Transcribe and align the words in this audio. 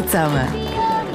Hi 0.00 0.06
zusammen. 0.06 0.48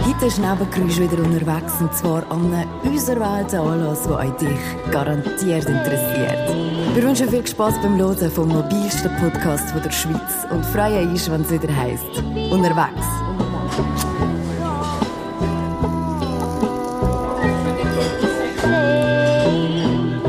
Heute 0.06 0.26
ist 0.28 0.38
Nebengeräusch 0.38 1.00
wieder 1.00 1.18
unterwegs 1.18 1.74
und 1.82 1.92
zwar 1.96 2.30
an 2.32 2.54
einem 2.54 2.70
auserwählten 2.94 3.60
Anlass, 3.60 4.04
der 4.04 4.18
euch 4.18 4.32
dich 4.34 4.92
garantiert 4.92 5.66
interessiert. 5.66 6.94
Wir 6.94 7.02
wünschen 7.04 7.28
viel 7.28 7.48
Spaß 7.48 7.82
beim 7.82 7.98
Hören 7.98 8.30
vom 8.30 8.48
mobilsten 8.48 9.10
Podcast 9.18 9.74
der 9.74 9.90
Schweiz 9.90 10.46
und 10.52 10.64
freuen 10.68 11.10
uns, 11.10 11.32
wenn 11.32 11.42
es 11.42 11.52
wieder 11.52 11.76
heisst. 11.76 12.06
Unterwegs. 12.52 13.08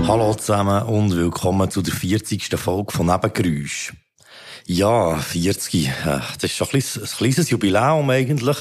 Hallo 0.09 0.33
zusammen 0.33 0.83
und 0.85 1.15
willkommen 1.15 1.71
zu 1.71 1.83
der 1.83 1.93
40. 1.93 2.57
Folge 2.57 2.91
von 2.91 3.05
Nebengeräusch. 3.05 3.93
Ja, 4.69 5.17
40. 5.17 5.87
äh, 5.87 5.93
Das 6.05 6.43
ist 6.43 6.57
schon 6.57 6.67
ein 6.67 6.71
kleines, 6.71 6.99
ein 6.99 7.17
kleines 7.17 7.51
Jubiläum 7.51 8.11
eigentlich. 8.11 8.57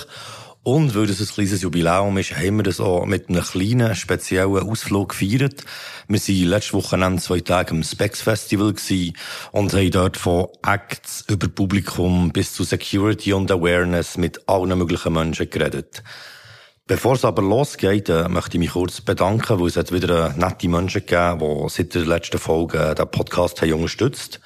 Und 0.62 0.94
weil 0.95 1.08
das 1.08 1.20
ein 1.20 1.28
kleines 1.28 1.64
Jubiläum 1.64 2.18
ist, 2.20 2.36
haben 2.36 2.58
wir 2.58 2.64
das 2.64 2.80
auch 2.80 3.05
mit 3.08 3.28
einem 3.28 3.44
kleinen, 3.44 3.95
speziellen 3.95 4.70
Ausflug 4.70 5.09
gefeiert. 5.09 5.64
Wir 6.08 6.20
waren 6.20 6.50
letzte 6.50 6.73
Woche 6.73 7.18
zwei 7.18 7.40
Tage 7.40 7.72
am 7.72 7.84
Specs 7.84 8.22
Festival 8.22 8.76
und 9.52 9.73
haben 9.73 9.91
dort 9.91 10.18
von 10.18 10.48
Acts 10.64 11.26
über 11.28 11.48
Publikum 11.48 12.31
bis 12.31 12.53
zu 12.53 12.64
Security 12.64 13.34
und 13.34 13.52
Awareness 13.52 14.17
mit 14.17 14.48
allen 14.48 14.78
möglichen 14.78 15.14
Menschen 15.14 15.50
geredet. 15.50 16.03
Bevor 16.86 17.16
es 17.16 17.26
aber 17.26 17.42
losgeht, 17.42 18.09
äh, 18.09 18.30
möchte 18.30 18.58
ich 18.58 18.59
mich 18.59 18.72
kurz 18.72 19.02
bedanken, 19.02 19.59
weil 19.59 19.67
es 19.67 19.76
hat 19.76 19.92
wieder 19.92 20.36
äh, 20.36 20.40
nette 20.40 20.67
Menschen 20.67 21.02
gegeben, 21.03 21.64
die 21.66 21.70
seit 21.70 21.95
der 21.95 22.06
letzten 22.06 22.38
Folge 22.38 22.94
den 22.94 23.09
Podcast 23.09 23.59
haben 23.64 23.73
unterstützt. 23.73 24.40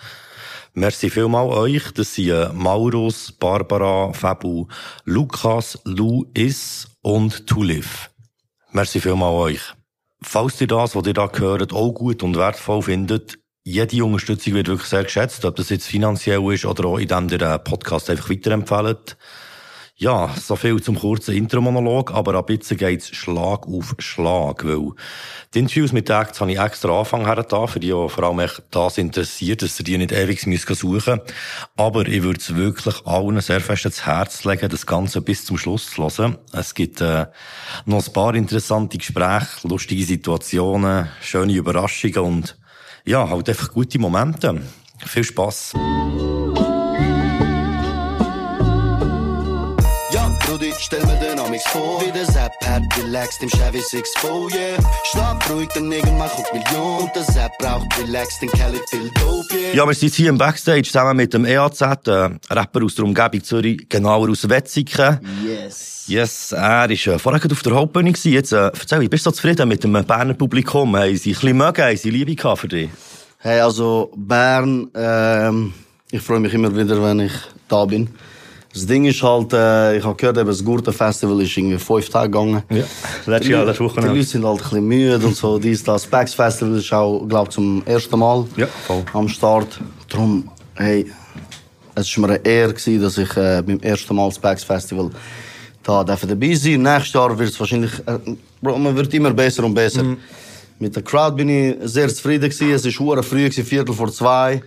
Merci 0.73 1.09
vielmal 1.09 1.48
euch. 1.48 1.91
Das 1.94 2.16
sind 2.16 2.30
äh, 2.30 2.50
Maurus, 2.54 3.32
Barbara, 3.32 4.14
Fabu, 4.14 4.68
Lukas, 5.05 5.80
Luis 5.84 6.88
und 7.02 7.48
Tulif. 7.48 8.10
Merci 8.71 8.99
vielmal 8.99 9.34
euch. 9.34 9.62
Falls 10.21 10.60
ihr 10.62 10.68
das, 10.68 10.96
was 10.96 11.08
ihr 11.08 11.13
da 11.13 11.27
gehört, 11.27 11.74
auch 11.74 11.91
gut 11.91 12.24
und 12.24 12.38
wertvoll 12.38 12.82
findet, 12.84 13.40
jede 13.63 14.04
Unterstützung 14.04 14.54
wird 14.54 14.68
wirklich 14.68 14.90
sehr 14.90 15.04
geschätzt, 15.04 15.46
ob 15.46 15.55
das 15.55 15.70
jetzt 15.70 15.88
finanziell 15.88 16.41
ist 16.54 16.66
oder 16.66 16.86
auch, 16.86 16.98
indem 16.98 17.30
ihr 17.30 17.38
den 17.38 17.63
Podcast 17.63 18.10
einfach 18.10 18.30
weiterempfehlt. 18.30 19.18
Ja, 20.02 20.34
so 20.34 20.55
viel 20.55 20.82
zum 20.82 20.98
kurzen 20.98 21.36
Intro-Monolog, 21.36 22.14
aber 22.14 22.36
ab 22.36 22.50
jetzt 22.50 22.70
geht's 22.78 23.10
Schlag 23.10 23.68
auf 23.68 23.96
Schlag, 23.98 24.64
weil 24.64 24.94
die 25.54 25.60
Interviews 25.60 25.92
mit 25.92 26.08
den 26.08 26.16
Acts 26.16 26.40
habe 26.40 26.54
ich 26.54 26.58
extra 26.58 26.98
Anfang 26.98 27.26
her 27.26 27.44
da, 27.44 27.68
für 27.68 27.82
die 27.82 27.92
auch 27.92 28.08
vor 28.08 28.24
allem 28.24 28.40
echt 28.40 28.64
das 28.72 28.98
interessiert, 28.98 29.62
dass 29.62 29.77
ihr 29.77 29.84
die 29.84 29.98
nicht 29.98 30.14
ewig 30.14 30.40
suchen 30.58 31.20
Aber 31.76 32.08
ich 32.08 32.24
würde 32.24 32.40
es 32.40 32.55
wirklich 32.55 33.05
allen 33.05 33.42
sehr 33.42 33.60
fest 33.60 33.84
ins 33.84 34.05
Herz 34.05 34.46
legen, 34.46 34.70
das 34.70 34.86
Ganze 34.86 35.20
bis 35.20 35.44
zum 35.44 35.58
Schluss 35.58 35.92
zu 35.92 36.08
hören. 36.08 36.38
Es 36.54 36.74
gibt 36.76 37.02
äh, 37.02 37.26
noch 37.86 38.08
ein 38.08 38.14
paar 38.14 38.36
interessante 38.36 38.98
Gespräche, 38.98 39.68
lustige 39.68 40.05
Situationen, 40.05 41.10
schöne 41.22 41.52
Überraschungen 41.52 42.20
und 42.20 42.58
ja, 43.04 43.30
halt 43.30 43.50
einfach 43.50 43.74
gute 43.74 44.00
Momente. 44.00 44.62
Viel 45.05 45.26
Spass. 45.26 45.74
Stell 50.80 51.05
mir 51.05 51.16
den 51.20 51.40
Amix 51.40 51.63
vor 51.68 52.02
Wie 52.02 52.12
der 52.12 52.26
Sepp 52.26 52.52
hat 52.66 52.84
relaxed 52.98 53.44
im 53.44 53.49
Chevy 53.49 53.80
6-4, 53.80 54.55
yeah 54.55 54.77
Schlaf 55.05 55.49
ruhig, 55.49 55.70
denn 55.76 55.91
irgendwann 55.91 56.30
kommt 56.30 56.54
Million 56.54 57.04
Und 57.04 57.16
der 57.16 57.24
Sepp 57.24 57.52
braucht 57.60 57.88
relaxed, 57.99 58.41
den 58.41 58.49
Kelly 58.49 58.80
viel 58.90 59.10
Dope, 59.12 59.55
yeah 59.55 59.76
Ja, 59.76 59.88
wir 59.88 59.94
sind 59.94 60.13
hier 60.13 60.30
im 60.30 60.38
Backstage 60.38 60.84
zusammen 60.84 61.18
mit 61.18 61.34
dem 61.34 61.46
EAZ, 61.46 61.82
äh, 61.82 62.30
Rapper 62.49 62.84
aus 62.84 62.96
der 62.96 63.05
Umgebung 63.05 63.44
Zürich, 63.44 63.88
genauer 63.90 64.30
aus 64.30 64.47
Wetzikon. 64.47 65.19
Yes. 65.46 66.06
Yes, 66.08 66.52
er 66.53 66.90
ist 66.90 67.06
äh, 67.08 67.19
vorher 67.19 67.41
auf 67.52 67.62
der 67.62 67.74
Hauptbühne 67.74 68.12
gewesen. 68.12 68.34
Jetzt, 68.34 68.52
äh, 68.52 68.68
erzähl, 68.68 69.08
bist 69.08 69.26
du 69.26 69.30
so 69.30 69.36
zufrieden 69.36 69.68
mit 69.68 69.84
dem 69.84 69.94
Berner 69.94 70.34
Publikum? 70.34 70.96
Haben 70.96 71.16
sie 71.16 71.32
ein 71.32 71.34
bisschen 71.34 71.58
mögen, 71.58 71.84
haben 71.84 71.98
sie 71.98 72.09
Liebe 72.09 72.36
gehabt 72.36 72.62
für 72.62 72.68
dich? 72.68 72.90
Hey, 73.38 73.59
also 73.59 74.12
Bern, 74.16 74.90
ähm, 74.96 75.74
ich 76.12 76.22
freue 76.22 76.40
mich 76.40 76.53
immer 76.53 76.76
wieder, 76.76 77.02
wenn 77.03 77.20
ich 77.20 77.34
da 77.68 77.86
bin. 77.86 78.09
Das 78.72 78.85
Ding 78.85 79.06
ist 79.06 79.22
halt, 79.24 79.52
äh, 79.52 79.97
ich 79.97 80.03
habe 80.03 80.16
gehört, 80.16 80.38
eben, 80.38 80.47
das 80.47 80.63
Gurten 80.63 80.94
Festival 80.94 81.41
ist 81.41 81.57
irgendwie 81.57 81.80
fünf 81.80 82.07
Tage 82.09 82.30
gegangen. 82.30 82.62
Ja. 82.69 82.84
Letztes 83.25 83.50
Jahr, 83.50 83.66
letzte 83.66 83.84
Woche. 83.84 84.00
Die 84.02 84.07
Leute 84.07 84.24
sind 84.24 84.46
halt 84.46 84.59
ein 84.59 84.63
bisschen 84.63 84.88
müde 84.88 85.25
und 85.25 85.35
so. 85.35 85.57
Dies, 85.57 85.84
das 85.84 86.03
Specs 86.03 86.35
Festival 86.35 86.78
ist 86.78 86.94
auch, 86.94 87.25
glaube 87.28 87.50
zum 87.50 87.81
ersten 87.85 88.19
Mal 88.19 88.46
Ja, 88.58 88.68
voll. 88.85 89.03
am 89.13 89.28
Start. 89.28 89.79
Darum, 90.08 90.50
hey, 90.75 91.12
es 91.96 92.16
war 92.18 92.28
mir 92.28 92.35
eine 92.35 92.46
Ehre, 92.46 92.74
gewesen, 92.74 93.02
dass 93.02 93.18
ich 93.18 93.35
äh, 93.35 93.63
beim 93.66 93.79
ersten 93.79 94.16
Mal 94.16 94.31
Specs 94.31 94.63
Festival 94.63 95.09
da 95.81 96.03
dabei 96.03 96.53
sein. 96.53 96.81
Nächstes 96.84 97.13
Jahr 97.13 97.38
wird 97.40 97.50
es 97.50 97.59
wahrscheinlich, 97.59 97.91
äh, 98.06 98.19
Bro, 98.62 98.78
man 98.78 98.96
wird 98.96 99.12
immer 99.16 99.34
besser 99.34 99.63
und 99.63 99.74
besser. 99.74 100.03
Mhm. 100.03 100.18
Mit 100.78 100.96
der 100.96 101.03
Crowd 101.03 101.35
bin 101.35 101.50
ich 101.50 101.75
sehr 101.84 102.08
zufrieden 102.08 102.50
gewesen. 102.50 102.88
Es 102.88 103.00
war 103.00 103.24
früh, 103.24 103.46
gewesen, 103.46 103.66
Viertel 103.66 103.94
vor 103.96 104.12
zwei. 104.12 104.62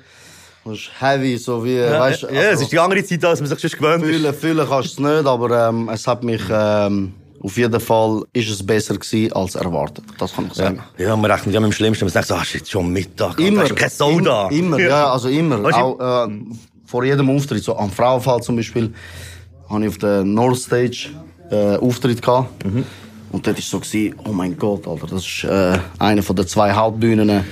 Es 0.64 0.72
ist 0.72 0.90
heavy, 1.00 1.36
so 1.38 1.64
wie, 1.64 1.76
Ja, 1.76 1.98
weißt 2.00 2.22
ja, 2.22 2.28
es 2.52 2.60
ist 2.60 2.70
die 2.72 2.78
andere 2.78 3.04
Zeit, 3.04 3.24
als 3.24 3.40
man 3.40 3.48
sich 3.48 3.58
sonst 3.58 3.76
gewöhnt 3.78 4.04
ist. 4.04 4.10
Fühlen, 4.10 4.34
fühlen 4.34 4.66
kannst 4.68 4.98
du 4.98 5.02
es 5.04 5.16
nicht, 5.16 5.26
aber 5.26 5.68
ähm, 5.68 5.88
es 5.92 6.06
hat 6.06 6.22
mich, 6.22 6.40
ähm, 6.50 7.14
auf 7.40 7.56
jeden 7.56 7.80
Fall 7.80 8.22
ist 8.32 8.48
es 8.50 8.64
besser 8.64 8.94
gewesen 8.96 9.32
als 9.32 9.56
erwartet. 9.56 10.04
Das 10.18 10.32
kann 10.32 10.46
ich 10.46 10.54
sagen. 10.54 10.80
Ja, 10.98 11.16
man 11.16 11.28
rechnet 11.30 11.52
ja 11.54 11.60
mit 11.60 11.70
dem 11.70 11.72
Schlimmsten. 11.72 12.04
Man 12.04 12.12
sagt 12.12 12.28
so, 12.28 12.34
ah, 12.34 12.40
es 12.42 12.48
ist 12.48 12.54
jetzt 12.54 12.70
schon 12.70 12.92
Mittag. 12.92 13.40
Immer. 13.40 13.62
Da 13.62 13.66
ist 13.66 13.76
kein 13.76 13.90
Soul 13.90 14.22
da. 14.22 14.48
Im- 14.50 14.66
Immer, 14.66 14.78
ja, 14.78 15.10
also 15.12 15.28
immer. 15.28 15.60
Weißt 15.64 15.76
du- 15.76 15.80
Auch, 16.00 16.28
äh, 16.28 16.32
vor 16.86 17.02
jedem 17.04 17.28
Auftritt, 17.30 17.64
so 17.64 17.76
am 17.76 17.90
Frauenfall 17.90 18.40
zum 18.42 18.54
Beispiel, 18.54 18.92
habe 19.68 19.82
ich 19.82 19.88
auf 19.88 19.98
der 19.98 20.22
North 20.22 20.58
Stage 20.58 21.08
äh, 21.50 21.76
Auftritt 21.78 22.22
gehabt. 22.22 22.64
Mhm. 22.64 22.84
Und 23.32 23.46
dort 23.46 23.56
war 23.56 23.62
so, 23.62 23.80
gewesen, 23.80 24.14
oh 24.24 24.32
mein 24.32 24.56
Gott, 24.56 24.86
Alter, 24.86 25.06
das 25.08 25.26
ist 25.26 25.42
äh, 25.44 25.78
eine 25.98 26.22
von 26.22 26.36
den 26.36 26.46
zwei 26.46 26.70
Hauptbühnen. 26.72 27.44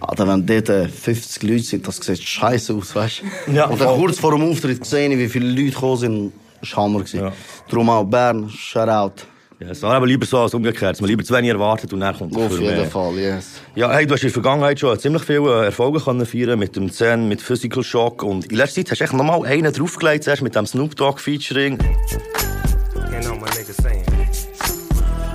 Alter, 0.00 0.28
wenn 0.28 0.46
dort 0.46 0.68
äh, 0.68 0.88
50 0.88 1.42
Leute 1.42 1.62
sind, 1.62 1.88
das 1.88 1.96
sieht 1.96 2.22
scheiße 2.22 2.74
aus, 2.74 2.94
weißt 2.94 3.22
du? 3.46 3.52
Ja, 3.52 3.66
Und 3.66 3.80
dann 3.80 3.88
voll. 3.88 3.98
kurz 3.98 4.18
vor 4.18 4.32
dem 4.32 4.42
Auftritt 4.50 4.80
gesehen, 4.80 5.18
wie 5.18 5.28
viele 5.28 5.48
Leute 5.48 5.70
gekommen 5.72 5.96
sind, 5.96 6.32
das 6.60 6.76
war 6.76 6.84
Hammer. 6.84 7.04
Ja. 7.12 7.32
Darum 7.68 7.90
auch 7.90 8.04
Bern, 8.04 8.48
Shoutout. 8.50 9.22
Ja, 9.58 9.68
es 9.70 9.80
war 9.82 9.94
aber 9.94 10.06
lieber 10.06 10.26
so 10.26 10.38
als 10.38 10.52
umgekehrt. 10.52 11.00
Man 11.00 11.08
lieber 11.08 11.24
zu 11.24 11.32
wenig 11.32 11.48
erwartet 11.50 11.90
und 11.94 12.00
dann 12.00 12.14
kommt 12.14 12.36
Auf 12.36 12.52
jeden 12.60 12.76
mehr. 12.76 12.84
Fall, 12.84 13.14
yes. 13.14 13.52
Ja, 13.74 13.90
hey, 13.90 14.06
du 14.06 14.12
hast 14.12 14.20
in 14.22 14.26
der 14.28 14.34
Vergangenheit 14.34 14.78
schon 14.78 14.98
ziemlich 14.98 15.22
viele 15.22 15.62
äh, 15.62 15.64
Erfolge 15.66 15.98
können 15.98 16.26
feiern 16.26 16.58
mit 16.58 16.76
dem 16.76 16.92
Zen, 16.92 17.26
mit 17.26 17.40
Physical 17.40 17.82
Shock 17.82 18.22
und 18.22 18.44
in 18.52 18.56
letzter 18.58 18.82
Zeit 18.84 18.90
hast 18.90 18.98
du 19.00 19.04
echt 19.04 19.12
nochmal 19.14 19.46
einen 19.46 19.72
draufgelegt, 19.72 20.24
zuerst 20.24 20.42
mit 20.42 20.54
dem 20.54 20.66
Snoop 20.66 20.94
Dogg 20.96 21.18
Featuring. 21.20 21.78
You 21.78 23.20
know 23.22 23.34
my 23.34 23.48
niggas 23.56 23.76
saying. 23.82 24.04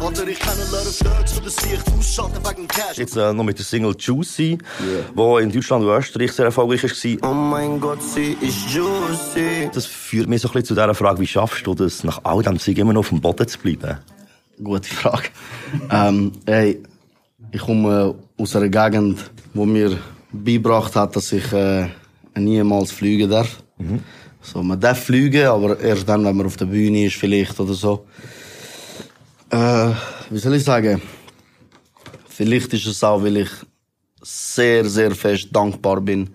Oder 0.02 0.28
ich 0.28 0.40
kenne 0.40 0.62
Leute 0.72 0.90
Flirts, 0.90 1.36
die 1.36 1.46
das 1.46 1.70
Licht 1.70 1.84
ausschalten 1.96 2.40
wegen 2.44 2.68
Cash 2.68 2.98
Jetzt 2.98 3.16
äh, 3.16 3.34
noch 3.34 3.44
mit 3.44 3.60
der 3.60 3.66
Single 3.66 3.96
Juicy, 3.98 4.58
wo 5.14 5.38
in 5.38 5.52
Deutschland 5.52 5.86
und 5.86 5.92
Österreich 5.92 6.32
sehr 6.32 6.46
erfolgreich 6.46 6.84
war. 6.84 7.30
Oh 7.30 7.34
mein 7.36 7.80
Gott, 7.80 8.02
sie 8.02 8.36
ist 8.42 8.68
juicy 8.70 9.70
Das 9.72 9.86
führt 9.86 10.28
mich 10.28 10.42
so 10.42 10.48
ein 10.48 10.54
bisschen 10.54 10.66
zu 10.66 10.74
dieser 10.74 10.96
Frage, 10.96 11.20
wie 11.20 11.28
schaffst 11.28 11.68
du 11.68 11.76
das, 11.76 12.04
nach 12.04 12.22
all 12.24 12.42
dem 12.42 12.58
Zeug 12.58 12.80
immer 12.80 12.94
noch 12.94 13.02
auf 13.02 13.10
dem 13.10 13.22
Boden 13.22 13.48
zu 13.48 13.60
bleiben? 13.60 14.00
Gute 14.64 14.90
Frage. 14.90 15.28
ähm, 15.92 16.32
hey, 16.48 16.82
ich 17.52 17.62
komme 17.62 18.16
aus 18.38 18.56
einer 18.56 18.70
Gegend, 18.70 19.20
wo 19.54 19.66
mir 19.66 20.00
beigebracht 20.32 20.96
hat, 20.96 21.16
dass 21.16 21.32
ich 21.32 21.54
äh, 21.54 21.88
niemals 22.36 22.92
fliegen 22.92 23.30
darf. 23.30 23.62
So, 24.42 24.64
man 24.64 24.80
darf 24.80 25.04
fliegen, 25.04 25.46
aber 25.46 25.80
erst 25.80 26.10
dann, 26.10 26.26
wenn 26.26 26.36
man 26.36 26.48
auf 26.48 26.58
der 26.58 26.66
Bühne 26.66 27.06
ist, 27.06 27.18
vielleicht 27.18 27.60
oder 27.60 27.74
so. 27.74 28.08
Äh, 29.52 29.92
wie 30.30 30.40
soll 30.40 30.56
ich 30.56 30.64
sagen? 30.64 31.02
Vielleicht 32.28 32.74
ist 32.74 32.86
es 32.88 33.04
auch, 33.04 33.22
weil 33.22 33.38
ich 33.38 33.50
sehr, 34.22 34.86
sehr 34.86 35.12
fest 35.14 35.50
dankbar 35.52 36.00
bin 36.00 36.30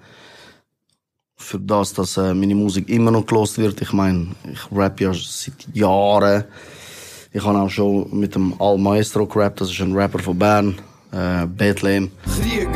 für 1.37 1.59
das, 1.59 1.93
dass 1.95 2.17
äh, 2.17 2.35
meine 2.35 2.55
Musik 2.55 2.89
immer 2.89 3.11
noch 3.11 3.25
gelost 3.25 3.59
wird. 3.59 3.81
Ich 3.81 3.93
meine, 3.93 4.29
ich 4.53 4.61
rap 4.77 5.01
ja 5.01 5.13
seit 5.15 5.55
Jahren. 5.75 6.45
Ich 7.33 7.45
habe 7.45 7.59
auch 7.59 7.71
schon 7.71 8.09
mit 8.19 8.35
dem 8.35 8.61
Al 8.61 8.79
Maestro 8.79 9.27
gerappt, 9.27 9.61
das 9.61 9.71
ist 9.71 9.81
ein 9.81 9.93
Rapper 9.95 10.19
von 10.19 10.39
Bern, 10.39 10.79
äh, 11.13 11.47
Bethlehem. 11.47 12.11
Krieger, 12.25 12.71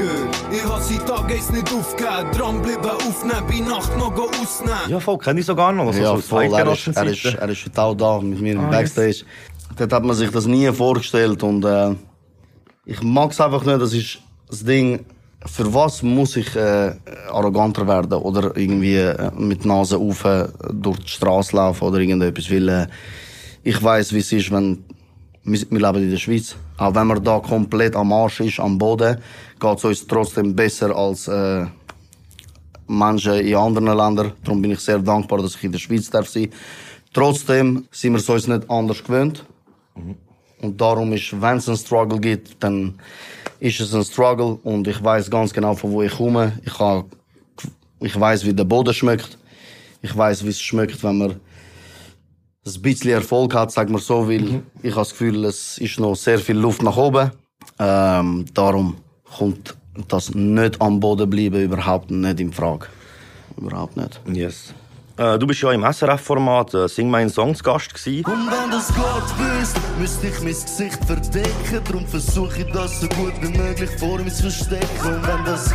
ich 0.53 0.65
hab 0.65 0.83
seit 0.83 1.07
Tagen 1.07 1.35
nicht 1.35 1.73
aufgegeben. 1.73 2.31
Dranbleiben, 2.33 2.91
aufnehmen, 2.91 3.45
bei 3.49 3.59
Nacht 3.61 3.97
noch 3.97 4.13
ausnehmen. 4.13 4.79
Ja, 4.89 5.01
voll, 5.01 5.19
kenne 5.19 5.41
ich 5.41 5.47
so 5.47 5.55
gar 5.57 5.73
noch. 5.73 5.87
Also, 5.87 6.01
Ja, 6.01 6.17
so 6.17 6.23
voll, 6.23 6.45
er 6.53 6.73
ist, 6.73 6.87
er, 6.89 7.07
ist, 7.07 7.25
er 7.25 7.49
ist 7.49 7.65
heute 7.65 7.83
auch 7.83 7.95
da 7.95 8.21
mit 8.21 8.41
mir 8.41 8.53
im 8.53 8.71
Backstage. 8.71 9.25
Dort 9.81 9.95
hat 9.95 10.05
man 10.05 10.15
sich 10.15 10.31
das 10.31 10.45
nie 10.45 10.71
vorgestellt 10.73 11.43
und 11.43 11.65
äh, 11.65 11.95
ich 12.85 13.03
mag 13.03 13.31
es 13.31 13.41
einfach 13.41 13.65
nicht, 13.65 13.81
das 13.81 13.95
ist 13.95 14.19
das 14.47 14.63
Ding, 14.63 15.07
für 15.47 15.73
was 15.73 16.03
muss 16.03 16.37
ich 16.37 16.55
äh, 16.55 16.97
arroganter 17.31 17.89
werden 17.89 18.13
oder 18.13 18.55
irgendwie 18.59 18.97
äh, 18.97 19.31
mit 19.39 19.65
Nase 19.65 19.97
auf 19.97 20.27
äh, 20.27 20.49
durch 20.71 20.99
die 20.99 21.09
Straße 21.09 21.57
laufen 21.57 21.83
oder 21.83 21.99
irgendetwas, 21.99 22.51
weil 22.51 22.69
äh, 22.69 22.87
ich 23.63 23.83
weiß, 23.83 24.13
wie 24.13 24.19
es 24.19 24.31
ist, 24.33 24.53
wenn 24.53 24.85
wir, 25.45 25.59
leben 25.71 26.03
in 26.03 26.11
der 26.11 26.19
Schweiz. 26.19 26.57
Auch 26.77 26.95
wenn 26.95 27.07
man 27.07 27.25
da 27.25 27.39
komplett 27.39 27.97
am 27.97 28.13
Arsch 28.13 28.41
ist, 28.41 28.61
am 28.61 28.77
Boden, 28.77 29.17
geht 29.59 29.79
es 29.79 29.85
uns 29.85 30.07
trotzdem 30.07 30.55
besser 30.55 30.95
als 30.95 31.27
äh, 31.27 31.65
Menschen 32.87 33.33
in 33.33 33.57
anderen 33.57 33.97
Ländern. 33.97 34.33
Darum 34.45 34.61
bin 34.61 34.73
ich 34.73 34.81
sehr 34.81 34.99
dankbar, 34.99 35.41
dass 35.41 35.55
ich 35.55 35.65
in 35.65 35.73
der 35.73 35.79
Schweiz 35.79 36.11
darf 36.11 36.29
sein. 36.29 36.51
Trotzdem 37.15 37.89
sind 37.91 38.13
wir 38.13 38.19
es 38.19 38.29
uns 38.29 38.47
nicht 38.47 38.69
anders 38.69 39.03
gewöhnt. 39.03 39.47
Und 39.95 40.81
darum 40.81 41.13
ist, 41.13 41.41
wenn 41.41 41.57
es 41.57 41.69
einen 41.69 41.79
Struggle 41.79 42.21
gibt, 42.21 42.63
dann 42.63 42.99
ist 43.61 43.81
es 43.81 43.95
ein 43.95 44.05
Struggle 44.05 44.59
und 44.63 44.87
ich 44.89 45.03
weiß 45.03 45.31
ganz 45.31 45.53
genau, 45.53 45.75
von 45.75 45.93
wo 45.93 46.03
ich 46.03 46.13
komme. 46.13 46.53
Ich, 46.65 46.75
ich 48.01 48.19
weiß, 48.19 48.45
wie 48.45 48.55
der 48.55 48.65
Boden 48.65 48.95
schmeckt. 48.95 49.39
Ich 50.03 50.17
weiß, 50.17 50.45
wie 50.45 50.49
es 50.49 50.61
schmeckt, 50.61 51.03
wenn 51.03 51.19
man 51.19 51.31
ein 52.67 52.83
bisschen 52.83 53.11
Erfolg 53.11 53.55
hat, 53.55 53.73
sagen 53.73 53.93
wir 53.93 53.99
so, 53.99 54.29
weil 54.29 54.63
ich 54.83 54.91
habe 54.91 55.01
das 55.01 55.11
Gefühl, 55.11 55.45
es 55.45 55.79
ist 55.79 55.99
noch 55.99 56.15
sehr 56.15 56.39
viel 56.39 56.57
Luft 56.57 56.83
nach 56.83 56.97
oben. 56.97 57.31
Ähm, 57.79 58.45
darum 58.53 58.97
kommt 59.25 59.77
das 60.09 60.35
nicht 60.35 60.81
am 60.81 61.01
Boden 61.01 61.29
bleiben 61.29 61.63
überhaupt 61.63 62.11
nicht 62.11 62.41
in 62.41 62.53
Frage. 62.53 62.87
Überhaupt 63.57 63.97
nicht. 63.97 64.21
Yes. 64.33 64.75
Äh, 65.21 65.39
du 65.39 65.47
bist 65.47 65.61
ja 65.61 65.71
im 65.71 65.85
SRF-Format 65.85 66.73
äh, 66.73 66.89
Sing 66.89 67.11
meinen 67.11 67.29
Songs 67.29 67.63
Gast 67.63 67.93
gewesen. 67.93 68.25
Und 68.25 68.47
wenn 68.51 68.71
das 68.71 68.89
Gott 68.95 69.29
wüsste, 69.39 69.79
müsste 69.99 70.29
ich 70.29 70.39
mein 70.39 70.47
Gesicht 70.47 71.05
verdecken. 71.05 71.85
Darum 71.85 72.07
versuche 72.07 72.63
ich 72.63 72.73
das 72.73 73.01
so 73.03 73.09
gut 73.09 73.35
wie 73.43 73.55
möglich 73.59 73.91
vor 73.99 74.19
mir 74.19 74.33
zu 74.33 74.45
verstecken. 74.45 74.87
Und 75.05 75.27
wenn 75.27 75.45
das 75.45 75.75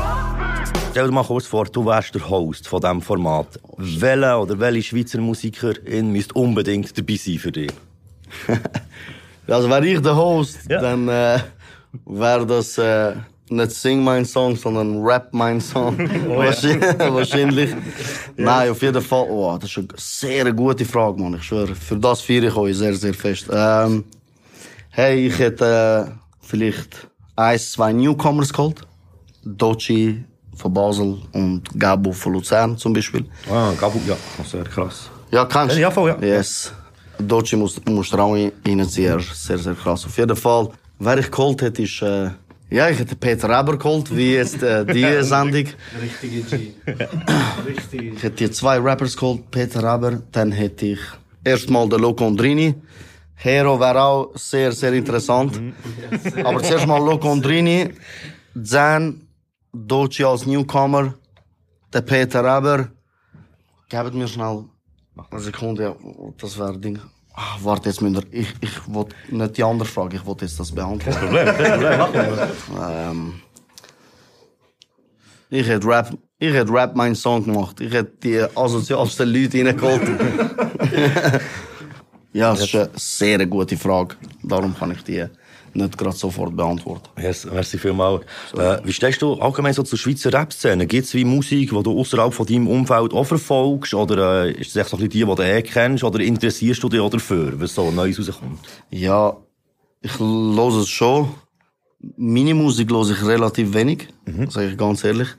Stell 0.90 1.06
dir 1.06 1.12
mal 1.14 1.24
kurz 1.24 1.46
vor, 1.46 1.66
du 1.66 1.86
wärst 1.86 2.16
der 2.16 2.28
Host 2.28 2.68
von 2.68 2.82
diesem 2.82 3.04
Format. 3.04 3.60
Welcher 3.78 4.42
oder 4.42 4.58
welche 4.60 4.82
Schweizer 4.82 5.22
Musikerin 5.22 6.12
müsste 6.12 6.34
unbedingt 6.34 6.98
dabei 6.98 7.16
sein 7.16 7.38
für 7.38 7.52
dich? 7.52 7.72
Also 9.48 9.70
wäre 9.70 9.86
ich 9.86 10.02
der 10.02 10.16
Host, 10.16 10.58
Ja. 10.68 10.82
dann 10.82 11.08
äh, 11.08 11.38
wäre 12.08 12.48
das 12.48 12.80
äh, 12.80 13.14
nicht 13.50 13.72
Sing 13.72 14.04
mein 14.04 14.26
Song, 14.26 14.56
sondern 14.56 15.04
Rap 15.04 15.30
mein 15.32 15.62
Song. 15.62 15.98
Wahrscheinlich. 16.28 17.00
Wahrscheinlich. 17.00 17.76
Nein, 18.38 18.72
auf 18.72 18.82
jeden 18.82 19.02
Fall. 19.02 19.28
Oh, 19.30 19.58
das 19.60 19.70
ist 19.70 19.78
eine 19.78 19.88
sehr 19.98 20.54
gute 20.54 20.86
Frage, 20.86 21.22
Mann. 21.22 21.36
Ich 21.36 21.44
schwöre, 21.44 21.76
für 21.76 21.98
das 21.98 22.22
feiere 22.22 22.46
ich 22.46 22.56
euch 22.56 22.78
sehr, 22.78 22.96
sehr 22.96 23.14
fest. 23.14 23.48
Ähm, 23.52 24.04
hey, 24.90 25.28
ich 25.28 25.38
hätte 25.38 26.08
äh, 26.08 26.12
vielleicht 26.42 27.08
ein, 27.36 27.60
zwei 27.60 27.94
Newcomers 27.94 28.52
geholt. 28.52 28.82
Dochi 29.44 30.24
von 30.56 30.74
Basel 30.74 31.18
und 31.34 31.64
Gabo 31.78 32.12
von 32.12 32.34
Luzern 32.34 32.78
zum 32.78 32.94
Beispiel. 32.94 33.26
Ah, 33.52 33.74
Gabu, 33.80 34.00
ja, 34.08 34.16
sehr 34.44 34.64
krass. 34.64 35.10
Ja, 35.32 35.46
kannst 35.46 35.76
du? 35.76 35.82
Ja, 35.82 35.92
voll, 35.92 36.10
ja. 36.10 36.38
Yes. 36.38 36.72
Doci 37.20 37.56
muss, 37.56 37.80
muss 37.86 38.12
er 38.12 38.20
auch 38.20 38.34
reinziehen. 38.34 39.20
Sehr, 39.20 39.58
sehr 39.58 39.74
krass. 39.76 40.06
Auf 40.06 40.18
jeden 40.18 40.36
Fall, 40.36 40.70
wer 41.00 41.18
ich 41.18 41.32
geholt 41.32 41.62
hätte, 41.62 41.84
ist, 41.84 42.02
äh, 42.02 42.32
ja, 42.70 42.90
ich 42.90 43.00
hätte 43.00 43.16
Peter 43.16 43.48
Reber 43.48 43.78
geholt, 43.78 44.16
wie 44.16 44.34
jetzt 44.34 44.64
äh, 44.64 44.86
die 44.86 45.06
Sendung. 45.24 45.66
Richtige 46.02 46.42
G. 46.42 46.72
Richtige 47.68 48.14
Ich 48.16 48.24
hätte 48.24 48.38
hier 48.40 48.52
zwei 48.52 48.80
Rappers 48.80 49.16
geholt, 49.16 49.50
Peter 49.52 49.80
Reber. 49.80 50.22
Dann 50.32 50.52
hätte 50.52 50.88
ich 50.88 51.00
erstmal 51.44 51.88
den 51.88 52.00
Loco 52.00 52.26
Ondrini. 52.26 52.76
Hero 53.36 53.80
wäre 53.80 54.02
auch 54.02 54.32
sehr, 54.36 54.72
sehr 54.72 54.94
interessant. 54.94 55.62
Aber 56.44 56.64
zuerst 56.64 56.88
mal 56.88 56.98
Loco 56.98 57.32
Ondrini. 57.32 57.94
Dann 58.56 59.28
Doci 59.72 60.24
als 60.24 60.46
Newcomer. 60.46 61.14
Der 61.94 62.02
Peter 62.02 62.40
Reber. 62.40 62.90
Gebt 63.90 64.14
mir 64.16 64.28
schnell 64.28 64.66
eine 65.30 65.40
Sekunde. 65.40 65.84
Ja, 65.84 65.96
das 66.38 66.58
wäre 66.58 66.78
Ding. 66.78 67.00
Ah, 67.38 67.58
warte, 67.64 67.90
jetzt 67.90 68.02
müsst 68.02 68.16
ihr, 68.32 68.40
ich, 68.42 68.54
ich 68.62 68.94
wollte 68.94 69.14
nicht 69.30 69.58
die 69.58 69.64
andere 69.64 69.88
Frage, 69.88 70.16
ich 70.16 70.26
wollte 70.26 70.46
jetzt 70.46 70.58
das 70.60 70.72
beantworten. 70.72 71.36
ähm, 72.82 73.42
ich 75.50 75.68
hätte 75.68 75.86
Rap, 75.86 76.18
ich 76.40 76.54
hätte 76.54 76.72
Rap 76.72 76.96
meinen 76.96 77.16
Song 77.16 77.44
gemacht. 77.44 77.82
Ich 77.82 77.94
hätte 77.94 78.14
die 78.24 78.42
asozialsten 78.58 79.30
Leute 79.30 79.66
reingeholt. 79.66 80.02
ja, 82.34 82.52
das 82.52 82.62
ist 82.64 82.76
eine 82.76 82.90
sehr 82.96 83.46
gute 83.46 83.78
Frage. 83.78 84.16
Darum 84.42 84.76
kann 84.76 84.92
ich 84.92 85.04
die 85.04 85.26
nicht 85.76 85.98
gerade 85.98 86.16
sofort 86.16 86.56
beantworten. 86.56 87.10
Yes, 87.22 87.46
merci 87.46 87.78
vielmals. 87.78 88.24
Äh, 88.58 88.80
wie 88.84 88.94
stehst 88.94 89.22
du 89.22 89.34
allgemein 89.36 89.74
so 89.74 89.84
zur 89.84 89.98
Schweizer 89.98 90.34
Rap-Szene? 90.34 90.88
Gibt 90.88 91.06
es 91.06 91.14
wie 91.14 91.26
Musik, 91.26 91.72
die 91.72 91.84
du 91.84 92.00
außerhalb 92.00 92.34
von 92.34 92.46
deinem 92.46 92.68
Umfeld 92.68 93.14
auch 93.14 93.26
verfolgst? 93.26 93.94
Oder 93.94 94.46
äh, 94.46 94.52
ist 94.52 94.70
es 94.70 94.76
echt 94.76 94.90
so 94.90 94.98
ein 94.98 95.08
bisschen 95.08 95.28
die, 95.28 95.32
die 95.32 95.36
du 95.36 95.44
eh 95.44 95.62
kennst? 95.62 96.04
Oder 96.04 96.20
interessierst 96.20 96.82
du 96.82 96.90
dich 96.90 97.00
auch 97.00 97.10
dafür, 97.10 97.60
was 97.60 97.76
so 97.76 97.92
Neues 97.92 98.20
rauskommt? 98.20 98.60
Ja, 98.90 99.36
ich 100.02 100.20
höre 100.20 100.80
es 100.80 100.88
schon. 100.88 101.30
Meine 102.18 102.54
Musik 102.54 102.92
höre 102.92 103.10
ich 103.10 103.26
relativ 103.26 103.74
wenig, 103.74 104.08
sage 104.50 104.68
ich 104.68 104.78
ganz 104.78 105.04
ehrlich. 105.04 105.30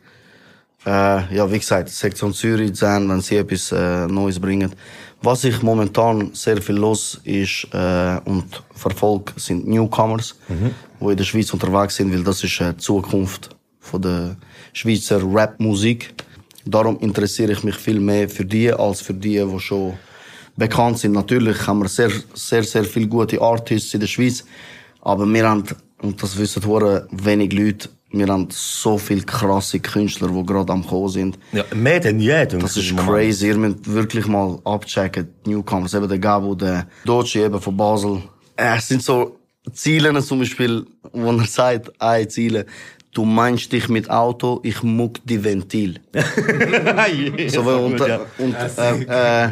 Äh, 0.85 1.35
ja, 1.35 1.51
wie 1.51 1.59
gesagt, 1.59 1.89
Sektion 1.89 2.33
Zürich, 2.33 2.75
Zahn, 2.75 3.09
wenn 3.09 3.21
sie 3.21 3.37
etwas 3.37 3.73
äh, 3.73 4.07
Neues 4.07 4.39
bringen. 4.39 4.73
Was 5.23 5.45
ich 5.45 5.63
momentan 5.63 6.31
sehr 6.35 6.61
viel 6.61 6.77
los 6.77 7.21
ist 7.25 7.67
äh, 7.73 8.21
und 8.25 8.63
verfolge, 8.75 9.33
sind 9.37 9.67
Newcomers, 9.67 10.35
die 11.01 11.11
in 11.11 11.17
der 11.17 11.25
Schweiz 11.25 11.53
unterwegs 11.53 11.97
sind, 11.97 12.13
weil 12.13 12.23
das 12.23 12.45
ist 12.45 12.61
äh, 12.61 12.73
die 12.73 12.79
Zukunft 12.79 13.57
von 13.81 14.03
der 14.03 14.37
Schweizer 14.73 15.21
Rap-Musik. 15.23 16.15
Darum 16.65 16.99
interessiere 16.99 17.53
ich 17.53 17.65
mich 17.65 17.77
viel 17.77 18.01
mehr 18.01 18.29
für 18.29 18.45
die 18.45 18.73
als 18.73 19.01
für 19.01 19.15
die, 19.15 19.43
die 19.43 19.61
schon 19.61 19.95
bekannt 20.57 20.99
sind. 20.99 21.13
Natürlich 21.13 21.67
haben 21.67 21.81
wir 21.81 21.89
sehr, 21.89 22.11
sehr, 22.35 22.65
sehr 22.65 22.85
viele 22.85 23.09
gute 23.09 23.41
Artists 23.41 23.95
in 23.95 24.01
der 24.01 24.07
Schweiz, 24.07 24.45
aber 25.01 25.27
wir 25.27 25.49
haben, 25.49 25.65
und 26.03 26.23
das 26.23 26.37
wissen 26.37 26.65
hure 26.65 27.07
wenig 27.11 27.53
Leute, 27.53 27.89
wir 28.19 28.27
haben 28.29 28.49
so 28.51 28.99
viele 28.99 29.23
krasse 29.23 29.81
Künstler, 29.81 30.29
die 30.29 30.45
gerade 30.45 30.73
am 30.73 30.87
Kommen 30.87 31.09
sind. 31.09 31.39
Ja, 31.53 31.65
mehr 31.75 32.01
denn 32.01 32.21
je. 32.21 32.47
Das 32.47 32.77
ist 32.77 32.97
crazy. 32.97 33.49
Ihr 33.49 33.57
müsst 33.57 33.93
wirklich 33.93 34.27
mal 34.27 34.59
abchecken. 34.65 35.29
Die 35.45 35.51
Newcomers, 35.51 35.95
eben 35.95 36.09
der 36.09 36.19
Gabo, 36.19 36.55
der 36.55 36.87
Doci 37.05 37.41
eben 37.41 37.61
von 37.61 37.77
Basel. 37.77 38.23
Äh, 38.57 38.77
Es 38.77 38.89
sind 38.89 39.03
so 39.03 39.37
Ziele 39.73 40.23
zum 40.23 40.39
Beispiel, 40.39 40.87
wo 41.13 41.33
er 41.33 41.45
sagt, 41.47 41.91
ein 42.01 42.29
Ziele. 42.31 42.67
Du 43.13 43.25
meinst 43.25 43.73
dich 43.73 43.89
mit 43.89 44.11
Auto, 44.11 44.61
ich 44.63 44.83
muck 44.83 45.19
die 45.25 45.43
Ventil. 45.43 46.01
so, 47.49 47.63
und, 47.63 47.99
und 48.39 48.55
äh, 48.79 49.45
äh, 49.45 49.49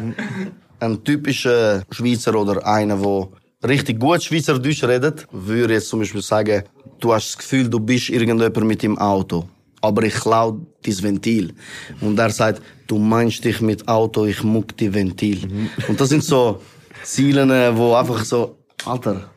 ein 0.80 1.02
typischer 1.02 1.82
Schweizer 1.90 2.34
oder 2.34 2.66
einer, 2.66 2.96
der 2.96 3.28
richtig 3.68 3.98
gut 3.98 4.22
Schweizerdeutsch 4.22 4.84
redet, 4.84 5.26
würde 5.32 5.74
jetzt 5.74 5.88
zum 5.88 6.00
Beispiel 6.00 6.22
sagen, 6.22 6.64
du 7.00 7.12
hast 7.12 7.28
das 7.30 7.38
Gefühl, 7.38 7.68
du 7.68 7.80
bist 7.80 8.08
irgendjemand 8.10 8.64
mit 8.66 8.82
dem 8.82 8.98
Auto. 8.98 9.44
Aber 9.80 10.02
ich 10.02 10.14
klau 10.14 10.58
das 10.82 11.02
Ventil. 11.02 11.52
Und 12.00 12.18
er 12.18 12.30
sagt, 12.30 12.62
du 12.86 12.98
meinst 12.98 13.44
dich 13.44 13.60
mit 13.60 13.86
Auto, 13.86 14.24
ich 14.24 14.42
muck 14.42 14.76
die 14.76 14.92
Ventil. 14.92 15.68
Und 15.88 16.00
das 16.00 16.08
sind 16.08 16.24
so 16.24 16.60
Ziele, 17.02 17.76
wo 17.76 17.94
einfach 17.94 18.24
so, 18.24 18.56
Alter, 18.86 19.28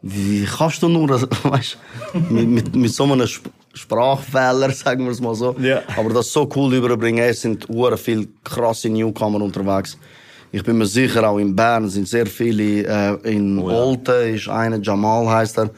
wie 0.00 0.44
kannst 0.44 0.82
du 0.82 0.88
nur, 0.88 1.06
das- 1.08 1.28
weißt, 1.42 1.78
mit, 2.30 2.48
mit, 2.48 2.74
mit 2.76 2.92
so 2.92 3.04
einem 3.04 3.22
Sp 3.28 3.48
Sprachfehler, 3.74 4.70
sagen 4.72 5.04
wir 5.04 5.12
es 5.12 5.20
mal 5.20 5.34
so. 5.34 5.56
Ja. 5.58 5.82
Aber 5.96 6.10
das 6.12 6.30
so 6.30 6.46
cool 6.54 6.74
überbringen, 6.74 7.24
es 7.24 7.40
sind 7.40 7.66
hure 7.68 7.96
viel 7.96 8.28
krasse 8.44 8.90
Newcomer 8.90 9.40
unterwegs. 9.40 9.96
Ich 10.50 10.62
bin 10.62 10.76
mir 10.76 10.84
sicher, 10.84 11.26
auch 11.26 11.38
in 11.38 11.56
Bern 11.56 11.88
sind 11.88 12.06
sehr 12.06 12.26
viele, 12.26 12.82
äh, 12.86 13.32
in 13.32 13.58
Olten 13.58 14.34
ist 14.34 14.48
einer, 14.48 14.78
Jamal 14.82 15.26
heißt 15.26 15.56
er, 15.58 15.70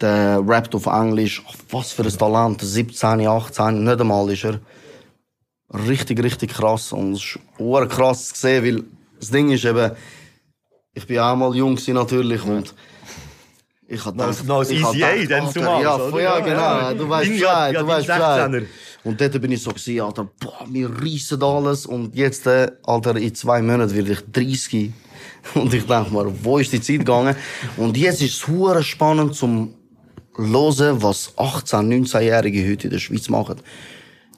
der 0.00 0.42
rappt 0.46 0.74
auf 0.74 0.86
Englisch. 0.86 1.42
Was 1.70 1.92
für 1.92 2.02
ein 2.02 2.10
Talent, 2.18 2.60
17, 2.60 3.26
18, 3.26 3.84
nicht 3.84 4.00
einmal 4.00 4.30
ist 4.30 4.44
er. 4.44 4.60
Richtig, 5.88 6.22
richtig 6.22 6.52
krass. 6.52 6.92
Und 6.92 7.14
es 7.14 7.20
ist 7.24 7.38
krass 7.90 8.28
zu 8.28 8.40
sehen, 8.40 8.64
weil 8.64 8.84
das 9.18 9.30
Ding 9.30 9.50
ist 9.50 9.64
eben, 9.64 9.92
ich 10.92 11.06
bin 11.06 11.18
auch 11.18 11.34
mal 11.36 11.54
jung 11.54 11.78
natürlich 11.88 12.44
und 12.44 12.74
ich 13.86 14.04
Noch- 14.04 14.12
gedacht- 14.12 14.44
noch 14.46 14.58
als 14.58 14.70
ich 14.70 14.82
hab 14.82 14.94
ECA 14.94 15.26
dann 15.40 15.52
zumal, 15.52 15.82
Ja, 15.82 15.96
oder? 15.96 16.20
ja, 16.22 16.40
genau. 16.40 16.94
Du 16.94 17.08
weißt 17.08 17.30
Bescheid, 17.30 17.74
ja, 17.74 17.80
du 17.82 17.86
weißt 17.86 18.06
Bescheid. 18.06 18.50
16er. 18.50 18.66
Und 19.04 19.20
dort 19.20 19.40
bin 19.42 19.52
ich 19.52 19.62
so 19.62 19.70
gewesen, 19.70 20.00
Alter, 20.00 20.28
boah, 20.40 20.64
wir 20.70 20.90
reissen 20.90 21.42
alles 21.42 21.84
und 21.86 22.14
jetzt, 22.14 22.46
äh, 22.46 22.70
Alter, 22.84 23.16
in 23.16 23.34
zwei 23.34 23.60
Monaten 23.60 23.94
werde 23.94 24.12
ich 24.12 24.20
30. 24.32 24.92
Und 25.54 25.74
ich 25.74 25.84
denke 25.86 26.10
mir, 26.10 26.32
wo 26.42 26.56
ist 26.58 26.72
die 26.72 26.80
Zeit 26.80 27.00
gegangen? 27.00 27.36
Und 27.76 27.96
jetzt 27.98 28.22
ist 28.22 28.42
es 28.48 28.86
spannend 28.86 29.34
zum 29.34 29.74
hören, 30.36 31.02
was 31.02 31.36
18-, 31.36 31.88
19-Jährige 31.88 32.70
heute 32.70 32.84
in 32.88 32.90
der 32.90 32.98
Schweiz 32.98 33.28
machen. 33.28 33.56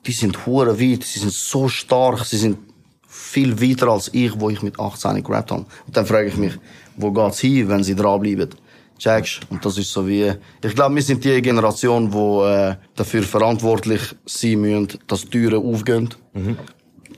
Die 0.07 0.12
sind 0.12 0.47
hure 0.47 0.81
weit, 0.81 1.03
sie 1.05 1.19
sind 1.19 1.33
so 1.33 1.69
stark, 1.69 2.25
sie 2.25 2.37
sind 2.37 2.59
viel 3.07 3.61
weiter 3.61 3.88
als 3.88 4.11
ich, 4.12 4.38
wo 4.38 4.50
ich 4.50 4.62
mit 4.62 4.79
18 4.79 5.23
gerappt 5.23 5.50
habe. 5.50 5.67
Und 5.87 5.97
dann 5.97 6.07
frage 6.07 6.29
ich 6.29 6.37
mich, 6.37 6.55
wo 6.97 7.11
geht's 7.11 7.41
hin, 7.41 7.69
wenn 7.69 7.83
sie 7.83 7.95
dranbleiben? 7.95 8.50
Checkst? 8.99 9.41
Und 9.50 9.65
das 9.65 9.76
ist 9.76 9.93
so 9.93 10.07
wie, 10.07 10.33
ich 10.62 10.75
glaube, 10.75 10.95
wir 10.95 11.03
sind 11.03 11.25
die 11.25 11.43
Generation, 11.43 12.12
wo 12.12 12.45
äh, 12.47 12.76
dafür 12.95 13.23
verantwortlich 13.23 14.00
sein 14.25 14.61
müssen, 14.61 14.88
dass 15.07 15.29
Türen 15.29 15.62
aufgehen. 15.62 16.09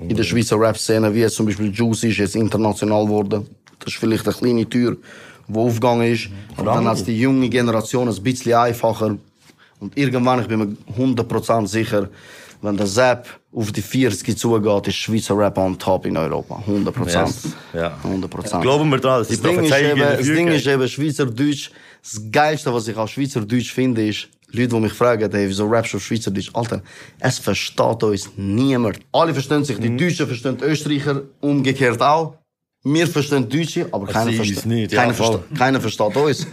In 0.00 0.16
der 0.16 0.24
Schweizer 0.24 0.58
Rap-Szene, 0.58 1.14
wie 1.14 1.20
jetzt 1.20 1.36
zum 1.36 1.46
Beispiel 1.46 1.72
Juicy 1.72 2.08
ist 2.08 2.18
jetzt 2.18 2.36
international 2.36 3.04
geworden. 3.04 3.46
Das 3.78 3.92
ist 3.92 3.98
vielleicht 3.98 4.26
eine 4.26 4.34
kleine 4.34 4.68
Tür, 4.68 4.96
die 5.48 5.58
aufgegangen 5.58 6.12
ist. 6.12 6.28
Aber 6.56 6.74
dann 6.74 6.86
hat 6.86 6.96
es 6.98 7.04
die 7.04 7.18
junge 7.18 7.48
Generation 7.48 8.08
ein 8.08 8.22
bisschen 8.22 8.54
einfacher. 8.54 9.16
Und 9.80 9.96
irgendwann, 9.96 10.40
ich 10.42 10.48
bin 10.48 10.58
mir 10.58 10.76
100% 10.98 11.66
sicher, 11.66 12.08
wenn 12.60 12.76
der 12.76 12.86
Sepp 12.86 13.26
auf 13.54 13.70
die 13.70 13.82
40 13.82 14.36
zugeht, 14.36 14.88
ist 14.88 14.96
Schweizer 14.96 15.38
Rap 15.38 15.56
on 15.58 15.78
top 15.78 16.06
in 16.06 16.16
Europa. 16.16 16.56
100 16.66 16.94
Prozent. 16.94 17.28
Yes. 17.28 17.52
Ja. 17.72 17.96
100 18.02 18.28
Prozent. 18.30 18.62
Glauben 18.62 18.90
wir 18.90 18.98
dran, 18.98 19.22
die 19.22 19.36
Das 19.36 19.42
Ding, 19.42 19.62
ist 19.62 19.78
eben, 19.78 19.98
das 20.00 20.26
Ding 20.26 20.48
ist 20.48 20.66
eben, 20.66 20.88
Schweizerdeutsch, 20.88 21.70
das 22.02 22.20
Geilste, 22.32 22.74
was 22.74 22.88
ich 22.88 22.96
auf 22.96 23.08
Schweizerdeutsch 23.10 23.72
finde, 23.72 24.08
ist, 24.08 24.28
Leute, 24.50 24.68
die 24.68 24.80
mich 24.80 24.92
fragen, 24.92 25.30
hey, 25.30 25.46
wieso 25.48 25.66
rappst 25.68 25.92
du 25.92 25.98
auf 25.98 26.04
Schweizerdeutsch? 26.04 26.50
Alter, 26.54 26.82
es 27.20 27.38
versteht 27.38 28.02
uns 28.02 28.30
niemand. 28.36 28.98
Alle 29.12 29.32
verstehen 29.32 29.62
sich, 29.64 29.78
Mhm. 29.78 29.82
die 29.82 29.96
Deutschen 29.96 30.26
verstehen 30.26 30.56
Österreicher, 30.60 31.22
umgekehrt 31.40 32.00
auch. 32.02 32.37
Wir 32.92 33.06
verstehen 33.06 33.48
Deutsche, 33.48 33.86
aber 33.92 34.06
keiner 34.06 34.40
uns 34.40 34.64
nicht, 34.64 34.92
ja, 34.92 35.00
keiner. 35.00 35.12
Mhm. 35.12 35.16
versteht, 35.16 35.58
keiner 35.58 35.80
versteht 35.80 36.16
uns. 36.16 36.46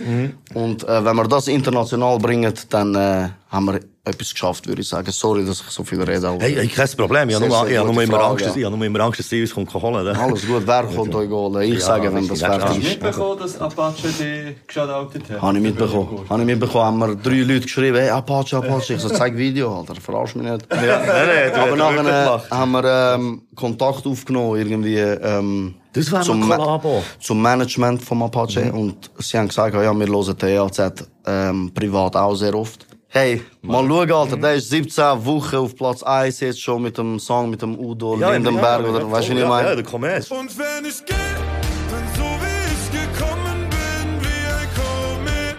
Und 0.53 0.83
äh, 0.83 1.05
wenn 1.05 1.15
wir 1.15 1.27
das 1.27 1.47
international 1.47 2.17
bringen, 2.19 2.53
dann 2.69 2.95
äh, 2.95 3.29
haben 3.49 3.65
wir 3.65 3.79
etwas 4.05 4.31
geschafft, 4.31 4.67
würde 4.67 4.81
ich 4.81 4.88
sagen. 4.88 5.12
Sorry, 5.12 5.45
dass 5.45 5.62
ich 5.62 5.67
so 5.69 5.83
viel 5.83 6.01
rede. 6.01 6.27
aber- 6.27 6.39
Hey, 6.41 6.53
hey, 6.55 6.67
kein 6.67 6.88
Problem. 6.95 7.29
Ich 7.29 7.35
habe 7.35 7.47
nur, 7.47 7.57
sehr 7.62 7.69
ich 7.71 7.77
habe 7.77 7.85
nur 7.88 7.93
gute 7.95 8.03
immer 8.05 8.24
Angst, 8.24 8.45
dass, 8.45 8.55
ich 8.55 8.63
habe 8.65 8.77
nur 8.77 8.85
immer 8.85 9.00
Angst, 9.01 9.19
dass 9.19 9.29
sie 9.29 9.41
uns 9.41 9.53
kommt 9.53 9.74
holen. 9.74 10.07
Alles 10.15 10.45
gut, 10.47 10.63
wer 10.65 10.83
kommt 10.83 11.15
euch 11.15 11.29
holen? 11.29 11.62
Ich 11.63 11.74
Ja, 11.75 11.79
sage, 11.79 12.13
wenn 12.13 12.27
das 12.27 12.39
fertig 12.39 12.63
Hast 12.63 12.77
ist. 12.77 12.83
du 12.85 12.89
mitbekommen, 12.89 13.39
dass 13.39 13.62
Apache 13.62 14.07
dich 14.07 14.67
geschaut 14.67 14.89
hat? 14.89 15.41
Habe 15.41 15.57
ich 15.57 15.63
mitbekommen. 15.63 16.19
Habe 16.29 16.41
ich 16.41 16.45
mitbekommen, 16.47 16.85
haben 16.85 17.00
mir 17.00 17.15
drei 17.15 17.41
Leute 17.41 17.62
geschrieben, 17.62 17.97
hey, 17.97 18.09
Apache, 18.09 18.57
Apache. 18.57 18.93
Ich 18.93 19.01
so, 19.01 19.09
zeig 19.09 19.35
Video, 19.35 19.77
Alter, 19.79 19.95
verarsch 19.95 20.35
mich 20.35 20.50
nicht. 20.51 20.67
Ja, 20.71 20.77
nein, 20.77 21.07
nein, 21.07 21.53
Aber 21.53 21.71
hast 21.71 21.77
nachher 21.95 22.41
haben 22.51 22.71
wir 22.71 23.13
ähm, 23.15 23.41
Kontakt 23.55 24.05
aufgenommen, 24.05 24.57
irgendwie, 24.59 24.97
ähm, 24.97 25.75
Das 25.93 26.12
wäre 26.12 26.21
zum, 26.24 26.47
Ma- 26.47 26.81
zum 27.21 27.41
Management 27.41 28.03
vom 28.03 28.21
Apache. 28.24 28.71
Und 28.71 29.09
sie 29.19 29.38
haben 29.38 29.47
gesagt, 29.47 29.74
ja, 29.74 29.93
wir 29.93 30.07
hören 30.07 30.38
THZ 30.38 31.07
ähm, 31.25 31.71
privat 31.74 32.15
auch 32.15 32.35
sehr 32.35 32.53
oft. 32.53 32.85
Hey, 33.17 33.41
mal 33.62 33.88
schauen, 33.88 34.12
Alter, 34.12 34.36
der 34.36 34.55
ist 34.55 34.69
17 34.72 35.25
Wochen 35.25 35.55
auf 35.55 35.74
Platz 35.74 36.03
1 36.03 36.41
jetzt 36.41 36.62
schon 36.62 36.81
mit 36.81 36.98
dem 36.98 37.17
Song 37.17 37.50
mit 37.50 37.62
dem 37.62 37.79
Udo 37.79 38.17
Lindenberg, 38.17 38.84
ja, 38.84 38.89
oder 38.89 39.00
ja, 39.00 39.10
weißt 39.10 39.29
du, 39.29 39.31
wie 39.31 39.36
ich 39.36 39.39
ja, 39.39 39.45
Ja, 39.45 39.48
meine? 39.48 39.75
der 39.77 39.86
Komet. 39.86 40.29
Und 40.31 40.57
wenn 40.57 40.84
ich 40.84 41.05
geh, 41.05 41.13
dann 41.13 42.03
so 42.17 42.24
wie 42.24 42.74
ich 42.74 42.91
gekommen 42.91 43.69
bin, 43.69 44.19
wie 44.19 44.45
ein 44.51 44.67
Komet, 44.75 45.55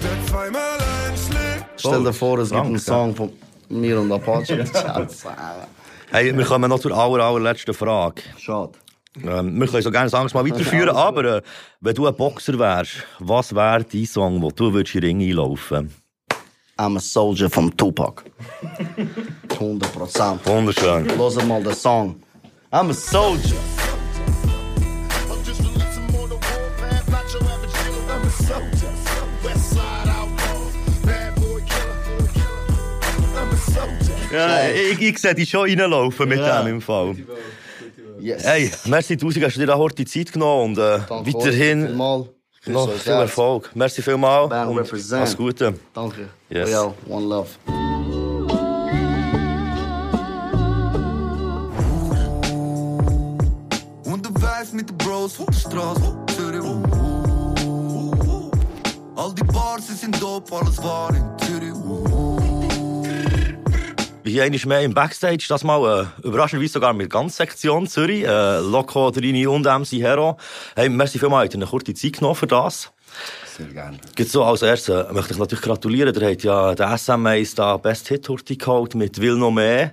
der 0.00 0.26
zweimal 0.28 0.78
einschlägt. 1.08 1.64
Stell 1.78 2.04
dir 2.04 2.12
vor, 2.12 2.38
es 2.38 2.50
gibt 2.50 2.62
einen. 2.62 2.78
Song 2.78 3.16
von 3.16 3.32
mir 3.68 4.00
und 4.00 4.12
Apache. 4.12 4.64
Hey, 6.12 6.38
wir 6.38 6.44
kommen 6.44 6.70
noch 6.70 6.78
zur 6.78 6.96
aller, 6.96 7.24
allerletzten 7.24 7.74
Frage. 7.74 8.22
Schade. 8.38 8.70
Ähm, 9.20 9.60
wir 9.60 9.66
können 9.66 9.82
so 9.82 9.90
gerne 9.90 10.12
Angst 10.12 10.32
mal 10.32 10.48
weiterführen, 10.48 10.90
aber 10.90 11.38
äh, 11.38 11.42
wenn 11.80 11.94
du 11.96 12.06
ein 12.06 12.14
Boxer 12.14 12.56
wärst, 12.56 13.04
was 13.18 13.52
wäre 13.52 13.82
dein 13.82 14.06
Song, 14.06 14.40
wo 14.40 14.52
du 14.52 14.72
würdest 14.72 14.94
in 14.94 15.00
den 15.00 15.18
Ring 15.18 15.28
einlaufen 15.30 15.92
I'm 16.80 16.96
a 16.96 17.00
Soldier 17.00 17.50
vom 17.50 17.70
Tupac. 17.76 18.24
100 19.50 19.92
Prozent. 19.92 20.46
Wunderschön. 20.46 21.06
Hört 21.14 21.46
mal 21.46 21.62
den 21.62 21.74
Song. 21.74 22.16
I'm 22.72 22.88
a 22.88 22.94
Soldier. 22.94 23.56
Ja, 34.32 34.68
ich, 34.70 35.00
ich 35.00 35.18
sehe 35.18 35.34
dich 35.34 35.50
schon 35.50 35.68
reinlaufen 35.68 36.28
mit 36.28 36.38
Ja. 36.38 36.62
dem 36.62 36.74
im 36.76 36.80
Fall. 36.80 37.16
Yes. 38.20 38.44
Hey, 38.44 38.70
merci 38.84 39.16
tausend, 39.16 39.44
hast 39.44 39.56
du 39.56 39.64
dir 39.66 39.74
auch 39.74 39.90
die 39.90 40.04
Zeit 40.04 40.30
genommen 40.32 40.76
und 40.76 40.78
äh, 40.78 41.00
weiterhin 41.08 41.96
noch 42.66 42.88
euch 42.88 43.00
viel 43.00 43.12
Herz. 43.12 43.22
Erfolg. 43.22 43.70
Merci 43.74 44.02
vielmals 44.02 44.48
Bern 44.48 44.68
und 44.68 45.12
alles 45.12 45.36
Gute. 45.36 45.74
Danke. 45.94 46.28
Yes. 46.48 46.68
Royal, 46.68 46.94
one 47.08 47.26
love. 47.26 47.48
Mit 54.72 54.88
den 54.88 54.96
Bros 54.98 55.32
von 55.32 55.46
der 55.46 55.54
Straße, 55.54 56.16
Zürich. 56.36 56.62
All 59.16 59.34
die 59.34 59.42
Bars 59.44 59.88
sind 60.00 60.22
dope, 60.22 60.54
alles 60.54 60.78
war 60.78 61.10
in 61.10 61.24
Zürich. 61.38 62.29
Hier 64.22 64.42
einmal 64.42 64.60
mehr 64.66 64.82
im 64.82 64.92
Backstage, 64.92 65.46
das 65.48 65.64
mal 65.64 66.12
äh, 66.22 66.26
überraschenderweise 66.26 66.74
sogar 66.74 66.92
mit 66.92 67.08
ganz 67.08 67.38
Sektion 67.38 67.86
Zürich. 67.86 68.24
Äh, 68.24 68.58
Loco, 68.58 69.10
Drini 69.10 69.46
und 69.46 69.64
MC 69.64 69.92
Hero. 69.92 70.36
Hey, 70.76 70.90
merci 70.90 71.18
vielmals, 71.18 71.44
habt 71.44 71.54
ihr 71.54 71.58
eine 71.58 71.66
kurze 71.66 71.94
Zeit 71.94 72.14
genommen 72.14 72.34
für 72.34 72.46
das. 72.46 72.92
Sehr 73.56 73.66
gerne. 73.66 73.98
Gibt 74.14 74.30
so 74.30 74.44
als 74.44 74.62
erstes 74.62 75.06
äh, 75.06 75.12
möchte 75.12 75.32
ich 75.32 75.38
natürlich 75.38 75.64
gratulieren. 75.64 76.12
Der 76.12 76.30
hat 76.30 76.42
ja 76.42 76.74
den 76.74 76.98
SMAs 76.98 77.54
da 77.54 77.76
Best 77.78 78.08
Hit 78.08 78.28
Hurti 78.28 78.56
geholt 78.56 78.94
mit 78.94 79.20
Will 79.20 79.36
noch 79.36 79.50
mehr. 79.50 79.92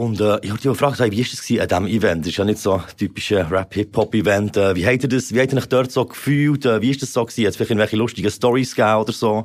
Und 0.00 0.18
äh, 0.18 0.38
ich 0.40 0.48
habe 0.48 0.58
dich 0.58 0.62
gefragt, 0.62 0.98
wie 0.98 1.02
war 1.02 1.60
das 1.60 1.70
an 1.74 1.84
diesem 1.84 1.86
Event? 1.86 2.24
Das 2.24 2.30
ist 2.30 2.38
ja 2.38 2.44
nicht 2.46 2.58
so 2.58 2.72
ein 2.72 2.82
typisches 2.96 3.50
Rap-Hip-Hop-Event. 3.50 4.56
Äh, 4.56 4.74
wie 4.74 4.86
habt 4.86 5.02
ihr 5.02 5.10
das, 5.10 5.34
wie 5.34 5.40
habt 5.40 5.52
ihr 5.52 5.58
euch 5.58 5.66
dort 5.66 5.92
so 5.92 6.06
gefühlt? 6.06 6.64
Äh, 6.64 6.80
wie 6.80 6.90
ist 6.90 7.02
das 7.02 7.12
so 7.12 7.22
gewesen? 7.22 7.44
Hat 7.44 7.50
es 7.50 7.56
vielleicht 7.56 7.70
irgendwelche 7.72 7.96
lustigen 7.96 8.30
Stories 8.30 8.74
gegeben 8.74 8.96
oder 8.96 9.12
so? 9.12 9.44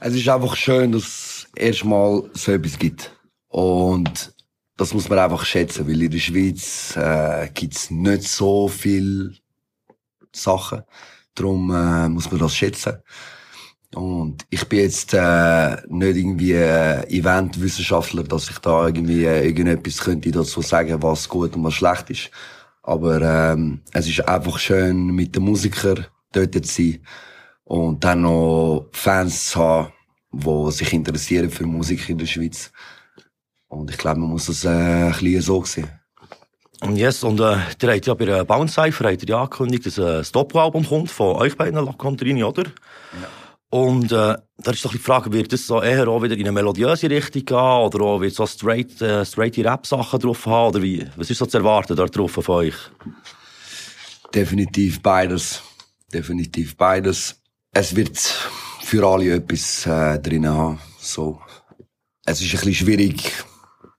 Es 0.00 0.14
ist 0.14 0.26
einfach 0.26 0.56
schön, 0.56 0.92
dass 0.92 1.02
es 1.02 1.46
erstmal 1.54 2.22
so 2.32 2.52
etwas 2.52 2.78
gibt. 2.78 3.14
Und 3.48 4.32
das 4.78 4.94
muss 4.94 5.10
man 5.10 5.18
einfach 5.18 5.44
schätzen, 5.44 5.86
weil 5.86 6.00
in 6.00 6.10
der 6.10 6.18
Schweiz 6.18 6.96
äh, 6.96 7.50
gibt's 7.52 7.90
nicht 7.90 8.22
so 8.22 8.68
viel 8.68 9.36
Sachen. 10.32 10.80
Darum 11.34 11.70
äh, 11.70 12.08
muss 12.08 12.30
man 12.30 12.40
das 12.40 12.56
schätzen. 12.56 13.02
Und 13.94 14.44
ich 14.50 14.68
bin 14.68 14.80
jetzt 14.80 15.14
äh, 15.14 15.76
nicht 15.88 16.16
irgendwie 16.16 16.52
äh, 16.52 17.06
Eventwissenschaftler, 17.08 18.24
dass 18.24 18.50
ich 18.50 18.58
da 18.58 18.86
irgendwie 18.86 19.24
äh, 19.24 19.46
irgendetwas 19.46 19.98
könnte 19.98 20.32
dazu 20.32 20.62
sagen, 20.62 21.02
was 21.02 21.28
gut 21.28 21.54
und 21.54 21.64
was 21.64 21.74
schlecht 21.74 22.10
ist. 22.10 22.30
Aber 22.82 23.22
ähm, 23.22 23.82
es 23.92 24.08
ist 24.08 24.28
einfach 24.28 24.58
schön, 24.58 25.06
mit 25.06 25.34
den 25.36 25.44
Musikern 25.44 26.06
dort 26.32 26.54
zu 26.54 26.82
sein 26.82 27.00
und 27.64 28.02
dann 28.02 28.22
noch 28.22 28.88
Fans 28.92 29.50
zu 29.50 29.60
haben, 29.60 29.92
die 30.32 30.72
sich 30.72 30.92
interessieren 30.92 31.50
für 31.50 31.64
Musik 31.64 32.08
in 32.08 32.18
der 32.18 32.26
Schweiz. 32.26 32.72
Und 33.68 33.90
ich 33.90 33.96
glaube, 33.96 34.20
man 34.20 34.30
muss 34.30 34.46
das 34.46 34.64
äh, 34.64 34.68
ein 34.68 35.12
bisschen 35.12 35.40
so 35.40 35.64
sehen. 35.64 35.88
Und 36.80 36.96
yes, 36.96 37.22
und 37.22 37.40
äh, 37.40 37.56
der 37.80 37.94
hat 37.94 38.06
ja 38.06 38.14
bei 38.14 38.24
der 38.24 38.44
Bounce 38.44 38.74
Cypher 38.74 39.04
er 39.04 39.16
ja 39.16 39.42
angekündigt, 39.42 39.86
dass 39.86 39.98
ein 39.98 40.26
Doppel-Album 40.32 40.84
kommt 40.84 41.10
von 41.10 41.36
euch 41.36 41.56
beiden, 41.56 41.78
Loco 41.78 42.08
und 42.08 42.20
Drini, 42.20 42.42
oder? 42.42 42.64
Und 43.74 44.12
äh, 44.12 44.36
da 44.58 44.70
ist 44.70 44.84
doch 44.84 44.92
die 44.92 44.98
Frage, 44.98 45.32
wird 45.32 45.52
das 45.52 45.66
so 45.66 45.82
eher 45.82 46.06
auch 46.06 46.22
wieder 46.22 46.36
in 46.36 46.42
eine 46.42 46.52
melodiöse 46.52 47.10
Richtung 47.10 47.44
gehen 47.44 47.56
oder 47.56 48.02
auch 48.02 48.20
wird 48.20 48.32
so 48.32 48.46
straight, 48.46 49.02
äh, 49.02 49.24
straight 49.24 49.58
Rap-Sachen 49.58 50.20
drauf 50.20 50.46
haben 50.46 50.68
oder 50.68 50.80
wie? 50.80 51.04
Was 51.16 51.28
ist 51.28 51.38
so 51.38 51.46
zu 51.46 51.58
erwarten 51.58 51.96
dort 51.96 52.16
drauf 52.16 52.30
von 52.30 52.46
euch? 52.54 52.76
Definitiv 54.32 55.02
beides. 55.02 55.60
Definitiv 56.12 56.76
beides. 56.76 57.42
Es 57.72 57.96
wird 57.96 58.16
für 58.16 59.04
alle 59.04 59.34
etwas 59.34 59.84
äh, 59.86 60.20
drin 60.20 60.48
haben. 60.48 60.78
So. 61.00 61.40
Es 62.24 62.40
ist 62.40 62.54
ein 62.54 62.60
bisschen 62.60 62.74
schwierig. 62.74 63.32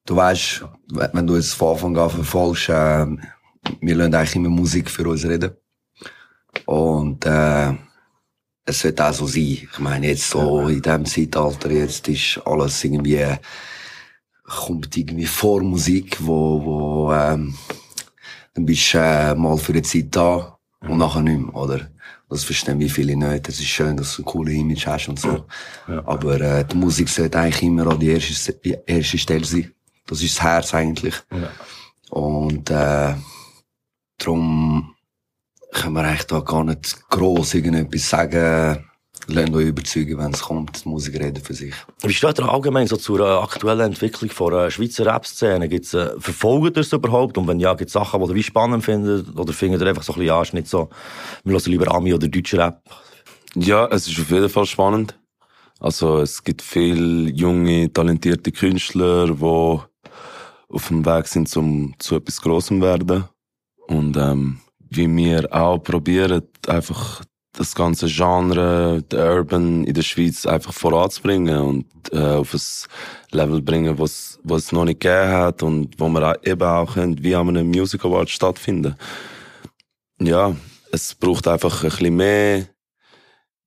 Du 0.05 0.15
weißt, 0.15 0.63
wenn 0.87 1.27
du 1.27 1.35
es 1.35 1.53
von 1.53 1.73
Anfang 1.73 1.97
an 1.97 2.09
verfolgst, 2.11 2.69
äh, 2.69 3.07
wir 3.81 3.95
lassen 3.95 4.15
eigentlich 4.15 4.35
immer 4.37 4.47
Musik 4.47 4.89
für 4.89 5.05
uns 5.09 5.25
reden. 5.25 5.51
Und 6.65 7.25
äh, 7.25 7.73
es 8.65 8.79
sollte 8.79 9.07
auch 9.07 9.13
so 9.13 9.27
sein. 9.27 9.43
Ich 9.43 9.79
meine, 9.79 10.07
jetzt 10.07 10.29
so 10.29 10.67
in 10.67 10.81
diesem 10.81 11.05
Zeitalter, 11.05 11.71
jetzt 11.71 12.07
ist 12.07 12.41
alles 12.45 12.83
irgendwie, 12.83 13.25
kommt 14.43 14.97
irgendwie 14.97 15.25
vor 15.25 15.61
Musik, 15.61 16.17
wo, 16.19 16.65
wo 16.65 17.13
ähm, 17.13 17.55
dann 18.53 18.65
bist 18.65 18.93
du 18.93 18.97
äh, 18.97 19.35
mal 19.35 19.57
für 19.57 19.73
eine 19.73 19.83
Zeit 19.83 20.07
da 20.11 20.57
und 20.81 20.97
nachher 20.97 21.21
nicht 21.21 21.39
mehr, 21.39 21.55
oder? 21.55 21.89
Das 22.27 22.43
verstehen 22.43 22.79
wie 22.79 22.89
viele 22.89 23.15
nicht. 23.15 23.47
Es 23.47 23.59
ist 23.59 23.67
schön, 23.67 23.95
dass 23.95 24.15
du 24.15 24.23
ein 24.23 24.25
cooles 24.25 24.55
Image 24.55 24.87
hast 24.87 25.07
und 25.07 25.19
so. 25.19 25.45
Aber 26.05 26.41
äh, 26.41 26.65
die 26.65 26.75
Musik 26.75 27.07
sollte 27.07 27.39
eigentlich 27.39 27.61
immer 27.61 27.87
an 27.87 27.99
die 27.99 28.09
erste, 28.09 28.53
die 28.53 28.75
erste 28.85 29.17
Stelle 29.17 29.45
sein. 29.45 29.71
Das 30.07 30.21
ist 30.23 30.37
das 30.37 30.43
Herz 30.43 30.73
eigentlich. 30.73 31.13
Und 32.09 32.69
äh, 32.71 33.13
darum 34.17 34.94
können 35.75 35.93
wir 35.93 36.03
eigentlich 36.03 36.25
da 36.25 36.39
gar 36.39 36.63
nicht 36.63 37.09
gross 37.09 37.53
irgendetwas 37.53 38.09
sagen. 38.09 38.85
Lasst 39.27 39.53
euch 39.53 39.67
überzeugen, 39.67 40.19
wenn 40.19 40.33
es 40.33 40.41
kommt. 40.41 40.85
Die 40.85 40.89
Musik 40.89 41.15
reden 41.19 41.43
für 41.43 41.53
sich. 41.53 41.73
Wie 42.01 42.13
steht 42.13 42.39
ihr 42.39 42.47
allgemein 42.47 42.85
so 42.85 42.95
zur 42.95 43.21
äh, 43.21 43.43
aktuellen 43.43 43.91
Entwicklung 43.91 44.29
von 44.29 44.53
der 44.53 44.69
Schweizer 44.69 45.05
Rap-Szene? 45.07 45.67
Gibt's, 45.67 45.95
äh, 45.95 46.11
verfolgt 46.19 46.77
ihr 46.77 46.81
es 46.81 46.93
überhaupt? 46.93 47.37
Und 47.37 47.47
wenn 47.47 47.59
ja, 47.59 47.73
gibt 47.73 47.89
es 47.89 47.93
Sachen, 47.93 48.21
die 48.21 48.29
ihr 48.29 48.35
wie 48.35 48.43
spannend 48.43 48.83
findet? 48.83 49.35
Oder 49.35 49.51
findet 49.51 49.81
ihr 49.81 49.87
einfach 49.87 50.03
so 50.03 50.13
ein 50.13 50.19
bisschen, 50.19 50.27
ja, 50.27 50.41
ist 50.41 50.53
nicht 50.53 50.67
so, 50.67 50.89
wir 51.43 51.53
hören 51.53 51.71
lieber 51.71 51.93
Ami 51.93 52.13
oder 52.13 52.27
deutsche 52.27 52.59
Rap? 52.59 52.81
Ja, 53.55 53.87
es 53.87 54.07
ist 54.07 54.19
auf 54.19 54.29
jeden 54.29 54.49
Fall 54.49 54.65
spannend. 54.65 55.17
Also 55.79 56.19
es 56.19 56.43
gibt 56.43 56.61
viele 56.61 57.29
junge, 57.31 57.91
talentierte 57.91 58.51
Künstler, 58.51 59.27
die 59.27 59.43
auf 59.43 60.87
dem 60.87 61.05
Weg 61.05 61.27
sind, 61.27 61.49
zum 61.49 61.95
zu 61.97 62.15
etwas 62.15 62.41
Grossem 62.41 62.81
werden. 62.81 63.25
Und 63.87 64.17
ähm, 64.17 64.59
wie 64.89 65.13
wir 65.15 65.53
auch 65.53 65.79
probieren, 65.79 66.43
einfach 66.67 67.23
das 67.57 67.73
ganze 67.75 68.07
Genre, 68.07 69.01
der 69.03 69.35
Urban 69.35 69.85
in 69.85 69.93
der 69.93 70.01
Schweiz 70.01 70.45
einfach 70.45 70.73
voranzubringen 70.73 71.57
und 71.59 71.85
äh, 72.11 72.17
auf 72.17 72.53
ein 72.53 72.61
Level 73.31 73.61
bringen, 73.61 73.97
was 73.97 74.39
es 74.43 74.71
noch 74.71 74.85
nicht 74.85 74.99
gegeben 74.99 75.31
hat 75.31 75.63
und 75.63 75.99
wo 75.99 76.09
wir 76.09 76.31
auch, 76.31 76.43
eben 76.43 76.63
auch 76.63 76.93
können, 76.93 77.23
wie 77.23 77.35
an 77.35 77.49
einem 77.49 77.67
Music 77.67 78.03
Award 78.03 78.29
stattfinden. 78.29 78.95
Ja, 80.19 80.55
es 80.91 81.15
braucht 81.15 81.47
einfach 81.47 81.83
ein 81.83 81.89
bisschen 81.89 82.15
mehr, 82.15 82.67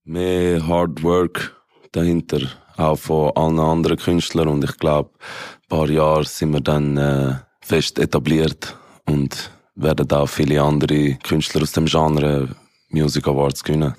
mehr 0.04 0.66
Hard 0.66 1.02
Work 1.02 1.56
dahinter, 1.92 2.40
auch 2.76 2.98
von 2.98 3.32
allen 3.36 3.58
anderen 3.58 3.96
Künstlern 3.96 4.48
und 4.48 4.64
ich 4.64 4.76
glaube, 4.78 5.10
ein 5.18 5.68
paar 5.68 5.88
Jahre 5.88 6.24
sind 6.24 6.52
wir 6.52 6.60
dann 6.60 6.96
äh, 6.96 7.34
fest 7.60 7.98
etabliert 7.98 8.76
und 9.06 9.50
werden 9.78 10.10
auch 10.10 10.28
viele 10.28 10.60
andere 10.62 11.14
Künstler 11.22 11.62
aus 11.62 11.72
dem 11.72 11.86
Genre 11.86 12.48
Music 12.90 13.26
Awards 13.26 13.62
gewinnen. 13.62 13.94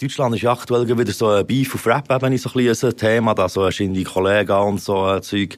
Deutschland 0.00 0.34
ist 0.34 0.42
ja 0.42 0.52
aktuell 0.52 0.86
wieder 0.86 1.12
so 1.12 1.28
ein 1.28 1.46
Beef 1.46 1.74
auf 1.74 1.86
Rap-Ebene 1.86 2.36
so 2.36 2.50
ein 2.50 2.66
bisschen 2.66 2.90
ein 2.90 2.96
Thema, 2.96 3.34
da 3.34 3.48
so 3.48 3.68
die 3.68 4.04
Kollegen 4.04 4.52
und 4.52 4.80
so 4.80 5.10
äh, 5.10 5.22
Zeug. 5.22 5.56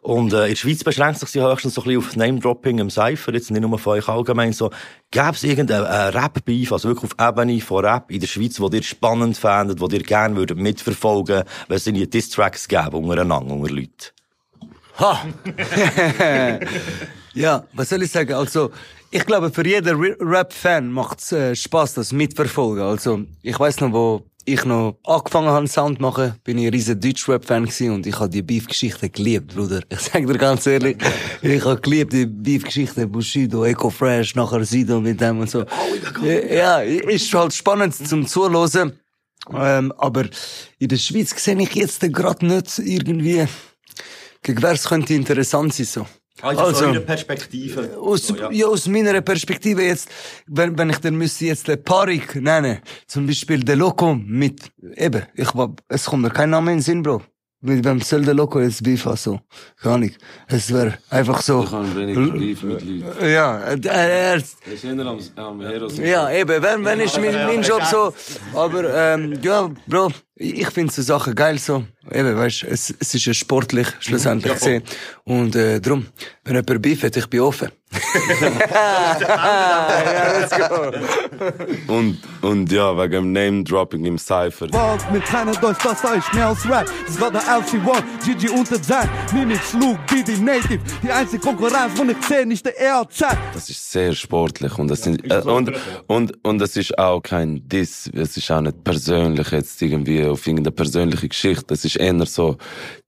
Und 0.00 0.32
äh, 0.32 0.44
in 0.44 0.48
der 0.50 0.56
Schweiz 0.56 0.82
beschränkt 0.82 1.20
sich 1.20 1.28
sie 1.28 1.40
höchstens 1.40 1.74
so 1.74 1.82
ein 1.82 1.88
bisschen 1.88 2.02
auf 2.02 2.16
Name-Dropping 2.16 2.78
im 2.78 2.90
Cypher, 2.90 3.34
jetzt 3.34 3.50
nicht 3.50 3.60
nur 3.60 3.78
von 3.78 3.98
euch 3.98 4.08
allgemein 4.08 4.52
so. 4.52 4.70
Gäbe 5.10 5.30
es 5.30 5.44
irgendeinen 5.44 5.84
äh, 5.84 6.18
Rap-Beef, 6.18 6.72
also 6.72 6.88
wirklich 6.88 7.12
auf 7.12 7.28
Ebene 7.28 7.60
von 7.60 7.84
Rap 7.84 8.10
in 8.10 8.20
der 8.20 8.26
Schweiz, 8.26 8.58
wo 8.58 8.68
ihr 8.68 8.82
spannend 8.82 9.36
fändet, 9.36 9.80
wo 9.80 9.86
ihr 9.88 10.02
gerne 10.02 10.34
würdet 10.34 10.58
mitverfolgen, 10.58 11.44
wenn 11.68 11.76
es 11.76 11.86
irgendwie 11.86 12.06
Diss-Tracks 12.06 12.66
gäbe 12.66 12.96
untereinander, 12.96 13.54
unter 13.54 13.72
Leuten? 13.72 13.92
Ha! 14.98 15.24
ja, 17.38 17.64
was 17.72 17.88
soll 17.88 18.02
ich 18.02 18.10
sagen? 18.10 18.34
Also, 18.34 18.70
ich 19.10 19.24
glaube, 19.24 19.50
für 19.50 19.66
jeden 19.66 19.96
Ra- 19.96 20.16
Rap-Fan 20.20 20.90
macht 20.90 21.20
es 21.20 21.32
äh, 21.32 21.54
Spaß, 21.54 21.94
das 21.94 22.12
mitverfolgen. 22.12 22.84
Also, 22.84 23.22
ich 23.42 23.58
weiß 23.58 23.80
noch, 23.80 23.92
wo 23.92 24.24
ich 24.44 24.64
noch 24.64 24.98
angefangen 25.04 25.48
habe, 25.48 25.66
Sound 25.66 25.98
zu 25.98 26.02
machen, 26.02 26.34
bin 26.42 26.56
ich 26.58 26.66
ein 26.66 26.72
riesen 26.72 26.98
Deutsch-Rap-Fan 26.98 27.66
gewesen 27.66 27.90
und 27.90 28.06
ich 28.06 28.18
habe 28.18 28.30
die 28.30 28.40
Beef-Geschichte 28.42 29.10
geliebt, 29.10 29.54
Bruder. 29.54 29.80
Ich 29.90 30.00
sag 30.00 30.26
dir 30.26 30.38
ganz 30.38 30.66
ehrlich, 30.66 30.96
ich 31.42 31.64
habe 31.64 31.80
geliebt 31.80 32.12
die 32.14 32.24
Beef-Geschichte, 32.24 33.06
Bushido, 33.06 33.64
Eco 33.64 33.90
Fresh, 33.90 34.34
nachher 34.36 34.64
Sido 34.64 35.00
mit 35.00 35.20
dem 35.20 35.40
und 35.40 35.50
so. 35.50 35.64
Ja, 36.22 36.80
ist 36.80 37.32
halt 37.34 37.52
spannend 37.52 37.94
zum 37.94 38.26
Zuhören. 38.26 38.92
Ähm, 39.54 39.92
aber 39.98 40.24
in 40.78 40.88
der 40.88 40.96
Schweiz 40.96 41.32
sehe 41.42 41.60
ich 41.60 41.74
jetzt 41.74 42.00
gerade 42.00 42.44
nicht 42.46 42.78
irgendwie, 42.78 43.46
gegen 44.42 44.62
wer 44.62 44.72
es 44.72 44.84
könnte 44.84 45.14
interessant 45.14 45.74
sein, 45.74 45.86
so. 45.86 46.06
Also, 46.42 46.62
aus 46.62 46.82
eurer 46.82 47.00
Perspektive. 47.00 47.98
Aus, 48.00 48.32
ja. 48.50 48.66
aus 48.66 48.86
meiner 48.86 49.20
Perspektive 49.20 49.82
jetzt, 49.82 50.08
wenn, 50.46 50.78
wenn 50.78 50.90
ich 50.90 50.98
dann 50.98 51.16
müsste 51.16 51.46
jetzt 51.46 51.66
den 51.68 51.82
Parik 51.82 52.36
nennen, 52.36 52.78
zum 53.06 53.26
Beispiel 53.26 53.60
der 53.64 53.76
Loco 53.76 54.14
mit, 54.14 54.70
eben, 54.96 55.22
ich 55.34 55.54
war, 55.54 55.74
es 55.88 56.04
kommt 56.04 56.22
mir 56.22 56.30
kein 56.30 56.50
Name 56.50 56.72
in 56.72 56.78
den 56.78 56.82
Sinn, 56.82 57.02
Bro. 57.02 57.22
Mit 57.60 57.84
wem 57.84 58.00
soll 58.00 58.24
der 58.24 58.34
Loco 58.34 58.60
jetzt 58.60 58.84
Beef 58.84 59.04
haben, 59.04 59.16
so? 59.16 59.40
Gar 59.82 59.98
nicht. 59.98 60.16
Es 60.46 60.72
wäre 60.72 60.96
einfach 61.10 61.42
so. 61.42 61.64
Ich 61.64 61.72
habe 61.72 61.96
wenig 61.96 62.32
Beef 62.32 62.62
mit 62.62 62.82
Leuten. 62.82 63.28
Ja, 63.28 63.58
er, 63.58 63.84
er, 63.84 64.36
Das 64.36 64.54
ist 64.70 64.84
am, 64.84 65.18
am 65.34 65.60
Heros. 65.60 65.98
ja, 65.98 66.30
eben, 66.30 66.62
wenn, 66.62 66.84
wenn 66.84 67.00
ist 67.00 67.18
mein, 67.18 67.34
mein 67.34 67.62
Job 67.62 67.82
so. 67.90 68.14
Aber, 68.56 68.94
ähm, 68.94 69.40
ja, 69.42 69.68
Bro, 69.88 70.12
ich 70.40 70.70
finde 70.70 70.92
so 70.92 71.02
Sachen 71.02 71.34
geil 71.34 71.58
so. 71.58 71.84
Eben, 72.10 72.36
weißt, 72.36 72.62
es, 72.64 72.94
es 72.98 73.14
ist 73.14 73.26
ja 73.26 73.34
sportlich, 73.34 73.88
schlussendlich 74.00 74.54
gesehen. 74.54 74.82
Und, 75.24 75.54
äh, 75.56 75.80
drum, 75.80 76.06
wenn 76.44 76.54
jemand 76.54 76.82
Beef 76.82 77.02
hat, 77.02 77.16
ich 77.16 77.26
bin 77.26 77.40
offen. 77.40 77.70
ja, 78.70 80.38
let's 80.38 80.50
go. 80.56 80.92
Und, 81.92 82.18
und 82.42 82.70
ja, 82.70 82.96
wegen 82.96 83.12
dem 83.12 83.32
Name-Dropping 83.32 84.04
im 84.04 84.18
Cypher. 84.18 84.70
Wald 84.72 85.10
mit 85.10 85.24
keiner 85.24 85.52
Deutsch, 85.52 85.82
das 85.82 86.04
ist 86.04 86.34
mehr 86.34 86.48
als 86.48 86.68
Rap. 86.68 86.90
Das 87.06 87.20
war 87.20 87.30
der 87.30 87.40
LC1, 87.40 88.02
Gigi 88.24 88.50
unter 88.50 88.80
Zahn. 88.80 89.08
Mimix, 89.32 89.72
Luke, 89.72 89.98
Didi, 90.10 90.38
Native. 90.38 90.80
Die 91.02 91.10
einzige 91.10 91.42
Konkurrenz, 91.42 91.92
wo 91.96 92.04
ich 92.04 92.22
sehe, 92.26 92.46
nicht 92.46 92.64
der 92.64 92.74
RZ. 93.00 93.24
Das 93.54 93.70
ist 93.70 93.90
sehr 93.90 94.14
sportlich 94.14 94.78
und 94.78 94.88
das 94.88 95.02
sind, 95.02 95.24
äh, 95.30 95.40
und, 95.40 95.72
und, 96.06 96.44
und 96.44 96.58
das 96.58 96.76
ist 96.76 96.98
auch 96.98 97.20
kein 97.20 97.66
Diss. 97.68 98.10
Es 98.14 98.36
ist 98.36 98.50
auch 98.50 98.60
nicht 98.60 98.84
persönlich 98.84 99.50
jetzt 99.50 99.80
irgendwie 99.80 100.27
auf 100.30 100.46
irgendeine 100.46 100.72
persönliche 100.72 101.28
Geschichte. 101.28 101.74
Es 101.74 101.84
ist 101.84 101.96
eher 101.96 102.26
so 102.26 102.56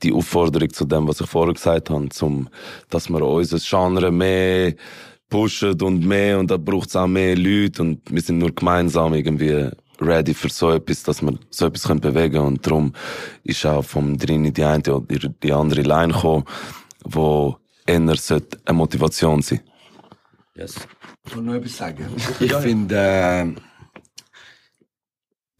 die 0.02 0.12
Aufforderung 0.12 0.70
zu 0.72 0.84
dem, 0.84 1.08
was 1.08 1.20
ich 1.20 1.26
vorher 1.28 1.54
gesagt 1.54 1.90
habe, 1.90 2.08
zum, 2.10 2.48
dass 2.88 3.08
wir 3.08 3.22
unser 3.22 3.58
Genre 3.58 4.10
mehr 4.10 4.74
pushen 5.28 5.80
und 5.80 6.04
mehr 6.04 6.38
und 6.38 6.50
da 6.50 6.56
braucht 6.56 6.88
es 6.88 6.96
auch 6.96 7.06
mehr 7.06 7.36
Leute 7.36 7.82
und 7.82 8.00
wir 8.10 8.20
sind 8.20 8.38
nur 8.38 8.52
gemeinsam 8.52 9.14
irgendwie 9.14 9.70
ready 10.00 10.34
für 10.34 10.48
so 10.48 10.72
etwas, 10.72 11.02
dass 11.04 11.22
wir 11.22 11.38
so 11.50 11.66
etwas 11.66 11.84
können 11.84 12.00
bewegen 12.00 12.38
und 12.38 12.66
darum 12.66 12.92
ist 13.44 13.64
auch 13.64 13.84
vom 13.84 14.18
Drini 14.18 14.52
die 14.52 14.64
eine 14.64 14.82
oder 14.92 15.28
die 15.42 15.52
andere 15.52 15.82
Line 15.82 16.12
gekommen, 16.12 16.44
wo 17.04 17.56
eher 17.86 18.16
sollte 18.16 18.58
eine 18.64 18.76
Motivation 18.76 19.40
sein. 19.42 19.60
Yes. 20.56 20.74
Ich 21.26 21.36
will 21.36 21.42
noch 21.42 21.54
etwas 21.54 21.76
sagen. 21.76 22.06
Ich 22.40 22.52
finde, 22.54 22.96
äh, 22.96 23.46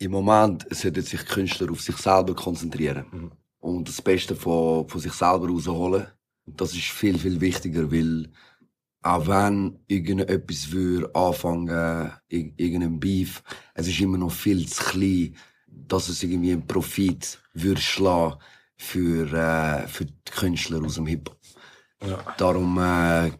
im 0.00 0.10
Moment 0.12 0.66
sollten 0.70 1.02
sich 1.02 1.24
Künstler 1.26 1.70
auf 1.70 1.80
sich 1.82 1.96
selber 1.96 2.34
konzentrieren. 2.34 3.04
Und 3.60 3.88
das 3.88 4.00
Beste 4.00 4.34
von, 4.34 4.88
von 4.88 5.00
sich 5.00 5.12
selber 5.12 5.48
rausholen. 5.48 6.06
Und 6.46 6.60
das 6.60 6.72
ist 6.72 6.86
viel, 6.86 7.18
viel 7.18 7.40
wichtiger, 7.40 7.92
weil 7.92 8.32
auch 9.02 9.26
wenn 9.26 9.78
irgendetwas 9.86 10.70
würde 10.72 11.14
anfangen, 11.14 11.68
ir- 12.30 12.52
irgendein 12.56 12.98
Beef, 12.98 13.42
es 13.74 13.88
ist 13.88 14.00
immer 14.00 14.18
noch 14.18 14.32
viel 14.32 14.66
zu 14.66 14.82
klein, 14.84 15.36
dass 15.66 16.08
es 16.08 16.22
irgendwie 16.22 16.52
einen 16.52 16.66
Profit 16.66 17.38
würde 17.54 17.80
schlagen 17.80 18.38
für, 18.76 19.32
äh, 19.32 19.86
für 19.86 20.06
die 20.06 20.14
Künstler 20.30 20.82
aus 20.84 20.94
dem 20.94 21.06
Hip-Hop. 21.06 21.38
Darum, 22.38 22.78
äh, 22.78 23.30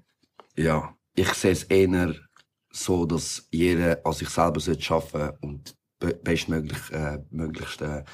ja, 0.57 0.95
ich 1.15 1.33
sehe 1.33 1.53
es 1.53 1.65
eher 1.65 2.15
so, 2.71 3.07
dass 3.07 3.49
jeder 3.51 4.01
an 4.05 4.13
sich 4.13 4.29
selber 4.29 4.61
sollte 4.61 4.95
arbeiten 4.95 5.39
und 5.41 5.63
be 5.65 5.80
bestmöglich 6.01 6.91
äh, 6.93 7.19
möglichste 7.31 8.05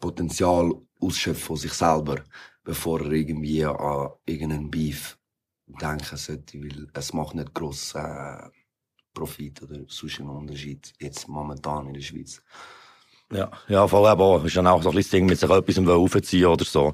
Potenzial 0.00 0.72
ausschöpfen 1.00 1.44
von 1.44 1.56
sich 1.56 1.72
selber, 1.72 2.16
bevor 2.64 3.00
er 3.00 3.12
irgendwie 3.12 3.64
an 3.64 4.10
irgendeinen 4.26 4.70
Beef 4.70 5.18
denken 5.66 6.16
sollte, 6.16 6.60
weil 6.60 6.88
es 6.92 7.12
macht 7.12 7.34
nicht 7.34 7.54
gross 7.54 7.94
äh, 7.94 8.48
Profit 9.12 9.62
oder 9.62 9.80
sonst 9.88 10.20
einen 10.20 10.30
Unterschied 10.30 10.92
jetzt 10.98 11.28
momentan 11.28 11.86
in 11.86 11.94
der 11.94 12.00
Schweiz. 12.00 12.42
Ja, 13.32 13.50
ja, 13.68 13.88
voll 13.88 14.10
eben 14.10 14.20
auch. 14.20 14.44
Ist 14.44 14.56
dann 14.56 14.66
auch 14.66 14.82
so 14.82 14.90
ein 14.90 14.96
bisschen 14.96 15.24
mit 15.24 15.38
sich 15.38 15.48
etwas 15.48 15.78
aufziehen 15.78 16.46
oder 16.46 16.64
so. 16.64 16.92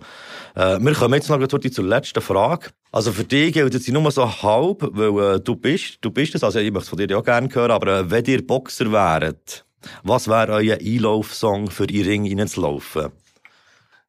Äh, 0.55 0.79
wir 0.79 0.95
kommen 0.95 1.15
jetzt 1.15 1.29
noch 1.29 1.47
zur 1.47 1.85
letzten 1.85 2.21
Frage. 2.21 2.71
Also 2.93 3.13
für 3.13 3.25
dich 3.25 3.53
gilt 3.53 3.83
sie 3.83 3.93
nur 3.93 4.11
so 4.11 4.27
halb, 4.43 4.89
weil 4.93 5.37
äh, 5.37 5.41
du 5.41 5.57
bist, 5.57 5.99
du 6.01 6.11
bist 6.11 6.35
es, 6.35 6.45
also 6.45 6.61
ich 6.61 6.71
möchte 6.71 6.85
es 6.85 6.89
von 6.89 6.99
dir 6.99 7.09
ja 7.09 7.19
auch 7.19 7.25
gerne 7.25 7.49
hören, 7.53 7.71
aber 7.73 7.99
äh, 7.99 8.11
wenn 8.11 8.25
ihr 8.27 8.47
Boxer 8.47 8.91
wäret, 8.91 9.65
was 10.03 10.29
wäre 10.29 10.53
euer 10.53 10.79
Einlaufsong 10.79 11.71
für 11.71 11.85
in 11.85 11.95
den 11.95 12.07
Ring 12.07 12.39
reinzulaufen? 12.39 13.13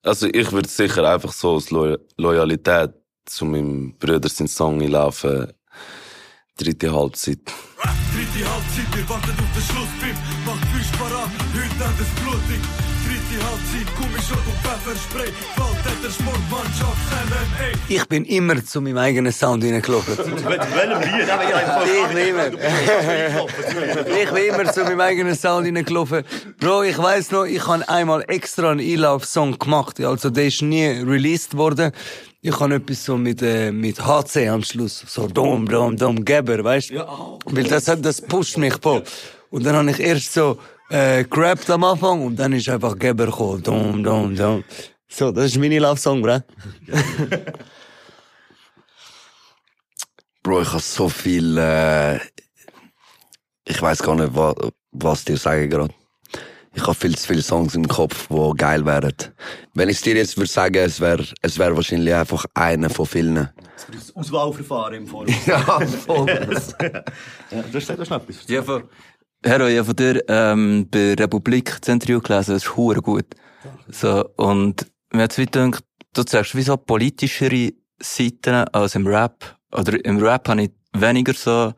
Also 0.04 0.28
ich 0.28 0.52
würde 0.52 0.68
sicher 0.68 1.10
einfach 1.12 1.32
so 1.32 1.52
aus 1.52 1.70
Lo 1.72 1.98
Loyalität 2.18 2.94
zu 3.26 3.46
meinem 3.46 3.96
Bruder 3.98 4.30
seinen 4.30 4.48
Song 4.48 4.82
einlaufen. 4.82 5.54
Dritte 6.58 6.92
Halbzeit. 6.92 7.40
Dritte 7.46 8.50
Halbzeit, 8.50 8.96
wir 8.96 9.10
warten 9.10 9.32
auf 9.32 9.54
den 9.54 9.64
Schlusspfiff. 9.64 10.18
Macht 10.46 10.66
Fisch 10.68 10.98
parat, 10.98 11.30
heute 11.54 11.88
hat 11.88 12.00
es 12.00 12.22
blutig. 12.22 12.91
Ich 17.88 18.06
bin 18.08 18.26
immer 18.26 18.64
zu 18.64 18.82
meinem 18.82 18.98
eigenen 18.98 19.32
Sound 19.32 19.64
reingelaufen. 19.64 20.16
Mit 20.34 20.46
welchem 20.46 21.02
Lied? 21.02 21.28
Ich 21.86 22.08
bin 22.08 22.28
immer. 22.28 22.48
ich 24.24 24.30
bin 24.32 24.44
immer 24.54 24.72
zu 24.72 24.84
meinem 24.84 25.02
eigenen 25.02 25.36
Sound 25.36 25.66
reingelaufen. 25.68 26.24
Bro, 26.60 26.84
ich 26.84 26.98
weiss 26.98 27.32
noch, 27.32 27.46
ich 27.46 27.66
habe 27.68 27.88
einmal 27.90 28.24
extra 28.28 28.72
einen 28.72 28.80
Einlauf-Song 28.80 29.58
gemacht. 29.60 30.00
Also, 30.00 30.30
der 30.30 30.46
ist 30.48 30.62
nie 30.62 30.86
released 30.88 31.56
worden. 31.58 31.92
Ich 32.42 32.60
habe 32.60 32.76
etwas 32.76 33.06
so 33.06 33.18
mit, 33.18 33.42
äh, 33.42 33.72
mit 33.72 34.00
HC 34.04 34.48
am 34.50 34.64
Schluss. 34.64 35.04
So, 35.08 35.28
dom, 35.28 35.68
dom, 35.68 35.96
dom, 35.96 36.24
Geber, 36.26 36.64
weißt 36.64 36.90
du? 36.92 36.96
Weil 37.46 37.64
das, 37.66 37.88
hat- 37.88 38.04
das 38.04 38.20
pusht 38.22 38.58
mich 38.58 38.74
voll. 38.82 39.04
Und 39.52 39.64
dann 39.66 39.76
habe 39.76 39.92
ich 39.92 40.00
erst 40.00 40.34
so, 40.34 40.58
äh, 40.92 41.24
gerappt 41.24 41.70
am 41.70 41.84
Anfang 41.84 42.26
und 42.26 42.36
dann 42.38 42.54
ist 42.54 42.70
einfach 42.70 42.98
Geber 42.98 43.26
gekommen. 43.26 43.64
Dom, 43.64 44.04
dom, 44.04 44.36
dom. 44.36 44.64
So, 45.08 45.32
das 45.32 45.46
ist 45.46 45.58
mein 45.58 45.72
Einlauf-Song, 45.72 46.22
bro. 46.22 46.40
Bro, 50.44 50.62
ich 50.64 50.70
habe 50.70 50.82
so 50.82 51.08
viel. 51.08 51.58
Äh, 51.58 52.18
ich 53.66 53.82
weiß 53.82 54.02
gar 54.02 54.16
nicht, 54.16 54.36
was, 54.36 54.56
was 54.92 55.24
dir 55.24 55.38
sagen 55.38 55.70
gerade. 55.70 55.94
Ich 56.74 56.84
habe 56.84 56.96
viel 56.96 57.18
zu 57.18 57.28
viele 57.28 57.42
Songs 57.42 57.76
im 57.76 57.88
Kopf, 57.88 58.28
die 58.30 58.58
geil 58.58 58.86
wären. 58.86 59.14
Wenn 59.74 59.90
ich 59.90 60.02
dir 60.02 60.16
jetzt 60.16 60.38
würde 60.38 60.50
sagen, 60.50 60.78
es 60.78 61.02
wäre 61.02 61.26
es 61.42 61.60
wär 61.60 61.76
wahrscheinlich 61.76 62.14
einfach 62.16 62.46
einer 62.54 62.90
von 62.90 63.06
vielen. 63.06 63.50
Das 63.92 64.16
Auswahlverfahren 64.16 64.96
im 64.96 65.08
Forum. 65.08 65.28
Ja, 65.46 65.62
voll. 65.86 66.28
ja, 66.30 66.42
du 66.42 66.54
hast 66.54 67.74
gesagt, 67.74 68.00
du 68.00 68.02
hast 68.02 68.10
noch 68.10 68.22
etwas. 68.22 68.48
Ja, 68.48 68.64
voll. 68.64 68.88
Hero, 69.44 69.66
ich 69.68 69.78
habe 69.78 69.86
von 69.86 69.96
dir 69.96 70.24
ähm, 70.28 70.88
bei 70.92 71.16
Republik 71.16 71.80
Interview 71.88 72.20
gelesen, 72.20 72.54
das 72.54 72.64
ist 72.64 72.76
hure 72.76 73.02
gut. 73.02 73.26
So, 73.90 74.30
und 74.36 74.86
mir 75.12 75.24
hat 75.24 75.32
es 75.32 75.38
gedacht, 75.38 75.84
du 76.14 76.24
sagst 76.28 76.56
wie 76.56 76.62
so 76.62 76.78
politischere 76.78 77.74
Seiten 78.00 78.54
als 78.72 78.94
im 78.94 79.08
Rap. 79.08 79.58
Oder 79.72 80.04
im 80.06 80.20
Rap 80.20 80.48
habe 80.48 80.64
ich 80.64 80.72
weniger 80.94 81.34
so, 81.34 81.74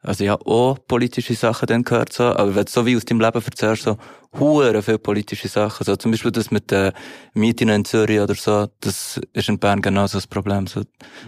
also 0.00 0.24
ich 0.24 0.30
habe 0.30 0.46
auch 0.46 0.78
politische 0.88 1.34
Sachen 1.34 1.66
dann 1.66 1.82
gehört, 1.82 2.10
so, 2.10 2.24
aber 2.24 2.54
wenn 2.54 2.64
du 2.64 2.72
so 2.72 2.86
wie 2.86 2.96
aus 2.96 3.04
deinem 3.04 3.20
Leben 3.20 3.42
erzählst, 3.44 3.82
so 3.82 3.98
hure 4.38 4.82
viele 4.82 4.98
politische 4.98 5.48
Sachen, 5.48 5.84
so 5.84 5.96
zum 5.96 6.10
Beispiel 6.10 6.32
das 6.32 6.50
mit 6.50 6.70
den 6.70 6.92
Mieten 7.34 7.68
in 7.68 7.84
Zürich 7.84 8.20
oder 8.20 8.34
so, 8.34 8.68
das 8.80 9.20
ist 9.34 9.48
in 9.50 9.58
Bern 9.58 9.82
genauso 9.82 10.16
das 10.16 10.26
Problem. 10.26 10.66
So, 10.66 10.82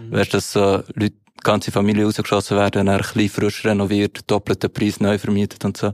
weißt 0.09 0.33
du, 0.33 0.37
dass 0.37 0.51
so 0.51 0.81
Leute, 0.95 1.17
ganze 1.43 1.71
Familie 1.71 2.05
rausgeschossen 2.05 2.57
werden, 2.57 2.85
dann 2.85 2.89
ein 2.89 2.97
bisschen 2.97 3.29
frisch 3.29 3.65
renoviert, 3.65 4.29
doppelten 4.29 4.71
Preis 4.71 4.99
neu 4.99 5.17
vermietet 5.17 5.63
und 5.65 5.77
so. 5.77 5.91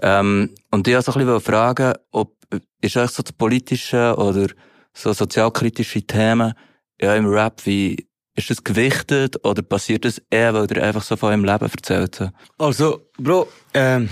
Ähm, 0.00 0.50
und 0.70 0.88
ich 0.88 0.94
wollte 0.94 1.12
so 1.12 1.18
ein 1.18 1.26
bisschen 1.26 1.40
fragen, 1.40 1.94
ob, 2.10 2.34
ist 2.80 2.96
eigentlich 2.96 3.10
so 3.10 3.22
das 3.22 3.32
politische 3.32 4.14
oder 4.16 4.48
so 4.94 5.12
sozialkritische 5.12 6.02
Themen 6.02 6.54
ja 7.00 7.14
im 7.16 7.26
Rap, 7.26 7.62
wie, 7.64 8.06
ist 8.34 8.50
das 8.50 8.64
gewichtet 8.64 9.44
oder 9.44 9.62
passiert 9.62 10.04
das 10.04 10.20
eher, 10.30 10.54
weil 10.54 10.66
ihr 10.70 10.82
einfach 10.82 11.02
so 11.02 11.16
von 11.16 11.30
eurem 11.30 11.44
Leben 11.44 11.64
erzählt? 11.64 12.14
So? 12.14 12.30
Also, 12.58 13.10
Bro, 13.18 13.48
ähm, 13.74 14.08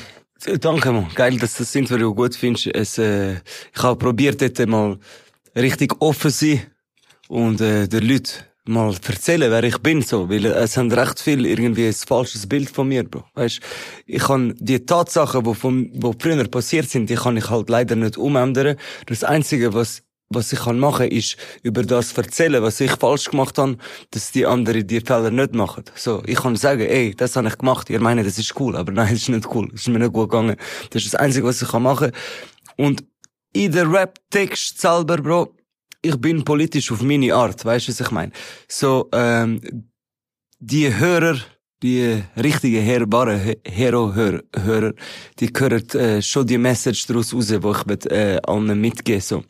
danke 0.60 0.92
mal. 0.92 1.08
Geil, 1.14 1.38
dass 1.38 1.54
du 1.54 1.62
das 1.62 1.74
Interview 1.74 2.14
gut 2.14 2.34
findest. 2.34 2.66
Es, 2.68 2.98
äh, 2.98 3.34
ich 3.74 3.82
habe 3.82 3.96
probiert, 3.96 4.40
dort 4.42 4.68
mal 4.68 4.98
richtig 5.56 5.94
offen 6.00 6.30
zu 6.30 6.46
sein 6.46 6.66
und 7.28 7.60
äh, 7.60 7.88
den 7.88 8.06
Leuten 8.06 8.30
mal 8.70 8.94
erzählen, 9.06 9.50
wer 9.50 9.64
ich 9.64 9.78
bin, 9.78 10.02
so. 10.02 10.28
Weil 10.30 10.46
äh, 10.46 10.50
es 10.50 10.76
haben 10.76 10.90
recht 10.92 11.20
viel 11.20 11.44
irgendwie 11.44 11.86
ein 11.86 11.92
falsches 11.92 12.46
Bild 12.46 12.70
von 12.70 12.88
mir, 12.88 13.04
Bro. 13.04 13.24
Weißt, 13.34 13.60
ich 14.06 14.22
kann 14.22 14.54
die 14.58 14.84
Tatsachen, 14.86 15.44
die, 15.44 15.54
von, 15.54 15.90
die 15.92 16.12
früher 16.18 16.48
passiert 16.48 16.88
sind, 16.88 17.10
die 17.10 17.16
kann 17.16 17.36
ich 17.36 17.50
halt 17.50 17.68
leider 17.68 17.96
nicht 17.96 18.16
umändern. 18.16 18.76
Das 19.06 19.24
Einzige, 19.24 19.74
was 19.74 20.02
was 20.32 20.52
ich 20.52 20.60
kann 20.60 20.78
machen, 20.78 21.08
ist 21.08 21.36
über 21.64 21.82
das 21.82 22.12
erzählen, 22.16 22.62
was 22.62 22.80
ich 22.80 22.92
falsch 22.92 23.30
gemacht 23.30 23.58
habe, 23.58 23.76
dass 24.12 24.30
die 24.30 24.46
anderen 24.46 24.86
die 24.86 25.00
Fehler 25.00 25.32
nicht 25.32 25.54
machen. 25.54 25.82
So, 25.96 26.22
ich 26.24 26.38
kann 26.38 26.54
sagen, 26.54 26.82
ey, 26.82 27.14
das 27.16 27.34
habe 27.34 27.48
ich 27.48 27.58
gemacht. 27.58 27.90
Ihr 27.90 28.00
meint, 28.00 28.24
das 28.24 28.38
ist 28.38 28.58
cool, 28.60 28.76
aber 28.76 28.92
nein, 28.92 29.08
das 29.08 29.22
ist 29.22 29.28
nicht 29.28 29.52
cool. 29.52 29.68
Das 29.72 29.80
ist 29.80 29.88
mir 29.88 29.98
nicht 29.98 30.12
gut 30.12 30.30
gegangen. 30.30 30.56
Das 30.90 31.02
ist 31.02 31.12
das 31.12 31.20
Einzige, 31.20 31.46
was 31.46 31.60
ich 31.60 31.68
kann 31.68 31.82
machen. 31.82 32.12
Und 32.76 33.04
in 33.52 33.72
der 33.72 33.90
Rap-Text 33.90 34.80
selber, 34.80 35.16
Bro, 35.16 35.52
ich 36.02 36.16
bin 36.16 36.44
politisch 36.44 36.90
auf 36.92 37.02
meine 37.02 37.34
Art, 37.34 37.64
weißt 37.64 37.88
du, 37.88 37.92
was 37.92 38.00
ich 38.00 38.10
meine? 38.10 38.32
So, 38.68 39.08
ähm, 39.12 39.60
die 40.58 40.94
Hörer, 40.94 41.38
die 41.82 42.22
richtigen, 42.36 42.84
hörbaren 42.84 43.56
Hero-Hörer, 43.64 44.92
die 45.38 45.50
hören 45.56 45.88
äh, 45.90 46.22
schon 46.22 46.46
die 46.46 46.58
Message 46.58 47.06
daraus 47.06 47.32
raus, 47.32 47.46
die 47.48 47.54
ich 47.54 47.86
mit, 47.86 48.06
äh, 48.06 48.40
allen 48.44 48.80
mitgebe, 48.80 49.20
so 49.20 49.44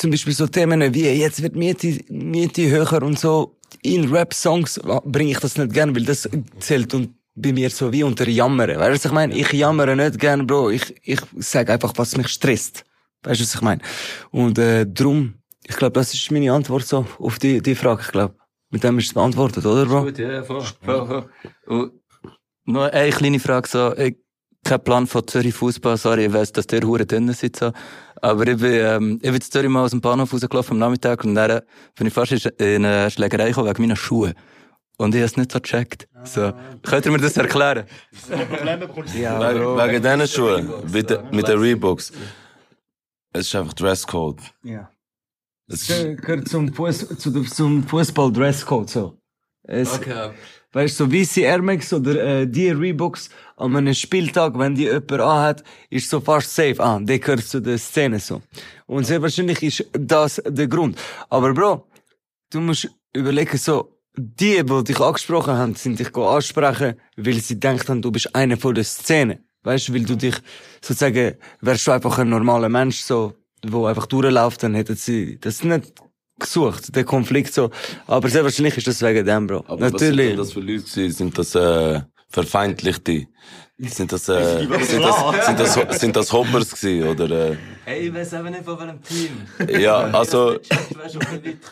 zum 0.00 0.10
Beispiel 0.10 0.32
so 0.32 0.46
Themen 0.46 0.94
wie 0.94 1.08
jetzt 1.08 1.42
wird 1.42 1.54
Miete, 1.54 1.98
Miete 2.08 2.70
höher 2.70 3.02
und 3.02 3.18
so. 3.18 3.58
In 3.82 4.10
Rap-Songs 4.10 4.80
bringe 5.04 5.32
ich 5.32 5.38
das 5.38 5.58
nicht 5.58 5.74
gern, 5.74 5.94
weil 5.94 6.04
das 6.04 6.28
zählt 6.58 6.94
und 6.94 7.10
bei 7.34 7.52
mir 7.52 7.70
so 7.70 7.92
wie 7.92 8.02
unter 8.02 8.26
Jammern. 8.28 8.70
Weißt 8.70 8.88
du, 8.88 8.92
was 8.92 9.04
ich 9.04 9.12
meine? 9.12 9.34
Ich 9.34 9.52
jammere 9.52 9.94
nicht 9.94 10.18
gern, 10.18 10.46
Bro. 10.46 10.70
Ich, 10.70 10.94
ich 11.02 11.20
sage 11.38 11.74
einfach, 11.74 11.92
was 11.96 12.16
mich 12.16 12.28
stresst. 12.28 12.84
Weißt 13.22 13.40
du, 13.40 13.44
was 13.44 13.54
ich 13.54 13.60
meine? 13.60 13.82
Und 14.30 14.58
äh, 14.58 14.86
drum, 14.86 15.34
ich 15.70 15.76
glaube, 15.76 15.92
das 15.92 16.12
ist 16.12 16.30
meine 16.32 16.52
Antwort 16.52 16.84
so 16.84 17.06
auf 17.20 17.38
die, 17.38 17.62
die 17.62 17.76
Frage. 17.76 18.02
Ich 18.02 18.10
glaube, 18.10 18.34
mit 18.70 18.82
dem 18.82 18.98
ist 18.98 19.06
es 19.06 19.14
beantwortet, 19.14 19.64
oder, 19.64 19.86
Bro? 19.86 20.02
Gut, 20.02 20.18
ja, 20.18 20.42
voll. 20.42 20.64
voll, 20.84 21.06
voll. 21.06 21.30
Und 21.66 21.92
noch 22.64 22.90
eine 22.90 23.10
kleine 23.10 23.38
Frage, 23.38 23.68
so, 23.68 23.96
ich, 23.96 24.16
kein 24.64 24.82
Plan 24.82 25.06
von 25.06 25.26
Zürich 25.28 25.54
Fußball, 25.54 25.96
sorry, 25.96 26.26
ich 26.26 26.32
weiss, 26.32 26.50
dass 26.50 26.66
der 26.66 26.82
Hure 26.82 27.06
drin 27.06 27.32
sitzt, 27.32 27.60
so. 27.60 27.70
Aber 28.20 28.46
ich 28.48 28.58
bin, 28.58 28.72
ähm, 28.72 29.14
ich 29.22 29.30
bin 29.30 29.36
in 29.36 29.40
Zürich 29.40 29.70
mal 29.70 29.84
aus 29.84 29.92
dem 29.92 30.00
Bahnhof 30.00 30.32
rausgelaufen 30.32 30.72
am 30.72 30.78
Nachmittag 30.80 31.24
und 31.24 31.36
dann 31.36 31.62
bin 31.94 32.08
ich 32.08 32.12
fast 32.12 32.32
in 32.32 32.84
eine 32.84 33.08
Schlägerei 33.08 33.48
gekommen 33.48 33.68
wegen 33.68 33.82
meiner 33.82 33.96
Schuhe. 33.96 34.34
Und 34.98 35.14
ich 35.14 35.20
habe 35.20 35.26
es 35.26 35.36
nicht 35.36 35.52
so 35.52 35.60
gecheckt. 35.60 36.08
So. 36.24 36.52
Könnt 36.82 37.06
ihr 37.06 37.12
mir 37.12 37.18
das 37.18 37.36
erklären? 37.36 37.86
ja, 39.16 39.54
wegen, 39.54 39.76
wegen 39.76 40.02
diesen 40.02 40.26
Schuhen, 40.26 40.68
mit, 40.92 41.32
mit 41.32 41.46
den 41.46 41.58
Reeboks. 41.60 42.12
Es 43.32 43.46
ist 43.46 43.54
einfach 43.54 43.72
Dresscode. 43.74 44.40
Ja. 44.64 44.90
Es 45.72 45.86
gehört 45.86 46.48
zum, 46.48 46.72
Fuß, 46.72 47.18
zu, 47.18 47.42
zum 47.44 47.86
Fußball-Dresscode, 47.86 48.90
so. 48.90 49.18
Es, 49.62 49.94
Okay. 49.94 50.30
Weißt 50.72 51.00
du, 51.00 51.04
so 51.06 51.12
weiße 51.12 51.40
Air 51.40 51.62
Max 51.62 51.92
oder 51.92 52.22
äh, 52.22 52.46
die 52.46 52.70
Reeboks 52.70 53.28
an 53.56 53.74
einem 53.74 53.92
Spieltag, 53.92 54.56
wenn 54.56 54.76
die 54.76 54.84
jemand 54.84 55.12
anhat, 55.12 55.64
ist 55.90 56.08
so 56.08 56.20
fast 56.20 56.54
safe. 56.54 56.76
Ah, 56.78 57.00
der 57.00 57.18
gehört 57.18 57.42
zu 57.42 57.60
der 57.60 57.76
Szene 57.76 58.20
so. 58.20 58.40
Und 58.86 59.04
sehr 59.04 59.20
wahrscheinlich 59.20 59.60
ist 59.64 59.84
das 59.92 60.40
der 60.46 60.68
Grund. 60.68 60.96
Aber 61.28 61.52
Bro, 61.54 61.88
du 62.50 62.60
musst 62.60 62.88
überlegen 63.12 63.58
so, 63.58 63.96
die, 64.16 64.62
die 64.64 64.84
dich 64.84 65.00
angesprochen 65.00 65.54
haben, 65.54 65.74
sind 65.74 65.98
dich 65.98 66.14
ansprechen, 66.14 66.94
weil 67.16 67.40
sie 67.40 67.58
denken, 67.58 68.00
du 68.00 68.12
bist 68.12 68.32
einer 68.32 68.56
von 68.56 68.74
der 68.74 68.84
Szene. 68.84 69.40
Weißt 69.64 69.88
du, 69.88 69.94
weil 69.94 70.04
du 70.04 70.16
dich 70.16 70.36
sozusagen, 70.80 71.34
wärst 71.60 71.86
du 71.86 71.90
einfach 71.90 72.16
ein 72.18 72.28
normaler 72.28 72.68
Mensch, 72.68 73.00
so, 73.00 73.34
wo 73.66 73.86
einfach 73.86 74.06
durchläuft, 74.06 74.62
dann 74.62 74.74
hätten 74.74 74.96
sie 74.96 75.38
das 75.38 75.62
nicht 75.64 75.92
gesucht, 76.38 76.94
der 76.96 77.04
Konflikt 77.04 77.52
so. 77.52 77.70
Aber 78.06 78.28
sehr 78.28 78.42
wahrscheinlich 78.42 78.76
ist 78.76 78.86
das 78.86 79.02
wegen 79.02 79.24
dem, 79.24 79.46
Bro. 79.46 79.64
Aber 79.68 79.90
Natürlich. 79.90 80.38
Was 80.38 80.48
sind 80.48 80.48
das 80.48 80.52
für 80.52 80.60
Leute? 80.60 81.12
Sind 81.12 81.38
das 81.38 81.54
äh, 81.54 82.00
verfeindlichte? 82.30 83.26
Sind 83.82 84.12
das, 84.12 84.28
äh, 84.28 84.66
sind 84.82 85.02
das, 85.02 85.46
sind 85.46 85.58
das, 85.58 86.00
sind 86.00 86.14
das 86.16 86.30
Hoppers 86.32 86.70
gewesen, 86.74 87.08
oder? 87.08 87.30
Äh? 87.52 87.56
Hey, 87.86 88.08
ich 88.08 88.14
weiß 88.14 88.34
eben 88.34 88.50
nicht 88.50 88.62
von 88.62 88.78
welchem 88.78 89.02
Team. 89.02 89.80
Ja, 89.80 90.00
also, 90.12 90.58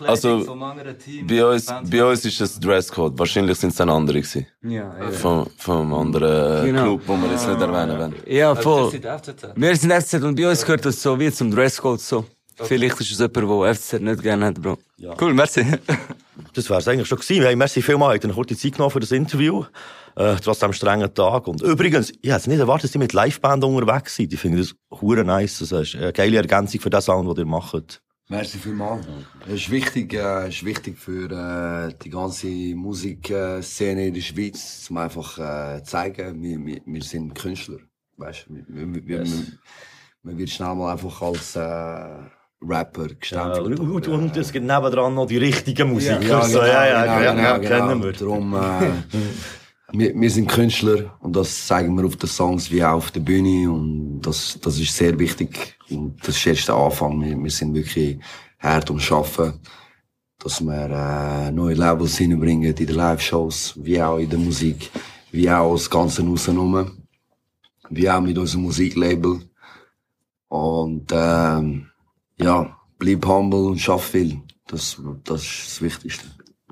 also 0.07 0.47
bei 1.27 1.45
uns, 1.45 1.67
bei 1.67 2.05
uns 2.05 2.25
ist 2.25 2.41
es 2.41 2.59
Dresscode. 2.59 3.19
Wahrscheinlich 3.19 3.59
sind 3.59 3.71
es 3.71 3.77
dann 3.77 3.91
andere 3.91 4.23
gewesen. 4.23 4.47
Ja, 4.63 4.91
ja. 4.99 5.11
Vom, 5.11 5.49
vom 5.59 5.93
anderen 5.93 6.65
Genau. 6.65 6.83
Club, 6.97 7.03
wo 7.07 7.17
wir 7.17 7.31
jetzt 7.31 7.47
nicht 7.47 7.61
erwähnen 7.61 7.99
wollen. 7.99 8.15
Ja, 8.27 8.55
voll. 8.55 8.91
Seid 8.91 9.05
FCZ? 9.05 9.49
Wir 9.55 9.77
sind 9.77 9.93
FCZ 9.93 10.15
und 10.25 10.35
bei 10.35 10.49
uns 10.49 10.63
gehört 10.65 10.87
das 10.87 11.03
so 11.03 11.21
wie 11.21 11.31
zum 11.31 11.51
Dresscode 11.51 12.01
so. 12.01 12.25
Vielleicht 12.65 13.01
ist 13.01 13.13
es 13.13 13.19
jemand, 13.19 13.37
der 13.37 13.75
FCZ 13.75 14.01
nicht 14.01 14.23
gerne 14.23 14.47
hat, 14.47 14.61
Bro. 14.61 14.79
Cool, 15.21 15.35
merci. 15.35 15.65
Das 16.55 16.71
wär's 16.71 16.87
eigentlich 16.89 17.09
schon 17.09 17.19
gewesen. 17.19 17.43
Hey, 17.43 17.57
merci 17.57 17.83
vielmals, 17.83 18.17
ihr 18.17 18.25
eine 18.25 18.33
kurze 18.33 18.57
Zeit 18.57 18.73
genommen 18.73 18.91
für 18.93 19.01
das 19.01 19.11
Interview. 19.11 19.65
Äh, 20.17 20.37
trotz 20.43 20.65
strengen 20.77 21.13
Tag. 21.13 21.47
Und 21.47 21.63
übrigens, 21.63 22.13
ich 22.23 22.31
hätte 22.31 22.49
nicht 22.49 22.59
erwartet, 22.59 22.85
dass 22.85 22.93
die 22.93 22.99
mit 22.99 23.13
Liveband 23.13 23.63
unterwegs 23.65 24.17
sind. 24.17 24.33
Ich 24.33 24.41
finde 24.41 24.59
das 24.59 24.75
hure 25.01 25.25
nice. 25.25 25.59
Das 25.59 25.73
ist 25.73 25.97
eine 25.97 26.13
geile 26.13 26.37
Ergänzung 26.39 26.81
für 26.81 26.91
den 26.91 27.01
Sound, 27.01 27.29
den 27.29 27.45
ihr 27.45 27.49
macht. 27.49 28.01
Merci 28.29 28.59
vielmals. 28.59 29.07
Es 29.47 29.55
ist 29.55 29.71
wichtig, 29.71 30.13
äh, 30.15 30.49
ist 30.49 30.65
wichtig 30.65 30.99
für 30.99 31.31
äh, 31.31 31.95
die 32.03 32.11
ganze 32.11 32.47
Musikszene 32.47 34.09
in 34.09 34.15
der 34.15 34.21
Schweiz, 34.21 34.87
um 34.91 34.99
einfach 34.99 35.39
äh, 35.39 35.83
zeigen, 35.83 36.43
wir, 36.43 36.59
wir, 36.65 36.81
wir 36.85 37.03
sind 37.03 37.35
Künstler. 37.35 37.79
Weißt, 38.17 38.47
wir, 38.49 38.65
wir, 38.69 39.07
wir, 39.07 39.19
Yes. 39.21 39.31
wir, 39.31 39.47
man 40.25 40.37
wird 40.39 40.51
schnell 40.51 40.75
mal 40.75 40.93
einfach 40.93 41.23
als 41.23 41.57
äh, 41.57 42.38
Rapper 42.61 43.07
Ja, 43.09 43.15
gestempelt. 43.21 43.79
und, 43.81 43.91
und, 43.91 44.09
und 44.09 44.37
es 44.37 44.53
gibt 44.53 44.67
nebendran 44.67 45.15
noch 45.15 45.27
die 45.27 45.37
richtige 45.39 45.85
Musik. 45.85 46.23
Ja, 46.23 46.43
so, 46.43 46.59
genau, 46.61 46.67
ja, 46.67 46.87
ja, 46.87 47.03
genau, 47.03 47.23
ja, 47.23 47.33
genau, 47.33 47.43
ja, 47.43 47.59
genau. 47.59 47.87
kennen 47.89 48.03
wir. 48.03 48.13
Darum, 48.13 48.55
äh, 48.55 48.91
wir, 49.93 50.15
wir 50.15 50.31
sind 50.31 50.49
Künstler 50.49 51.17
und 51.21 51.35
das 51.37 51.67
zeigen 51.67 51.95
wir 51.97 52.05
auf 52.05 52.17
den 52.17 52.29
Songs 52.29 52.71
wie 52.71 52.83
auch 52.85 52.97
auf 52.97 53.11
der 53.11 53.21
Bühne 53.21 53.71
und 53.71 54.21
das, 54.23 54.59
das 54.61 54.79
ist 54.79 54.95
sehr 54.97 55.19
wichtig 55.19 55.77
und 55.89 56.17
das 56.27 56.37
ist 56.37 56.47
erst 56.47 56.69
der 56.69 56.75
Anfang. 56.75 57.21
Wir, 57.23 57.37
wir 57.43 57.51
sind 57.51 57.75
wirklich 57.75 58.19
hart 58.59 58.91
am 58.91 58.99
Schaffen, 58.99 59.55
dass 60.39 60.61
wir 60.61 60.91
äh, 60.91 61.51
neue 61.53 61.75
Levels 61.75 62.19
hineinbringen 62.19 62.71
in 62.71 62.75
den 62.75 62.89
Live-Shows, 62.95 63.75
wie 63.77 64.03
auch 64.03 64.19
in 64.19 64.29
der 64.29 64.39
Musik, 64.39 64.91
wie 65.31 65.49
auch 65.51 65.73
das 65.75 65.89
Ganze 65.89 66.23
rausgenommen, 66.23 67.07
wie 67.89 68.11
auch 68.11 68.21
mit 68.21 68.37
unserem 68.37 68.65
Musiklabel 68.65 69.41
und 70.49 71.07
ähm, 71.13 71.88
ja, 72.41 72.77
bleib 72.99 73.27
humble 73.27 73.67
und 73.67 73.79
schaff 73.79 74.05
viel. 74.05 74.41
Das, 74.67 75.01
das 75.25 75.43
ist 75.43 75.67
das 75.67 75.83
Wichtigste. 75.83 76.27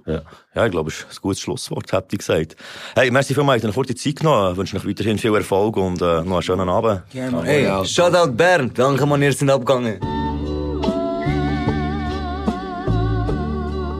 Ja, 0.07 0.23
ja 0.55 0.67
ich 0.67 0.71
glaube, 0.71 0.91
es 0.91 0.99
ist 0.99 1.07
ein 1.19 1.23
gutes 1.23 1.41
Schlusswort, 1.41 1.93
habt 1.93 2.13
ihr 2.13 2.19
gesagt. 2.19 2.57
Hey, 2.95 3.11
merci 3.11 3.35
vielmals, 3.35 3.63
habt 3.63 3.65
ihr 3.65 3.69
eine 3.69 3.75
kurze 3.75 3.95
Zeit 3.95 4.17
genommen. 4.17 4.53
Ich 4.53 4.59
wünsche 4.59 4.77
euch 4.77 4.87
weiterhin 4.87 5.19
viel 5.19 5.35
Erfolg 5.35 5.77
und 5.77 6.01
äh, 6.01 6.23
noch 6.23 6.33
einen 6.33 6.43
schönen 6.43 6.69
Abend. 6.69 7.03
Hey, 7.13 7.85
Shoutout 7.85 8.33
Bern. 8.33 8.71
Danke, 8.73 9.07
man, 9.07 9.23
ihr 9.23 9.33
sind 9.33 9.51
abgegangen. 9.51 9.99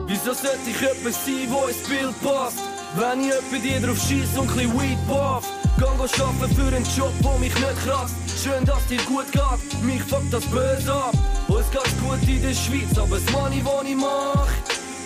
Wieso 0.07 0.33
sollte 0.33 0.69
ich 0.69 0.79
jemand 0.79 1.15
sein, 1.15 1.47
wo 1.49 1.67
ins 1.67 1.87
Bild 1.87 2.23
passt? 2.23 2.76
Wenn 2.95 3.21
ich 3.21 3.27
jemand 3.27 3.63
dir 3.63 3.87
drauf 3.87 3.99
schieß 3.99 4.37
und 4.37 4.51
chli 4.51 4.65
Weed 4.65 4.97
puff 5.07 5.45
Gang 5.79 5.99
arbeiten 5.99 6.55
für 6.55 6.75
einen 6.75 6.85
Job, 6.95 7.13
wo 7.21 7.37
mich 7.37 7.53
nicht 7.53 7.85
kratzt 7.85 8.15
Schön, 8.43 8.65
dass 8.65 8.85
dir 8.87 9.01
gut 9.03 9.31
geht, 9.31 9.83
mich 9.83 10.01
fuckt 10.03 10.31
das 10.31 10.45
böse 10.45 10.93
ab 10.93 11.13
Und 11.47 11.59
es 11.59 11.71
geht 11.71 11.99
gut 12.01 12.27
in 12.27 12.41
der 12.41 12.53
Schweiz, 12.53 12.97
aber 12.97 13.17
das 13.17 13.31
Money, 13.31 13.61
was 13.63 13.83
ich 13.87 13.95
mach 13.95 14.47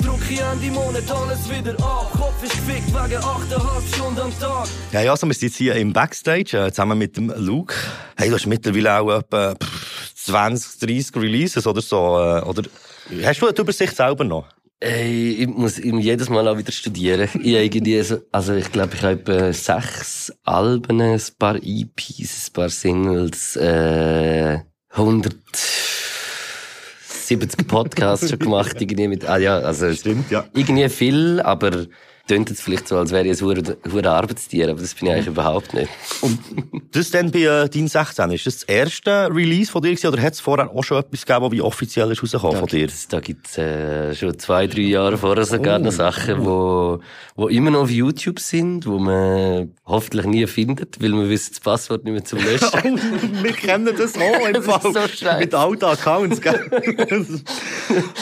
druck 0.01 0.21
ich 0.29 0.39
Ende 0.39 0.71
Monat 0.71 1.09
alles 1.11 1.49
wieder 1.49 1.73
ab. 1.83 2.11
Kopf 2.13 2.43
ist 2.43 2.53
gefickt 2.53 2.87
wegen 2.89 3.21
8,5 3.21 3.95
Stunden 3.95 4.19
am 4.19 4.39
Tag. 4.39 4.67
Ja, 4.91 5.01
ja, 5.01 5.11
also 5.11 5.27
wir 5.27 5.33
sind 5.33 5.49
jetzt 5.49 5.57
hier 5.57 5.75
im 5.75 5.93
Backstage 5.93 6.57
äh, 6.57 6.71
zusammen 6.71 6.97
mit 6.97 7.17
dem 7.17 7.31
Luke. 7.37 7.75
Hey, 8.17 8.29
du 8.29 8.35
hast 8.35 8.47
mittlerweile 8.47 8.99
auch 8.99 9.19
etwa 9.19 9.55
pff, 9.55 10.13
20, 10.15 10.79
30 10.79 11.15
Releases 11.15 11.67
oder 11.67 11.81
so. 11.81 11.97
Äh, 11.97 12.41
oder 12.41 12.63
hast 13.23 13.41
du 13.41 13.51
die 13.51 13.61
Übersicht 13.61 13.95
selber 13.95 14.23
noch? 14.23 14.45
Ey, 14.83 15.33
ich 15.33 15.47
muss 15.47 15.77
ihm 15.77 15.99
jedes 15.99 16.27
Mal 16.29 16.47
auch 16.47 16.57
wieder 16.57 16.71
studieren. 16.71 17.29
Ich 17.35 17.53
irgendwie 17.53 18.01
so, 18.01 18.17
also 18.31 18.55
ich 18.55 18.71
glaube, 18.71 18.95
ich 18.95 19.03
habe 19.03 19.13
etwa 19.13 19.53
sechs 19.53 20.33
Alben, 20.43 20.99
ein 20.99 21.21
paar 21.37 21.57
EPs, 21.61 22.49
ein 22.49 22.53
paar 22.53 22.69
Singles, 22.69 23.55
äh, 23.57 24.57
170 24.89 27.67
Podcasts 27.67 28.27
schon 28.27 28.39
gemacht, 28.39 28.81
irgendwie 28.81 29.07
mit, 29.07 29.29
ah 29.29 29.37
ja, 29.37 29.59
also. 29.59 29.93
Stimmt, 29.93 30.31
ja. 30.31 30.45
Irgendwie 30.55 30.89
viel, 30.89 31.41
aber 31.41 31.85
klingt 32.31 32.49
jetzt 32.49 32.61
vielleicht 32.61 32.87
so, 32.87 32.97
als 32.97 33.11
wäre 33.11 33.27
ich 33.27 33.41
ein 33.41 33.45
hure 33.91 34.09
Arbeitstier, 34.09 34.69
aber 34.69 34.79
das 34.79 34.93
bin 34.93 35.07
ich 35.07 35.13
eigentlich 35.15 35.27
überhaupt 35.27 35.73
nicht. 35.73 35.89
Das 36.93 37.11
dann 37.11 37.29
bei 37.29 37.39
äh, 37.39 37.67
dein 37.67 37.89
16, 37.89 38.31
ist 38.31 38.45
das 38.45 38.59
das 38.59 38.63
erste 38.63 39.27
Release 39.33 39.69
von 39.69 39.81
dir 39.81 39.89
gewesen, 39.89 40.07
oder 40.07 40.21
hat 40.21 40.33
es 40.33 40.39
vorher 40.39 40.69
auch 40.73 40.81
schon 40.83 40.99
etwas 40.99 41.25
gegeben, 41.25 41.43
das 41.43 41.51
wie 41.51 41.61
offiziell 41.61 42.09
ist 42.11 42.23
rausgekommen 42.23 42.57
von 42.57 42.67
dir? 42.67 42.87
Da 43.09 43.19
gibt's 43.19 43.57
äh, 43.57 44.15
schon 44.15 44.39
zwei, 44.39 44.67
drei 44.67 44.81
Jahre 44.83 45.17
vorher 45.17 45.43
sogar 45.45 45.77
Oh. 45.79 45.83
noch 45.83 45.91
Sachen, 45.91 46.45
wo, 46.45 46.99
wo 47.35 47.47
immer 47.49 47.71
noch 47.71 47.81
auf 47.81 47.89
YouTube 47.91 48.39
sind, 48.39 48.85
wo 48.85 48.97
man 48.97 49.73
hoffentlich 49.85 50.25
nie 50.25 50.47
findet, 50.47 51.01
weil 51.01 51.09
man 51.09 51.29
wissen 51.29 51.51
das 51.51 51.59
Passwort 51.59 52.05
nicht 52.05 52.13
mehr 52.13 52.23
zum 52.23 52.39
Löschen. 52.39 52.99
wir 53.43 53.53
kennen 53.53 53.89
das 53.97 54.15
auch 54.15 54.47
im 54.47 54.53
Das 54.53 54.65
Fall. 54.65 54.81
so 54.93 54.99
scheiße. 55.07 55.39
Mit 55.39 55.53
alten 55.53 55.83
Accounts, 55.85 56.39
gell? 56.39 56.61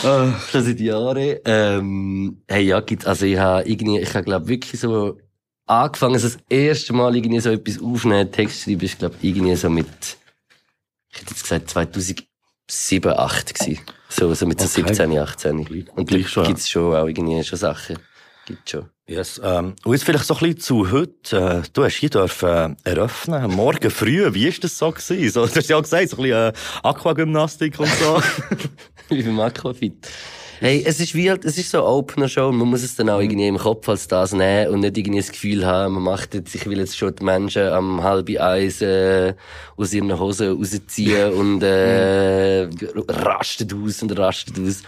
Schon 0.01 0.63
seit 0.63 0.79
Jahren. 0.79 1.35
Ähm, 1.45 2.37
hey, 2.47 2.63
ja, 2.63 2.79
gibt's, 2.81 3.05
also 3.05 3.25
ich 3.25 3.37
habe 3.37 3.67
irgendwie, 3.69 3.98
ich 4.01 4.13
habe 4.13 4.23
glaube 4.23 4.47
wirklich 4.47 4.79
so 4.79 5.17
angefangen, 5.65 6.15
also 6.15 6.27
das 6.27 6.37
erste 6.49 6.93
Mal 6.93 7.15
irgendwie 7.15 7.39
so 7.39 7.51
etwas 7.51 7.81
aufnehmen, 7.81 8.31
Text 8.31 8.63
schreiben, 8.63 8.81
ist 8.81 8.99
glaube 8.99 9.15
irgendwie 9.21 9.55
so 9.55 9.69
mit, 9.69 9.87
ich 11.11 11.21
hätte 11.21 11.31
jetzt 11.31 11.43
gesagt 11.43 11.69
2007, 11.69 12.25
2008 12.67 13.53
gewesen. 13.53 13.79
So, 14.09 14.33
so 14.33 14.45
mit 14.47 14.59
so 14.59 14.65
Okay. 14.65 14.87
17, 14.87 15.17
18. 15.17 15.87
Und 15.95 16.11
schon, 16.27 16.43
ja. 16.43 16.49
gibt's 16.49 16.69
schon 16.69 16.95
auch 16.95 17.05
irgendwie 17.05 17.43
schon 17.43 17.59
Sachen. 17.59 17.99
Gibt's 18.45 18.71
schon. 18.71 18.89
Yes, 19.07 19.41
ähm, 19.43 19.75
und 19.83 19.93
jetzt 19.93 20.03
vielleicht 20.03 20.25
so 20.25 20.35
ein 20.35 20.39
bisschen 20.39 20.59
zu 20.59 20.91
heute. 20.91 21.63
Äh, 21.65 21.69
du 21.73 21.83
hast 21.83 21.95
hier 21.95 22.09
dürfen 22.09 22.77
äh, 22.83 22.89
eröffnen, 22.91 23.51
morgen 23.51 23.89
früh. 23.89 24.31
Wie 24.33 24.47
ist 24.47 24.63
das 24.63 24.77
so 24.77 24.91
gewesen? 24.91 25.31
So, 25.31 25.47
du 25.47 25.55
hast 25.55 25.67
ja 25.67 25.77
auch 25.77 25.81
gesagt, 25.81 26.09
so 26.09 26.17
ein 26.17 26.23
bisschen 26.23 26.49
äh, 26.49 26.53
Aquagymnastik 26.83 27.79
und 27.79 27.89
so. 27.89 28.21
Wie 29.09 29.23
beim 29.23 29.39
Aquafit. 29.39 30.07
Hey, 30.59 30.83
es 30.85 30.99
ist 30.99 31.15
wie 31.15 31.29
halt, 31.29 31.45
es 31.45 31.57
ist 31.57 31.71
so 31.71 31.85
Opener-Show 31.85 32.51
man 32.51 32.67
muss 32.67 32.83
es 32.83 32.93
dann 32.95 33.09
auch 33.09 33.21
irgendwie 33.21 33.47
im 33.47 33.57
Kopf 33.57 33.87
als 33.87 34.09
das 34.09 34.33
nehmen 34.33 34.73
und 34.73 34.81
nicht 34.81 34.97
irgendwie 34.97 35.19
das 35.19 35.31
Gefühl 35.31 35.65
haben, 35.65 35.93
man 35.93 36.03
macht 36.03 36.33
jetzt, 36.33 36.53
ich 36.53 36.65
will 36.65 36.79
jetzt 36.79 36.97
schon 36.97 37.15
die 37.15 37.23
Menschen 37.23 37.63
am 37.63 38.03
halben 38.03 38.37
Eis, 38.37 38.81
äh, 38.81 39.35
aus 39.77 39.93
ihren 39.93 40.19
Hosen 40.19 40.57
rausziehen 40.57 41.31
und, 41.39 41.63
äh, 41.63 42.67
rastet 43.07 43.73
aus 43.73 44.01
und 44.01 44.19
rastet 44.19 44.59
aus. 44.59 44.81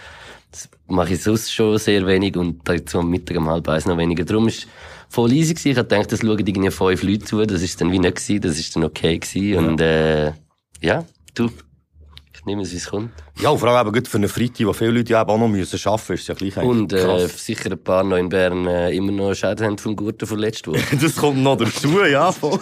Das 0.50 0.68
mache 0.88 1.14
ich 1.14 1.22
sonst 1.22 1.50
schon 1.50 1.78
sehr 1.78 2.06
wenig 2.06 2.36
und 2.36 2.60
dazu 2.68 2.98
am 2.98 3.08
Mittag 3.08 3.38
um 3.38 3.48
halb 3.48 3.66
eins 3.70 3.86
noch 3.86 3.96
weniger. 3.96 4.24
Darum 4.24 4.48
ist 4.48 4.68
voll 5.08 5.32
easy 5.32 5.54
gewesen. 5.54 5.70
Ich 5.70 5.78
hab 5.78 5.88
gedacht, 5.88 6.12
das 6.12 6.20
schauen 6.20 6.38
irgendwie 6.38 6.70
fünf 6.70 7.02
Leute 7.02 7.24
zu. 7.24 7.46
Das 7.46 7.62
ist 7.62 7.80
dann 7.80 7.90
wie 7.90 7.98
nicht 7.98 8.16
gewesen. 8.16 8.42
Das 8.42 8.58
ist 8.58 8.76
dann 8.76 8.84
okay 8.84 9.18
gewesen. 9.18 9.56
Und, 9.56 9.80
äh, 9.80 10.32
ja, 10.82 11.06
du. 11.34 11.48
Ich 12.42 12.46
nehme 12.46 12.62
es, 12.62 12.72
wie 12.72 12.76
es 12.76 12.86
kommt. 12.86 13.12
ja, 13.40 13.50
und 13.50 13.58
vor 13.60 13.68
allem 13.68 13.86
eben 13.86 13.94
gut 13.94 14.08
für 14.08 14.18
eine 14.18 14.26
Freitag, 14.26 14.66
wo 14.66 14.72
viele 14.72 14.90
Leute 14.90 15.12
ja 15.12 15.24
auch 15.24 15.38
noch 15.38 15.46
müssen 15.46 15.78
arbeiten 15.86 16.02
müssen, 16.08 16.20
ist 16.20 16.26
ja 16.26 16.34
gleich 16.34 16.56
Und 16.56 16.92
äh, 16.92 17.28
sicher 17.28 17.70
ein 17.70 17.78
paar 17.78 18.02
noch 18.02 18.16
in 18.16 18.28
Bern 18.28 18.66
äh, 18.66 18.90
immer 18.90 19.12
noch 19.12 19.32
Schäden 19.32 19.64
haben 19.64 19.78
vom 19.78 19.94
Gurten 19.94 20.26
von 20.26 20.40
letzter 20.40 20.72
Woche. 20.72 20.96
das 21.00 21.14
kommt 21.14 21.40
noch 21.40 21.56
dazu, 21.56 22.04
ja. 22.04 22.32
voll. 22.32 22.58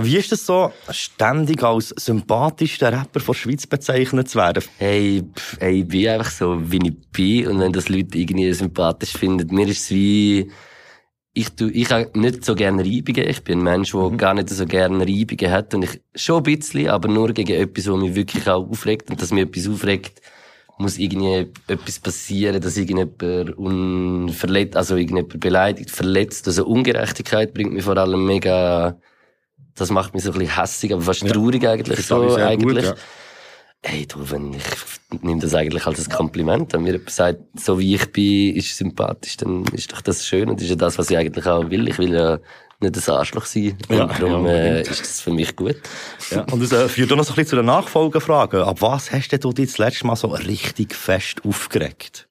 Wie 0.00 0.16
ist 0.16 0.32
das 0.32 0.46
so, 0.46 0.72
ständig 0.88 1.62
als 1.62 1.90
sympathischster 1.90 2.90
Rapper 2.90 3.20
von 3.20 3.34
der 3.34 3.38
Schweiz 3.38 3.66
bezeichnet 3.66 4.30
zu 4.30 4.38
werden? 4.38 4.64
Hey, 4.78 5.22
pff, 5.36 5.58
hey, 5.60 5.80
ich 5.80 5.88
bin 5.88 6.08
einfach 6.08 6.30
so, 6.30 6.58
wie 6.70 6.78
ich 6.88 6.96
bin. 7.12 7.48
Und 7.48 7.60
wenn 7.60 7.72
das 7.72 7.90
Leute 7.90 8.16
irgendwie 8.16 8.50
sympathisch 8.54 9.12
finden, 9.12 9.54
mir 9.54 9.68
ist 9.68 9.82
es 9.82 9.90
wie, 9.90 10.50
ich 11.36 11.50
tu, 11.50 11.68
ich 11.68 11.90
habe 11.90 12.08
nicht 12.14 12.44
so 12.44 12.54
gerne 12.54 12.84
Reibungen. 12.84 13.28
Ich 13.28 13.42
bin 13.42 13.58
ein 13.58 13.64
Mensch, 13.64 13.90
der 13.90 14.10
gar 14.10 14.34
nicht 14.34 14.50
so 14.50 14.66
gerne 14.66 15.00
Reibungen 15.00 15.50
hat. 15.50 15.74
Und 15.74 15.82
ich, 15.82 16.00
schon 16.14 16.38
ein 16.38 16.42
bisschen, 16.44 16.88
aber 16.88 17.08
nur 17.08 17.32
gegen 17.32 17.60
etwas, 17.60 17.88
was 17.88 18.00
mich 18.00 18.14
wirklich 18.14 18.48
auch 18.48 18.68
aufregt. 18.70 19.10
Und 19.10 19.20
dass 19.20 19.32
mir 19.32 19.42
etwas 19.42 19.68
aufregt, 19.68 20.22
muss 20.78 20.96
irgendwie 20.96 21.50
etwas 21.66 21.98
passieren, 21.98 22.60
dass 22.60 22.76
irgendjemand 22.76 23.56
unverletzt, 23.58 24.76
also 24.76 24.96
irgendjemand 24.96 25.40
beleidigt, 25.40 25.90
verletzt. 25.90 26.46
Also 26.46 26.66
Ungerechtigkeit 26.66 27.52
bringt 27.52 27.72
mich 27.72 27.84
vor 27.84 27.96
allem 27.96 28.24
mega, 28.24 28.96
das 29.74 29.90
macht 29.90 30.14
mich 30.14 30.22
so 30.22 30.30
ein 30.30 30.38
bisschen 30.38 30.56
hässig, 30.56 30.92
aber 30.92 31.02
fast 31.02 31.26
traurig 31.26 31.66
eigentlich 31.66 32.06
so, 32.06 32.28
sehr 32.30 32.56
gut, 32.56 32.70
eigentlich. 32.70 32.84
ja. 32.84 32.94
Hey, 33.86 34.06
du, 34.06 34.30
wenn 34.30 34.54
ich 34.54 35.22
nehme 35.22 35.40
das 35.42 35.54
eigentlich 35.54 35.86
als 35.86 36.08
ein 36.08 36.14
Kompliment. 36.14 36.72
Wenn 36.72 36.84
mir 36.84 36.92
jemand 36.92 37.10
sagt, 37.10 37.40
so 37.54 37.78
wie 37.78 37.94
ich 37.94 38.10
bin, 38.12 38.56
ist 38.56 38.76
sympathisch, 38.76 39.36
dann 39.36 39.64
ist 39.72 39.92
doch 39.92 40.00
das 40.00 40.26
schön 40.26 40.48
und 40.48 40.60
ist 40.62 40.70
ja 40.70 40.74
das, 40.74 40.96
was 40.98 41.10
ich 41.10 41.18
eigentlich 41.18 41.46
auch 41.46 41.68
will. 41.68 41.86
Ich 41.88 41.98
will 41.98 42.14
ja 42.14 42.38
nicht 42.80 43.08
ein 43.08 43.14
Arschloch 43.14 43.44
sein. 43.44 43.76
Und 43.88 43.96
Ja, 43.96 44.06
darum 44.06 44.46
ja, 44.46 44.52
äh, 44.52 44.82
ist 44.82 45.00
das 45.00 45.20
für 45.20 45.32
mich 45.32 45.54
gut. 45.54 45.76
Ja, 46.30 46.46
und 46.50 46.62
das 46.62 46.72
äh, 46.72 46.88
führt 46.88 47.12
auch 47.12 47.16
noch 47.16 47.24
so 47.24 47.32
ein 47.32 47.36
bisschen 47.36 47.50
zu 47.50 47.56
den 47.56 47.66
Nachfolgefragen. 47.66 48.62
Ab 48.62 48.80
was 48.80 49.12
hast 49.12 49.28
denn 49.28 49.40
du 49.40 49.52
dich 49.52 49.66
das 49.66 49.78
letzte 49.78 50.06
Mal 50.06 50.16
so 50.16 50.28
richtig 50.28 50.94
fest 50.94 51.42
aufgeregt? 51.44 52.26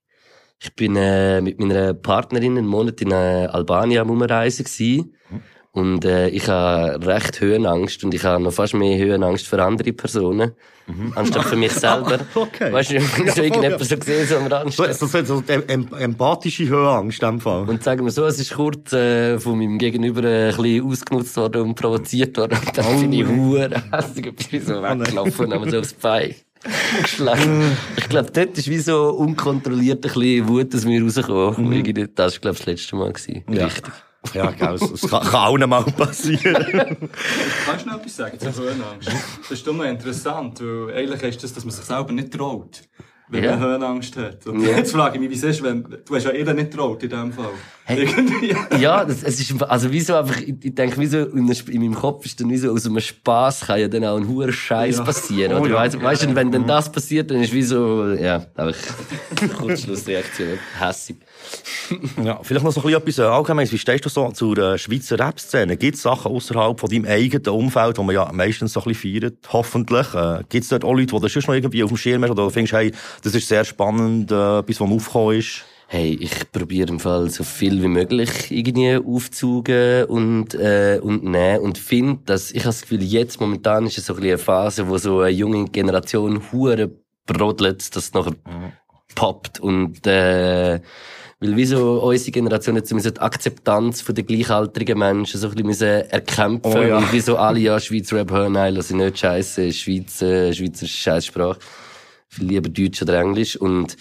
Ich 0.59 0.73
bin 0.73 0.95
äh, 0.95 1.39
mit 1.39 1.59
meiner 1.59 1.93
Partnerin 1.93 2.57
einen 2.57 2.67
Monat 2.67 2.99
in 3.01 3.11
äh, 3.11 3.47
Albanien 3.51 4.01
am 4.01 4.09
Umreisen 4.09 4.65
gsi 4.65 5.13
und 5.73 6.05
äh, 6.05 6.29
ich 6.29 6.47
habe 6.47 7.05
recht 7.05 7.41
Höhenangst 7.41 8.03
und 8.03 8.13
ich 8.13 8.23
habe 8.23 8.41
noch 8.41 8.53
fast 8.53 8.73
mehr 8.75 8.97
Höhenangst 8.97 9.47
für 9.47 9.61
andere 9.61 9.91
Personen 9.93 10.51
anstatt 11.15 11.45
für 11.45 11.55
mich 11.55 11.71
selber. 11.71 12.19
Okay. 12.35 12.71
Weißt 12.73 12.91
du, 12.91 12.95
wenn 13.17 13.27
Ja, 13.27 13.35
irgendjemand 13.43 13.75
voll, 13.79 13.87
so 13.87 13.97
gesehen 13.97 14.27
so 14.27 14.35
am 14.35 14.47
Rand 14.47 14.73
So, 14.73 14.85
so, 14.91 15.05
so, 15.07 15.23
so 15.23 15.43
em 15.47 15.63
em 15.67 15.87
empathische 15.97 16.67
Höhenangst 16.67 17.23
in 17.23 17.29
dem 17.29 17.39
Fall. 17.39 17.67
Und 17.69 17.81
sagen 17.83 18.03
wir 18.03 18.11
so, 18.11 18.25
es 18.25 18.37
ist 18.39 18.53
kurz 18.53 18.91
äh, 18.93 19.39
von 19.39 19.57
meinem 19.57 19.77
Gegenüber 19.79 20.19
ein 20.21 20.55
bisschen 20.55 20.85
ausgenutzt 20.85 21.37
worden 21.37 21.61
und 21.61 21.75
provoziert 21.75 22.37
worden. 22.37 22.57
Und 22.65 22.77
dann 22.77 22.85
Oh. 22.85 22.99
bin 22.99 23.13
ich 23.13 23.25
hure 23.25 23.69
hässlich 23.91 24.27
und 24.27 24.49
bin 24.51 24.61
so 24.61 24.73
weggelaufen 24.83 25.45
und 25.45 25.53
habe 25.53 25.71
so 25.71 25.79
aufs 25.79 25.93
Bein 25.93 26.35
geschlagen. 27.01 27.77
ich 27.97 28.09
glaube, 28.09 28.29
dort 28.31 28.57
ist 28.57 28.69
wie 28.69 28.77
so 28.79 29.09
unkontrolliert 29.11 29.97
ein 30.05 30.11
bisschen 30.13 30.47
Wut 30.49 30.75
aus 30.75 30.83
mir 30.85 31.01
rausgekommen. 31.01 31.71
Irgendwie, 31.71 32.07
Das 32.13 32.33
war, 32.35 32.39
glaube 32.41 32.55
ich, 32.55 32.59
das 32.59 32.65
letzte 32.67 32.95
Mal. 32.97 33.11
Gewesen. 33.13 33.43
Ja. 33.49 33.65
Richtig. 33.65 33.93
Ja, 34.33 34.73
es, 34.73 34.81
es 34.81 35.01
kann, 35.09 35.21
kann 35.23 35.35
allen 35.35 35.69
mal 35.69 35.83
passieren. 35.83 37.09
Kannst 37.65 37.85
du 37.85 37.89
noch 37.89 37.97
etwas 37.99 38.15
sagen 38.15 38.39
zur 38.39 38.53
Höhenangst? 38.53 39.09
Das 39.41 39.51
ist 39.51 39.67
doch 39.67 39.73
noch 39.73 39.83
interessant, 39.85 40.59
weil 40.61 40.95
eigentlich 40.95 41.23
ist 41.23 41.43
das, 41.43 41.53
dass 41.53 41.65
man 41.65 41.71
sich 41.73 41.83
selber 41.85 42.11
nicht 42.13 42.31
traut. 42.33 42.81
Wenn 43.29 43.43
Ja. 43.45 43.51
man 43.51 43.61
Höhenangst 43.61 44.15
hat. 44.17 44.45
Und 44.47 44.61
Ja. 44.61 44.77
jetzt 44.77 44.91
frage 44.91 45.15
ich 45.15 45.21
mich, 45.21 45.29
wie 45.31 45.35
es 45.35 45.43
ist, 45.43 45.63
wenn, 45.63 45.83
du 45.83 46.15
hast 46.15 46.25
ja 46.25 46.31
eh 46.31 46.53
nicht 46.53 46.71
traut 46.73 47.01
in 47.03 47.09
dem 47.09 47.31
Fall. 47.31 47.51
Hey. 47.85 48.03
Irgendwie. 48.03 48.55
Ja, 48.79 49.03
das, 49.05 49.23
es 49.23 49.39
ist, 49.39 49.61
also 49.63 49.91
wie 49.91 50.01
so 50.01 50.15
einfach, 50.15 50.39
ich, 50.41 50.53
ich 50.61 50.75
denke, 50.75 50.99
wie 50.99 51.05
so, 51.07 51.19
in, 51.19 51.49
in 51.49 51.81
meinem 51.81 51.95
Kopf 51.95 52.25
ist 52.25 52.39
dann 52.39 52.49
wie 52.49 52.57
so, 52.57 52.71
aus 52.71 52.85
einem 52.85 52.99
Spaß 52.99 53.61
kann 53.61 53.79
ja 53.79 53.87
dann 53.87 54.03
auch 54.05 54.17
ein 54.17 54.27
hoher 54.27 54.51
Scheiß 54.51 54.97
Ja. 54.97 55.03
passieren, 55.03 55.53
Oh 55.53 55.61
oder? 55.61 55.69
ja. 55.69 55.75
Weißt, 55.77 56.01
weißt 56.01 56.23
du, 56.25 56.35
wenn 56.35 56.51
dann 56.51 56.67
das 56.67 56.91
passiert, 56.91 57.31
dann 57.31 57.41
ist 57.41 57.53
wie 57.53 57.63
so, 57.63 58.07
ja, 58.13 58.45
einfach, 58.55 58.75
Kurzschlussreaktion, 59.57 60.59
hässig. 60.79 61.17
Ja, 62.23 62.39
vielleicht 62.41 62.65
noch 62.65 62.71
so 62.71 62.81
ein 62.81 62.85
bisschen 62.85 63.01
etwas 63.01 63.19
äh, 63.19 63.23
Allgemeines. 63.23 63.71
Wie 63.71 63.77
stehst 63.77 64.05
du 64.05 64.09
so 64.09 64.31
zur 64.31 64.77
Schweizer 64.77 65.19
Rap-Szene? 65.19 65.77
Gibt 65.77 65.95
es 65.95 66.03
Sachen 66.03 66.31
außerhalb 66.31 66.79
von 66.79 66.89
deinem 66.89 67.05
eigenen 67.05 67.47
Umfeld, 67.47 67.97
wo 67.97 68.03
man 68.03 68.15
ja 68.15 68.31
meistens 68.31 68.73
so 68.73 68.81
ein 68.81 68.85
bisschen 68.85 69.21
feiert, 69.21 69.37
hoffentlich? 69.51 70.13
Äh, 70.13 70.43
Gibt 70.49 70.63
es 70.63 70.69
dort 70.69 70.83
auch 70.83 70.93
Leute, 70.93 71.15
die 71.15 71.19
du 71.19 71.27
sonst 71.27 71.47
noch 71.47 71.55
irgendwie 71.55 71.83
auf 71.83 71.89
dem 71.89 71.97
Schirm 71.97 72.23
hast 72.23 72.31
oder 72.31 72.43
du 72.43 72.49
findest, 72.49 72.73
hey, 72.73 72.91
das 73.23 73.35
ist 73.35 73.47
sehr 73.47 73.65
spannend, 73.65 74.31
äh, 74.31 74.59
etwas, 74.59 74.79
was 74.79 74.89
aufgekommen 74.89 75.39
ist? 75.39 75.65
Hey, 75.87 76.17
ich 76.19 76.51
probiere 76.51 76.89
im 76.89 76.99
Fall 76.99 77.29
so 77.29 77.43
viel 77.43 77.83
wie 77.83 77.87
möglich 77.87 78.49
irgendwie 78.49 78.95
aufzugen 78.95 80.05
und, 80.05 80.55
äh, 80.55 80.99
und 81.01 81.23
nehmen 81.23 81.59
und 81.59 81.77
finde, 81.77 82.21
dass, 82.25 82.51
ich 82.51 82.61
habe 82.61 82.69
das 82.69 82.81
Gefühl, 82.81 83.03
jetzt 83.03 83.39
momentan 83.39 83.85
ist 83.85 83.99
es 83.99 84.07
so 84.07 84.13
ein 84.13 84.21
bisschen 84.21 84.31
eine 84.31 84.37
Phase, 84.39 84.87
wo 84.87 84.97
so 84.97 85.19
eine 85.19 85.29
junge 85.29 85.65
Generation 85.65 86.41
hure 86.51 86.89
brodelt, 87.27 87.95
dass 87.95 88.05
es 88.05 88.13
nachher 88.13 88.33
poppt 89.13 89.59
und, 89.59 90.07
äh, 90.07 90.79
weil 91.43 91.57
wie 91.57 91.65
so 91.65 92.01
unsere 92.01 92.31
Generation 92.31 92.77
jetzt 92.77 92.89
die 92.89 93.19
Akzeptanz 93.19 94.01
von 94.01 94.15
den 94.15 94.25
gleichaltrigen 94.25 94.97
Menschen 94.97 95.37
so 95.37 95.49
ein 95.49 95.55
bisschen 95.55 96.09
erkämpfen 96.09 96.73
Oh 96.73 96.81
ja. 96.81 96.97
und 96.97 97.11
wie 97.11 97.19
so 97.19 97.35
alle 97.35 97.59
ja 97.59 97.77
Schweizer 97.81 98.15
Rap 98.15 98.31
hören, 98.31 98.53
nein, 98.53 98.75
lass 98.75 98.91
ich 98.91 98.95
nicht 98.95 99.19
scheiße, 99.19 99.73
Schweiz, 99.73 100.21
äh, 100.21 100.53
Schweizer 100.53 100.87
Scheißsprache, 100.87 101.59
viel 102.29 102.47
lieber 102.47 102.69
Deutsch 102.69 103.01
oder 103.01 103.19
Englisch. 103.19 103.57
Und 103.57 103.97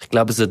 ich 0.00 0.08
glaube 0.08 0.32
so 0.32 0.46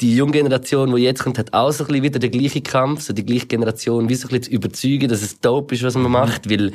die 0.00 0.14
junge 0.14 0.30
Generation, 0.30 0.94
die 0.94 1.02
jetzt 1.02 1.24
kommt, 1.24 1.38
hat 1.38 1.52
auch 1.52 1.72
so 1.72 1.82
ein 1.82 1.88
bisschen 1.88 2.04
wieder 2.04 2.18
den 2.20 2.30
gleichen 2.30 2.62
Kampf, 2.62 3.02
so 3.02 3.12
die 3.12 3.26
gleiche 3.26 3.46
Generation, 3.46 4.08
wie 4.08 4.14
so 4.14 4.28
ein 4.28 4.30
bisschen 4.30 4.44
zu 4.44 4.50
überzeugen, 4.52 5.08
dass 5.08 5.22
es 5.22 5.40
dope 5.40 5.74
ist, 5.74 5.82
was 5.82 5.96
man 5.96 6.12
macht, 6.12 6.48
weil 6.48 6.70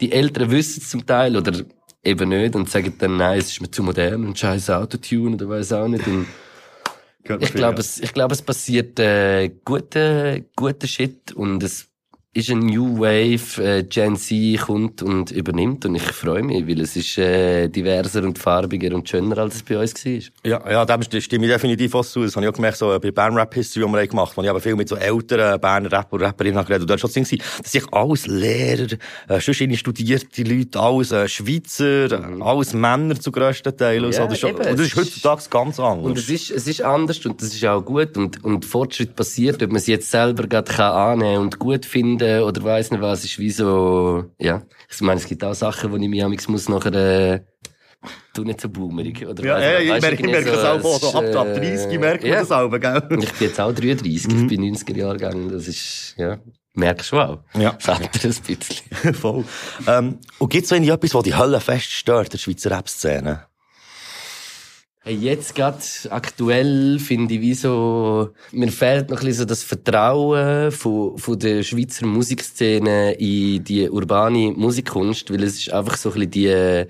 die 0.00 0.12
Älteren 0.12 0.52
wissen 0.52 0.80
es 0.80 0.90
zum 0.90 1.04
Teil 1.04 1.36
oder 1.36 1.52
eben 2.04 2.28
nicht 2.28 2.54
und 2.54 2.70
sagen 2.70 2.94
dann, 3.00 3.16
nein, 3.16 3.40
es 3.40 3.48
ist 3.48 3.60
mir 3.60 3.70
zu 3.70 3.82
modern 3.82 4.26
und 4.26 4.38
scheiß 4.38 4.70
Autotune 4.70 5.34
oder 5.34 5.48
weiß 5.48 5.72
auch 5.72 5.88
nicht. 5.88 6.06
Und 6.06 6.26
Ich 7.22 7.52
glaube, 7.52 7.80
es, 7.80 8.00
ich 8.00 8.12
glaube, 8.12 8.34
es 8.34 8.42
passiert 8.42 8.98
äh, 8.98 9.50
guter 9.64 10.40
guter 10.56 10.86
Shit 10.86 11.32
und 11.32 11.62
es 11.62 11.89
ist 12.32 12.48
ein 12.48 12.60
New 12.60 13.00
Wave, 13.00 13.60
äh, 13.60 13.82
Gen 13.82 14.14
Z 14.14 14.60
kommt 14.60 15.02
und 15.02 15.32
übernimmt 15.32 15.84
und 15.84 15.96
ich 15.96 16.02
freue 16.02 16.44
mich, 16.44 16.64
weil 16.68 16.80
es 16.80 16.94
ist 16.94 17.18
äh, 17.18 17.66
diverser 17.66 18.22
und 18.22 18.38
farbiger 18.38 18.94
und 18.94 19.08
schöner, 19.08 19.36
als 19.38 19.56
es 19.56 19.62
bei 19.64 19.76
uns 19.76 19.92
war. 20.04 20.20
Ja, 20.46 20.70
ja, 20.70 20.84
dem 20.84 21.00
st- 21.00 21.20
stimme 21.20 21.46
ich 21.46 21.52
definitiv 21.52 21.92
was 21.94 22.12
zu. 22.12 22.22
Das 22.22 22.36
habe 22.36 22.46
ich 22.46 22.50
auch 22.50 22.54
gemerkt, 22.54 22.78
so 22.78 22.96
bei 23.00 23.10
Bern 23.10 23.34
Rap 23.34 23.52
History, 23.52 23.84
die 23.84 23.92
wir 23.92 24.06
gemacht 24.06 24.36
haben, 24.36 24.44
ich 24.44 24.50
aber 24.50 24.60
viel 24.60 24.76
mit 24.76 24.88
so 24.88 24.94
älteren 24.94 25.60
Berner 25.60 25.90
Rapper 25.90 26.12
und 26.12 26.22
Rapperinnen 26.22 26.64
geredet. 26.64 26.82
Und 26.82 26.90
da 26.90 26.94
war 26.94 26.98
schon 26.98 27.08
das 27.12 27.28
Ding, 27.28 27.40
dass 27.62 27.74
ich 27.74 27.92
alles 27.92 28.26
Lehrer, 28.28 28.86
äh, 29.28 29.40
irgendwie 29.44 29.76
studierte 29.76 30.42
Leute, 30.44 30.78
alles 30.78 31.10
äh, 31.10 31.26
Schweizer, 31.26 32.12
äh, 32.12 32.42
alles 32.42 32.72
Männer 32.74 33.18
zu 33.18 33.32
grössten 33.32 33.76
Teilen. 33.76 34.04
und 34.04 34.14
so. 34.14 34.20
Ja, 34.20 34.26
das 34.28 34.34
ist, 34.34 34.40
schon, 34.40 34.50
eben, 34.50 34.58
und 34.70 34.78
das 34.78 34.86
ist 34.86 34.96
heutzutage 34.96 35.42
ganz 35.50 35.80
anders. 35.80 36.06
Und 36.06 36.16
es 36.18 36.28
ist, 36.28 36.50
es 36.52 36.68
ist 36.68 36.82
anders 36.82 37.26
und 37.26 37.42
das 37.42 37.52
ist 37.52 37.64
auch 37.64 37.84
gut 37.84 38.16
und, 38.16 38.44
und 38.44 38.64
Fortschritt 38.64 39.16
passiert, 39.16 39.60
ob 39.64 39.70
man 39.70 39.78
es 39.78 39.88
jetzt 39.88 40.08
selber 40.08 40.46
gerade 40.46 40.70
kann 40.72 40.92
annehmen 40.92 41.42
und 41.42 41.58
gut 41.58 41.84
finden 42.20 42.42
oder 42.44 42.64
weiss 42.64 42.90
nicht 42.90 43.00
was, 43.00 43.24
ist 43.24 43.38
wie 43.38 43.50
so, 43.50 44.24
ja. 44.38 44.62
Ich 44.90 45.00
meine, 45.00 45.20
es 45.20 45.26
gibt 45.26 45.42
auch 45.44 45.54
Sachen, 45.54 45.90
wo 45.92 45.96
ich 45.96 46.08
mich 46.08 46.22
amigs 46.22 46.48
muss 46.48 46.68
nachher, 46.68 46.94
äh, 46.94 47.40
du 48.34 48.44
nicht 48.44 48.60
so 48.60 48.68
boomerig, 48.68 49.26
oder 49.26 49.44
Ja, 49.44 49.54
weiss 49.56 49.64
ja, 49.64 49.78
ich 49.80 49.90
weiss 49.90 50.02
merke- 50.02 50.14
ich 50.14 50.20
irgendwie 50.20 50.32
merke 50.32 50.50
das 50.52 50.64
auch, 50.64 50.80
so 51.00 51.08
ist, 51.08 51.14
ab- 51.14 51.36
ab 51.36 51.46
äh, 51.48 51.60
30 51.76 51.98
merkt 52.00 52.22
man 52.24 52.32
das 52.32 52.50
auch, 52.52 52.70
gell? 52.70 53.02
Ich 53.22 53.32
bin 53.32 53.48
jetzt 53.48 53.60
auch 53.60 53.72
33, 53.72 54.14
ich 54.16 54.46
bin 54.46 54.74
90er 54.74 54.96
Jahrgang, 54.96 55.48
das 55.50 55.68
ist, 55.68 56.14
ja, 56.16 56.38
merkst 56.74 57.12
du 57.12 57.16
auch. 57.20 57.38
Ja. 57.54 57.72
Das 57.72 57.88
andere 57.88 58.10
ein 58.12 58.20
bisschen. 58.20 58.56
Voll. 59.14 59.44
Ähm, 59.86 60.18
und 60.38 60.48
gibt 60.50 60.64
es 60.64 60.72
eigentlich 60.72 60.90
etwas, 60.90 61.14
was 61.14 61.22
die 61.24 61.34
Hölle 61.36 61.60
fest 61.60 61.90
stört, 61.90 62.26
in 62.26 62.30
der 62.30 62.38
Schweizer 62.38 62.70
Rap-Szene? 62.70 63.44
Hey, 65.02 65.14
jetzt 65.14 65.54
grad 65.54 65.82
aktuell 66.10 66.98
finde 66.98 67.34
ich 67.34 67.40
wie 67.40 67.54
so, 67.54 68.34
mir 68.52 68.70
fehlt 68.70 69.08
noch 69.08 69.20
ein 69.20 69.24
bisschen 69.24 69.40
so 69.40 69.44
das 69.46 69.62
Vertrauen 69.62 70.70
von, 70.70 71.16
von 71.16 71.38
der 71.38 71.62
Schweizer 71.62 72.04
Musikszene 72.04 73.12
in 73.14 73.64
die 73.64 73.88
urbane 73.88 74.52
Musikkunst, 74.52 75.32
weil 75.32 75.42
es 75.44 75.56
ist 75.58 75.72
einfach 75.72 75.96
so 75.96 76.10
ein 76.10 76.28
bisschen 76.28 76.30
die, 76.32 76.86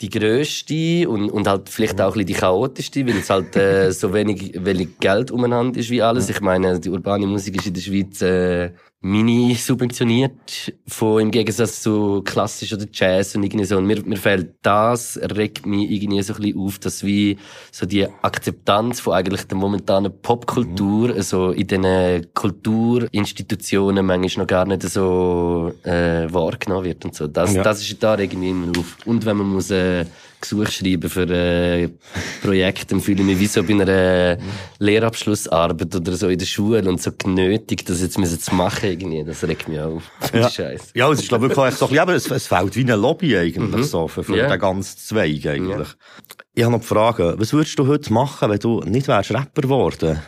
die 0.00 0.08
grösste 0.08 1.06
und, 1.10 1.30
und 1.30 1.46
halt 1.46 1.68
vielleicht 1.68 2.00
auch 2.00 2.06
ein 2.06 2.12
bisschen 2.12 2.26
die 2.26 2.34
chaotischste, 2.34 3.06
weil 3.06 3.18
es 3.18 3.28
halt 3.28 3.54
äh, 3.54 3.90
so 3.92 4.14
wenig, 4.14 4.52
wenig 4.64 4.98
Geld 4.98 5.30
umeinander 5.30 5.78
ist 5.78 5.90
wie 5.90 6.00
alles. 6.00 6.30
Ich 6.30 6.40
meine, 6.40 6.80
die 6.80 6.88
urbane 6.88 7.26
Musik 7.26 7.56
ist 7.56 7.66
in 7.66 7.74
der 7.74 7.80
Schweiz 7.82 8.22
äh, 8.22 8.72
mini 9.04 9.54
subventioniert, 9.54 10.72
von, 10.88 11.20
im 11.20 11.30
Gegensatz 11.30 11.82
zu 11.82 12.22
klassisch 12.24 12.72
oder 12.72 12.86
Jazz 12.90 13.36
und 13.36 13.42
irgendwie 13.42 13.66
so. 13.66 13.76
Und 13.76 13.84
mir, 13.86 14.02
mir 14.02 14.16
fällt 14.16 14.54
das, 14.62 15.20
regt 15.36 15.66
mich 15.66 15.90
irgendwie 15.90 16.22
so 16.22 16.32
ein 16.32 16.40
bisschen 16.40 16.58
auf, 16.58 16.78
dass 16.78 17.04
wie 17.04 17.36
so 17.70 17.84
die 17.84 18.06
Akzeptanz 18.22 19.00
von 19.00 19.12
eigentlich 19.12 19.44
der 19.44 19.58
momentanen 19.58 20.10
Popkultur, 20.22 21.10
also 21.14 21.50
in 21.50 21.66
diesen 21.66 22.32
Kulturinstitutionen 22.32 24.06
manchmal 24.06 24.44
noch 24.44 24.48
gar 24.48 24.64
nicht 24.66 24.82
so 24.82 25.72
äh, 25.82 26.26
wahrgenommen 26.32 26.84
wird 26.86 27.04
und 27.04 27.14
so. 27.14 27.26
Das, 27.26 27.52
Ja. 27.54 27.62
das 27.62 27.82
ist 27.82 28.02
da 28.02 28.18
irgendwie 28.18 28.48
immer 28.50 28.68
auf. 28.78 28.96
Und 29.04 29.26
wenn 29.26 29.36
man 29.36 29.48
muss 29.48 29.70
äh, 29.70 30.06
Gesuch 30.44 30.68
schreiben 30.68 31.08
für 31.10 31.22
äh, 31.28 31.88
Projekte, 32.42 32.86
dann 32.86 33.00
fühle 33.00 33.20
ich 33.20 33.26
mich 33.26 33.40
wie 33.40 33.46
so 33.46 33.62
bei 33.62 33.72
einer 33.72 34.38
Lehrabschlussarbeit 34.78 35.94
oder 35.94 36.12
so 36.16 36.28
in 36.28 36.38
der 36.38 36.46
Schule 36.46 36.88
und 36.88 37.00
so 37.02 37.10
genötigt, 37.16 37.88
das 37.88 38.00
jetzt 38.00 38.18
müssen 38.18 38.38
zu 38.40 38.54
machen 38.54 38.88
irgendwie. 38.90 39.24
Das 39.24 39.42
regt 39.42 39.68
mich 39.68 39.80
auf. 39.80 40.02
Ja. 40.32 40.48
Scheiße. 40.48 40.88
Ja, 40.94 41.10
es 41.10 41.20
ist, 41.20 41.28
glaube 41.28 41.46
ich, 41.46 41.56
wirklich 41.56 41.74
so 41.74 41.86
ein 41.88 42.06
bisschen, 42.06 42.14
es, 42.14 42.30
es 42.30 42.46
fehlt 42.46 42.76
wie 42.76 42.80
eine 42.82 42.96
Lobby 42.96 43.36
eigentlich, 43.36 43.74
Mhm. 43.74 43.82
so, 43.84 44.08
für, 44.08 44.22
für 44.24 44.36
Ja. 44.36 44.48
den 44.48 44.58
ganzen 44.60 44.98
Zweig 44.98 45.46
eigentlich. 45.46 45.88
Ich 46.54 46.62
habe 46.62 46.72
noch 46.72 46.80
die 46.80 46.86
Frage, 46.86 47.34
was 47.38 47.52
würdest 47.52 47.78
du 47.78 47.86
heute 47.86 48.12
machen, 48.12 48.50
wenn 48.50 48.58
du 48.58 48.80
nicht 48.80 49.08
wärst 49.08 49.32
Rapper 49.32 49.62
geworden? 49.62 50.20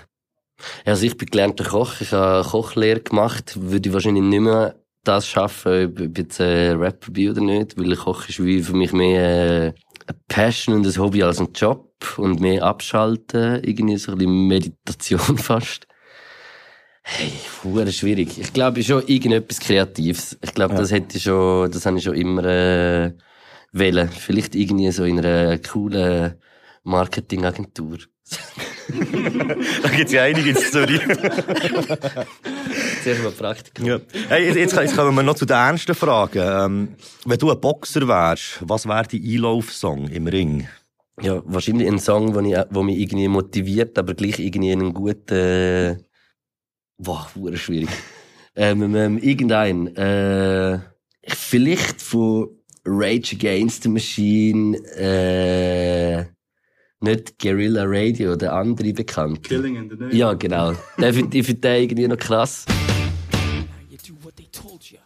Ja, 0.86 0.92
also 0.92 1.04
ich 1.04 1.16
bin 1.16 1.28
gelernter 1.28 1.64
Koch, 1.64 2.00
ich 2.00 2.12
habe 2.12 2.48
Kochlehre 2.48 3.00
gemacht, 3.00 3.58
würde 3.60 3.88
ich 3.88 3.92
wahrscheinlich 3.92 4.24
nicht 4.24 4.40
mehr 4.40 4.74
das 5.06 5.28
schaffen, 5.28 5.86
ob 5.86 6.00
ich 6.00 6.18
jetzt 6.18 6.40
äh, 6.40 6.70
Rapper 6.72 7.10
bin 7.12 7.30
oder 7.30 7.40
nicht, 7.40 7.78
weil 7.78 7.96
Koch 7.96 8.28
ist 8.28 8.42
wie 8.44 8.62
für 8.62 8.74
mich 8.76 8.92
mehr 8.92 9.22
äh, 9.22 9.72
eine 10.08 10.18
Passion 10.28 10.74
und 10.76 10.86
ein 10.86 10.96
Hobby 11.02 11.22
als 11.22 11.40
ein 11.40 11.52
Job 11.54 11.92
und 12.18 12.40
mehr 12.40 12.62
abschalten, 12.64 13.62
irgendwie 13.64 13.96
so 13.96 14.12
ein 14.12 14.18
bisschen 14.18 14.46
Meditation 14.46 15.38
fast. 15.38 15.86
Hey, 17.02 17.30
hure 17.62 17.90
schwierig. 17.92 18.38
Ich 18.38 18.52
glaube 18.52 18.82
schon 18.82 19.06
irgendetwas 19.06 19.60
Kreatives. 19.60 20.36
Ich 20.42 20.52
glaube, 20.54 20.74
Ja. 20.74 20.80
das 20.80 20.90
hätte 20.90 21.16
ich 21.16 21.22
schon, 21.22 21.70
das 21.70 21.86
habe 21.86 21.98
ich 21.98 22.04
schon 22.04 22.14
immer 22.16 22.44
äh, 22.44 23.12
wählen. 23.72 24.08
Vielleicht 24.08 24.54
irgendwie 24.56 24.90
so 24.90 25.04
in 25.04 25.18
einer 25.20 25.58
coolen 25.58 26.34
Marketingagentur. 26.82 27.98
da 28.88 29.88
gibt 29.88 30.06
es 30.06 30.12
ja 30.12 30.22
einige 30.22 30.50
in 30.50 30.56
Zürich. 30.56 31.00
Zuerst 33.02 33.22
mal 33.22 33.32
Praktikum. 33.32 33.86
ja. 33.86 33.98
Hey, 34.28 34.46
jetzt, 34.46 34.74
jetzt, 34.74 34.96
kommen 34.96 35.14
wir 35.14 35.22
noch 35.22 35.34
zu 35.34 35.46
den 35.46 35.56
ernsten 35.56 35.94
Fragen. 35.94 36.38
Ähm, 36.42 36.88
wenn 37.24 37.38
du 37.38 37.50
ein 37.50 37.60
Boxer 37.60 38.06
wärst, 38.06 38.58
was 38.60 38.86
wäre 38.86 39.06
dein 39.10 39.22
Einlaufsong 39.22 40.08
im 40.08 40.26
Ring? 40.26 40.68
Ja, 41.22 41.42
wahrscheinlich 41.46 41.88
ein 41.88 41.98
Song, 41.98 42.34
wo, 42.34 42.40
ich, 42.40 42.56
wo 42.70 42.82
mich 42.82 42.98
irgendwie 42.98 43.28
motiviert, 43.28 43.98
aber 43.98 44.14
gleich 44.14 44.38
irgendwie 44.38 44.72
einen 44.72 44.92
guten, 44.92 45.34
äh, 45.34 45.96
boah, 46.98 47.26
schwierig. 47.54 47.88
ähm, 48.56 48.94
ähm, 48.94 49.18
irgendein, 49.18 49.96
äh, 49.96 50.78
vielleicht 51.26 52.02
von 52.02 52.50
Rage 52.84 53.34
Against 53.34 53.82
the 53.82 53.88
Machine, 53.88 54.76
äh, 54.94 56.26
nicht 57.06 57.38
Guerrilla 57.38 57.84
Radio, 57.86 58.36
der 58.36 58.52
andere 58.52 58.92
bekannt. 58.92 59.42
Killing 59.44 59.76
in 59.76 59.88
the 59.90 59.96
Name. 59.96 60.14
Ja, 60.14 60.34
genau. 60.34 60.72
Der 60.98 61.14
finde 61.14 61.38
ich 61.38 61.60
den 61.60 61.82
irgendwie 61.82 62.08
noch 62.08 62.18
krass. 62.18 62.66
you 63.90 64.12
do 64.12 64.14
what 64.22 64.36
they 64.36 64.48
told 64.52 64.90
you. 64.90 64.98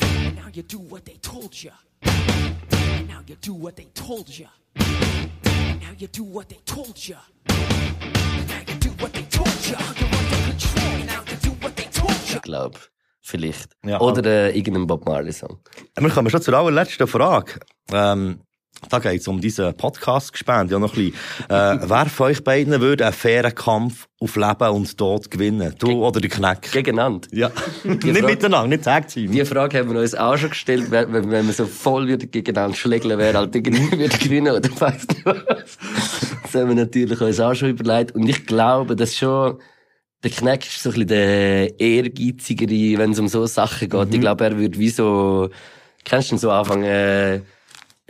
And 0.00 0.36
now 0.36 0.48
you 0.52 0.62
do 0.62 0.78
what 0.78 1.04
they 1.06 1.16
told 1.22 1.54
you. 1.62 1.70
And 2.02 3.08
now 3.08 3.20
you 3.26 3.36
do 3.40 3.54
what 3.54 3.76
they 3.76 3.86
told 3.94 4.28
you. 4.28 4.46
And 4.74 5.80
now 5.80 5.92
you 5.96 6.08
do 6.08 6.24
what 6.24 6.48
they 6.48 6.58
told 6.66 6.98
you. 7.08 7.16
And 7.46 8.48
now 8.48 8.60
you 8.66 8.74
do 8.80 8.90
what 9.00 9.12
they 9.12 9.22
told 9.30 9.66
you. 9.66 9.76
You're 9.76 10.08
under 10.18 10.40
control. 10.44 10.84
And 10.84 11.06
now 11.06 11.22
you 11.30 11.36
do 11.42 11.50
what 11.62 11.76
they 11.76 11.88
told 11.92 12.10
you. 12.28 12.36
Ich 12.36 12.42
glaube, 12.42 12.78
vielleicht. 13.20 13.76
Ja. 13.84 14.00
Oder 14.00 14.24
äh, 14.24 14.58
irgendein 14.58 14.86
Bob 14.86 15.06
Marley 15.06 15.32
Song. 15.32 15.58
Wir 15.96 16.10
kommen 16.10 16.30
schon 16.30 16.42
zur 16.42 16.54
allerletzten 16.54 17.06
Frage. 17.06 17.60
Ähm, 17.92 18.40
da 18.88 18.98
geht 18.98 19.20
es 19.20 19.28
um 19.28 19.40
diesen 19.40 19.74
Podcast-Gespend. 19.74 20.70
Ja, 20.70 20.78
noch 20.78 20.96
ein 20.96 21.12
bisschen. 21.12 21.48
Äh, 21.48 21.78
wer 21.88 22.06
von 22.06 22.26
euch 22.28 22.42
beiden 22.42 22.80
würde 22.80 23.04
einen 23.04 23.12
fairen 23.14 23.54
Kampf 23.54 24.08
auf 24.18 24.36
Leben 24.36 24.68
und 24.70 24.96
Tod 24.96 25.30
gewinnen? 25.30 25.74
Du 25.78 26.04
oder 26.04 26.20
der 26.20 26.30
Kneck? 26.30 26.72
Gegeneinander. 26.72 27.28
Ja. 27.32 27.50
Nicht 27.84 28.02
Frage- 28.02 28.22
miteinander, 28.26 28.68
nicht 28.68 28.84
Tag 28.84 29.08
Team. 29.08 29.30
Die 29.32 29.44
Frage 29.44 29.78
haben 29.78 29.92
wir 29.92 30.00
uns 30.00 30.14
auch 30.14 30.36
schon 30.36 30.50
gestellt, 30.50 30.90
wenn, 30.90 31.12
wenn 31.12 31.46
wir 31.46 31.52
so 31.52 31.66
voll 31.66 32.06
wieder 32.08 32.26
gegeneinander 32.26 32.76
schlägeln, 32.76 33.18
wer 33.18 33.34
halt 33.34 33.54
irgendwie 33.54 33.98
wird 33.98 34.18
gewinnen 34.20 34.54
oder 34.56 34.68
weiss 34.80 35.06
nicht 35.08 35.24
was. 35.24 35.78
Das 36.42 36.54
haben 36.54 36.68
wir 36.68 36.74
natürlich 36.74 37.20
uns 37.20 37.38
auch 37.40 37.54
schon 37.54 37.70
überlegt. 37.70 38.14
Und 38.14 38.28
ich 38.28 38.46
glaube, 38.46 38.96
dass 38.96 39.16
schon, 39.16 39.58
der 40.24 40.30
Kneck 40.30 40.66
ist 40.66 40.82
so 40.82 40.90
ein 40.90 40.92
bisschen 40.94 41.08
der 41.08 41.80
ehrgeizigere, 41.80 42.98
wenn 42.98 43.12
es 43.12 43.18
um 43.18 43.28
so 43.28 43.46
Sachen 43.46 43.88
geht. 43.88 44.14
Ich 44.14 44.20
glaube, 44.20 44.44
er 44.44 44.58
würde 44.58 44.78
wie 44.78 44.90
so, 44.90 45.48
kennst 46.04 46.30
du 46.30 46.34
ihn 46.34 46.38
so 46.38 46.50
anfangen, 46.50 46.84
äh, 46.84 47.40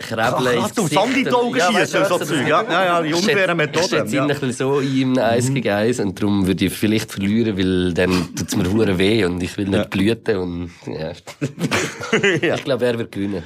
Krabbeln 0.00 0.56
Ach, 0.58 0.64
ins 0.66 0.74
du, 0.74 0.82
Gesicht. 0.82 1.00
Sand 1.00 1.16
in 1.16 1.24
die 1.24 1.30
Augen 1.30 1.56
Ja, 1.56 1.66
schiessen, 1.72 2.04
so 2.08 2.18
das- 2.18 2.28
Zeug. 2.28 2.48
Ja, 2.48 2.62
ja, 2.62 2.84
ja, 2.84 3.02
die 3.02 3.12
unfairen 3.14 3.56
Methoden, 3.56 3.84
Ich 3.84 3.90
schätze 3.90 4.06
ihn 4.08 4.14
ja. 4.14 4.22
ein 4.22 4.28
bisschen 4.28 4.52
so 4.52 4.80
im 4.80 5.18
Eis 5.18 5.52
gegen 5.52 5.68
Eis 5.70 6.00
und 6.00 6.20
darum 6.20 6.46
würde 6.46 6.64
ich 6.64 6.72
vielleicht 6.72 7.12
verlieren, 7.12 7.56
weil 7.58 7.92
dann 7.94 8.34
tut's 8.34 8.56
mir 8.56 8.70
hure 8.72 8.96
weh 8.98 9.24
und 9.24 9.42
ich 9.42 9.56
will 9.58 9.68
nicht 9.68 9.90
blüten 9.90 10.36
und, 10.38 10.70
ja. 10.86 11.12
Ich 12.56 12.64
glaube, 12.64 12.84
er 12.86 12.98
wird 12.98 13.12
gewinnen. 13.12 13.42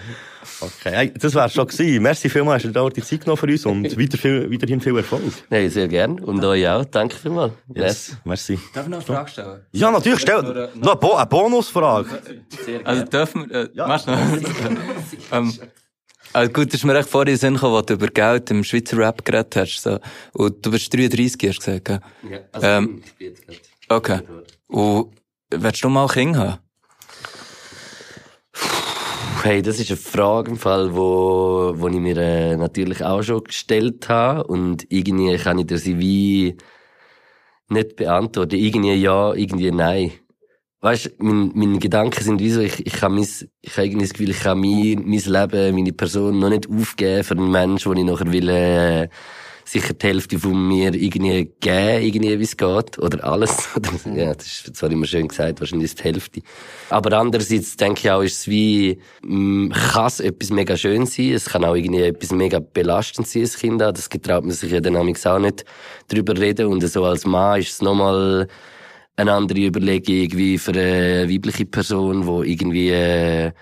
Okay, 0.61 0.91
hey, 0.95 1.13
das 1.19 1.35
wär's 1.35 1.53
schon 1.55 1.67
gewesen. 1.67 2.03
Merci 2.03 2.29
vielmals, 2.29 2.65
hast 2.65 2.75
du 2.75 2.81
dir 2.81 2.91
die 2.91 3.03
Zeit 3.03 3.21
genommen 3.23 3.37
für 3.39 3.47
uns 3.47 3.67
und 3.67 3.99
weiter 3.99 4.17
viel, 4.19 4.51
weiterhin 4.51 4.81
viel 4.81 4.97
Erfolg. 4.97 5.23
Nein, 5.51 5.69
sehr 5.71 5.89
gern. 5.89 6.21
Und 6.21 6.45
euch 6.45 6.67
auch. 6.69 6.85
Danke 6.85 7.17
vielmals. 7.17 7.53
Yes, 7.75 8.17
merci. 8.25 8.59
Darf 8.73 8.85
ich 8.85 8.91
noch 8.91 8.99
eine 8.99 9.05
Frage 9.07 9.31
stellen? 9.31 9.61
Ja, 9.73 9.91
natürlich, 9.91 10.21
stell, 10.21 10.43
noch 10.43 10.55
eine, 10.93 10.97
Bo 10.97 11.15
eine 11.15 11.27
Bonusfrage. 11.27 12.09
Also 12.85 13.05
dürfen 13.05 13.51
wir, 13.51 13.63
äh, 13.77 13.87
machst 13.89 14.07
du 14.07 14.13
noch? 14.13 14.19
ähm, 15.33 15.53
also 16.35 16.53
gut, 16.53 16.69
das 16.69 16.75
ist 16.75 16.85
mir 16.85 16.99
echt 16.99 17.09
vorhin 17.09 17.37
Sinn 17.37 17.55
gekommen, 17.55 17.75
wo 17.75 17.81
du 17.83 17.95
über 17.95 18.09
Geld 18.09 18.51
im 18.51 18.63
Schweizer 18.65 18.99
Rap 18.99 19.25
geredet 19.25 19.57
hast. 19.57 19.81
So. 19.81 19.99
Und 20.33 20.65
du 20.65 20.71
bist 20.71 20.93
33, 20.93 21.49
hast 21.49 21.59
du 21.59 21.65
gesagt, 21.65 21.85
gell? 21.85 22.01
Ja, 22.31 22.39
also 22.53 22.67
ähm, 22.67 23.03
ich 23.05 23.15
bin 23.15 23.29
jetzt 23.29 23.47
grad- 23.47 23.61
okay. 23.89 24.21
Und 24.69 25.11
willst 25.51 25.83
du 25.85 25.89
mal 25.89 26.09
Kinder 26.09 26.39
haben? 26.41 26.59
Hey, 29.43 29.61
das 29.61 29.79
ist 29.79 29.91
eine 29.91 29.99
Frage 29.99 30.51
im 30.53 30.57
Fall, 30.57 30.95
wo, 30.97 31.75
wo 31.77 31.89
ich 31.89 31.95
mir 31.95 32.17
äh, 32.17 32.57
natürlich 32.57 33.05
auch 33.05 33.23
schon 33.23 33.45
gestellt 33.45 34.09
habe 34.09 34.45
und 34.45 34.87
irgendwie 34.91 35.37
kann 35.37 35.59
ich 35.59 35.67
das 35.67 35.85
wie 35.85 36.57
nicht 37.69 37.97
beantworten. 37.97 38.57
Irgendwie 38.57 38.95
ja, 38.95 39.35
irgendwie 39.35 39.71
nein. 39.71 40.13
Weißt, 40.85 41.13
mein, 41.17 41.51
meine 41.55 41.79
Gedanken 41.79 42.23
sind 42.23 42.41
wie 42.41 42.51
so, 42.51 42.61
ich, 42.61 42.87
ich 42.87 42.93
kann 42.93 43.15
mein, 43.15 43.23
ich 43.23 43.73
habe 43.73 43.87
irgendwie 43.87 44.05
das 44.05 44.13
Gefühl, 44.13 44.29
ich 44.29 44.41
kann 44.41 44.61
mein, 44.61 45.03
mein 45.07 45.19
Leben, 45.19 45.75
meine 45.77 45.93
Person 45.95 46.39
noch 46.39 46.51
nicht 46.51 46.69
aufgeben 46.69 47.25
für 47.25 47.35
einen 47.35 47.51
Menschen, 47.51 47.95
den 47.95 48.07
ich 48.07 48.13
nachher 48.13 48.31
will, 48.31 48.49
äh, 48.51 49.09
sicher 49.65 49.95
die 49.95 50.07
Hälfte 50.07 50.39
von 50.39 50.69
mir 50.69 50.93
irgendwie 50.93 51.51
geben, 51.59 52.03
irgendwie 52.05 52.39
wie 52.39 52.45
es 52.45 52.55
geht. 52.55 52.99
Oder 52.99 53.25
alles. 53.25 53.67
Oder, 53.77 54.15
ja, 54.15 54.35
das 54.35 54.45
ist 54.45 54.77
zwar 54.77 54.91
immer 54.91 55.07
schön 55.07 55.27
gesagt, 55.27 55.59
wahrscheinlich 55.61 55.87
ist 55.87 56.01
die 56.01 56.05
Hälfte. 56.05 56.43
Aber 56.91 57.17
andererseits 57.17 57.79
denke 57.79 58.01
ich 58.01 58.11
auch, 58.11 58.21
ist 58.21 58.41
es 58.41 58.49
wie, 58.49 58.99
mm, 59.23 59.71
kann 59.71 60.07
es 60.09 60.21
etwas 60.21 60.51
mega 60.51 60.77
schön 60.77 61.07
sein. 61.07 61.33
Es 61.33 61.47
kann 61.47 61.65
auch 61.65 61.77
irgendwie 61.77 62.03
etwas 62.03 62.31
mega 62.31 62.59
belastend 62.59 63.27
sein, 63.27 63.41
als 63.41 63.57
Kind. 63.57 63.81
Das 63.81 64.11
getraut 64.11 64.45
man 64.45 64.53
sich 64.53 64.71
ja 64.71 64.81
dann 64.81 64.97
auch 64.97 65.39
nicht 65.39 65.65
drüber 66.09 66.39
reden. 66.39 66.67
Und 66.67 66.87
so 66.87 67.07
als 67.07 67.25
Mann 67.25 67.59
ist 67.59 67.73
es 67.73 67.81
nochmal 67.81 68.49
eine 69.17 69.33
andere 69.33 69.61
Überlegung 69.61 70.39
wie 70.39 70.59
für 70.59 70.73
eine 70.73 71.29
weibliche 71.29 71.67
Person, 71.67 72.27
wo 72.27 72.43
irgendwie, 72.43 72.91
äh, 72.91 73.53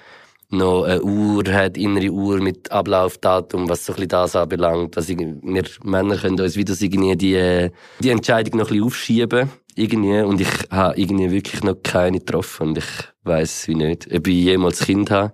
noch 0.52 0.84
eine 0.84 1.02
Uhr 1.02 1.44
hat, 1.50 1.76
innere 1.76 2.10
Uhr 2.10 2.40
mit 2.40 2.70
Ablaufdatum, 2.70 3.68
was 3.68 3.86
so 3.86 3.92
ein 3.92 3.96
bisschen 3.96 4.08
das 4.10 4.36
anbelangt. 4.36 4.96
Ich, 4.96 5.18
wir 5.18 5.64
Männer 5.82 6.16
können 6.16 6.40
uns 6.40 6.56
wieder 6.56 6.74
so 6.74 6.84
irgendwie 6.84 7.16
die, 7.16 7.70
die 8.00 8.10
Entscheidung 8.10 8.58
noch 8.58 8.66
ein 8.66 8.72
bisschen 8.72 8.84
aufschieben. 8.84 9.50
Irgendwie. 9.74 10.20
Und 10.20 10.40
ich 10.40 10.50
habe 10.70 11.00
irgendwie 11.00 11.30
wirklich 11.30 11.62
noch 11.62 11.76
keine 11.82 12.18
getroffen. 12.18 12.68
Und 12.68 12.78
ich 12.78 12.84
weiss 13.22 13.66
wie 13.66 13.74
nicht. 13.74 14.12
Ob 14.14 14.26
ich 14.26 14.34
jemals 14.34 14.80
Kind 14.80 15.10
habe. 15.10 15.32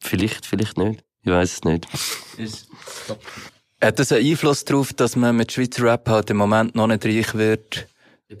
Vielleicht, 0.00 0.44
vielleicht 0.44 0.76
nicht. 0.76 1.04
Ich 1.22 1.30
weiß 1.30 1.52
es 1.52 1.64
nicht. 1.64 1.86
Hat 3.80 3.98
das 3.98 4.10
einen 4.10 4.26
Einfluss 4.26 4.64
darauf, 4.64 4.92
dass 4.92 5.14
man 5.14 5.36
mit 5.36 5.52
Schweizer 5.52 5.84
Rap 5.84 6.08
halt 6.08 6.30
im 6.30 6.38
Moment 6.38 6.74
noch 6.74 6.88
nicht 6.88 7.04
reich 7.04 7.34
wird? 7.34 7.86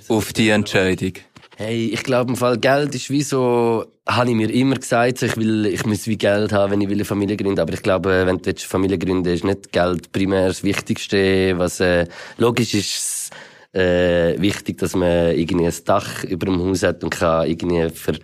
Auf 0.08 0.32
die 0.32 0.48
Entscheidung? 0.48 1.12
Hey, 1.56 1.90
ich 1.92 2.02
glaube 2.02 2.30
im 2.32 2.36
Fall 2.36 2.58
Geld 2.58 2.94
ist 2.96 3.08
wie 3.08 3.22
so, 3.22 3.86
habe 4.06 4.30
ich 4.30 4.34
mir 4.36 4.52
immer 4.52 4.74
gesagt, 4.74 5.22
ich 5.22 5.36
will, 5.36 5.66
ich 5.66 5.86
muss 5.86 6.08
wie 6.08 6.18
Geld 6.18 6.52
haben, 6.52 6.72
wenn 6.72 6.80
ich 6.80 6.88
will 6.88 6.96
eine 6.96 7.04
Familie 7.04 7.36
gründen. 7.36 7.60
Aber 7.60 7.72
ich 7.72 7.82
glaube, 7.82 8.26
wenn 8.26 8.38
du 8.38 8.50
jetzt 8.50 8.64
Familie 8.64 8.98
gründen, 8.98 9.32
ist 9.32 9.44
nicht 9.44 9.70
Geld 9.70 10.10
primär 10.10 10.48
das 10.48 10.64
Wichtigste. 10.64 11.56
Was 11.56 11.78
äh, 11.78 12.06
logisch 12.36 12.74
ist, 12.74 13.30
äh, 13.72 14.40
wichtig, 14.40 14.78
dass 14.78 14.96
man 14.96 15.36
irgendwie 15.36 15.66
ein 15.66 15.74
Dach 15.84 16.24
über 16.24 16.46
dem 16.46 16.60
Haus 16.60 16.82
hat 16.82 17.04
und 17.04 17.10
kann 17.10 17.48
irgendwie 17.48 17.88
für 17.90 18.12
die 18.12 18.20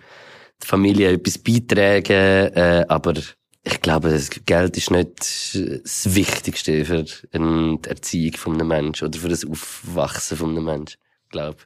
Familie 0.59 1.13
etwas 1.13 1.37
beitragen. 1.37 2.53
Äh, 2.55 2.85
aber 2.89 3.13
ich 3.63 3.81
glaube, 3.81 4.09
das 4.09 4.29
Geld 4.45 4.75
ist 4.75 4.91
nicht 4.91 5.55
das 5.55 6.13
Wichtigste 6.13 6.83
für 6.83 7.05
eine 7.31 7.79
Erziehung 7.87 8.33
von 8.33 8.53
einem 8.55 8.67
Menschen 8.67 9.07
oder 9.07 9.17
für 9.17 9.29
das 9.29 9.45
Aufwachsen 9.45 10.37
von 10.37 10.49
einem 10.49 10.65
Menschen. 10.65 10.97
Ich 11.33 11.39
glaube. 11.39 11.57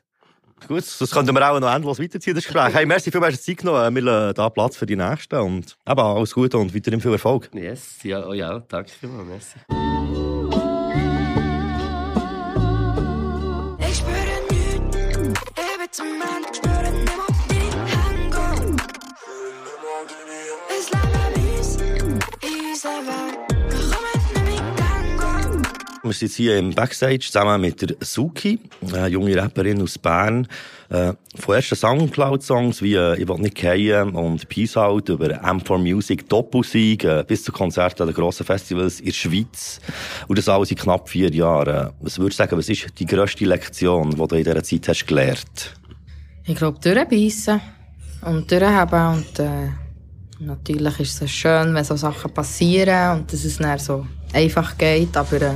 Gut, 0.66 0.86
das 1.00 1.12
könnten 1.12 1.36
wir 1.36 1.52
auch 1.52 1.60
noch 1.60 1.76
endlos 1.76 2.00
weiterziehen, 2.00 2.34
das 2.34 2.46
Gespräch. 2.46 2.74
Hey, 2.74 2.86
merci 2.86 3.12
vielmals, 3.12 3.36
dass 3.36 3.44
du 3.44 3.52
Zeit 3.52 3.58
genommen 3.60 3.96
Wir 3.96 4.02
lassen 4.02 4.34
da 4.36 4.50
Platz 4.50 4.78
für 4.78 4.86
die 4.86 4.96
Nächsten. 4.96 5.36
Und 5.42 5.78
eben, 5.86 6.00
alles 6.00 6.34
Gute 6.34 6.58
und 6.58 6.74
weiterhin 6.74 7.02
viel 7.02 7.12
Erfolg. 7.12 7.50
Yes, 7.54 8.02
ja, 8.04 8.26
oh 8.26 8.32
ja, 8.32 8.60
danke 8.60 8.90
vielmals, 8.90 9.28
merci. 9.28 9.60
Ich 13.90 13.98
spüre 13.98 14.40
nichts, 14.50 15.42
ich 15.50 15.78
bin 15.78 15.92
zum 15.92 16.18
Mann, 16.18 16.46
ich 16.50 16.58
spüre 16.58 16.92
nimmer 16.94 17.28
die 17.50 17.70
Hänge. 17.92 18.78
Es 20.70 20.90
lange 20.92 21.34
bis, 21.36 21.78
ich 22.42 22.80
selber, 22.80 23.57
Wir 26.08 26.14
sind 26.14 26.30
jetzt 26.30 26.38
hier 26.38 26.58
im 26.58 26.74
Backstage 26.74 27.20
zusammen 27.20 27.60
mit 27.60 27.82
der 27.82 27.96
Suki, 28.00 28.60
eine 28.94 29.08
junge 29.08 29.36
Rapperin 29.36 29.82
aus 29.82 29.98
Bern. 29.98 30.48
Äh, 30.90 31.14
von 31.36 31.56
ersten 31.56 31.76
Soundcloud-Songs 31.76 32.82
wie 32.82 32.96
äh, 32.96 33.22
«Ich 33.22 33.28
will 33.28 33.40
nicht 33.40 33.56
gehen» 33.56 34.12
und 34.16 34.48
«Peace 34.48 34.78
Out» 34.78 35.10
über 35.10 35.28
M4 35.44 35.78
Music, 35.78 36.30
Doppelsieg, 36.30 37.04
äh, 37.04 37.26
bis 37.28 37.44
zu 37.44 37.52
Konzerten 37.52 38.04
an 38.04 38.08
den 38.08 38.16
grossen 38.16 38.46
Festivals 38.46 39.02
in 39.02 39.08
der 39.08 39.14
Schweiz. 39.14 39.82
Und 40.30 40.38
das 40.38 40.48
alles 40.48 40.72
in 40.72 40.78
knapp 40.78 41.10
vier 41.10 41.30
Jahren. 41.34 41.92
Was 42.00 42.18
würdest 42.18 42.40
du 42.40 42.44
sagen, 42.44 42.58
was 42.58 42.70
ist 42.70 42.88
die 42.98 43.06
grösste 43.06 43.44
Lektion, 43.44 44.12
die 44.12 44.16
du 44.16 44.36
in 44.36 44.44
dieser 44.46 44.64
Zeit 44.64 44.88
hast 44.88 45.06
gelernt? 45.06 45.76
Ich 46.46 46.56
glaube, 46.56 46.80
durchbeissen 46.80 47.60
und 48.22 48.50
durchhaben. 48.50 49.18
Und 49.18 49.40
äh, 49.40 49.70
natürlich 50.40 51.00
ist 51.02 51.22
es 51.22 51.32
schön, 51.32 51.76
wenn 51.76 51.84
so 51.84 51.98
Sachen 51.98 52.34
passieren 52.34 53.20
und 53.20 53.34
dass 53.34 53.44
es 53.44 53.58
dann 53.58 53.78
so 53.78 54.08
einfach 54.32 54.78
geht. 54.78 55.18
Aber 55.18 55.42
äh, 55.42 55.54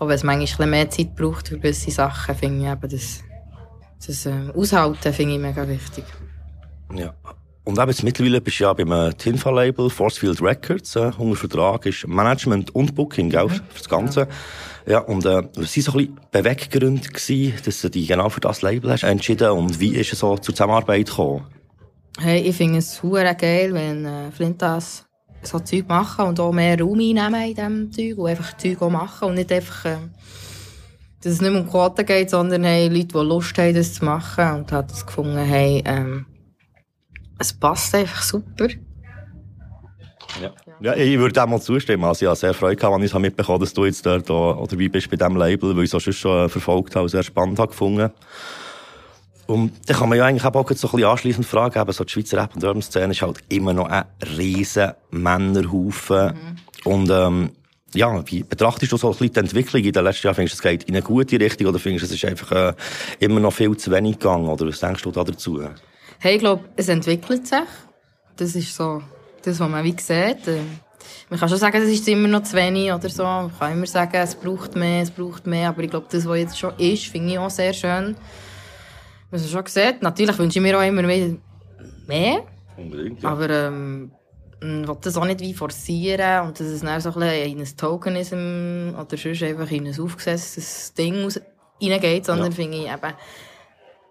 auch 0.00 0.08
wenn 0.08 0.16
es 0.16 0.24
manchmal 0.24 0.66
ein 0.66 0.70
mehr 0.70 0.90
Zeit 0.90 1.14
braucht 1.14 1.48
für 1.48 1.58
gewisse 1.58 1.90
Sachen, 1.90 2.34
finde 2.34 2.64
ich 2.64 2.72
eben 2.72 2.90
das, 2.90 3.22
das 4.04 4.26
äh, 4.26 4.50
Aushalten 4.54 5.12
finde 5.12 5.34
ich 5.34 5.40
mega 5.40 5.68
wichtig. 5.68 6.04
Ja. 6.94 7.14
Und 7.64 7.78
eben 7.78 7.90
jetzt 7.90 8.02
mittlerweile 8.02 8.40
bist 8.40 8.58
du 8.58 8.64
ja 8.64 8.72
beim 8.72 9.16
Tinfa-Label 9.16 9.90
Forcefield 9.90 10.40
Records 10.40 10.96
äh, 10.96 11.12
unter 11.18 11.36
Vertrag, 11.36 11.84
ist 11.84 12.08
Management 12.08 12.74
und 12.74 12.94
Booking, 12.94 13.28
gell, 13.28 13.50
für 13.50 13.62
das 13.74 13.88
Ganze. 13.88 14.26
Ja, 14.86 15.00
und 15.00 15.26
äh, 15.26 15.42
was 15.54 15.76
waren 15.76 15.82
so 15.82 15.92
ein 15.92 15.98
bisschen 15.98 16.20
Beweggründe 16.32 17.08
gewesen, 17.08 17.54
dass 17.62 17.82
du 17.82 17.90
dich 17.90 18.08
genau 18.08 18.30
für 18.30 18.40
das 18.40 18.62
Label 18.62 18.90
hast 18.90 19.02
entschieden 19.02 19.50
und 19.50 19.78
wie 19.78 19.94
ist 19.94 20.14
es 20.14 20.20
so 20.20 20.38
zur 20.38 20.54
Zusammenarbeit 20.54 21.08
gekommen? 21.08 21.46
Hey, 22.18 22.40
ich 22.40 22.56
finde 22.56 22.78
es 22.78 23.02
hure 23.02 23.34
geil, 23.38 23.74
wenn 23.74 24.06
äh, 24.06 24.30
Flintas 24.32 25.04
so 25.42 25.58
Zeug 25.60 25.88
machen 25.88 26.26
und 26.26 26.40
auch 26.40 26.52
mehr 26.52 26.78
Raum 26.78 26.98
einnehmen 26.98 27.42
in 27.42 27.54
diesem 27.54 27.92
Zeug 27.92 28.18
und 28.18 28.28
einfach 28.28 28.56
Zeug 28.56 28.82
auch 28.82 28.90
machen 28.90 29.28
und 29.28 29.34
nicht 29.34 29.52
einfach, 29.52 29.84
äh, 29.84 29.96
dass 31.22 31.34
es 31.34 31.40
nicht 31.40 31.50
mehr 31.50 31.60
um 31.60 31.68
Quoten 31.68 32.04
geht, 32.04 32.30
sondern 32.30 32.64
hey, 32.64 32.88
Leute, 32.88 33.06
die 33.06 33.18
Lust 33.18 33.56
haben, 33.58 33.74
das 33.74 33.94
zu 33.94 34.04
machen 34.04 34.50
und 34.54 34.72
hat 34.72 34.90
es 34.90 35.06
gefunden, 35.06 35.38
hey, 35.38 35.82
ähm, 35.84 36.26
es 37.38 37.52
passt 37.52 37.94
einfach 37.94 38.22
super. 38.22 38.68
Ja. 40.40 40.52
ja, 40.80 40.94
ich 40.94 41.18
würde 41.18 41.32
dem 41.32 41.50
mal 41.50 41.60
zustimmen. 41.60 42.04
Also 42.04 42.24
ich 42.24 42.28
habe 42.28 42.36
sehr 42.36 42.54
Freude 42.54 42.76
gehabt, 42.76 42.94
als 42.94 43.04
ich 43.04 43.18
mitbekommen 43.18 43.54
habe, 43.54 43.64
dass 43.64 43.74
du 43.74 43.84
jetzt 43.84 44.06
dort 44.06 44.30
auch, 44.30 44.58
oder 44.58 44.78
wie 44.78 44.88
bist 44.88 45.10
bei 45.10 45.16
diesem 45.16 45.36
Label, 45.36 45.76
weil 45.76 45.84
ich 45.84 45.92
es 45.92 45.94
auch 45.94 46.12
schon 46.12 46.46
äh, 46.46 46.48
verfolgt 46.48 46.94
habe 46.94 47.04
und 47.04 47.08
sehr 47.08 47.22
spannend 47.22 47.58
habe 47.58 47.68
gefunden. 47.68 48.10
Und 49.50 49.72
dann 49.86 49.96
kann 49.96 50.08
man 50.08 50.16
ja 50.16 50.26
eigentlich 50.26 50.44
auch 50.44 50.52
so 50.52 50.60
ein 50.60 50.64
bisschen 50.66 51.04
anschliessend 51.04 51.44
fragen, 51.44 51.80
eben 51.80 51.92
so 51.92 52.04
die 52.04 52.12
Schweizer 52.12 52.38
Rap- 52.38 52.54
und 52.54 52.62
Urban-Szene 52.62 53.10
ist 53.12 53.22
halt 53.22 53.40
immer 53.48 53.72
noch 53.72 53.88
ein 53.88 54.04
riesen 54.38 54.92
Männerhaufen. 55.10 56.34
Und, 56.84 57.10
ähm, 57.10 57.50
ja, 57.92 58.22
wie 58.30 58.44
betrachtest 58.44 58.92
du 58.92 58.96
so 58.96 59.08
ein 59.08 59.12
bisschen 59.16 59.32
die 59.32 59.40
Entwicklung 59.40 59.82
in 59.82 59.90
den 59.90 60.04
letzten 60.04 60.28
Jahren? 60.28 60.36
Findest 60.36 60.54
du, 60.54 60.58
es 60.58 60.70
geht 60.70 60.84
in 60.84 60.94
eine 60.94 61.02
gute 61.02 61.40
Richtung 61.40 61.66
oder 61.66 61.80
findest 61.80 62.04
du, 62.04 62.14
es 62.14 62.22
ist 62.22 62.24
einfach 62.24 62.52
äh, 62.52 62.74
immer 63.18 63.40
noch 63.40 63.52
viel 63.52 63.76
zu 63.76 63.90
wenig 63.90 64.20
gegangen? 64.20 64.46
Oder 64.48 64.68
was 64.68 64.78
denkst 64.78 65.02
du 65.02 65.10
da 65.10 65.24
dazu? 65.24 65.60
Hey, 66.20 66.34
ich 66.34 66.40
glaube, 66.40 66.66
es 66.76 66.88
entwickelt 66.88 67.48
sich. 67.48 67.58
Das 68.36 68.54
ist 68.54 68.72
so 68.76 69.02
das, 69.42 69.58
was 69.58 69.68
man 69.68 69.82
wie 69.82 69.96
sieht. 69.98 70.46
Ähm, 70.46 70.78
Man 71.28 71.40
kann 71.40 71.48
schon 71.48 71.58
sagen, 71.58 71.82
es 71.82 71.88
ist 71.88 72.06
immer 72.06 72.28
noch 72.28 72.44
zu 72.44 72.54
wenig 72.56 72.92
oder 72.92 73.08
so. 73.08 73.24
Man 73.24 73.50
kann 73.58 73.72
immer 73.72 73.86
sagen, 73.86 74.14
es 74.14 74.36
braucht 74.36 74.76
mehr, 74.76 75.02
es 75.02 75.10
braucht 75.10 75.48
mehr. 75.48 75.70
Aber 75.70 75.82
ich 75.82 75.90
glaube, 75.90 76.06
das, 76.08 76.24
was 76.24 76.38
jetzt 76.38 76.56
schon 76.56 76.72
ist, 76.78 77.06
finde 77.06 77.32
ich 77.32 77.38
auch 77.40 77.50
sehr 77.50 77.72
schön. 77.72 78.14
Was 79.30 79.42
man 79.42 79.50
schon 79.50 79.66
sieht. 79.66 80.02
Natürlich 80.02 80.38
wünsche 80.38 80.58
ich 80.58 80.62
mir 80.62 80.78
auch 80.78 80.82
immer 80.82 81.06
wieder 81.06 81.36
mehr. 82.06 82.42
Unbedingt, 82.76 83.24
Aber 83.24 83.48
ähm, 83.50 84.10
ich 84.60 84.66
will 84.88 84.96
das 85.00 85.16
auch 85.16 85.24
nicht 85.24 85.40
wie 85.40 85.54
forcieren 85.54 86.46
und 86.48 86.58
dass 86.60 86.66
es 86.66 86.80
dann 86.80 87.00
so 87.00 87.10
ein 87.10 87.14
bisschen 87.20 87.52
in 87.52 87.60
ein 87.60 87.76
Tokenism 87.76 88.94
oder 88.98 89.16
sonst 89.16 89.42
einfach 89.42 89.70
in 89.70 89.86
ein 89.86 90.00
aufgesetztes 90.00 90.94
Ding 90.94 91.28
reingeht, 91.82 92.26
sondern 92.26 92.50
Ja. 92.50 92.56
finde 92.56 92.76
ich 92.78 92.84
eben, 92.84 93.14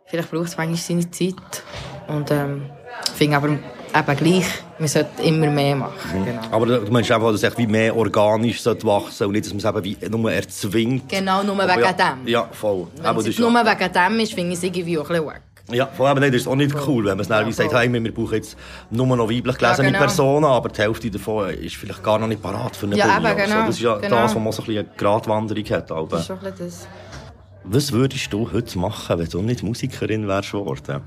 vielleicht 0.06 0.32
braucht 0.32 0.46
es 0.48 0.58
manchmal 0.58 0.78
seine 0.78 1.12
Zeit. 1.12 1.64
Und 2.08 2.32
ähm, 2.32 2.70
finde 3.16 3.38
aber 3.38 3.60
eben 3.96 4.18
gleich, 4.18 4.46
man 4.78 4.88
sollte 4.88 5.22
immer 5.24 5.48
mehr 5.50 5.76
machen. 5.76 6.26
Genau. 6.26 6.42
Aber 6.52 6.66
du 6.66 6.92
meinst 6.92 7.12
einfach, 7.12 7.32
dass 7.32 7.44
es 7.44 7.58
wie 7.58 7.68
mehr 7.68 7.96
organisch 7.96 8.66
wachsen 8.66 9.28
und 9.28 9.34
nicht, 9.34 9.46
dass 9.46 9.54
man 9.54 9.60
es 9.60 9.66
eben 9.66 9.84
wie 10.02 10.10
nur 10.10 10.32
erzwingt. 10.32 11.10
Genau, 11.10 11.44
nur 11.44 11.58
wegen 11.58 11.82
ja, 11.82 11.94
dem. 11.94 12.28
Ja, 12.28 12.48
voll. 12.52 12.88
Wenn 12.96 13.06
Aber 13.06 13.20
es 13.20 13.26
das 13.26 13.40
nur 13.40 13.52
ja, 13.52 13.66
wegen 13.66 13.94
dem 13.94 14.20
ist, 14.20 14.34
finde 14.34 14.52
ich 14.52 14.58
es 14.58 14.64
irgendwie 14.64 14.98
auch 14.98 15.04
ein 15.04 15.08
bisschen 15.10 15.26
wack. 15.26 15.42
ja, 15.72 15.86
vor 15.88 16.08
allem 16.08 16.20
nicht, 16.20 16.34
das 16.34 16.42
ist 16.42 16.48
auch 16.48 16.56
nicht 16.56 16.76
cool, 16.88 17.06
wenn 17.06 17.12
man 17.12 17.20
es 17.22 17.28
dann 17.28 17.46
wie 17.48 17.52
sagt, 17.52 17.74
hey, 17.74 17.92
wir 17.92 18.14
brauchen 18.14 18.34
jetzt 18.36 18.58
nur 18.90 19.06
noch 19.08 19.30
weiblich 19.30 19.58
gelesene 19.58 19.88
genau. 19.90 20.00
Personen, 20.00 20.46
aber 20.46 20.70
die 20.70 20.82
Hälfte 20.82 21.12
davon 21.12 21.50
ist 21.52 21.76
vielleicht 21.76 22.04
gar 22.04 22.18
noch 22.20 22.28
nicht 22.28 22.42
parat 22.42 22.76
für 22.76 22.86
eine 22.86 22.96
Ja, 22.98 23.18
eben, 23.18 23.26
oder 23.26 23.30
so. 23.30 23.44
genau, 23.46 23.66
Das 23.66 23.76
ist 23.76 23.82
ja 23.82 23.98
genau. 23.98 24.16
das, 24.16 24.36
wo 24.36 24.40
man 24.40 24.52
so 24.54 24.62
ein 24.62 24.66
bisschen 24.66 24.86
eine 24.86 24.96
Gratwanderung 24.98 25.66
hat. 25.66 25.92
Aber. 25.92 26.08
Das 26.10 26.22
ist 26.22 26.28
schon 26.28 26.38
ein 26.40 26.52
bisschen 26.52 26.66
das. 26.68 26.88
Was 27.66 27.92
würdest 27.92 28.32
du 28.34 28.52
heute 28.52 28.80
machen, 28.80 29.20
wenn 29.20 29.28
du 29.30 29.42
nicht 29.42 29.62
Musikerin 29.62 30.28
wärst 30.28 30.52
geworden? 30.54 31.02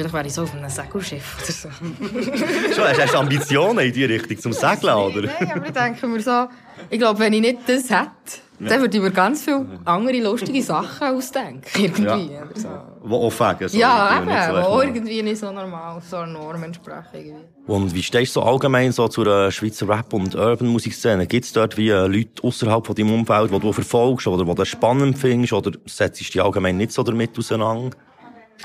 Vielleicht 0.00 0.14
wäre 0.14 0.26
ich 0.26 0.32
so 0.32 0.42
auf 0.44 0.54
einem 0.54 0.70
Segelschiff 0.70 1.36
oder 1.42 1.52
so. 1.52 1.68
Schon, 2.74 2.84
hast 2.84 3.14
du 3.14 3.18
Ambitionen 3.18 3.86
in 3.86 3.92
die 3.92 4.04
Richtung 4.04 4.38
zum 4.38 4.52
Segeln, 4.52 4.94
oder? 4.94 5.22
Nein, 5.22 5.52
aber 5.54 5.66
ich 5.66 5.72
denke 5.72 6.06
mir 6.06 6.20
so, 6.20 6.48
ich 6.88 6.98
glaube, 6.98 7.18
wenn 7.20 7.34
ich 7.34 7.40
nicht 7.42 7.58
das 7.66 7.90
hätte, 7.90 8.40
dann 8.58 8.80
würde 8.80 8.96
ich 8.96 9.02
mir 9.02 9.10
ganz 9.10 9.42
viele 9.44 9.66
andere 9.84 10.20
lustige 10.20 10.62
Sachen 10.62 11.08
ausdenken. 11.08 11.66
Irgendwie. 11.76 12.32
Ja. 12.32 12.42
Oder 12.42 12.56
so. 12.56 12.68
Die 13.06 13.12
aufwägen. 13.12 13.68
so 13.68 13.78
ja, 13.78 14.16
irgendwie, 14.16 14.32
eben, 14.32 14.46
so 14.46 14.52
machen. 14.52 14.88
irgendwie 14.88 15.22
nicht 15.22 15.38
so 15.38 15.52
normal, 15.52 16.02
so 16.02 16.16
einer 16.16 16.32
Norm 16.32 16.62
entsprechen. 16.62 17.36
Und 17.66 17.94
wie 17.94 18.02
stehst 18.02 18.36
du 18.36 18.40
so 18.40 18.46
allgemein 18.46 18.92
so 18.92 19.08
zur 19.08 19.26
äh, 19.26 19.50
Schweizer 19.50 19.88
Rap- 19.88 20.12
und 20.12 20.34
Urban-Musikszene? 20.34 21.26
Gibt 21.26 21.46
es 21.46 21.52
dort 21.52 21.76
wie 21.76 21.88
äh, 21.88 22.06
Leute 22.06 22.42
außerhalb 22.42 22.86
von 22.86 22.94
deinem 22.94 23.14
Umfeld, 23.14 23.52
die 23.52 23.58
du 23.58 23.72
verfolgst 23.72 24.26
oder 24.26 24.44
die 24.44 24.54
du 24.54 24.64
spannend 24.64 25.18
findest 25.18 25.52
oder 25.52 25.72
setzt 25.86 26.20
du 26.20 26.24
dich 26.24 26.42
allgemein 26.42 26.76
nicht 26.76 26.92
so 26.92 27.02
damit 27.02 27.38
auseinander? 27.38 27.96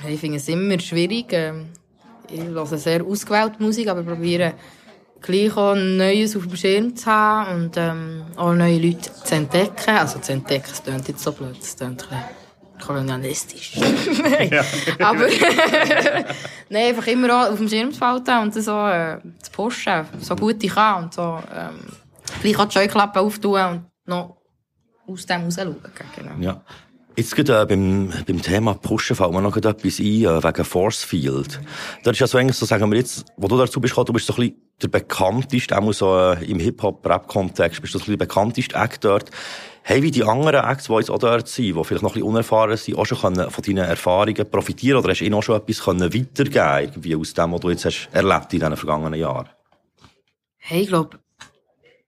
Ich 0.08 0.20
finde 0.20 0.38
es 0.38 0.48
immer 0.48 0.80
schwierig. 0.80 1.28
ähm, 1.32 1.68
Ich 2.30 2.42
höre 2.42 2.66
sehr 2.66 3.04
ausgewählte 3.04 3.62
Musik, 3.62 3.88
aber 3.88 4.04
probiere 4.04 4.54
gleich 5.22 5.56
auch 5.58 5.76
Neues 5.76 6.36
auf 6.36 6.44
dem 6.48 6.56
Schirm 6.56 6.96
zu 6.96 7.06
haben 7.08 7.64
und 7.66 7.78
ähm, 7.78 8.24
auch 8.36 8.54
neue 8.54 8.78
Leute 8.78 9.12
zu 9.24 9.36
entdecken. 9.36 9.96
Also 9.98 10.20
zu 10.20 10.34
entdecken, 10.34 10.68
das 10.70 10.84
klingt 10.84 11.08
jetzt 11.08 11.24
so 11.24 11.32
blöd, 11.32 11.58
das 11.60 11.76
klingt 11.76 12.04
ein 12.04 12.10
bisschen 12.10 12.86
kolonialistisch. 12.86 13.76
Nein. 13.78 14.52
Aber 15.00 15.28
Nein, 16.70 16.88
einfach 16.90 17.08
immer 17.08 17.30
auch 17.48 17.52
auf 17.52 17.58
dem 17.58 17.70
Schirm 17.70 17.92
zu 17.92 18.02
halten 18.02 18.38
und 18.40 18.54
so 18.54 18.88
äh, 18.88 19.18
zu 19.42 19.52
pushen, 19.52 20.06
so 20.20 20.36
gut 20.36 20.64
ich 20.64 20.74
kann 20.74 21.06
und 21.06 21.14
so 21.14 21.40
ähm, 21.54 21.80
gleich 22.42 22.60
auch 22.60 22.66
die 22.66 22.74
Scheuklappen 22.74 23.22
auftun 23.22 23.62
und 23.62 23.86
noch 24.06 24.38
aus 25.08 25.26
dem 25.26 25.44
raus 25.44 25.56
schauen. 25.56 25.78
Genau. 26.16 26.32
Ja. 26.40 26.62
Jetzt 27.18 27.34
gerade, 27.34 27.62
äh, 27.62 27.66
beim, 27.66 28.12
beim 28.28 28.42
Thema 28.42 28.74
Pushen 28.74 29.16
fällt 29.16 29.32
mir 29.32 29.42
noch 29.42 29.56
etwas 29.56 30.00
ein, 30.00 30.06
äh, 30.06 30.44
wegen 30.44 30.66
Force 30.66 31.04
Field. 31.06 31.62
Das 32.04 32.12
ist 32.12 32.20
ja 32.20 32.28
so 32.28 32.38
eigentlich 32.38 32.58
so, 32.58 32.66
sagen 32.66 32.92
wir 32.92 32.98
jetzt, 32.98 33.26
wo 33.38 33.48
du 33.48 33.58
dazu 33.58 33.80
bist 33.80 33.96
du 33.96 34.04
bist 34.12 34.28
so 34.28 34.34
ein 34.34 34.36
bisschen 34.36 34.62
der 34.82 34.88
bekannteste, 34.90 35.78
auch 35.78 35.94
so 35.94 36.18
äh, 36.18 36.44
im 36.44 36.60
Hip-Hop-Rap-Kontext, 36.60 37.82
bist 37.82 37.94
du 37.94 38.00
so 38.00 38.04
ein 38.04 38.06
bisschen 38.06 38.20
der 38.20 38.26
bekannteste 38.26 38.76
Act 38.76 39.06
dort. 39.06 39.32
Hey, 39.84 40.02
wie 40.02 40.12
die 40.12 40.26
anderen 40.26 40.66
Acts, 40.66 40.88
die 40.88 40.94
jetzt 40.94 41.10
auch 41.10 41.20
dort 41.20 41.48
sind, 41.48 41.78
die 41.78 41.84
vielleicht 41.86 42.04
noch 42.04 42.12
ein 42.12 42.14
bisschen 42.16 42.24
unerfahren 42.28 42.76
sind, 42.76 42.98
auch 42.98 43.06
schon 43.06 43.20
können 43.20 43.50
von 43.50 43.64
deinen 43.64 43.88
Erfahrungen 43.88 44.50
profitieren 44.50 45.00
oder 45.00 45.12
hast 45.12 45.20
du 45.20 45.26
ihnen 45.26 45.36
auch 45.36 45.44
schon 45.44 45.56
etwas 45.56 45.84
können 45.84 46.14
weitergeben 46.14 46.80
irgendwie 46.82 47.16
aus 47.16 47.34
dem, 47.34 47.54
was 47.54 47.60
du 47.62 47.70
jetzt 47.70 47.86
hast 47.86 48.10
erlebt 48.12 48.52
in 48.52 48.60
diesen 48.60 48.76
vergangenen 48.76 49.20
Jahren? 49.20 49.48
Hey, 50.58 50.82
ich 50.82 50.88
glaube, 50.88 51.20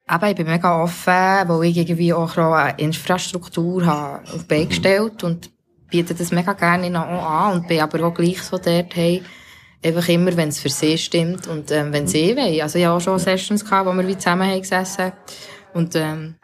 eben, 0.09 0.25
ich 0.25 0.35
bin 0.35 0.47
mega 0.47 0.81
offen, 0.81 1.13
weil 1.13 1.63
ich 1.65 1.77
irgendwie 1.77 2.13
auch 2.13 2.37
eine 2.37 2.77
Infrastruktur 2.79 3.85
habe 3.85 4.23
auf 4.23 4.41
die 4.41 4.47
Beine 4.47 4.65
gestellt 4.67 5.23
und 5.23 5.49
biete 5.89 6.13
das 6.13 6.31
mega 6.31 6.53
gerne 6.53 6.97
an 6.99 7.53
und 7.53 7.67
bin 7.67 7.81
aber 7.81 8.05
auch 8.05 8.13
gleich 8.13 8.41
so 8.41 8.57
dort, 8.57 8.95
hey, 8.95 9.23
einfach 9.83 10.07
immer, 10.09 10.35
wenn 10.35 10.49
es 10.49 10.59
für 10.59 10.69
sie 10.69 10.97
stimmt 10.97 11.47
und 11.47 11.71
ähm, 11.71 11.93
wenn 11.93 12.07
sie 12.07 12.35
wollen. 12.35 12.61
Also 12.61 12.79
ich 12.79 12.85
hatte 12.85 12.95
auch 12.95 13.01
schon 13.01 13.19
Sessions, 13.19 13.63
gehabt, 13.63 13.87
wo 13.87 13.93
wir 13.93 14.07
wie 14.07 14.17
zusammen 14.17 14.49
haben 14.49 14.61
gesessen 14.61 15.11
und 15.73 15.95
ähm, 15.95 16.35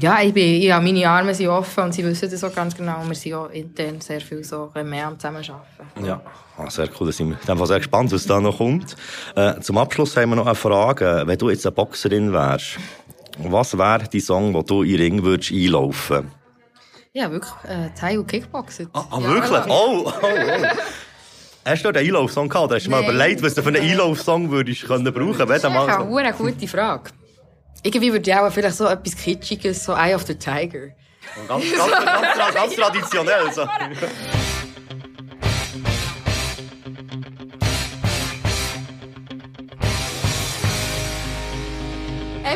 ja, 0.00 0.22
ich 0.22 0.32
bin, 0.32 0.72
habe 0.72 0.84
meine 0.84 1.06
Arme 1.06 1.34
sind 1.34 1.48
offen 1.48 1.84
und 1.84 1.92
sie 1.92 2.02
wissen 2.02 2.30
das 2.30 2.42
auch 2.42 2.54
ganz 2.54 2.74
genau. 2.74 3.02
Wir 3.06 3.14
sind 3.14 3.34
auch 3.34 3.50
intern 3.50 4.00
sehr 4.00 4.22
viel 4.22 4.42
so 4.42 4.70
mehr 4.82 5.06
am 5.06 5.18
Zusammenarbeiten. 5.18 6.04
Ja, 6.04 6.22
ah, 6.56 6.70
sehr 6.70 6.88
cool. 6.98 7.08
Da 7.08 7.12
sind 7.12 7.28
wir 7.28 7.38
in 7.38 7.46
dem 7.46 7.58
Fall 7.58 7.66
sehr 7.66 7.78
gespannt, 7.78 8.10
was 8.10 8.26
da 8.26 8.40
noch 8.40 8.56
kommt. 8.56 8.96
Äh, 9.36 9.60
zum 9.60 9.76
Abschluss 9.76 10.16
haben 10.16 10.30
wir 10.30 10.36
noch 10.36 10.46
eine 10.46 10.54
Frage. 10.54 11.24
Wenn 11.26 11.36
du 11.36 11.50
jetzt 11.50 11.66
eine 11.66 11.72
Boxerin 11.72 12.32
wärst, 12.32 12.78
was 13.38 13.76
wäre 13.76 14.08
die 14.08 14.20
Song, 14.20 14.54
wo 14.54 14.62
du 14.62 14.82
in 14.82 14.90
den 14.90 15.00
Ring 15.00 15.22
würdest 15.22 15.52
einlaufen? 15.52 16.30
Ja, 17.12 17.30
wirklich, 17.30 17.52
äh, 17.68 17.90
Thai 17.98 18.18
und 18.18 18.26
Kickboxen. 18.26 18.88
Ah, 18.94 19.20
wirklich? 19.20 19.66
Oh, 19.68 20.06
oh, 20.06 20.12
oh. 20.22 20.66
Hast 21.64 21.84
du 21.84 21.88
einen 21.88 21.98
Einlaufsong 21.98 22.48
gehabt? 22.48 22.72
Hast 22.72 22.86
du 22.86 22.90
mal 22.90 23.02
überlegt, 23.02 23.42
was 23.42 23.54
du 23.54 23.62
für 23.62 23.68
einen 23.68 23.82
Einlaufsong 23.82 24.50
würdest 24.50 24.84
können 24.84 25.12
brauchen? 25.12 25.46
Das 25.46 25.58
ist 25.58 25.64
eine 25.64 26.32
gute 26.32 26.66
Frage. 26.66 27.10
Irgendwie 27.82 28.12
würde 28.12 28.30
ich 28.30 28.36
auch 28.36 28.50
vielleicht 28.50 28.76
so 28.76 28.86
etwas 28.86 29.16
Kitschiges, 29.16 29.84
so 29.84 29.92
Eye 29.92 30.14
of 30.14 30.22
the 30.22 30.34
Tiger. 30.34 30.88
Ganz, 31.48 31.64
ganz, 31.76 31.90
ganz, 31.90 32.38
ganz, 32.38 32.54
ganz 32.54 32.76
traditionell. 32.76 33.52
So. 33.52 33.62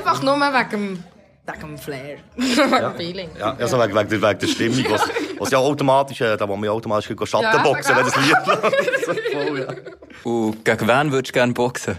Einfach 0.07 0.23
nur 0.23 0.37
wegen 0.37 0.71
dem, 0.71 1.05
wegen 1.47 1.61
dem 1.61 1.79
Flair. 1.79 2.19
wegen 2.37 2.71
dem 2.71 2.97
Feeling. 2.97 3.31
Ja, 3.39 3.57
also 3.57 3.79
wegen, 3.79 3.95
wegen, 3.95 4.09
der- 4.09 4.23
wegen 4.23 4.39
der 4.39 4.47
Stimmung, 4.47 4.85
was, 4.91 5.09
was 5.39 5.51
ja 5.51 5.59
automatisch, 5.59 6.21
äh, 6.21 6.37
da 6.37 6.49
wo 6.49 6.55
man 6.57 6.65
ja 6.65 6.71
automatisch 6.71 7.07
Schattenboxen, 7.07 7.97
Ja, 7.97 7.99
wenn 7.99 8.07
das 8.07 8.17
Lied 8.17 8.47
läuft. 8.47 9.33
Voll, 9.33 9.61
ja. 9.61 10.31
Und 10.31 10.65
gegen 10.65 10.89
wen 10.89 11.13
würdest 11.13 11.31
du 11.31 11.39
gerne 11.39 11.53
boxen? 11.53 11.99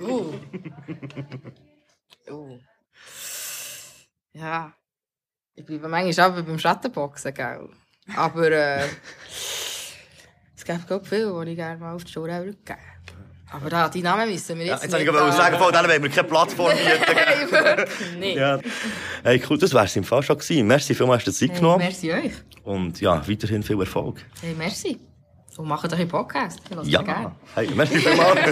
Uh. 0.00 0.34
Uh. 2.30 2.58
Ja. 4.32 4.72
Ich 5.54 5.66
bleibe 5.66 5.88
manchmal 5.88 6.26
aber 6.26 6.42
beim 6.42 6.58
Schattenboxen, 6.58 7.34
gell? 7.34 7.68
Aber 8.16 8.50
äh, 8.50 8.84
es 10.56 10.64
gibt 10.64 10.86
glaub, 10.86 11.06
viele, 11.06 11.44
die 11.44 11.50
ich 11.52 11.56
gerne 11.56 11.80
mal 11.80 11.94
auf 11.94 12.04
die 12.04 12.12
Schuhe 12.12 12.28
würde 12.28 12.54
geben. 12.64 12.78
Aber 13.50 13.70
da, 13.70 13.88
die 13.88 14.02
Namen 14.02 14.28
wissen 14.28 14.58
wir 14.58 14.66
Ja, 14.66 14.72
jetzt 14.74 14.82
jetzt 14.84 14.92
wollte 14.92 15.04
nicht. 15.06 15.14
ich 15.14 15.20
aber 15.20 15.32
sagen, 15.32 15.56
von 15.58 15.72
denen 15.72 15.88
wollen 15.88 16.02
wir 16.02 16.10
keine 16.10 16.28
Plattform 16.28 16.70
bieten. 16.76 17.14
Nein, 17.14 17.78
wirklich 17.78 18.16
nicht. 18.18 18.36
ja. 18.36 18.58
Hey, 19.24 19.42
cool, 19.48 19.56
das 19.58 19.72
wär's 19.72 19.96
im 19.96 20.04
Fall 20.04 20.22
schon 20.22 20.36
gewesen. 20.38 20.66
Merci 20.66 20.94
vielmals, 20.94 21.24
dass 21.24 21.38
du 21.38 21.46
Zeit 21.46 21.50
Hey, 21.54 21.60
genommen 21.60 21.78
merci 21.78 22.12
euch. 22.12 22.32
Und 22.64 23.00
ja, 23.00 23.26
weiterhin 23.26 23.62
viel 23.62 23.80
Erfolg. 23.80 24.20
Hey, 24.42 24.54
merci. 24.56 24.98
So 25.50 25.62
machen 25.62 25.88
doch 25.90 25.98
einen 25.98 26.08
Podcast. 26.08 26.60
Ich 26.82 26.88
Ja. 26.88 27.00
gerne. 27.02 27.32
Hey, 27.54 27.68
merci 27.74 27.98
vielmals. 27.98 28.38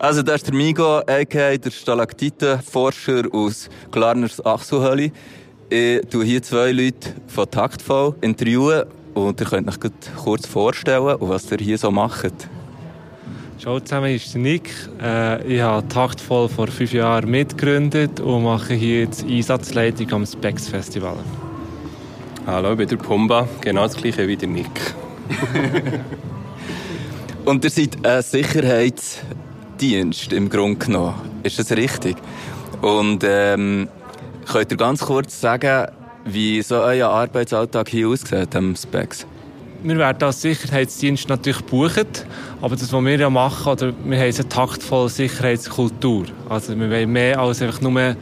Also, 0.00 0.22
das 0.22 0.36
ist 0.36 0.48
der 0.48 0.54
Migo, 0.54 0.98
a.k.a. 0.98 1.56
der 1.56 1.70
Stalaktitenforscher 1.70 3.22
aus 3.32 3.70
Glarners 3.90 4.44
Achselhöhle. 4.44 5.10
Ich 5.70 6.00
tue 6.10 6.24
hier 6.26 6.42
zwei 6.42 6.72
Leute 6.72 7.14
von 7.26 7.50
Taktvoll 7.50 8.14
interviewen 8.20 8.84
und 9.14 9.40
ihr 9.40 9.46
könnt 9.46 9.68
euch 9.68 9.92
kurz 10.16 10.46
vorstellen, 10.46 11.16
was 11.20 11.50
ihr 11.50 11.58
hier 11.58 11.78
so 11.78 11.90
macht. 11.90 12.32
Ciao 13.58 13.80
zusammen, 13.80 14.14
ist 14.14 14.34
der 14.34 14.40
Nick. 14.40 14.70
Äh, 15.00 15.46
ich 15.46 15.60
habe 15.60 15.86
Taktvoll 15.88 16.48
vor 16.48 16.66
fünf 16.66 16.92
Jahren 16.92 17.30
mitgegründet 17.30 18.20
und 18.20 18.44
mache 18.44 18.74
hier 18.74 19.00
jetzt 19.00 19.24
Einsatzleitung 19.24 20.12
am 20.12 20.26
Specs 20.26 20.68
Festival. 20.68 21.16
Hallo, 22.46 22.72
ich 22.72 22.78
bin 22.78 22.88
der 22.88 22.96
Pumba, 22.96 23.48
genau 23.60 23.84
das 23.84 23.96
gleiche 23.96 24.28
wie 24.28 24.36
der 24.36 24.48
Nick. 24.48 24.94
Und 27.46 27.64
ihr 27.64 27.70
seid 27.70 28.06
ein 28.06 28.22
Sicherheitsdienst 28.22 30.32
im 30.32 30.48
Grunde 30.48 30.84
genommen. 30.84 31.14
Ist 31.42 31.58
das 31.58 31.72
richtig? 31.72 32.16
Und 32.80 33.22
ähm, 33.26 33.88
könnt 34.50 34.70
ihr 34.70 34.78
ganz 34.78 35.00
kurz 35.00 35.40
sagen, 35.40 35.88
wie 36.24 36.62
so 36.62 36.76
euer 36.76 37.08
Arbeitsalltag 37.08 37.88
hier 37.88 38.08
aussieht 38.08 38.54
am 38.56 38.74
Specs? 38.76 39.26
Wir 39.82 39.98
werden 39.98 40.22
als 40.22 40.40
Sicherheitsdienst 40.40 41.28
natürlich 41.28 41.58
gebucht, 41.58 42.26
aber 42.64 42.76
das, 42.76 42.90
was 42.94 43.04
wir 43.04 43.18
ja 43.18 43.28
machen, 43.28 43.72
oder 43.72 43.92
wir 44.06 44.16
haben 44.16 44.24
eine 44.24 44.48
taktvolle 44.48 45.10
Sicherheitskultur. 45.10 46.24
Also 46.48 46.74
wir 46.74 46.88
wollen 46.88 47.12
mehr 47.12 47.38
als 47.38 47.60
einfach 47.60 47.82
nur 47.82 48.00
ein 48.00 48.16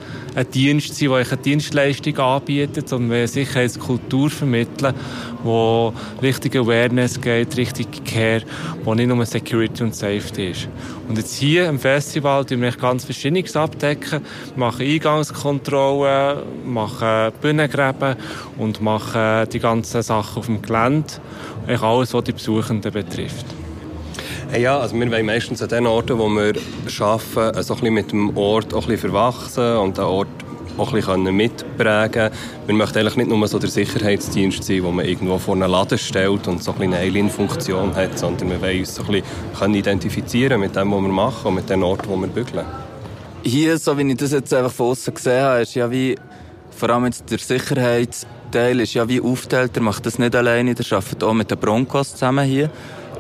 Dienst 0.53 0.97
sein, 0.97 1.11
der 1.11 1.19
eine 1.19 1.37
Dienstleistung 1.37 2.19
anbietet, 2.19 2.89
sondern 2.89 3.11
wir 3.11 3.15
wollen 3.15 3.21
eine 3.21 3.29
Sicherheitskultur 3.29 4.31
vermitteln, 4.31 4.95
wo 5.45 5.93
richtig 6.21 6.57
Awareness 6.57 7.21
geht, 7.21 7.57
richtig 7.57 8.05
Care, 8.05 8.43
wo 8.83 8.97
nicht 8.97 9.07
nur 9.07 9.25
Security 9.25 9.85
und 9.85 9.95
Safety 9.95 10.51
ist. 10.51 10.69
Und 11.09 11.19
jetzt 11.19 11.37
hier 11.37 11.69
im 11.69 11.79
Festival 11.79 12.45
tun 12.45 12.63
wir 12.63 12.73
ganz 12.73 13.05
Verschiedenes 13.05 13.55
abdecken. 13.55 14.23
Machen 14.57 14.85
Eingangskontrollen, 14.85 16.39
machen 16.67 17.31
Bühnengräben 17.41 18.17
und 18.59 18.83
machen 18.83 19.49
die 19.53 19.61
ganzen 19.61 20.03
Sachen 20.03 20.39
auf 20.41 20.47
dem 20.47 20.61
Gelände. 20.61 21.13
Eigentlich 21.65 21.83
alles, 21.83 22.13
was 22.13 22.25
die 22.25 22.33
Besuchenden 22.33 22.93
betrifft. 22.93 23.47
Hey, 24.53 24.65
Ja, 24.65 24.81
also 24.81 24.95
wir 25.01 25.11
wollen 25.11 25.25
meistens 25.25 25.63
an 25.63 25.71
den 25.71 25.87
Orten, 25.87 26.19
wo 26.19 26.29
wir 26.29 26.53
arbeiten, 27.01 27.63
so 27.63 27.75
ein 27.75 27.95
mit 27.95 28.13
dem 28.13 28.37
Ort 28.37 28.75
auch 28.75 28.87
ein 28.87 28.99
verwachsen 28.99 29.79
und 29.79 29.97
den 29.97 30.05
Ort 30.05 30.29
auch 30.77 30.89
ein 30.89 30.97
bisschen 30.97 31.35
mitprägen 31.35 32.29
Wir 32.67 32.75
möchten 32.75 32.99
eigentlich 32.99 33.17
nicht 33.17 33.31
nur 33.31 33.49
so 33.49 33.59
der 33.59 33.71
Sicherheitsdienst 33.71 34.63
sein, 34.63 34.83
wo 34.85 34.91
man 34.91 35.07
irgendwo 35.07 35.39
vor 35.39 35.55
einen 35.55 35.71
Laden 35.71 35.97
stellt 35.97 36.47
und 36.49 36.63
so 36.63 36.73
ein 36.73 36.83
eine 36.83 36.99
Alien-Funktion 36.99 37.97
hat, 37.97 38.19
sondern 38.19 38.51
wir 38.51 38.61
wollen 38.61 38.81
uns 38.81 38.95
so 38.95 39.03
ein 39.05 39.23
bisschen 39.23 39.75
identifizieren 39.75 40.61
mit 40.61 40.77
dem, 40.77 40.93
was 40.93 41.01
wir 41.01 41.09
machen 41.09 41.47
und 41.47 41.55
mit 41.55 41.71
den 41.71 41.83
Orten, 41.83 42.11
wo 42.11 42.17
wir 42.19 42.29
bügeln. 42.29 42.67
Hier, 43.45 43.79
so 43.79 43.97
wie 43.97 44.03
ich 44.03 44.19
das 44.19 44.33
jetzt 44.33 44.53
einfach 44.53 44.71
von 44.71 44.89
außen 44.89 45.15
gesehen 45.15 45.43
habe, 45.43 45.63
ist 45.63 45.75
ja 45.75 45.91
wie, 45.91 46.19
vor 46.77 46.91
allem 46.91 47.07
jetzt 47.07 47.31
der 47.31 47.39
Sicherheitsteil 47.39 48.81
ist 48.81 48.93
ja 48.93 49.09
wie 49.09 49.23
aufgeteilt. 49.23 49.79
Er 49.79 49.83
macht 49.83 50.05
das 50.05 50.19
nicht 50.19 50.37
alleine, 50.37 50.75
der 50.75 50.85
arbeitet 50.93 51.25
auch 51.25 51.33
mit 51.33 51.51
den 51.51 51.57
Broncos 51.57 52.11
zusammen 52.11 52.45
hier. 52.45 52.69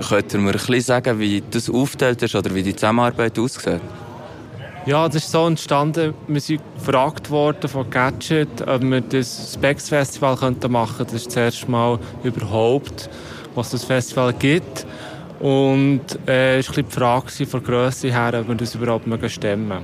Könnt 0.08 0.34
ihr 0.34 0.40
mir 0.40 0.50
ein 0.50 0.52
bisschen 0.52 0.80
sagen, 0.80 1.18
wie 1.18 1.42
das 1.50 1.70
aufgeteilt 1.70 2.22
ist 2.22 2.34
oder 2.34 2.54
wie 2.54 2.62
die 2.62 2.74
Zusammenarbeit 2.74 3.38
aussieht? 3.38 3.80
Ja, 4.84 5.06
das 5.06 5.16
ist 5.16 5.30
so 5.30 5.46
entstanden. 5.46 6.12
Wir 6.26 6.40
sind 6.40 6.60
gefragt 6.76 7.30
worden 7.30 7.68
von 7.68 7.88
Gadget, 7.88 8.66
ob 8.66 8.82
wir 8.82 9.00
das 9.00 9.54
Specs 9.54 9.88
Festival 9.88 10.34
machen 10.34 10.96
könnten. 10.96 11.12
Das 11.12 11.14
ist 11.14 11.26
das 11.28 11.36
erste 11.36 11.70
Mal 11.70 12.00
überhaupt, 12.24 13.08
was 13.54 13.70
das 13.70 13.84
Festival 13.84 14.32
gibt. 14.32 14.84
Und 15.38 16.02
äh, 16.26 16.58
es 16.58 16.68
war 16.68 16.82
die 16.82 16.90
Frage 16.90 17.46
von 17.46 17.60
der 17.60 17.60
Grösse 17.60 18.12
her, 18.12 18.34
ob 18.40 18.48
wir 18.48 18.54
das 18.56 18.74
überhaupt 18.74 19.06
stemmen 19.30 19.78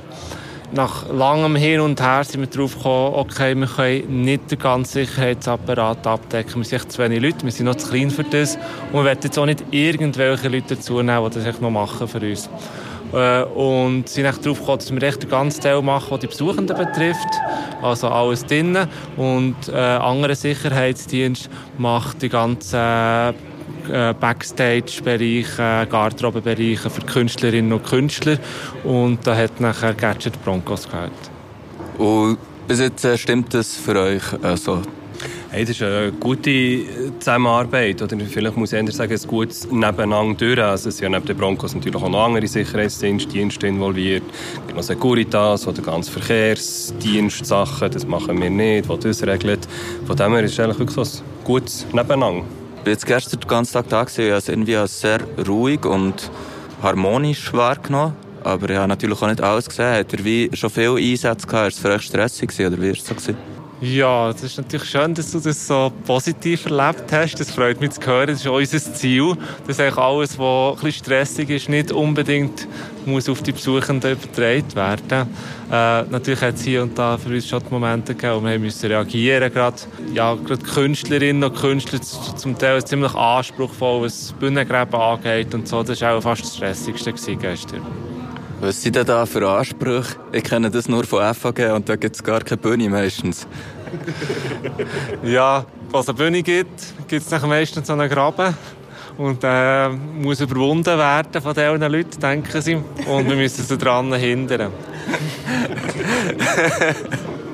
Nach 0.70 1.08
langem 1.10 1.56
Hin 1.56 1.80
und 1.80 1.98
Her 1.98 2.22
sind 2.24 2.42
wir 2.42 2.46
darauf 2.46 2.76
gekommen, 2.76 3.14
okay, 3.14 3.54
wir 3.54 3.66
können 3.66 4.22
nicht 4.22 4.50
den 4.50 4.58
ganzen 4.58 5.06
Sicherheitsapparat 5.06 6.06
abdecken. 6.06 6.56
Wir 6.56 6.64
sind 6.64 6.92
zu 6.92 7.02
wenig 7.02 7.22
Leute, 7.22 7.42
wir 7.42 7.52
sind 7.52 7.64
noch 7.66 7.76
zu 7.76 7.88
klein 7.88 8.10
für 8.10 8.24
das. 8.24 8.56
Und 8.92 8.92
wir 8.92 9.04
wollen 9.04 9.18
jetzt 9.22 9.38
auch 9.38 9.46
nicht 9.46 9.64
irgendwelche 9.70 10.48
Leute 10.48 10.76
dazu 10.76 11.00
nehmen, 11.00 11.30
die 11.30 11.42
das 11.42 11.60
noch 11.60 11.70
machen 11.70 12.06
für 12.06 12.20
uns. 12.20 12.50
Äh, 13.14 13.44
und 13.44 14.10
sind 14.10 14.26
echt 14.26 14.44
darauf 14.44 14.58
gekommen, 14.60 14.78
dass 14.78 14.92
wir 14.92 15.02
echt 15.02 15.22
den 15.22 15.30
ganzen 15.30 15.62
Teil 15.62 15.80
machen, 15.80 16.08
der 16.10 16.18
die 16.18 16.26
Besuchenden 16.26 16.76
betrifft. 16.76 17.28
Also 17.80 18.08
alles 18.08 18.44
drinnen. 18.44 18.88
Und 19.16 19.56
äh, 19.68 19.74
andere 19.74 20.34
Sicherheitsdienst 20.34 21.48
macht 21.78 22.20
die 22.20 22.28
ganzen 22.28 23.34
Backstage-Bereiche, 23.88 25.86
Garderobe-Bereiche 25.90 26.90
für 26.90 27.02
Künstlerinnen 27.02 27.72
und 27.72 27.84
Künstler. 27.84 28.38
Und 28.84 29.26
da 29.26 29.36
hat 29.36 29.60
nachher 29.60 29.94
Gadget 29.94 30.42
Broncos 30.44 30.88
gehört. 30.88 31.12
Und 31.98 32.38
bis 32.66 32.80
jetzt 32.80 33.04
äh, 33.04 33.16
stimmt 33.18 33.54
das 33.54 33.76
für 33.76 33.98
euch 33.98 34.22
also, 34.42 34.82
Hey, 35.50 35.62
das 35.62 35.70
ist 35.70 35.82
eine 35.82 36.12
gute 36.12 36.84
Zusammenarbeit. 37.18 38.02
Oder 38.02 38.18
vielleicht 38.18 38.56
muss 38.56 38.72
ich 38.72 38.78
eher 38.78 38.92
sagen, 38.92 39.14
ein 39.14 39.26
gutes 39.26 39.66
Nebeneinander 39.70 40.34
durch. 40.34 40.62
Also 40.62 40.90
es 40.90 40.98
sind 40.98 41.04
ja 41.04 41.08
neben 41.08 41.26
den 41.26 41.36
Broncos 41.38 41.74
natürlich 41.74 41.96
auch 41.96 42.08
noch 42.08 42.26
andere 42.26 42.46
Sicherheitsdienste 42.46 43.66
involviert. 43.66 44.24
Es 44.28 44.66
gibt 44.66 44.76
noch 44.76 44.82
Securitas 44.82 45.66
oder 45.66 45.80
ganz 45.80 46.10
Verkehrsdienstsachen. 46.10 47.90
Das 47.90 48.06
machen 48.06 48.40
wir 48.40 48.50
nicht, 48.50 48.90
die 48.90 48.98
das 48.98 49.22
regelt. 49.26 49.66
Von 50.06 50.16
dem 50.16 50.32
her 50.34 50.44
ist 50.44 50.52
es 50.52 50.60
eigentlich 50.60 50.78
wirklich 50.80 51.08
so 51.08 51.18
ein 51.18 51.44
gutes 51.44 51.86
Nebeneinander. 51.92 52.44
Bin 52.88 52.94
jetzt 52.94 53.04
gestern 53.04 53.38
den 53.38 53.48
ganzen 53.48 53.74
Tag 53.74 53.88
da 53.90 54.02
gewesen, 54.02 54.30
habe 54.30 54.38
es 54.38 54.48
irgendwie 54.48 54.74
als 54.74 54.98
sehr 54.98 55.20
ruhig 55.46 55.84
und 55.84 56.30
harmonisch 56.82 57.52
wahrgenommen. 57.52 58.16
Aber 58.42 58.70
ich 58.70 58.78
habe 58.78 58.88
natürlich 58.88 59.20
auch 59.20 59.26
nicht 59.26 59.42
alles 59.42 59.68
gesehen. 59.68 59.92
Hat 59.92 60.10
er 60.14 60.24
wie 60.24 60.48
schon 60.54 60.70
viele 60.70 60.96
Einsätze 60.96 61.46
gehabt? 61.46 61.68
Ist 61.68 61.74
es 61.74 61.82
für 61.82 61.90
euch 61.90 62.00
stressig 62.00 62.50
oder 62.58 62.80
wie 62.80 62.86
war 62.86 62.92
es 62.92 63.04
so? 63.04 63.14
Gewesen? 63.14 63.57
Ja, 63.80 64.30
es 64.30 64.42
ist 64.42 64.56
natürlich 64.56 64.90
schön, 64.90 65.14
dass 65.14 65.30
du 65.30 65.38
das 65.38 65.68
so 65.68 65.92
positiv 66.04 66.66
erlebt 66.66 67.12
hast. 67.12 67.36
Das 67.36 67.52
freut 67.52 67.80
mich 67.80 67.92
zu 67.92 68.04
hören. 68.04 68.26
Das 68.26 68.40
ist 68.40 68.46
unser 68.48 68.94
Ziel, 68.94 69.36
dass 69.68 69.78
eigentlich 69.78 69.96
alles, 69.96 70.36
was 70.36 70.72
ein 70.72 70.84
bisschen 70.84 71.04
stressig 71.04 71.50
ist, 71.50 71.68
nicht 71.68 71.92
unbedingt 71.92 72.66
muss 73.06 73.28
auf 73.28 73.40
die 73.40 73.52
Besuchenden 73.52 74.12
übertragen 74.12 74.74
werden. 74.74 75.28
Äh, 75.70 76.02
natürlich 76.10 76.40
hat 76.40 76.56
es 76.56 76.64
hier 76.64 76.82
und 76.82 76.98
da 76.98 77.16
für 77.16 77.28
uns 77.28 77.48
schon 77.48 77.62
Momente 77.70 78.16
gegeben, 78.16 78.42
wo 78.42 78.44
wir 78.44 78.58
müssen 78.58 78.90
reagieren 78.90 79.52
gerade 79.52 79.76
ja, 80.12 80.34
gerade 80.34 80.64
Künstlerinnen 80.64 81.44
und 81.44 81.56
Künstler 81.56 82.00
zum 82.02 82.58
Teil 82.58 82.84
ziemlich 82.84 83.14
anspruchsvoll, 83.14 84.02
was 84.02 84.34
Bühnengräben 84.40 85.00
angeht 85.00 85.54
und 85.54 85.68
so. 85.68 85.84
Das 85.84 86.00
war 86.00 86.16
auch 86.16 86.22
fast 86.22 86.42
das 86.42 86.56
Stressigste 86.56 87.12
gewesen 87.12 87.38
gestern. 87.38 88.17
Was 88.60 88.82
sind 88.82 88.96
denn 88.96 89.06
da 89.06 89.24
für 89.24 89.48
Ansprüche? 89.48 90.16
Ich 90.32 90.42
kenne 90.42 90.68
das 90.70 90.88
nur 90.88 91.04
von 91.04 91.32
FAG 91.32 91.72
und 91.72 91.88
da 91.88 91.94
gibt 91.96 92.16
es 92.16 92.24
gar 92.24 92.40
keine 92.40 92.56
Bühne 92.56 92.88
meistens. 92.88 93.46
Ja, 95.22 95.64
was 95.90 96.02
es 96.02 96.08
eine 96.10 96.18
Bühne 96.18 96.42
gibt, 96.42 97.08
gibt 97.08 97.32
es 97.32 97.42
meistens 97.42 97.86
so 97.86 97.94
einen 97.94 98.10
Graben. 98.10 98.54
Und 99.16 99.42
der 99.42 99.90
muss 99.90 100.40
überwunden 100.40 100.98
werden 100.98 101.40
von 101.40 101.54
diesen 101.54 101.80
Leuten, 101.80 102.20
denken 102.20 102.62
sie. 102.62 102.74
Und 102.74 103.28
wir 103.28 103.36
müssen 103.36 103.64
sie 103.64 103.78
daran 103.78 104.12
hindern. 104.14 104.72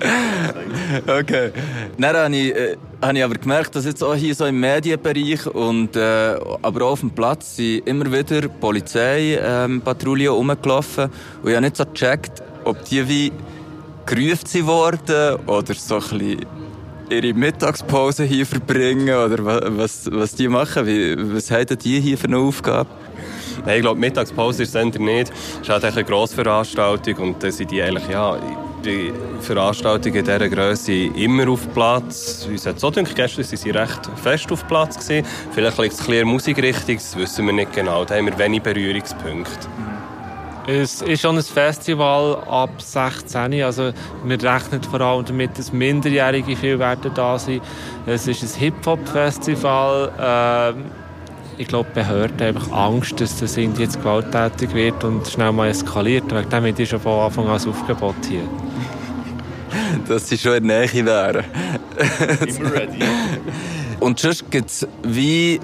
Okay. 1.07 1.51
Dann 1.99 2.17
habe 2.17 2.37
ich, 2.37 2.55
äh, 2.55 2.77
habe 3.03 3.19
ich 3.19 3.25
aber 3.25 3.35
gemerkt, 3.35 3.75
dass 3.75 3.85
jetzt 3.85 4.03
auch 4.03 4.15
hier 4.15 4.35
so 4.35 4.45
im 4.47 4.61
Medienbereich 4.61 5.47
und 5.47 5.97
äh, 5.97 6.37
aber 6.63 6.85
auch 6.87 6.93
auf 6.93 7.01
dem 7.01 7.11
Platz 7.11 7.57
sind 7.57 7.87
immer 7.87 8.07
wieder 8.13 8.49
Polizeipatrouillen 8.49 10.27
ähm, 10.27 10.33
rumgelaufen 10.33 11.11
und 11.43 11.49
ich 11.51 11.57
habe 11.57 11.65
nicht 11.67 11.77
so 11.77 11.85
gecheckt, 11.85 12.43
ob 12.65 12.85
die 12.85 13.09
wie 13.09 13.33
gerufen 14.07 14.47
sind 14.47 14.67
worden 14.67 15.37
oder 15.47 15.75
so 15.75 15.97
ein 15.97 16.01
bisschen 16.01 16.47
ihre 17.11 17.35
Mittagspause 17.35 18.25
hier 18.25 18.47
verbringen 18.47 19.15
oder 19.15 19.45
wa- 19.45 19.61
was, 19.77 20.09
was 20.11 20.35
die 20.35 20.49
machen. 20.49 20.87
Wie, 20.87 21.17
was 21.35 21.51
haben 21.51 21.79
die 21.79 22.01
hier 22.01 22.17
für 22.19 22.27
eine 22.27 22.39
Aufgabe? 22.39 22.89
Nein, 23.65 23.77
ich 23.77 23.83
glaube, 23.83 24.01
Mittagspause 24.01 24.63
ist 24.65 24.75
es 24.75 24.85
nicht. 24.99 25.33
Es 25.33 25.61
ist 25.63 25.69
halt 25.69 25.85
eine 25.85 26.05
Grossveranstaltung 26.05 27.15
und 27.17 27.43
da 27.43 27.51
sind 27.51 27.71
die 27.71 27.81
eigentlich, 27.83 28.09
ja, 28.09 28.37
die 28.85 29.13
Veranstaltungen 29.41 30.17
in 30.17 30.25
dieser 30.25 30.49
Größe 30.49 30.93
immer 30.93 31.49
auf 31.49 31.73
Platz. 31.73 32.47
Uns 32.49 32.67
hat 32.67 32.79
so 32.79 32.91
gedacht, 32.91 33.15
gestern 33.15 33.45
waren 33.45 33.57
sie 33.57 33.71
recht 33.71 34.11
fest 34.23 34.53
auf 34.53 34.67
Platz. 34.67 34.99
Gewesen. 34.99 35.27
Vielleicht 35.53 35.79
liegt 35.79 35.95
es 35.95 36.01
ein 36.01 36.07
bisschen 36.07 36.29
Musikrichtung, 36.29 36.97
das 36.97 37.17
wissen 37.17 37.47
wir 37.47 37.53
nicht 37.53 37.73
genau. 37.73 38.05
Da 38.05 38.17
haben 38.17 38.27
wir 38.27 38.39
wenig 38.39 38.63
Berührungspunkte. 38.63 39.69
Es 40.67 41.03
ist 41.03 41.21
schon 41.21 41.37
ein 41.37 41.43
Festival 41.43 42.37
ab 42.49 42.81
16. 42.81 43.63
Also 43.63 43.93
wir 44.25 44.43
rechnen 44.43 44.83
vor 44.83 45.01
allem 45.01 45.25
damit, 45.25 45.59
dass 45.59 45.73
Minderjährige 45.73 46.57
viel 46.57 46.79
werden 46.79 47.13
da 47.15 47.39
sein. 47.39 47.61
Es 48.07 48.27
ist 48.27 48.43
ein 48.43 48.61
Hip-Hop-Festival. 48.61 50.13
Ähm, 50.19 50.85
ich 51.59 51.69
glaube, 51.69 51.89
die 51.91 52.01
Behörden 52.01 52.39
haben 52.39 52.57
einfach 52.57 52.73
Angst, 52.73 53.21
dass 53.21 53.39
das 53.39 53.57
Indien 53.57 53.83
jetzt 53.83 53.99
gewalttätig 53.99 54.75
wird 54.75 55.05
und 55.05 55.27
schnell 55.27 55.53
mal 55.53 55.69
eskaliert. 55.69 56.25
Wegen 56.35 56.51
dem 56.51 56.65
ist 56.77 56.89
schon 56.89 57.01
von 57.01 57.21
Anfang 57.21 57.47
an 57.47 57.55
das 57.55 57.67
Aufgebot 57.67 58.17
hier. 58.29 58.43
dass 60.09 60.29
sie 60.29 60.39
schon 60.39 60.55
in 60.55 60.69
der 60.69 60.81
Nähe 60.81 61.05
wären. 61.05 61.45
Immer 62.47 62.73
ready. 62.73 62.99
Und 64.01 64.19
sonst 64.19 64.51
gibt 64.51 64.71
es 64.71 64.87
wie, 65.03 65.61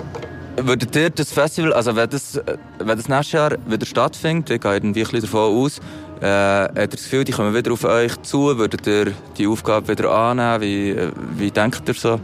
würdet 0.57 0.97
ihr 0.97 1.11
das 1.11 1.32
Festival, 1.32 1.72
also 1.72 1.95
wenn 1.97 2.09
das, 2.09 2.41
wenn 2.78 2.97
das 2.97 3.09
nächstes 3.09 3.32
Jahr 3.32 3.53
wieder 3.66 3.86
stattfindet, 3.86 4.51
ich 4.51 4.61
gehe 4.61 4.74
irgendwie 4.74 5.01
ein 5.01 5.11
bisschen 5.11 5.22
davon 5.22 5.57
aus, 5.57 5.80
äh, 6.20 6.26
habt 6.26 6.78
ihr 6.78 6.86
das 6.86 7.03
Gefühl, 7.03 7.24
die 7.24 7.32
kommen 7.32 7.55
wieder 7.55 7.72
auf 7.72 7.84
euch 7.84 8.16
zu, 8.22 8.57
würdet 8.57 8.86
ihr 8.86 9.12
die 9.36 9.47
Aufgabe 9.47 9.88
wieder 9.88 10.11
annehmen, 10.11 10.61
wie, 10.61 10.91
äh, 10.91 11.11
wie 11.36 11.51
denkt 11.51 11.88
ihr 11.88 11.95
so 11.95 12.20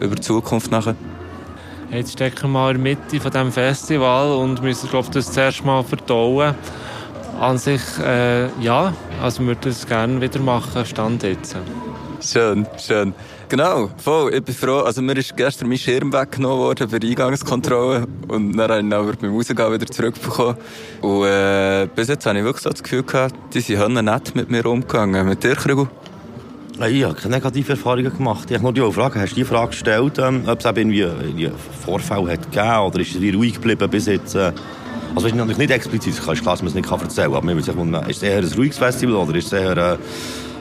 über 0.00 0.14
die 0.14 0.22
Zukunft 0.22 0.70
nachher? 0.70 0.94
Jetzt 1.90 2.12
stecken 2.12 2.52
wir 2.52 2.70
in 2.70 2.82
der 2.82 2.96
Mitte 2.96 3.18
von 3.18 3.30
diesem 3.30 3.50
Festival 3.50 4.32
und 4.32 4.62
müssen, 4.62 4.90
glaube 4.90 5.08
das 5.10 5.32
zuerst 5.32 5.64
mal 5.64 5.82
verdauen. 5.82 6.54
An 7.40 7.56
sich, 7.56 7.80
äh, 8.04 8.48
ja, 8.60 8.92
also 9.22 9.40
wir 9.40 9.48
würden 9.48 9.60
das 9.64 9.86
gerne 9.86 10.20
wieder 10.20 10.40
machen, 10.40 10.84
Stand 10.84 11.22
jetzt. 11.22 11.56
Schön, 12.20 12.66
schön. 12.78 13.14
Genau, 13.48 13.88
voll. 13.96 14.34
Ich 14.34 14.42
bin 14.42 14.54
froh. 14.54 14.80
Also 14.80 15.00
mir 15.00 15.16
ist 15.16 15.34
gestern 15.34 15.68
mein 15.68 15.78
Schirm 15.78 16.12
weggenommen 16.12 16.58
worden 16.58 16.90
für 16.90 17.00
die 17.00 17.10
Eingangskontrolle 17.10 18.06
und 18.26 18.52
dann 18.52 18.70
habe 18.70 18.80
ich 18.80 18.84
ihn 18.84 18.92
aber 18.92 19.12
beim 19.14 19.34
Rausgehen 19.34 19.72
wieder 19.72 19.86
zurückbekommen. 19.86 20.56
Und 21.00 21.24
äh, 21.24 21.88
bis 21.94 22.08
jetzt 22.08 22.26
habe 22.26 22.38
ich 22.38 22.44
wirklich 22.44 22.64
so 22.64 22.70
das 22.70 22.82
Gefühl 22.82 23.04
gehabt, 23.04 23.34
die 23.54 23.60
sind 23.60 23.94
nett 23.94 24.34
mit 24.34 24.50
mir 24.50 24.66
umgegangen. 24.66 25.26
Mit 25.26 25.42
dir, 25.42 25.54
Krigu? 25.54 25.86
Ich 26.86 27.02
habe 27.02 27.14
keine 27.14 27.34
negative 27.34 27.72
Erfahrungen 27.72 28.16
gemacht. 28.16 28.48
Ich 28.48 28.54
habe 28.54 28.62
nur 28.62 28.72
die 28.72 28.92
Frage, 28.92 29.20
hast 29.20 29.32
du 29.32 29.36
die 29.36 29.44
Frage 29.44 29.70
gestellt, 29.70 30.18
ähm, 30.18 30.44
ob 30.46 30.60
es 30.60 30.64
eben 30.64 30.92
irgendwie, 30.92 31.50
Vorfälle 31.84 32.32
hat 32.32 32.52
gegeben 32.52 32.78
oder 32.78 33.00
ist 33.00 33.16
es 33.16 33.20
wie 33.20 33.30
ruhig 33.30 33.54
geblieben 33.54 33.90
bis 33.90 34.06
jetzt? 34.06 34.36
Äh, 34.36 34.52
also 35.14 35.26
ist 35.26 35.34
natürlich 35.34 35.58
nicht 35.58 35.72
explizit, 35.72 36.12
es 36.12 36.20
ist 36.20 36.24
klar, 36.24 36.54
dass 36.54 36.62
man 36.62 36.68
es 36.68 36.74
nicht 36.74 36.88
erzählen 36.88 37.32
kann, 37.32 37.36
aber 37.36 37.46
mir 37.46 37.76
wundern, 37.76 38.08
ist 38.08 38.18
es 38.18 38.22
eher 38.22 38.38
ein 38.38 38.52
ruhiges 38.56 38.78
Festival 38.78 39.16
oder 39.16 39.34
ist 39.34 39.46
es 39.46 39.52
eher 39.54 39.76
äh, 39.76 39.96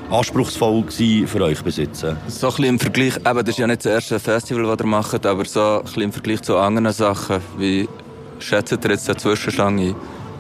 anspruchsvoll 0.09 0.86
für 0.89 1.41
euch 1.41 1.63
bis 1.63 1.78
äh? 1.78 1.88
So 1.93 2.07
ein 2.07 2.18
bisschen 2.28 2.65
im 2.65 2.80
Vergleich, 2.80 3.18
eben, 3.18 3.39
das 3.39 3.49
ist 3.49 3.59
ja 3.59 3.68
nicht 3.68 3.86
das 3.86 3.91
erste 3.91 4.20
Festival, 4.20 4.63
das 4.63 4.84
ihr 4.84 4.89
macht, 4.89 5.24
aber 5.24 5.45
so 5.45 5.61
ein 5.61 5.84
bisschen 5.84 6.01
im 6.01 6.11
Vergleich 6.11 6.41
zu 6.41 6.57
anderen 6.57 6.91
Sachen. 6.93 7.38
Wie 7.59 7.88
schätzt 8.39 8.72
ihr 8.72 8.89
jetzt 8.89 9.07
den 9.07 9.18
Zwischenstand 9.20 9.80
ein? 9.80 9.95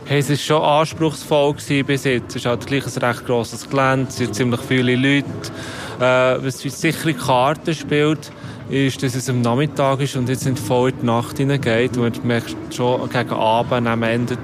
Hey, 0.09 0.19
es 0.19 0.29
war 0.29 0.37
schon 0.37 0.61
anspruchsvoll 0.61 1.53
bis 1.85 2.05
jetzt. 2.05 2.29
Es 2.29 2.35
ist 2.37 2.45
halt 2.45 2.65
gleich 2.65 2.85
ein 2.85 3.03
recht 3.03 3.25
grosses 3.25 3.69
Gelände, 3.69 4.07
es 4.07 4.15
sind 4.15 4.33
ziemlich 4.33 4.61
viele 4.61 4.95
Leute. 4.95 5.27
Äh, 5.99 6.45
was 6.45 6.61
für 6.61 6.69
sichere 6.69 7.13
Karten 7.13 7.75
spielt, 7.75 8.31
ist, 8.69 9.03
dass 9.03 9.15
es 9.15 9.29
am 9.29 9.41
Nachmittag 9.41 9.99
ist 9.99 10.15
und 10.15 10.29
jetzt 10.29 10.45
die 10.45 10.55
voll 10.55 10.91
in 10.91 10.99
die 11.01 11.05
Nacht 11.07 11.37
hineingeht. 11.39 11.97
Und 11.97 12.19
man 12.19 12.27
merkt 12.27 12.55
schon, 12.73 13.09
gegen 13.09 13.31
Abend 13.31 13.83
nehmen 13.83 14.03
Ende 14.03 14.37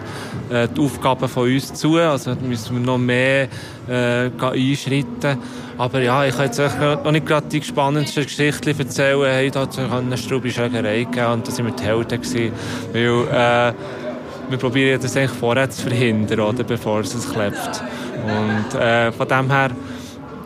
äh, 0.50 0.68
die 0.68 0.82
Aufgaben 0.82 1.30
von 1.30 1.50
uns 1.50 1.74
zu. 1.74 1.96
Also 1.96 2.36
müssen 2.46 2.80
wir 2.80 2.86
noch 2.86 2.98
mehr 2.98 3.48
äh, 3.88 4.30
einschreiten. 4.42 5.38
Aber 5.78 6.02
ja, 6.02 6.26
ich 6.26 6.36
kann 6.36 6.48
jetzt 6.48 6.60
noch 6.60 7.12
nicht 7.12 7.26
gerade 7.26 7.48
die 7.48 7.64
spannendsten 7.64 8.24
Geschichten 8.24 8.78
erzählen. 8.78 9.32
Hey, 9.32 9.50
da 9.50 9.62
hat 9.62 9.72
es 9.72 9.80
eine 9.80 10.18
Strubi-Schlägerei 10.18 11.06
gegeben 11.06 11.32
und 11.32 11.48
da 11.48 11.58
waren 11.58 11.66
wir 11.68 11.74
die 11.74 11.84
Helden. 11.84 12.52
Weil, 12.92 13.72
äh, 13.72 13.74
wir 14.50 14.58
probieren 14.58 15.00
das 15.02 15.16
eigentlich 15.16 15.32
vorher 15.32 15.70
zu 15.70 15.84
verhindern, 15.84 16.40
oder, 16.40 16.64
bevor 16.64 17.02
es 17.02 17.32
klebt. 17.32 17.84
Und 18.26 18.80
äh, 18.80 19.12
von 19.12 19.28
dem 19.28 19.50
her, 19.50 19.72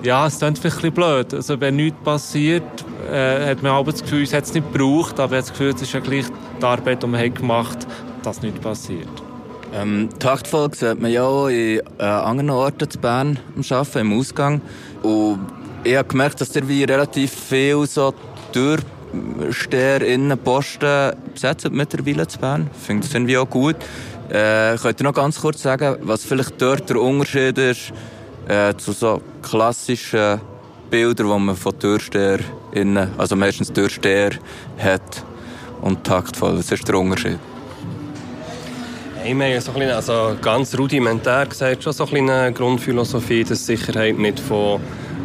ja, 0.03 0.27
es 0.27 0.39
klingt 0.39 0.59
vielleicht 0.59 0.77
ein 0.77 0.81
bisschen 0.81 0.93
blöd. 0.93 1.33
Also, 1.33 1.59
wenn 1.59 1.75
nichts 1.75 1.97
passiert, 2.03 2.63
äh, 3.11 3.51
hat 3.51 3.63
man 3.63 3.73
aber 3.73 3.91
das 3.91 4.01
Gefühl, 4.01 4.23
es 4.23 4.33
hat 4.33 4.45
es 4.45 4.53
nicht 4.53 4.71
gebraucht, 4.71 5.19
aber 5.19 5.37
das 5.37 5.49
Gefühl, 5.49 5.73
es 5.75 5.81
ist 5.81 5.93
ja 5.93 5.99
gleich 5.99 6.25
die 6.59 6.65
Arbeit, 6.65 7.03
die 7.03 7.07
man 7.07 7.19
hat 7.19 7.35
gemacht 7.35 7.79
hat, 7.79 8.25
dass 8.25 8.41
nichts 8.41 8.59
passiert. 8.59 9.07
Ähm, 9.73 10.09
Taktfolge 10.19 10.75
sieht 10.75 11.01
man 11.01 11.11
ja 11.11 11.23
auch 11.23 11.47
in 11.47 11.81
äh, 11.99 12.03
anderen 12.03 12.49
Orten 12.49 12.89
zu 12.89 12.97
Bern 12.99 13.39
am 13.55 13.63
Arbeiten, 13.69 13.99
im 13.99 14.19
Ausgang. 14.19 14.61
Und 15.03 15.39
ich 15.83 15.95
habe 15.95 16.07
gemerkt, 16.07 16.41
dass 16.41 16.55
ihr 16.55 16.67
wie 16.67 16.83
relativ 16.83 17.31
viel 17.31 17.85
so 17.85 18.13
Türsteher, 18.53 18.96
Innenposten 20.01 21.13
besetzt 21.33 21.69
mittlerweile 21.71 22.27
zu 22.27 22.39
Bern. 22.39 22.69
Ich 22.77 22.85
finde 22.85 23.05
das 23.05 23.13
irgendwie 23.13 23.37
auch 23.37 23.49
gut. 23.49 23.75
Äh, 24.29 24.77
könnt 24.77 24.99
ihr 24.99 25.03
noch 25.03 25.13
ganz 25.13 25.39
kurz 25.39 25.61
sagen, 25.61 25.97
was 26.01 26.25
vielleicht 26.25 26.61
dort 26.61 26.89
der 26.89 27.01
Unterschied 27.01 27.57
ist 27.57 27.93
äh, 28.47 28.73
zu 28.75 28.91
so 28.91 29.21
klassischen 29.41 30.41
Bildern, 30.89 31.27
die 31.27 31.45
man 31.45 31.55
von 31.55 31.77
Türsteher, 31.79 32.39
innen, 32.71 33.11
also 33.17 33.35
meistens 33.35 33.71
Türsteher 33.71 34.31
hat 34.77 35.23
und 35.81 36.03
taktvoll. 36.03 36.57
Was 36.57 36.71
ist 36.71 36.87
der 36.87 36.95
Unterschied? 36.95 37.39
Wir 39.23 39.33
haben 39.33 39.61
so 39.61 39.73
ein 39.73 39.89
also 39.89 40.37
ganz 40.41 40.77
rudimentär 40.77 41.45
gesagt, 41.45 41.83
schon 41.83 41.91
so 41.91 42.07
eine 42.13 42.53
Grundphilosophie, 42.53 43.43
dass 43.43 43.65
Sicherheit 43.65 44.17
nicht 44.17 44.39
von 44.39 44.79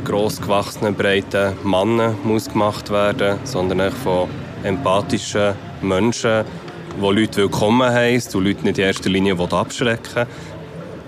gross 0.05 0.41
gewachsenen, 0.41 0.95
breiten 0.95 1.55
Männern 1.65 2.17
muss 2.25 2.49
gemacht 2.49 2.91
werden 2.91 3.39
sondern 3.45 3.81
echt 3.81 3.97
von 3.99 4.29
empathischen 4.65 5.55
Menschen, 5.81 6.45
die 6.97 7.01
Leute 7.01 7.43
willkommen 7.43 7.93
heissen 7.93 8.37
und 8.37 8.45
Leute 8.45 8.63
nicht 8.65 8.79
in 8.79 8.85
erster 8.85 9.11
Linie 9.11 9.39
abschrecken 9.39 10.27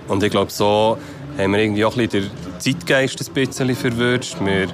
Und 0.08 0.22
ich 0.22 0.30
glaube, 0.30 0.50
so 0.50 0.98
haben 1.38 1.52
wir 1.52 1.60
irgendwie 1.60 1.84
auch 1.84 1.96
ein 1.96 2.08
bisschen 2.08 2.30
den 2.30 2.60
Zeitgeist 2.60 3.20
ein 3.20 3.34
bisschen 3.34 3.74
verwünscht. 3.74 4.36
Wir 4.40 4.68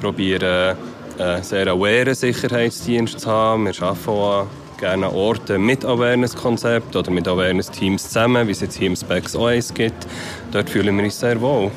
probieren 0.00 0.76
einen 1.18 1.42
sehr 1.42 1.66
aware 1.68 2.14
Sicherheitsdienst 2.14 3.20
zu 3.20 3.30
haben. 3.30 3.66
Wir 3.66 3.82
arbeiten 3.82 4.08
auch 4.08 4.46
gerne 4.78 5.10
Orte 5.12 5.58
mit 5.58 5.84
Awareness-Konzept 5.84 6.94
oder 6.96 7.10
mit 7.10 7.26
Awareness-Teams 7.26 8.04
zusammen, 8.04 8.46
wie 8.46 8.52
es 8.52 8.60
jetzt 8.60 8.76
hier 8.76 8.88
im 8.88 8.96
Specs 8.96 9.34
auch 9.34 9.50
gibt. 9.74 10.06
Dort 10.52 10.68
fühlen 10.68 10.96
wir 10.96 11.04
uns 11.04 11.18
sehr 11.18 11.40
wohl. 11.40 11.70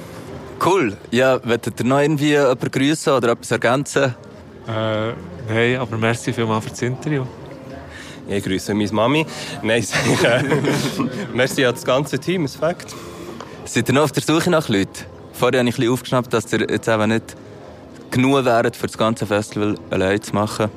Cool. 0.63 0.97
Ja, 1.11 1.39
wollt 1.45 1.67
ihr 1.67 1.85
noch 1.85 1.99
irgendwie 1.99 2.29
jemanden 2.29 2.71
grüßen 2.71 3.13
oder 3.13 3.31
etwas 3.31 3.51
ergänzen? 3.51 4.15
Äh, 4.67 5.13
nein, 5.47 5.77
aber 5.79 5.97
merci 5.97 6.33
vielmals 6.33 6.65
für 6.65 6.71
das 6.71 6.81
Interview. 6.81 7.25
Ich 8.27 8.43
grüße 8.43 8.73
meine 8.73 8.91
Mami. 8.91 9.25
Nein, 9.63 9.83
äh, 10.23 10.43
merci 11.33 11.65
an 11.65 11.73
das 11.73 11.85
ganze 11.85 12.19
Team, 12.19 12.45
ist 12.45 12.57
Fakt. 12.57 12.93
Seid 13.65 13.87
ihr 13.87 13.93
noch 13.95 14.03
auf 14.03 14.11
der 14.11 14.23
Suche 14.23 14.49
nach 14.49 14.67
Leuten? 14.69 15.05
Vorher 15.31 15.59
habe 15.59 15.69
ich 15.69 15.75
ein 15.75 15.77
bisschen 15.77 15.93
aufgeschnappt, 15.93 16.33
dass 16.33 16.51
ihr 16.51 16.69
jetzt 16.69 16.87
eben 16.87 17.09
nicht 17.09 17.35
genug 18.11 18.43
wäret, 18.45 18.75
für 18.75 18.87
das 18.87 18.97
ganze 18.97 19.25
Festival 19.25 19.75
allein 19.89 20.21
zu 20.21 20.33
machen. 20.33 20.69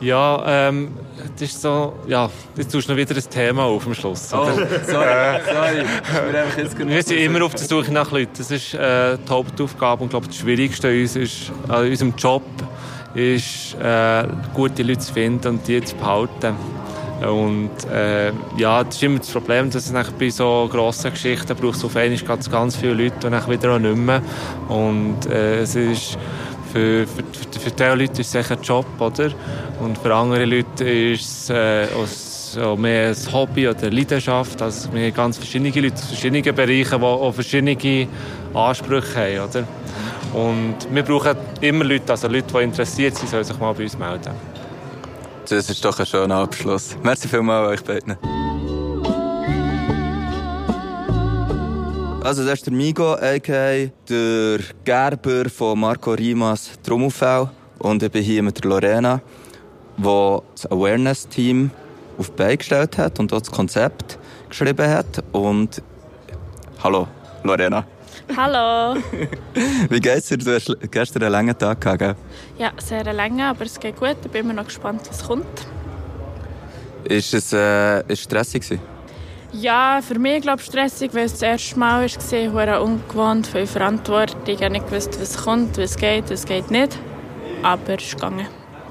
Ja, 0.00 0.42
ähm, 0.68 0.92
das 1.38 1.48
ist 1.50 1.62
so, 1.62 1.94
ja, 2.06 2.28
jetzt 2.56 2.70
tust 2.70 2.88
du 2.88 2.92
noch 2.92 2.98
wieder 2.98 3.16
ein 3.16 3.30
Thema 3.30 3.64
auf 3.64 3.86
am 3.86 3.94
Schluss. 3.94 4.28
Oh, 4.32 4.38
oder? 4.38 4.54
sorry, 4.84 5.40
sorry. 5.46 6.44
Jetzt 6.58 6.78
Wir 6.78 7.02
sind 7.02 7.18
immer 7.18 7.44
auf 7.44 7.54
der 7.54 7.66
Suche 7.66 7.92
nach 7.92 8.10
Leuten. 8.10 8.32
Das 8.36 8.50
ist 8.50 8.74
äh, 8.74 9.16
die 9.16 9.30
Hauptaufgabe 9.30 10.02
und 10.02 10.08
ich 10.08 10.10
glaube, 10.10 10.26
das 10.26 10.36
Schwierigste 10.36 10.88
an 10.88 11.00
uns 11.00 11.16
ist, 11.16 11.52
an 11.68 11.88
unserem 11.88 12.14
Job 12.16 12.42
ist, 13.14 13.74
äh, 13.82 14.24
gute 14.52 14.82
Leute 14.82 14.98
zu 14.98 15.14
finden 15.14 15.48
und 15.48 15.66
die 15.66 15.82
zu 15.82 15.96
behalten. 15.96 16.54
Und 17.26 17.70
äh, 17.90 18.30
ja, 18.58 18.84
das 18.84 18.96
ist 18.96 19.02
immer 19.02 19.18
das 19.18 19.30
Problem, 19.30 19.70
dass 19.70 19.90
es 19.90 20.10
bei 20.18 20.28
so 20.28 20.68
grossen 20.70 21.10
Geschichten 21.12 21.56
braucht 21.56 21.82
auf 21.82 21.96
einmal 21.96 22.18
ganz, 22.18 22.50
ganz 22.50 22.76
viele 22.76 22.92
Leute 22.92 23.26
und 23.26 23.32
dann 23.32 23.48
wieder 23.48 23.74
auch 23.74 23.78
nicht 23.78 23.96
mehr. 23.96 24.20
Und 24.68 25.24
äh, 25.30 25.60
es 25.60 25.74
ist 25.74 26.18
für, 26.76 27.06
für, 27.06 27.60
für, 27.60 27.70
diese 27.70 27.94
Leute 27.94 28.20
ist 28.20 28.34
es 28.34 28.50
ein 28.50 28.62
Job, 28.62 28.86
oder? 28.98 29.30
Und 29.80 29.96
für 29.98 30.14
andere 30.14 30.44
Leute 30.44 30.84
ist 30.84 31.50
es 31.50 32.56
äh, 32.56 32.76
mehr 32.76 33.08
ein 33.08 33.32
Hobby 33.32 33.68
oder 33.68 33.90
Leidenschaft. 33.90 34.60
Also 34.60 34.92
wir 34.92 35.06
haben 35.06 35.14
ganz 35.14 35.38
verschiedene 35.38 35.70
Leute 35.70 35.94
aus 35.94 36.06
verschiedenen 36.06 36.54
Bereichen, 36.54 37.00
die 37.00 37.04
auch 37.04 37.32
verschiedene 37.32 38.08
Ansprüche 38.52 39.16
haben, 39.16 39.48
oder? 39.48 39.64
Und 40.34 40.76
wir 40.90 41.02
brauchen 41.02 41.36
immer 41.60 41.84
Leute, 41.84 42.12
also 42.12 42.28
Leute, 42.28 42.52
die 42.52 42.64
interessiert 42.64 43.16
sind, 43.16 43.30
sollen 43.30 43.44
sich 43.44 43.58
mal 43.58 43.72
bei 43.72 43.84
uns 43.84 43.96
melden. 43.96 44.32
Das 45.48 45.70
ist 45.70 45.84
doch 45.84 45.98
ein 45.98 46.06
schöner 46.06 46.36
Abschluss. 46.36 46.96
Merci 47.02 47.28
vielmals 47.28 47.70
euch 47.70 47.84
beiden. 47.84 48.16
Also 52.26 52.42
das 52.44 52.54
ist 52.54 52.66
der 52.66 52.72
Migo, 52.72 53.12
a.k.a. 53.12 53.88
der 54.08 54.58
Gerber 54.84 55.48
von 55.48 55.78
Marco 55.78 56.10
Rimas 56.10 56.72
Trommelfell. 56.82 57.48
Und 57.78 58.02
ich 58.02 58.10
bin 58.10 58.24
hier 58.24 58.42
mit 58.42 58.58
der 58.58 58.68
Lorena, 58.68 59.20
die 59.96 60.38
das 60.56 60.66
Awareness-Team 60.68 61.70
auf 62.18 62.30
die 62.30 62.36
Beine 62.36 62.56
gestellt 62.56 62.98
hat 62.98 63.20
und 63.20 63.32
auch 63.32 63.38
das 63.38 63.52
Konzept 63.52 64.18
geschrieben 64.48 64.90
hat. 64.90 65.22
Und 65.30 65.80
hallo, 66.82 67.06
Lorena. 67.44 67.86
Hallo. 68.36 69.00
Wie 69.88 70.00
geht's 70.00 70.26
dir? 70.26 70.38
Du 70.38 70.52
hast 70.52 70.76
gestern 70.90 71.22
einen 71.22 71.30
langen 71.30 71.56
Tag 71.56 71.80
gehabt, 71.80 72.00
gell? 72.00 72.16
Ja, 72.58 72.72
sehr 72.78 73.04
lange, 73.04 73.44
aber 73.44 73.66
es 73.66 73.78
geht 73.78 74.00
gut. 74.00 74.16
Ich 74.24 74.30
bin 74.32 74.46
immer 74.46 74.54
noch 74.54 74.66
gespannt, 74.66 75.02
was 75.08 75.24
kommt. 75.24 75.46
Ist 77.04 77.32
es 77.34 77.52
äh, 77.52 78.00
ist 78.08 78.22
stressig 78.22 78.62
gewesen? 78.62 78.95
Ja, 79.60 80.00
für 80.02 80.18
mich 80.18 80.42
glaube 80.42 80.60
ich 80.60 80.66
stressig, 80.66 81.14
weil 81.14 81.24
es 81.24 81.32
das 81.32 81.42
erste 81.42 81.78
Mal 81.78 82.06
war, 82.06 82.52
hure 82.52 82.82
ungewohnt, 82.82 83.46
viel 83.46 83.66
Verantwortung. 83.66 84.40
Ich 84.46 84.62
habe 84.62 84.70
nicht 84.70 84.84
was 84.90 85.36
kommt, 85.44 85.78
was 85.78 85.96
geht, 85.96 86.30
was 86.30 86.44
geht 86.44 86.70
nicht. 86.70 86.98
Aber 87.62 87.94
es 87.94 88.04
ist 88.04 88.14
gegangen. 88.16 88.46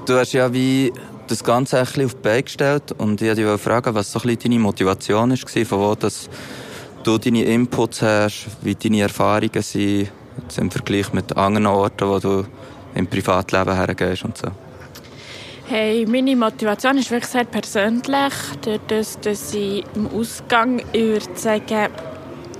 Du 0.06 0.14
hast 0.14 0.32
ja 0.32 0.52
wie 0.52 0.92
das 1.28 1.44
Ganze 1.44 1.78
ein 1.78 1.84
bisschen 1.84 2.06
auf 2.06 2.14
die 2.14 2.20
Beine 2.20 2.42
gestellt 2.42 2.92
und 2.98 3.20
ich 3.20 3.28
wollte 3.28 3.52
dich 3.52 3.60
fragen, 3.60 3.94
was 3.94 4.10
so 4.10 4.18
ein 4.18 4.22
bisschen 4.22 4.52
deine 4.52 4.58
Motivation 4.60 5.30
war, 5.30 5.64
von 5.64 5.80
wo 5.80 5.94
das 5.94 6.28
du 7.04 7.18
deine 7.18 7.44
Inputs 7.44 8.02
hast, 8.02 8.46
wie 8.62 8.74
deine 8.74 9.02
Erfahrungen 9.02 9.62
sind, 9.62 10.10
im 10.56 10.70
Vergleich 10.70 11.12
mit 11.12 11.36
anderen 11.36 11.66
Orten, 11.66 12.08
wo 12.08 12.18
du 12.18 12.44
im 12.94 13.06
Privatleben 13.06 13.74
hergehst 13.74 14.24
und 14.24 14.36
so. 14.36 14.48
Hey, 15.68 16.06
meine 16.06 16.36
Motivation 16.36 16.96
ist 16.96 17.10
wirklich 17.10 17.28
sehr 17.28 17.42
persönlich. 17.42 18.32
Durch 18.62 18.78
das, 18.86 19.18
dass 19.18 19.52
ich 19.52 19.82
im 19.96 20.06
Ausgang, 20.06 20.80
ich 20.92 21.02
würde 21.02 21.26
sagen, 21.34 21.88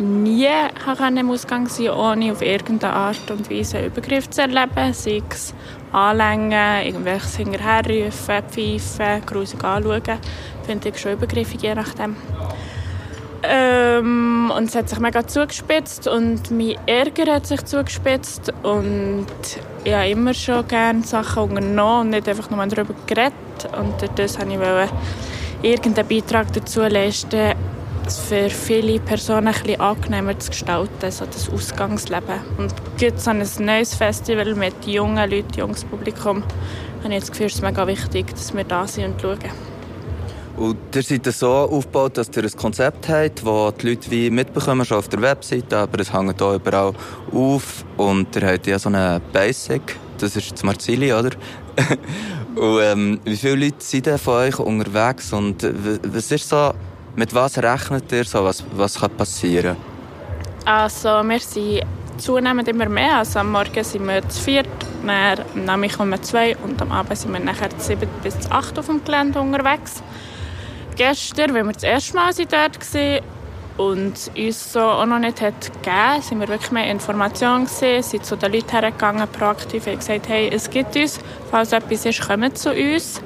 nie 0.00 0.48
kann 0.84 1.16
im 1.16 1.30
Ausgang 1.30 1.68
sein 1.68 1.90
ohne 1.90 2.32
auf 2.32 2.42
irgendeine 2.42 2.92
Art 2.92 3.30
und 3.30 3.48
Weise 3.48 3.78
einen 3.78 3.86
Übergriff 3.86 4.28
zu 4.28 4.40
erleben. 4.40 4.92
Sei 4.92 5.22
es 5.30 5.54
anlängen, 5.92 6.84
irgendwelches 6.84 7.36
hinterherrufen, 7.36 8.42
pfeifen, 8.50 9.24
grusig 9.24 9.62
anschauen. 9.62 10.18
Finde 10.64 10.88
ich 10.88 10.98
schon 10.98 11.12
übergriffig, 11.12 11.62
je 11.62 11.76
nachdem. 11.76 12.16
Ähm, 13.42 14.52
und 14.56 14.64
es 14.64 14.74
hat 14.74 14.88
sich 14.88 14.98
mega 14.98 15.26
zugespitzt 15.26 16.08
und 16.08 16.50
mein 16.50 16.76
Ärger 16.86 17.34
hat 17.34 17.46
sich 17.46 17.64
zugespitzt 17.64 18.52
und 18.62 19.26
ich 19.84 19.92
habe 19.92 20.08
immer 20.08 20.34
schon 20.34 20.66
gerne 20.66 21.02
Sachen 21.02 21.44
unternommen 21.44 22.00
und 22.00 22.10
nicht 22.10 22.28
einfach 22.28 22.50
nur 22.50 22.66
darüber 22.66 22.94
geredet 23.06 23.32
und 23.78 23.94
das 24.18 24.38
wollte 24.38 24.88
ich 25.62 25.70
irgendeinen 25.70 26.08
Beitrag 26.08 26.52
dazu 26.52 26.80
leisten, 26.82 27.54
es 28.06 28.18
für 28.18 28.48
viele 28.50 29.00
Personen 29.00 29.48
ein 29.48 29.54
bisschen 29.54 29.80
angenehmer 29.80 30.38
zu 30.38 30.50
gestalten, 30.50 31.10
so 31.10 31.26
das 31.26 31.50
Ausgangsleben. 31.50 32.40
Und 32.56 32.72
gibt 32.98 33.20
so 33.20 33.30
ein 33.30 33.44
neues 33.60 33.94
Festival 33.94 34.54
mit 34.54 34.86
jungen 34.86 35.28
Leuten, 35.28 35.58
junges 35.58 35.84
Publikum, 35.84 36.42
habe 37.02 37.14
ich 37.14 37.20
das 37.20 37.30
Gefühl, 37.30 37.46
es 37.46 37.54
ist 37.54 37.62
mega 37.62 37.86
wichtig, 37.86 38.30
dass 38.30 38.54
wir 38.54 38.64
da 38.64 38.86
sind 38.86 39.06
und 39.06 39.20
schauen. 39.20 39.75
Und 40.56 40.78
ihr 40.94 41.02
seid 41.02 41.26
so 41.26 41.50
aufgebaut, 41.50 42.16
dass 42.16 42.30
ihr 42.34 42.44
ein 42.44 42.56
Konzept 42.56 43.08
habt, 43.08 43.46
das 43.46 43.74
die 43.76 43.88
Leute 43.88 44.10
wie 44.10 44.30
mitbekommen, 44.30 44.86
schon 44.86 44.98
auf 44.98 45.08
der 45.08 45.20
Webseite, 45.20 45.76
aber 45.76 46.00
es 46.00 46.12
hängt 46.12 46.40
hier 46.40 46.54
überall 46.54 46.94
auf. 47.32 47.84
Und 47.98 48.34
ihr 48.36 48.46
habt 48.46 48.66
ja 48.66 48.78
so 48.78 48.88
eine 48.88 49.20
Basic, 49.32 49.96
das 50.18 50.34
ist 50.34 50.52
das 50.52 50.62
Marzili, 50.62 51.12
oder? 51.12 51.30
und 52.56 52.80
ähm, 52.82 53.20
wie 53.24 53.36
viele 53.36 53.66
Leute 53.66 53.76
sind 53.80 54.06
denn 54.06 54.18
von 54.18 54.34
euch 54.34 54.58
unterwegs 54.58 55.30
und 55.34 55.62
was 56.14 56.32
ist 56.32 56.48
so, 56.48 56.72
mit 57.16 57.34
was 57.34 57.58
rechnet 57.58 58.10
ihr 58.12 58.24
so, 58.24 58.42
was, 58.42 58.64
was 58.74 58.98
kann 58.98 59.10
passieren? 59.10 59.76
Also 60.64 61.22
wir 61.22 61.40
sind 61.40 61.82
zunehmend 62.16 62.66
immer 62.68 62.88
mehr. 62.88 63.18
Also 63.18 63.40
am 63.40 63.52
Morgen 63.52 63.84
sind 63.84 64.06
wir 64.06 64.26
zu 64.28 64.42
viert, 64.42 64.68
dann 65.06 65.38
am 65.54 65.64
Nachmittag 65.66 65.98
kommen 65.98 66.12
wir 66.12 66.22
zwei 66.22 66.56
und 66.56 66.80
am 66.80 66.92
Abend 66.92 67.18
sind 67.18 67.32
wir 67.32 67.40
nachher 67.40 67.68
zu 67.78 67.88
sieben 67.88 68.08
bis 68.22 68.40
zu 68.40 68.50
acht 68.50 68.78
auf 68.78 68.86
dem 68.86 69.04
Gelände 69.04 69.38
unterwegs. 69.38 70.02
Gestern, 70.96 71.52
wenn 71.52 71.66
wir 71.66 71.74
das 71.74 71.82
erste 71.82 72.14
Mal 72.14 72.32
dort 72.32 72.94
waren 72.94 73.20
und 73.76 74.30
uns 74.34 74.72
so 74.72 74.80
auch 74.80 75.04
noch 75.04 75.18
nicht 75.18 75.42
hat 75.42 75.60
gegeben, 75.60 76.22
sind 76.22 76.40
wir 76.40 76.48
wirklich 76.48 76.70
mehr 76.70 76.90
Informationen 76.90 77.66
gesehen, 77.66 78.02
sind 78.02 78.24
zu 78.24 78.34
den 78.34 78.50
Leuten 78.50 78.70
hergegangen, 78.70 79.28
proaktiv, 79.28 79.86
haben 79.86 79.98
gesagt, 79.98 80.26
hey, 80.28 80.48
es 80.50 80.70
gibt 80.70 80.96
uns, 80.96 81.20
falls 81.50 81.72
etwas 81.72 82.06
ist, 82.06 82.26
kommt 82.26 82.56
zu 82.56 82.72
uns. 82.72 83.20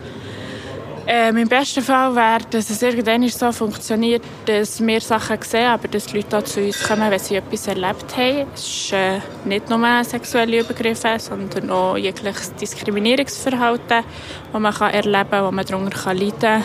Ähm, 1.07 1.37
Im 1.37 1.49
besten 1.49 1.83
Fall 1.83 2.15
wäre, 2.17 2.41
dass 2.51 2.71
es 2.71 2.83
irgendwann 2.83 3.29
so 3.29 3.53
funktioniert, 3.53 4.23
dass 4.47 4.85
wir 4.85 5.01
Sachen 5.01 5.39
sehen, 5.43 5.69
aber 5.69 5.87
dass 5.87 6.07
die 6.07 6.17
Leute 6.17 6.39
auch 6.39 6.43
zu 6.43 6.61
uns 6.61 6.83
kommen, 6.83 7.09
wenn 7.09 7.19
sie 7.21 7.37
etwas 7.37 7.69
erlebt 7.69 8.17
haben. 8.17 8.47
Es 8.53 8.63
ist 8.63 8.93
äh, 8.93 9.21
nicht 9.45 9.71
nur 9.71 10.05
sexuelle 10.05 10.61
Übergriffe, 10.61 11.17
sondern 11.19 11.71
auch 11.71 11.97
jegliches 11.97 12.53
Diskriminierungsverhalten, 12.57 14.05
das 14.53 14.61
man 14.61 14.75
kann 14.75 14.93
erleben 14.93 15.31
kann, 15.31 15.45
das 15.45 15.53
man 15.53 15.67
darunter 15.67 16.15
leiden 16.15 16.41
kann. 16.41 16.65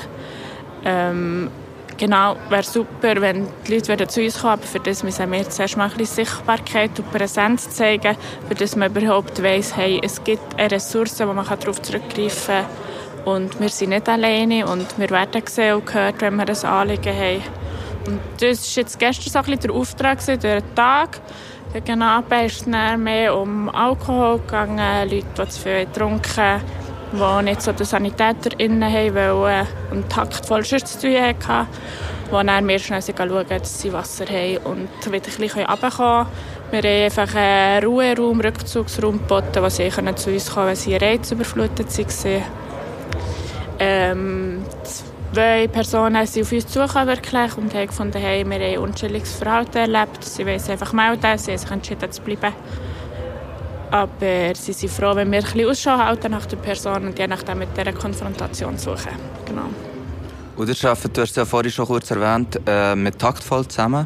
Ähm, 0.85 1.49
genau, 1.97 2.35
wäre 2.49 2.63
super, 2.63 3.19
wenn 3.19 3.47
die 3.67 3.73
Leute 3.73 3.91
wieder 3.91 4.07
zu 4.07 4.21
uns 4.21 4.39
kommen, 4.39 4.53
aber 4.53 4.63
für 4.63 4.79
das 4.79 5.03
müssen 5.03 5.31
wir 5.31 5.49
zuerst 5.49 5.77
mal 5.77 5.89
ein 5.89 5.97
bisschen 5.97 6.25
Sichtbarkeit 6.25 6.97
und 6.99 7.11
Präsenz 7.11 7.69
zeigen, 7.71 8.15
für 8.47 8.55
das 8.55 8.75
man 8.75 8.95
überhaupt 8.95 9.41
weiss, 9.41 9.75
hey, 9.75 9.99
es 10.03 10.23
gibt 10.23 10.57
eine 10.57 10.71
Ressource, 10.71 11.19
wo 11.19 11.33
man 11.33 11.45
darauf 11.45 11.81
zurückgreifen 11.81 12.55
kann 12.55 12.65
und 13.25 13.59
wir 13.59 13.69
sind 13.69 13.89
nicht 13.89 14.07
alleine 14.07 14.67
und 14.67 14.97
wir 14.99 15.09
werden 15.09 15.43
gesehen 15.43 15.75
und 15.75 15.87
gehört, 15.87 16.21
wenn 16.21 16.35
wir 16.35 16.47
ein 16.47 16.65
Anliegen 16.65 17.15
haben. 17.15 17.41
Und 18.05 18.19
das 18.39 18.75
war 18.75 18.83
jetzt 18.83 18.99
gestern 18.99 19.31
so 19.31 19.39
ein 19.39 19.45
bisschen 19.45 19.61
der 19.61 19.71
Auftrag 19.71 20.23
durch 20.23 20.39
den 20.39 20.75
Tag. 20.75 21.19
Gegen 21.73 22.01
Abend 22.03 22.45
ist 22.45 22.61
es 22.61 22.67
mehr 22.67 23.35
um 23.35 23.67
Alkohol 23.67 24.39
gegangen, 24.39 25.09
Leute, 25.09 25.25
die 25.37 25.49
zu 25.49 25.59
viel 25.59 25.85
getrunken 25.85 26.61
die 27.11 27.43
nicht 27.43 27.61
so 27.61 27.71
den 27.71 27.85
Sanitäter 27.85 28.59
innen 28.59 28.83
haben 28.83 29.15
wollen 29.15 29.67
und 29.91 30.09
taktvoll 30.09 30.63
sonst 30.63 30.87
zu 30.87 31.07
tun 31.07 31.21
hatten, 31.21 31.67
wo 32.31 32.41
dann 32.41 32.67
wir 32.67 32.79
schnell 32.79 33.01
schauen, 33.01 33.45
dass 33.47 33.81
sie 33.81 33.93
Wasser 33.93 34.25
haben 34.25 34.57
und 34.65 34.89
wieder 35.05 35.15
ein 35.15 35.21
bisschen 35.21 35.65
runterkommen. 35.65 36.27
Wir 36.71 36.79
haben 36.81 37.03
einfach 37.05 37.35
einen 37.35 37.85
Ruheraum, 37.85 38.41
Rückzugsraum 38.41 39.19
geboten, 39.19 39.61
wo 39.61 39.69
sie 39.69 39.89
zu 39.89 40.31
uns 40.31 40.51
kommen 40.51 40.55
können, 40.55 40.67
wenn 40.67 40.75
sie 40.75 40.95
reizüberflutet 40.95 41.97
waren. 41.97 42.43
Ähm, 43.77 44.63
zwei 45.33 45.67
Personen 45.67 46.25
sind 46.25 46.43
auf 46.43 46.51
uns 46.51 46.67
zugekommen 46.67 47.17
und 47.57 47.73
haben 47.73 47.87
gefunden, 47.87 48.17
hey, 48.17 48.45
wir 48.45 48.55
haben 48.55 48.63
ein 48.63 48.77
unschuldiges 48.79 49.35
Verhalten 49.35 49.77
erlebt. 49.77 50.23
Sie 50.23 50.45
wollen 50.45 50.61
einfach 50.69 50.93
melden, 50.93 51.37
sie 51.37 51.51
haben 51.51 51.57
sich 51.57 51.71
entschieden 51.71 52.11
zu 52.11 52.21
bleiben. 52.21 52.53
Aber 53.95 54.53
sie 54.55 54.73
sind 54.73 54.91
froh, 54.91 55.15
wenn 55.15 55.31
wir 55.31 55.39
ein 55.39 55.43
bisschen 55.45 55.69
Ausschau 55.69 55.97
halten 55.97 56.31
nach 56.31 56.45
der 56.47 56.57
Person 56.57 57.05
und 57.05 57.17
je 57.17 57.27
nachdem 57.27 57.59
mit 57.59 57.69
dieser 57.77 57.93
Konfrontation 57.93 58.77
suchen. 58.77 59.13
Genau. 59.45 59.69
Und 60.57 60.67
ihr 60.67 60.89
arbeitet, 60.89 61.15
du 61.15 61.21
hast 61.21 61.29
es 61.29 61.35
ja 61.37 61.45
vorhin 61.45 61.71
schon 61.71 61.85
kurz 61.85 62.11
erwähnt, 62.11 62.59
äh, 62.67 62.93
mit 62.93 63.17
Taktvoll 63.17 63.65
zusammen. 63.65 64.05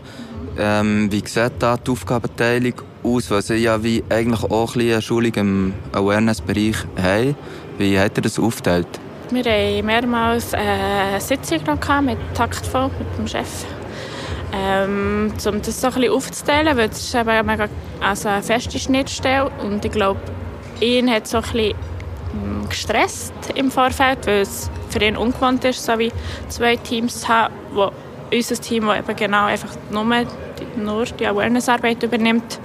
Ähm, 0.59 1.11
wie 1.11 1.23
sieht 1.25 1.53
da 1.57 1.75
die 1.75 1.89
Aufgabenteilung 1.89 2.73
aus? 3.01 3.31
Weil 3.31 3.41
sie 3.41 3.55
ja 3.55 3.81
wie 3.81 4.03
eigentlich 4.09 4.43
auch 4.43 4.75
ein 4.75 4.77
bisschen 4.77 4.93
eine 4.93 5.01
Schulung 5.01 5.33
im 5.33 5.73
Awareness-Bereich 5.93 6.75
haben. 7.01 7.35
Wie 7.79 7.99
hat 7.99 8.15
ihr 8.15 8.21
das 8.21 8.37
aufgeteilt? 8.37 8.87
Wir 9.31 9.43
hatten 9.43 9.85
mehrmals 9.87 10.53
eine 10.53 11.19
Sitzung 11.19 11.61
mit 12.03 12.17
Taktvoll, 12.35 12.91
mit 12.99 13.17
dem 13.17 13.27
Chef. 13.27 13.65
Ähm, 14.51 15.31
um 15.45 15.61
das 15.61 15.79
so 15.79 15.87
ein 15.87 15.93
bisschen 15.93 16.11
aufzuteilen, 16.11 16.77
weil 16.77 16.89
es 16.89 16.99
ist 16.99 17.15
eben 17.15 17.29
eine, 17.29 17.43
mega, 17.43 17.67
also 18.01 18.29
eine 18.29 18.41
feste 18.41 18.79
Schnittstelle 18.79 19.51
und 19.61 19.85
ich 19.85 19.91
glaube, 19.91 20.19
ihn 20.81 21.09
hat 21.11 21.27
so 21.27 21.37
ein 21.37 21.43
bisschen 21.43 21.75
mm, 22.33 22.69
gestresst 22.69 23.33
im 23.53 23.69
Vorfeld, 23.69 24.25
weil 24.25 24.41
es 24.41 24.71
für 24.89 25.03
ihn 25.03 25.17
ungewohnt 25.17 25.63
ist, 25.65 25.85
so 25.85 25.97
wie 25.99 26.11
zwei 26.47 26.77
Teams 26.77 27.21
zu 27.21 27.27
haben, 27.27 27.53
wo 27.73 27.91
unser 28.33 28.55
Team, 28.55 28.87
das 28.87 28.99
eben 28.99 29.15
genau 29.15 29.45
einfach 29.45 29.75
nur 29.91 30.05
die, 30.05 30.79
nur 30.79 31.05
die 31.05 31.27
Awareness-Arbeit 31.27 32.01
übernimmt 32.03 32.59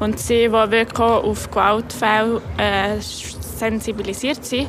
und 0.00 0.18
sie, 0.18 0.48
die 0.48 0.52
wirklich 0.52 0.98
auf 0.98 1.50
Gewaltfälle 1.50 2.42
äh, 2.56 3.00
sensibilisiert 3.00 4.44
sind. 4.44 4.68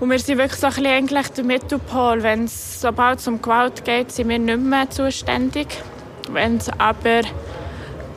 Und 0.00 0.10
wir 0.10 0.18
sind 0.20 0.38
wirklich 0.38 0.60
so 0.60 0.68
ein 0.68 0.74
bisschen 0.74 0.86
eigentlich 0.86 1.28
der 1.28 1.44
Mittelpol. 1.44 2.22
Wenn 2.22 2.44
es 2.44 2.80
sobald 2.80 3.26
um 3.26 3.42
Gewalt 3.42 3.84
geht, 3.84 4.12
sind 4.12 4.28
wir 4.28 4.38
nicht 4.38 4.60
mehr 4.60 4.88
zuständig. 4.88 5.66
Wenn 6.30 6.58
es 6.58 6.68
aber 6.78 7.22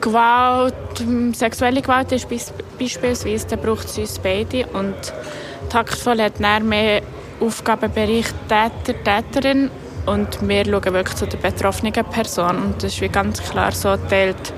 Gewalt, 0.00 0.74
ähm, 1.00 1.34
sexuelle 1.34 1.82
Gewalt 1.82 2.12
ist 2.12 2.28
beis- 2.28 2.52
beispielsweise, 2.78 3.48
dann 3.48 3.60
braucht 3.60 3.86
es 3.86 3.98
uns 3.98 4.18
beide. 4.20 4.66
Und 4.66 4.94
taktvoll 5.70 6.22
hat 6.22 6.34
dann 6.38 6.68
mehr 6.68 7.02
Aufgabenbereich 7.40 8.26
Täter, 8.48 9.02
Täterin. 9.02 9.68
Und 10.06 10.46
wir 10.46 10.64
schauen 10.64 10.94
wirklich 10.94 11.16
zu 11.16 11.26
der 11.26 11.38
betroffenen 11.38 11.92
Person. 11.92 12.62
Und 12.62 12.76
das 12.76 12.94
ist 12.94 13.00
wie 13.00 13.08
ganz 13.08 13.42
klar 13.42 13.72
so 13.72 13.90
geteilt. 13.90 14.52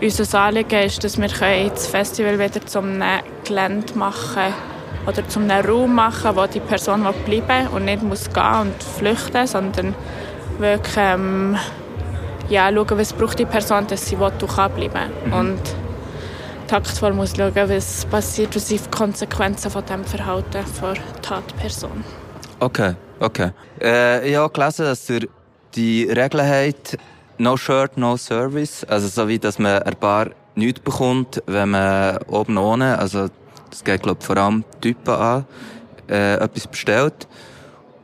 Unser 0.00 0.40
Anliegen 0.40 0.82
ist, 0.82 1.04
dass 1.04 1.20
wir 1.20 1.28
das 1.28 1.86
Festival 1.86 2.38
wieder 2.38 2.64
zum 2.66 3.02
Gelände 3.44 3.92
machen 3.94 4.34
können 4.34 4.71
oder 5.06 5.26
zum 5.28 5.50
einem 5.50 5.66
Raum 5.66 5.94
machen, 5.94 6.36
wo 6.36 6.46
die 6.46 6.60
Person 6.60 7.04
will 7.04 7.12
bleiben 7.24 7.68
und 7.68 7.84
nicht 7.84 8.02
muss 8.02 8.32
gehen 8.32 8.60
und 8.60 8.82
flüchten, 8.82 9.46
sondern 9.46 9.94
wirklich 10.58 10.96
ähm, 10.96 11.56
ja, 12.48 12.70
schauen, 12.72 12.98
was 12.98 13.12
braucht 13.12 13.38
die 13.38 13.46
Person, 13.46 13.86
dass 13.86 14.06
sie 14.06 14.18
will 14.18 14.32
kann 14.54 14.72
bleiben. 14.72 15.10
Mhm. 15.26 15.32
Und 15.32 15.60
taktvoll 16.68 17.12
muss 17.12 17.34
schauen, 17.36 17.52
was 17.54 18.06
passiert, 18.06 18.54
was 18.54 18.66
die 18.66 18.80
Konsequenzen 18.90 19.70
von 19.70 19.84
dem 19.86 20.04
Verhalten 20.04 20.50
der 20.52 20.64
Tatperson. 21.22 22.04
Okay, 22.60 22.94
okay. 23.20 23.50
Äh, 23.80 24.28
ich 24.28 24.36
habe 24.36 24.52
gelesen, 24.52 24.86
dass 24.86 25.10
ihr 25.10 25.28
die 25.74 26.04
Regeln 26.04 26.46
habt, 26.48 26.98
no 27.38 27.56
shirt, 27.56 27.96
no 27.96 28.16
service. 28.16 28.84
Also 28.84 29.08
so 29.08 29.28
wie, 29.28 29.38
dass 29.38 29.58
man 29.58 29.82
ein 29.82 29.96
paar 29.96 30.28
nichts 30.54 30.80
bekommt, 30.80 31.42
wenn 31.46 31.70
man 31.70 32.18
oben 32.28 32.56
ohne, 32.58 32.98
also 32.98 33.28
das 33.72 33.82
geht 33.82 34.02
glaube 34.02 34.22
vor 34.22 34.36
allem 34.36 34.64
Typen 34.80 35.14
an, 35.14 35.46
äh, 36.08 36.34
etwas 36.34 36.66
bestellt. 36.66 37.26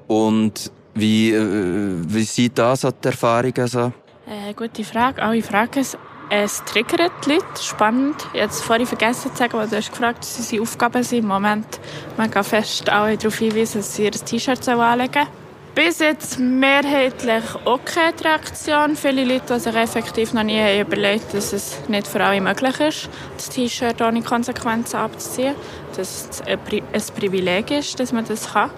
Und 0.06 0.72
wie, 0.94 1.30
äh, 1.30 2.02
wie 2.06 2.24
sieht 2.24 2.58
da 2.58 2.74
so 2.74 2.90
die 2.90 3.06
Erfahrungen 3.06 3.66
so? 3.68 3.92
Äh, 4.26 4.54
gute 4.54 4.82
Frage. 4.82 5.22
Alle 5.22 5.42
fragen 5.42 5.80
es. 5.80 5.96
Es 6.30 6.62
triggert 6.64 7.12
die 7.24 7.34
Leute. 7.34 7.62
Spannend. 7.62 8.16
Es 8.34 8.60
vorhin 8.60 8.86
vergessen 8.86 9.30
zu 9.30 9.36
sagen, 9.38 9.54
weil 9.54 9.68
du 9.68 9.76
hast 9.76 9.90
gefragt, 9.90 10.20
was 10.20 10.38
unsere 10.38 10.62
Aufgaben 10.62 11.02
sind. 11.02 11.20
Im 11.20 11.28
Moment 11.28 11.80
mega 12.18 12.42
fest 12.42 12.88
alle 12.90 13.16
darauf 13.16 13.38
hinweisen, 13.38 13.78
dass 13.78 13.94
sie 13.94 14.04
ihr 14.04 14.10
T-Shirt 14.10 14.68
anlegen 14.68 15.12
sollen. 15.12 15.37
Bis 15.78 16.00
jetzt 16.00 16.40
mehrheitlich 16.40 17.44
auch 17.64 17.78
keine 17.84 18.12
Reaktion. 18.24 18.96
Viele 18.96 19.22
Leute, 19.22 19.54
die 19.54 19.60
sich 19.60 19.76
effektiv 19.76 20.32
noch 20.32 20.42
nie 20.42 20.58
haben 20.58 20.80
überlegt 20.80 21.32
dass 21.32 21.52
es 21.52 21.78
nicht 21.86 22.08
für 22.08 22.20
alle 22.20 22.40
möglich 22.40 22.80
ist, 22.80 23.08
das 23.36 23.48
T-Shirt 23.50 24.02
ohne 24.02 24.22
Konsequenzen 24.22 24.96
abzuziehen. 24.96 25.54
Dass 25.96 26.26
es 26.30 26.40
ein 26.42 26.58
Pri- 26.66 26.82
ein 26.92 27.02
Privileg 27.16 27.70
ist, 27.70 28.00
dass 28.00 28.10
man 28.10 28.24
das 28.24 28.52
kann. 28.54 28.72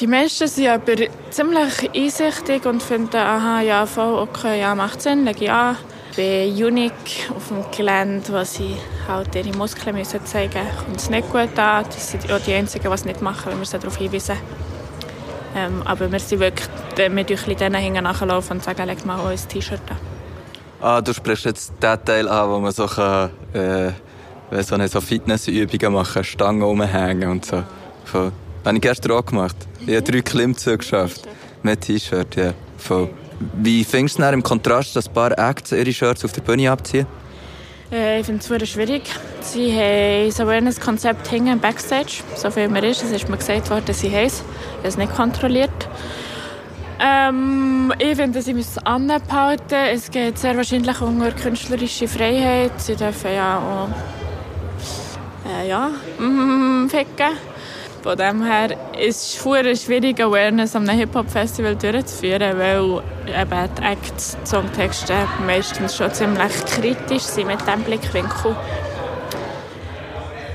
Die 0.00 0.08
meisten 0.08 0.48
sind 0.48 0.66
aber 0.66 0.94
ziemlich 1.30 1.90
einsichtig 1.94 2.66
und 2.66 2.82
finden, 2.82 3.18
aha, 3.18 3.60
ja, 3.60 3.86
voll, 3.86 4.14
okay, 4.14 4.58
ja, 4.58 4.74
macht 4.74 5.00
Sinn, 5.00 5.24
lege 5.24 5.44
ich 5.44 5.52
an. 5.52 5.76
Bei 6.16 6.48
Unique 6.48 7.30
auf 7.36 7.46
dem 7.46 7.64
Gelände, 7.70 8.32
wo 8.32 8.42
sie 8.42 8.74
halt 9.06 9.36
ihre 9.36 9.56
Muskeln 9.56 9.94
müssen 9.94 10.26
zeigen 10.26 10.64
müssen, 10.64 10.84
kommt 10.84 10.96
es 10.96 11.10
nicht 11.10 11.30
gut 11.30 11.56
an. 11.56 11.84
Das 11.84 12.10
sind 12.10 12.28
auch 12.32 12.40
die 12.40 12.54
Einzigen, 12.54 12.88
die 12.88 12.92
es 12.92 13.04
nicht 13.04 13.22
machen, 13.22 13.52
wenn 13.52 13.60
wir 13.60 13.66
sie 13.66 13.78
darauf 13.78 13.96
hinweisen. 13.98 14.36
Ähm, 15.56 15.82
aber 15.84 16.10
wir 16.12 16.20
sind 16.20 16.40
wirklich, 16.40 16.68
wir 16.96 17.08
tun 17.08 17.18
ein 17.18 17.26
bisschen 17.26 17.56
denen 17.56 17.80
hinten 17.80 18.04
nachlaufen 18.04 18.58
und 18.58 18.64
sagen, 18.64 18.86
leg 18.86 19.04
mal 19.04 19.18
auch 19.18 19.26
ein 19.26 19.36
T-Shirt 19.36 19.80
an. 19.90 19.96
Ah, 20.80 21.00
du 21.00 21.12
sprichst 21.12 21.44
jetzt 21.44 21.72
den 21.82 22.04
Teil 22.04 22.28
an, 22.28 22.50
wo 22.50 22.58
man 22.58 22.72
so 22.72 22.86
kann, 22.86 23.30
äh, 23.52 23.92
so 24.88 25.00
Fitnessübungen 25.00 25.92
machen, 25.92 26.24
Stangen 26.24 26.62
rumhängen 26.62 27.28
und 27.30 27.44
so. 27.44 27.62
Voll. 28.04 28.32
Habe 28.64 28.76
ich 28.76 28.82
gestern 28.82 29.12
auch 29.12 29.24
gemacht. 29.24 29.56
Ich 29.86 29.96
habe 29.96 30.02
drei 30.02 30.22
Klimmzüge 30.22 30.78
geschafft. 30.78 31.28
Mit 31.62 31.82
T-Shirt, 31.82 32.36
ja. 32.36 32.54
Voll. 32.78 33.10
Wie 33.54 33.84
findest 33.84 34.18
du 34.18 34.22
im 34.28 34.42
Kontrast, 34.42 34.96
dass 34.96 35.08
ein 35.08 35.14
paar 35.14 35.38
Acts 35.38 35.72
ihre 35.72 35.92
Shirts 35.92 36.24
auf 36.24 36.32
der 36.32 36.42
Bühne 36.42 36.70
abziehen? 36.70 37.06
Äh, 37.92 38.20
ich 38.20 38.26
finde 38.26 38.56
es 38.62 38.68
schwierig. 38.68 39.02
Sie 39.40 39.72
haben 39.72 40.26
das 40.28 40.40
Awareness-Konzept 40.40 41.26
hinten 41.26 41.52
im 41.52 41.60
Backstage, 41.60 42.22
so 42.36 42.50
viel 42.50 42.68
mehr 42.68 42.84
ist. 42.84 43.02
Es 43.02 43.10
ist 43.10 43.28
mir 43.28 43.36
gesagt 43.36 43.68
worden, 43.70 43.92
sie 43.92 44.10
haben 44.10 44.26
es. 44.26 44.40
Ich 44.40 44.78
habe 44.78 44.88
es 44.88 44.96
nicht 44.96 45.14
kontrolliert. 45.14 45.88
Ähm, 47.00 47.92
ich 47.98 48.16
finde, 48.16 48.42
sie 48.42 48.54
müssen 48.54 48.78
es 48.78 48.86
anbehalten. 48.86 49.74
Es 49.92 50.10
geht 50.10 50.38
sehr 50.38 50.56
wahrscheinlich 50.56 51.00
um 51.00 51.20
eine 51.20 51.32
künstlerische 51.32 52.06
Freiheit. 52.06 52.72
Sie 52.80 52.94
dürfen 52.94 53.34
ja 53.34 53.58
auch 53.58 53.88
äh, 55.50 55.68
ja, 55.68 55.90
mm, 56.18 56.88
ficken. 56.90 57.36
Von 58.02 58.16
dem 58.16 58.42
her 58.42 58.70
ist 58.98 59.36
es 59.36 59.42
sehr 59.42 59.76
schwierig, 59.76 60.18
Awareness 60.20 60.74
am 60.74 60.88
Hip-Hop-Festival 60.88 61.76
durchzuführen, 61.76 62.58
weil 62.58 63.02
eben 63.28 63.68
die 63.76 63.82
Acts, 63.82 64.38
die 64.42 64.48
Songtexte 64.48 65.14
meistens 65.46 65.96
schon 65.96 66.10
ziemlich 66.12 66.64
kritisch 66.64 67.24
sind 67.24 67.48
mit 67.48 67.60
diesem 67.60 67.82
Blickwinkel. 67.82 68.56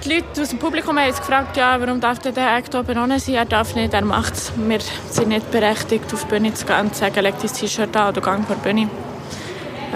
Die 0.03 0.13
Leute 0.13 0.41
aus 0.41 0.49
dem 0.49 0.57
Publikum 0.57 0.97
haben 0.97 1.07
uns 1.07 1.19
gefragt, 1.19 1.55
ja, 1.55 1.79
warum 1.79 2.01
darf 2.01 2.17
der 2.17 2.57
Act 2.57 2.73
oben 2.73 2.97
ohne 2.97 3.19
sein? 3.19 3.35
Er 3.35 3.45
darf 3.45 3.75
nicht, 3.75 3.93
er 3.93 4.05
macht 4.05 4.33
es. 4.33 4.51
Wir 4.55 4.79
sind 5.11 5.27
nicht 5.27 5.51
berechtigt, 5.51 6.11
auf 6.13 6.23
die 6.23 6.29
Bühne 6.29 6.53
zu 6.53 6.65
gehen 6.65 6.81
und 6.81 6.95
zu 6.95 7.01
sagen, 7.01 7.21
leg 7.21 7.35
dein 7.39 7.53
T-Shirt 7.53 7.95
an 7.95 8.09
oder 8.09 8.21
gang 8.21 8.45
vor 8.45 8.55
die 8.55 8.67
Bühne. 8.67 8.89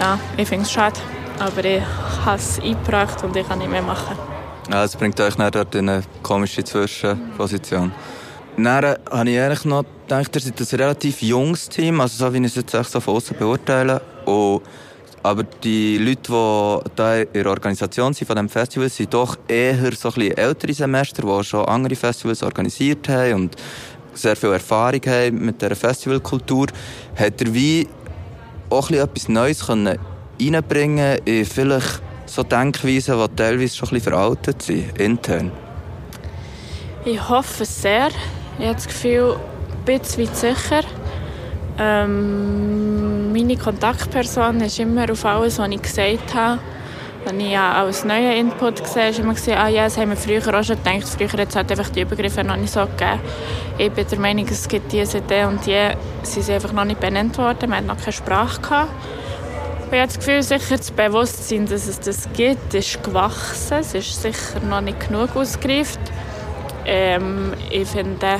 Ja, 0.00 0.18
ich 0.36 0.48
finde 0.48 0.66
es 0.66 0.70
schade, 0.70 1.00
aber 1.40 1.64
ich 1.64 1.82
habe 2.24 2.36
es 2.36 2.60
eingebracht 2.60 3.24
und 3.24 3.34
ich 3.34 3.46
kann 3.46 3.58
nicht 3.58 3.70
mehr 3.70 3.82
machen. 3.82 4.29
Ja, 4.70 4.84
es 4.84 4.94
bringt 4.94 5.18
euch 5.18 5.34
dann 5.34 5.50
dort 5.50 5.74
in 5.74 5.88
eine 5.88 6.04
komische 6.22 6.62
Zwischenposition. 6.62 7.90
Dann 8.56 8.84
äh, 8.84 8.94
habe 9.10 9.28
ich 9.28 9.40
eigentlich 9.40 9.64
noch 9.64 9.84
gedacht, 10.02 10.36
ihr 10.36 10.40
seid 10.40 10.60
ein 10.60 10.80
relativ 10.80 11.22
junges 11.22 11.68
Team, 11.68 12.00
also 12.00 12.24
so 12.24 12.32
wie 12.32 12.38
ich 12.38 12.44
es 12.44 12.54
jetzt 12.54 12.74
echt 12.74 12.88
so 12.88 13.00
von 13.00 13.16
außen 13.16 13.36
beurteile. 13.36 14.00
Und, 14.26 14.62
aber 15.24 15.42
die 15.42 15.98
Leute, 15.98 16.20
die 16.22 16.90
da 16.94 17.16
in 17.16 17.32
der 17.32 17.46
Organisation 17.46 18.14
sind 18.14 18.28
von 18.28 18.36
diesem 18.36 18.48
Festival, 18.48 18.88
sind 18.88 19.12
doch 19.12 19.36
eher 19.48 19.74
so 19.74 20.08
ein 20.08 20.14
bisschen 20.14 20.36
ältere 20.36 20.72
Semester, 20.72 21.22
die 21.22 21.44
schon 21.44 21.64
andere 21.64 21.96
Festivals 21.96 22.44
organisiert 22.44 23.08
haben 23.08 23.34
und 23.34 23.56
sehr 24.14 24.36
viel 24.36 24.52
Erfahrung 24.52 25.00
haben 25.04 25.46
mit 25.46 25.60
dieser 25.60 25.74
Festivalkultur. 25.74 26.66
Hat 27.16 27.42
er 27.42 27.52
wie 27.52 27.88
auch 28.68 28.88
etwas 28.88 29.28
Neues 29.28 29.66
können 29.66 29.98
reinbringen 30.40 31.18
in 31.24 31.44
vielleicht 31.44 32.02
so 32.30 32.44
Denkweisen, 32.44 33.18
die 33.18 33.36
teilweise 33.36 33.76
schon 33.76 33.88
ein 33.88 34.00
veraltet 34.00 34.62
sind, 34.62 34.96
intern? 34.98 35.50
Ich 37.04 37.28
hoffe 37.28 37.64
sehr. 37.64 38.08
Ich 38.58 38.66
habe 38.66 38.74
das 38.74 38.86
Gefühl, 38.86 39.36
ein 39.72 39.84
bisschen 39.84 40.32
sicher. 40.32 40.82
Ähm, 41.78 43.32
meine 43.32 43.56
Kontaktperson 43.56 44.60
ist 44.60 44.78
immer 44.78 45.10
auf 45.10 45.24
alles, 45.24 45.58
was 45.58 45.68
ich 45.70 45.82
gesagt 45.82 46.34
habe. 46.34 46.60
Wenn 47.24 47.40
ich 47.40 47.52
ja 47.52 47.72
als 47.72 48.04
neuen 48.04 48.32
Input 48.32 48.82
gesehen 48.82 49.12
habe, 49.12 49.22
immer 49.22 49.58
ah 49.58 49.68
ja, 49.68 49.84
das 49.84 49.98
haben 49.98 50.10
wir 50.10 50.16
früher 50.16 50.58
auch 50.58 50.64
schon 50.64 50.76
gedacht. 50.76 51.08
Früher 51.08 51.32
hat 51.32 51.48
es 51.48 51.56
halt 51.56 51.70
einfach 51.70 51.90
die 51.90 52.02
Übergriffe 52.02 52.44
noch 52.44 52.56
nicht 52.56 52.72
so 52.72 52.80
gegeben. 52.80 53.20
Ich 53.76 53.90
bin 53.90 54.06
der 54.08 54.18
Meinung, 54.20 54.46
es 54.48 54.68
gibt 54.68 54.92
diese, 54.92 55.20
die 55.20 55.44
und 55.44 55.66
die. 55.66 55.90
Sie 56.22 56.42
sind 56.42 56.54
einfach 56.54 56.72
noch 56.72 56.84
nicht 56.84 57.00
benannt 57.00 57.36
worden. 57.38 57.70
Man 57.70 57.78
hat 57.78 57.86
noch 57.86 57.98
keine 57.98 58.12
Sprache 58.12 58.60
gehabt. 58.60 58.90
Ich 59.92 59.98
habe 59.98 60.06
das 60.06 60.18
Gefühl, 60.18 60.40
sicher 60.40 60.76
das 60.76 60.92
Bewusstsein, 60.92 61.66
dass 61.66 61.88
es 61.88 61.98
das 61.98 62.28
gibt, 62.34 62.74
ist 62.74 63.02
gewachsen. 63.02 63.78
Es 63.78 63.92
ist 63.92 64.22
sicher 64.22 64.60
noch 64.68 64.80
nicht 64.80 65.00
genug 65.08 65.34
ausgereift. 65.34 65.98
Ähm, 66.86 67.54
ich 67.70 67.88
finde, 67.88 68.38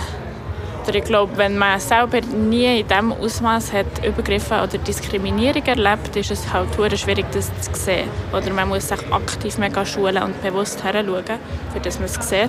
ich 0.94 1.04
glaube, 1.04 1.36
wenn 1.36 1.58
man 1.58 1.80
selber 1.80 2.20
nie 2.20 2.80
in 2.80 2.86
diesem 2.86 3.12
Ausmaß 3.12 3.72
hat 3.72 3.86
Übergriffe 4.06 4.62
oder 4.62 4.78
Diskriminierung 4.78 5.64
erlebt, 5.66 6.14
ist 6.14 6.30
es 6.30 6.52
halt 6.52 6.68
schwierig, 6.96 7.26
das 7.32 7.50
zu 7.62 7.74
sehen. 7.74 8.08
Oder 8.32 8.52
man 8.52 8.68
muss 8.68 8.86
sich 8.86 9.12
aktiv 9.12 9.58
mega 9.58 9.84
schulen 9.84 10.22
und 10.22 10.40
bewusst 10.42 10.84
heranschauen, 10.84 11.40
für 11.72 11.80
das 11.82 11.98
man 11.98 12.04
es 12.04 12.14
sieht. 12.14 12.48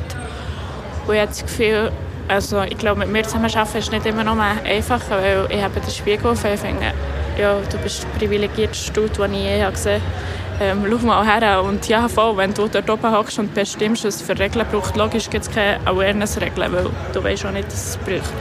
Und 1.07 1.15
ich 1.15 1.19
habe 1.19 1.27
das 1.27 1.41
Gefühl, 1.41 1.91
also 2.27 2.61
ich 2.61 2.77
glaube, 2.77 2.99
mit 2.99 3.09
mir 3.09 3.23
zusammen 3.23 3.49
arbeiten 3.51 3.77
ist 3.79 3.91
nicht 3.91 4.05
immer 4.05 4.23
noch 4.23 4.37
einfach, 4.37 5.01
weil 5.09 5.47
ich 5.49 5.63
habe 5.63 5.79
den 5.79 5.89
Spiegel 5.89 6.27
auf 6.27 6.43
und 6.45 6.59
finde, 6.59 6.93
ja, 7.37 7.59
du 7.59 7.77
bist 7.79 8.03
der 8.03 8.19
privilegierteste 8.19 8.91
Stut, 8.91 9.17
den 9.17 9.33
ich 9.33 9.43
je 9.43 9.71
gesehen 9.71 10.01
habe. 10.01 10.31
Ähm, 10.61 10.85
schau 10.87 11.05
mal 11.05 11.25
her. 11.25 11.63
Und 11.63 11.87
ja, 11.87 12.07
voll, 12.07 12.37
wenn 12.37 12.53
du 12.53 12.67
dort 12.67 12.89
oben 12.89 13.11
hockst 13.11 13.39
und 13.39 13.53
bestimmst, 13.53 14.05
was 14.05 14.15
es 14.15 14.21
für 14.21 14.37
Regeln 14.37 14.65
braucht, 14.71 14.95
logisch 14.95 15.29
gibt 15.29 15.45
es 15.45 15.51
keine 15.51 15.79
Awareness-Regeln, 15.87 16.71
weil 16.71 16.89
du 17.13 17.23
weißt 17.23 17.45
auch 17.45 17.51
nicht, 17.51 17.67
dass 17.67 17.89
es 17.89 17.97
braucht. 17.97 18.33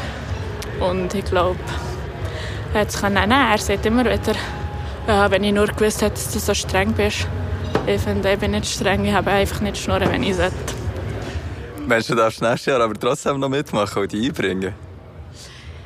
Und 0.80 1.14
ich 1.14 1.24
glaube, 1.24 1.58
er 2.74 2.82
hat 2.82 2.88
es 2.88 3.02
nehmen 3.02 3.30
Er 3.30 3.58
sagt 3.58 3.86
immer 3.86 4.04
wieder, 4.04 4.34
ja, 5.08 5.30
wenn 5.30 5.44
ich 5.44 5.52
nur 5.52 5.66
gewusst 5.66 6.02
hätte, 6.02 6.14
dass 6.14 6.30
du 6.30 6.38
so 6.38 6.54
streng 6.54 6.92
bist. 6.92 7.26
Ich 7.86 8.00
finde, 8.00 8.32
ich 8.32 8.38
bin 8.38 8.50
nicht 8.50 8.66
streng, 8.66 9.04
ich 9.04 9.14
habe 9.14 9.30
einfach 9.30 9.60
nicht 9.60 9.78
schnurren, 9.78 10.10
wenn 10.10 10.22
ich 10.22 10.36
sollte. 10.36 10.54
Meinst 11.86 12.10
du, 12.10 12.14
darfst 12.14 12.42
nächstes 12.42 12.66
Jahr 12.66 12.80
aber 12.82 12.94
trotzdem 12.94 13.40
noch 13.40 13.48
mitmachen 13.48 14.02
und 14.02 14.12
die 14.12 14.26
einbringen? 14.26 14.74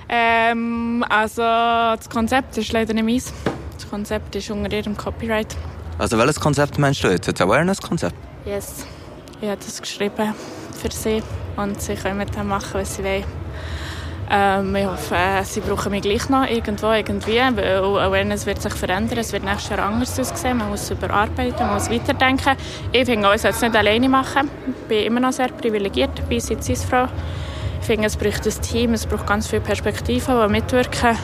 Ähm, 0.09 1.05
also 1.09 1.43
das 1.43 2.09
Konzept 2.11 2.57
ist 2.59 2.73
leider 2.73 2.95
nicht 2.95 3.05
meins. 3.05 3.33
Das 3.75 3.89
Konzept 3.89 4.35
ist 4.37 4.51
unter 4.51 4.77
ihrem 4.77 4.97
Copyright. 4.97 5.57
Also 5.99 6.19
welches 6.19 6.41
Konzept 6.41 6.79
meinst 6.79 7.03
du 7.05 7.09
jetzt? 7.09 7.29
Das 7.29 7.41
Awareness-Konzept? 7.41 8.15
Yes. 8.45 8.87
Ich 9.41 9.49
habe 9.49 9.61
das 9.65 9.81
geschrieben 9.81 10.35
für 10.81 10.91
sie 10.91 11.23
und 11.57 11.81
sie 11.81 11.95
können 11.95 12.19
mit 12.19 12.35
dem 12.35 12.49
machen, 12.49 12.75
was 12.75 12.97
sie 12.97 13.05
wollen. 13.05 13.25
Ähm, 14.31 14.75
ich 14.75 14.87
hoffe, 14.87 15.17
sie 15.45 15.61
brauchen 15.61 15.91
mich 15.91 16.03
gleich 16.03 16.29
noch 16.31 16.49
irgendwo, 16.49 16.91
irgendwie, 16.93 17.39
weil 17.39 17.77
Awareness 17.77 18.47
wird 18.47 18.61
sich 18.63 18.73
verändern. 18.73 19.19
Es 19.19 19.33
wird 19.33 19.45
nächstes 19.45 19.71
Jahr 19.71 19.81
anders 19.81 20.19
aussehen. 20.19 20.57
Man 20.57 20.71
muss 20.71 20.91
überarbeiten, 20.91 21.67
man 21.67 21.75
muss 21.75 21.91
weiterdenken. 21.91 22.57
Ich 22.91 23.05
finde 23.05 23.35
ich 23.35 23.43
soll 23.43 23.51
es 23.51 23.61
nicht 23.61 23.77
alleine 23.77 24.09
machen. 24.09 24.51
Ich 24.67 24.89
bin 24.89 25.05
immer 25.05 25.21
noch 25.21 25.33
sehr 25.33 25.49
privilegiert, 25.49 26.27
bin 26.29 26.41
seit 26.41 26.65
Frau. 26.79 27.07
Finde, 27.85 28.07
es 28.07 28.17
braucht 28.17 28.47
ein 28.47 28.63
Team, 28.63 28.95
es 28.95 29.05
braucht 29.05 29.27
ganz 29.27 29.47
viele 29.47 29.61
Perspektiven, 29.61 30.41
die 30.41 30.53
mitwirken, 30.53 31.19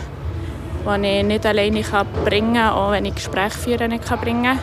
die 0.86 1.06
ich 1.06 1.24
nicht 1.24 1.46
alleine 1.46 1.82
bringen 2.26 2.54
kann, 2.54 2.72
auch 2.74 2.90
wenn 2.90 3.06
ich 3.06 3.14
Gespräche 3.14 3.58
führen 3.58 3.88
nicht 3.88 4.04
kann. 4.04 4.58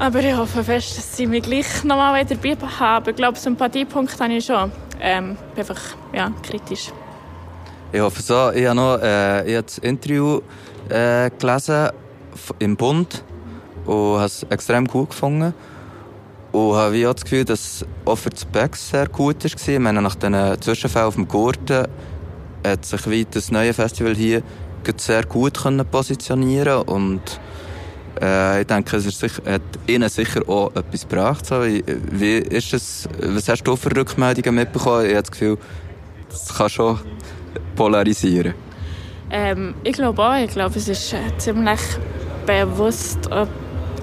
Aber 0.00 0.18
ich 0.18 0.36
hoffe 0.36 0.64
fest, 0.64 0.98
dass 0.98 1.16
sie 1.16 1.28
mich 1.28 1.44
gleich 1.44 1.84
noch 1.84 1.96
mal 1.96 2.20
wieder 2.20 2.34
dabei 2.34 2.66
haben. 2.66 3.08
Ich 3.08 3.14
glaube, 3.14 3.38
Sympathiepunkt 3.38 4.18
habe 4.18 4.32
ich 4.32 4.44
schon. 4.44 4.72
Ähm, 5.00 5.36
bin 5.54 5.60
einfach 5.60 5.80
ja, 6.12 6.32
kritisch. 6.42 6.90
Ich 7.92 8.00
hoffe 8.00 8.20
so. 8.20 8.50
Ich 8.50 8.66
habe 8.66 8.74
noch 8.74 8.98
äh, 9.00 9.48
ich 9.48 9.56
habe 9.56 9.62
das 9.62 9.78
Interview 9.78 10.40
äh, 10.88 11.30
gelesen 11.38 11.90
im 12.58 12.76
Bund 12.76 13.22
und 13.86 14.16
habe 14.16 14.24
es 14.24 14.44
extrem 14.50 14.88
gut 14.88 15.10
gefunden. 15.10 15.54
Und 16.52 16.74
habe 16.74 16.94
wie 16.94 17.06
auch 17.06 17.14
das 17.14 17.24
Gefühl, 17.24 17.44
dass 17.44 17.84
auch 18.04 18.16
für 18.16 18.30
die 18.30 18.40
Specs 18.40 18.90
sehr 18.90 19.08
gut 19.08 19.44
war. 19.44 19.68
Ich 19.74 19.78
meine, 19.78 20.02
nach 20.02 20.16
diesen 20.16 20.60
Zwischenfällen 20.60 21.08
auf 21.08 21.14
dem 21.14 21.28
Gurten 21.28 21.86
hat 22.66 22.84
sich 22.84 23.08
wie 23.08 23.24
das 23.24 23.50
neue 23.50 23.72
Festival 23.72 24.14
hier 24.14 24.42
sehr 24.96 25.24
gut 25.24 25.58
positionieren 25.90 26.82
und 26.82 27.20
äh, 28.20 28.60
ich 28.60 28.66
denke, 28.66 28.96
es 28.96 29.06
ist 29.06 29.20
sicher, 29.20 29.42
hat 29.46 29.62
ihnen 29.86 30.08
sicher 30.08 30.40
auch 30.48 30.74
etwas 30.74 31.08
gebracht. 31.08 31.46
So. 31.46 31.62
Wie, 31.62 32.38
ist 32.38 32.72
es, 32.74 33.08
was 33.18 33.48
hast 33.48 33.62
du 33.62 33.76
für 33.76 33.94
Rückmeldungen 33.94 34.54
mitbekommen? 34.54 35.06
Ich 35.06 35.12
habe 35.12 35.22
das 35.22 35.30
Gefühl, 35.30 35.58
das 36.28 36.54
kann 36.56 36.68
schon 36.68 36.98
polarisieren. 37.76 38.54
Ähm, 39.30 39.74
ich 39.84 39.92
glaube 39.92 40.22
auch. 40.22 40.36
Ich 40.36 40.50
glaube, 40.50 40.76
es 40.76 40.88
ist 40.88 41.12
äh, 41.12 41.18
ziemlich 41.38 41.80
bewusst. 42.46 43.30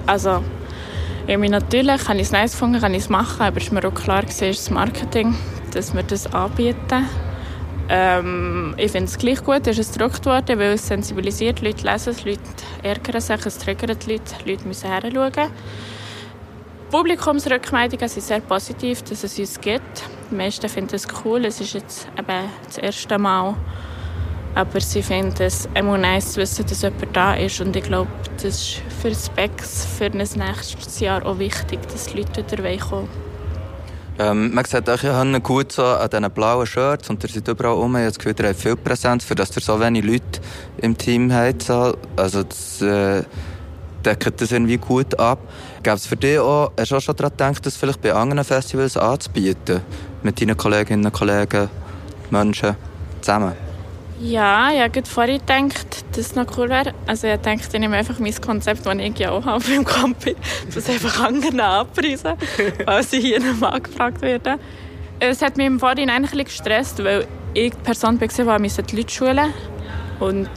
Also, 0.06 0.42
meine, 1.36 1.58
natürlich 1.58 2.08
habe 2.08 2.16
ich 2.16 2.22
es 2.22 2.32
nice 2.32 2.52
gefunden, 2.52 2.80
kann 2.80 2.94
ich 2.94 3.02
es 3.02 3.08
machen, 3.10 3.42
aber 3.42 3.58
es 3.58 3.64
ist 3.64 3.72
mir 3.72 3.84
auch 3.86 3.92
klar 3.92 4.22
gewesen, 4.22 4.48
das 4.48 4.70
Marketing, 4.70 5.36
dass 5.74 5.94
wir 5.94 6.02
das 6.02 6.32
anbieten. 6.32 7.06
Ähm, 7.90 8.74
ich 8.78 8.92
finde 8.92 9.06
es 9.06 9.18
gleich 9.18 9.44
gut, 9.44 9.66
dass 9.66 9.76
es 9.76 9.92
gedruckt 9.92 10.24
worden, 10.24 10.58
weil 10.58 10.72
es 10.72 10.86
sensibilisiert, 10.86 11.60
Leute 11.60 11.86
lesen 11.86 12.10
es, 12.10 12.24
Leute 12.24 12.40
ärgern 12.82 13.20
sich, 13.20 13.44
es 13.44 13.58
triggert 13.58 14.06
Leute, 14.06 14.34
Leute 14.46 14.66
müssen 14.66 14.88
heranschauen. 14.90 15.50
Publikumsrückmeldungen 16.90 18.08
sind 18.08 18.22
sehr 18.22 18.40
positiv, 18.40 19.02
dass 19.02 19.22
es 19.22 19.38
uns 19.38 19.60
gibt. 19.60 20.04
Die 20.30 20.34
meisten 20.34 20.66
finden 20.70 20.94
es 20.94 21.06
cool, 21.22 21.44
es 21.44 21.60
ist 21.60 21.74
jetzt 21.74 22.08
eben 22.18 22.48
das 22.64 22.78
erste 22.78 23.18
Mal. 23.18 23.54
Aber 24.58 24.80
sie 24.80 25.04
finden 25.04 25.40
es 25.40 25.68
immer 25.74 25.96
nice 25.96 26.32
zu 26.32 26.40
wissen, 26.40 26.66
dass 26.66 26.82
jemand 26.82 27.16
da 27.16 27.34
ist. 27.34 27.60
Und 27.60 27.76
ich 27.76 27.84
glaube, 27.84 28.10
das 28.38 28.44
ist 28.44 28.82
für 29.00 29.14
Specs 29.14 29.86
für 29.96 30.06
ein 30.06 30.16
nächstes 30.16 30.98
Jahr 30.98 31.24
auch 31.24 31.38
wichtig, 31.38 31.78
dass 31.92 32.06
die 32.06 32.18
Leute 32.18 32.44
wieder 32.44 32.76
kommen 32.78 33.08
Ähm, 34.18 34.52
man 34.52 34.64
sieht 34.64 34.88
euch 34.88 35.04
ja 35.04 35.38
gut 35.38 35.70
so 35.70 35.84
an 35.84 36.10
diesen 36.10 36.28
blauen 36.32 36.66
Shirts 36.66 37.08
und 37.08 37.22
ihr 37.22 37.30
seid 37.30 37.46
überall 37.46 37.74
rum. 37.74 37.94
Ich 37.94 37.98
habe 38.00 38.06
das 38.06 38.18
Gefühl, 38.18 38.34
ihr 38.36 38.48
habt 38.48 38.58
viel 38.58 38.74
Präsenz, 38.74 39.24
für 39.24 39.36
dass 39.36 39.54
ihr 39.56 39.62
so 39.62 39.78
wenig 39.78 40.04
Leute 40.04 40.40
im 40.78 40.98
Team 40.98 41.32
habt. 41.32 41.62
So. 41.62 41.96
Also 42.16 42.42
das 42.42 42.82
äh, 42.82 43.22
deckt 44.04 44.40
das 44.40 44.50
irgendwie 44.50 44.78
gut 44.78 45.16
ab. 45.20 45.38
Gäbe 45.84 45.94
es 45.94 46.06
für 46.06 46.16
dich 46.16 46.40
auch, 46.40 46.72
hast 46.76 46.90
du 46.90 46.96
auch 46.96 47.00
schon 47.00 47.14
daran 47.14 47.30
gedacht, 47.30 47.64
das 47.64 47.76
vielleicht 47.76 48.02
bei 48.02 48.12
anderen 48.12 48.42
Festivals 48.42 48.96
anzubieten? 48.96 49.82
Mit 50.24 50.40
deinen 50.40 50.56
Kolleginnen 50.56 51.04
und 51.04 51.12
Kollegen, 51.12 51.70
Menschen 52.32 52.74
zusammen? 53.20 53.67
Ja, 54.20 54.70
ich 54.72 54.80
habe 54.80 54.90
gerade 54.90 55.08
vorhin 55.08 55.38
gedacht, 55.38 56.04
dass 56.10 56.18
es 56.18 56.34
noch 56.34 56.46
cool 56.56 56.68
wäre. 56.68 56.92
Also 57.06 57.28
ich 57.28 57.36
denke, 57.36 57.64
ich 57.72 57.78
nehme 57.78 57.96
einfach 57.96 58.18
mein 58.18 58.34
Konzept, 58.40 58.84
das 58.84 58.94
ich 58.96 59.18
ja 59.18 59.30
auch 59.30 59.44
habe 59.44 59.64
im 59.72 59.84
Campi, 59.84 60.34
das 60.74 60.88
einfach 60.88 61.24
anderen 61.24 61.60
anpreisen, 61.60 62.34
falls 62.84 63.12
ich 63.12 63.24
hier 63.24 63.40
nochmal 63.40 63.74
angefragt 63.74 64.20
werde. 64.22 64.58
Es 65.20 65.40
hat 65.40 65.56
mich 65.56 65.66
im 65.66 65.78
Vorhinein 65.78 66.16
ein 66.16 66.22
bisschen 66.22 66.44
gestresst, 66.44 67.04
weil 67.04 67.28
ich 67.54 67.70
die 67.70 67.76
Person 67.78 68.20
war, 68.20 68.58
die 68.58 68.68
die 68.68 68.96
Leute 68.96 69.12
schulen 69.12 69.52
Und 70.18 70.50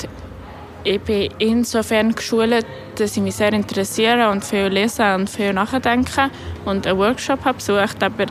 ich 0.83 0.99
bin 1.01 1.31
insofern 1.37 2.15
geschult, 2.15 2.65
dass 2.95 3.15
ich 3.15 3.21
mich 3.21 3.35
sehr 3.35 3.53
interessiere 3.53 4.29
und 4.31 4.43
viel 4.43 4.67
lese 4.67 5.13
und 5.13 5.29
viel 5.29 5.53
nachdenke 5.53 6.31
und 6.65 6.87
einen 6.87 6.97
Workshop 6.97 7.45
habe 7.45 7.57
besucht, 7.57 8.01
aber 8.01 8.25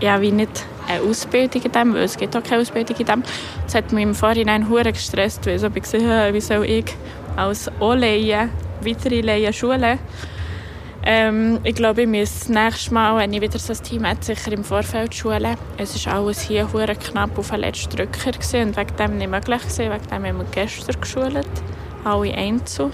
ja, 0.00 0.20
wie 0.20 0.30
nicht 0.30 0.66
eine 0.88 1.02
Ausbildung 1.02 1.62
in 1.62 1.72
dem, 1.72 1.94
weil 1.94 2.02
es 2.02 2.16
gibt 2.16 2.36
auch 2.36 2.42
keine 2.42 2.62
Ausbildung 2.62 2.96
in 2.96 3.06
dem. 3.06 3.22
Das 3.64 3.74
hat 3.74 3.92
mich 3.92 4.02
im 4.02 4.14
Vorhinein 4.14 4.68
hure 4.68 4.92
gestresst, 4.92 5.46
weil 5.46 5.58
so 5.58 5.68
ich 5.68 5.82
gesehen 5.82 6.34
wie 6.34 6.40
soll 6.40 6.64
ich 6.64 6.94
als 7.36 7.70
O-Laie, 7.80 8.48
weitere 8.82 9.20
Laien 9.20 9.52
schulen. 9.52 9.98
Ähm, 11.06 11.60
ich 11.64 11.74
glaube, 11.74 12.02
ich 12.02 12.08
muss 12.08 12.48
nächstes 12.48 12.90
Mal, 12.90 13.18
wenn 13.18 13.32
ich 13.34 13.40
wieder 13.42 13.58
so 13.58 13.74
ein 13.74 13.82
Team 13.82 14.06
habe, 14.06 14.24
sicher 14.24 14.52
im 14.52 14.64
Vorfeld 14.64 15.14
schulen. 15.14 15.56
Es 15.76 16.06
war 16.06 16.14
alles 16.14 16.40
hier 16.40 16.72
hure 16.72 16.94
knapp 16.94 17.36
auf 17.38 17.50
den 17.50 17.60
letzten 17.60 17.94
Drücker 17.94 18.32
gewesen 18.32 18.68
und 18.68 18.76
wegen 18.76 18.96
dem 18.96 19.18
nicht 19.18 19.30
möglich 19.30 19.60
gewesen. 19.60 19.92
Wegen 19.92 20.06
dem 20.06 20.24
haben 20.24 20.38
wir 20.38 20.46
gestern 20.50 20.98
geschult, 20.98 21.46
alle 22.04 22.34
einzeln. 22.34 22.92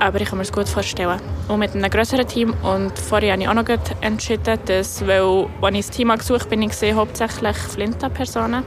Aber 0.00 0.20
ich 0.20 0.28
kann 0.28 0.38
mir 0.38 0.44
das 0.44 0.52
gut 0.52 0.68
vorstellen. 0.68 1.20
Und 1.48 1.58
mit 1.58 1.74
einem 1.74 1.90
größeren 1.90 2.26
Team. 2.26 2.54
Und 2.62 2.96
vorher 2.98 3.32
habe 3.32 3.42
ich 3.42 3.48
auch 3.48 3.54
noch 3.54 3.64
entschieden, 4.00 4.58
dass, 4.66 5.06
weil, 5.06 5.46
als 5.60 5.76
ich 5.76 5.86
das 5.86 5.96
Team 5.96 6.08
gesucht 6.16 6.48
bin 6.48 6.62
ich 6.62 6.70
gesehen, 6.70 6.96
hauptsächlich 6.96 7.56
Flinta-Personen. 7.56 8.64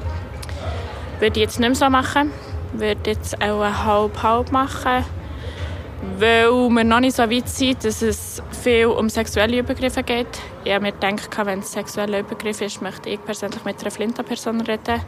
Würde 1.19 1.39
ich 1.39 1.45
jetzt 1.45 1.59
nicht 1.59 1.69
mehr 1.69 1.75
so 1.75 1.89
machen. 1.89 2.32
Würde 2.73 3.11
jetzt 3.11 3.41
auch 3.41 3.63
halb-halb 3.63 4.51
machen. 4.51 5.05
Weil 6.17 6.49
wir 6.69 6.84
noch 6.84 6.99
nicht 6.99 7.15
so 7.15 7.29
weit 7.29 7.47
sind, 7.47 7.86
dass 7.86 8.01
es 8.01 8.41
viel 8.63 8.88
um 8.88 9.07
sexuelle 9.07 9.59
Übergriffe 9.59 10.03
geht. 10.03 10.27
Ich 10.63 10.73
habe 10.73 10.84
mir 10.84 10.91
gedacht, 10.91 11.29
wenn 11.45 11.59
es 11.59 11.71
sexuelle 11.71 12.19
Übergriffe 12.19 12.65
ist, 12.65 12.82
möchte 12.82 13.09
ich 13.09 13.23
persönlich 13.23 13.63
mit 13.63 13.79
einer 13.82 13.91
Flinta-Person 13.91 14.61
reden. 14.61 14.99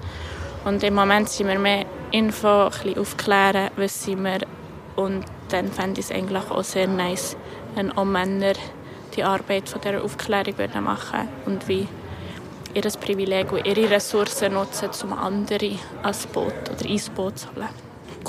Und 0.66 0.84
im 0.84 0.94
Moment 0.94 1.28
sind 1.30 1.48
wir 1.48 1.60
mehr 1.60 1.86
Info, 2.12 2.66
ein 2.66 2.70
bisschen 2.70 2.98
aufklären, 3.00 3.70
was 3.76 4.04
sind 4.04 4.24
wir. 4.24 4.40
Und 4.96 5.26
dann 5.54 5.72
fände 5.72 6.00
ich 6.00 6.08
es 6.08 6.12
eigentlich 6.12 6.50
auch 6.50 6.64
sehr 6.64 6.88
nice, 6.88 7.38
wenn 7.76 7.92
auch 7.92 8.06
Männer 8.06 8.54
die 9.16 9.24
Arbeit 9.24 9.70
von 9.70 9.80
dieser 9.82 10.04
Aufklärung 10.04 10.58
würden 10.58 10.84
machen 10.84 11.28
und 11.46 11.68
wie 11.68 11.88
ihr 12.74 12.82
Privileg 12.82 13.52
und 13.52 13.66
ihre 13.66 13.90
Ressourcen 13.90 14.54
nutzen, 14.54 14.90
um 15.04 15.14
andere 15.14 15.78
ans 16.02 16.26
Boot 16.26 16.54
oder 16.72 16.90
ins 16.90 17.10
Boot 17.10 17.38
zu 17.38 17.48
holen. 17.56 17.70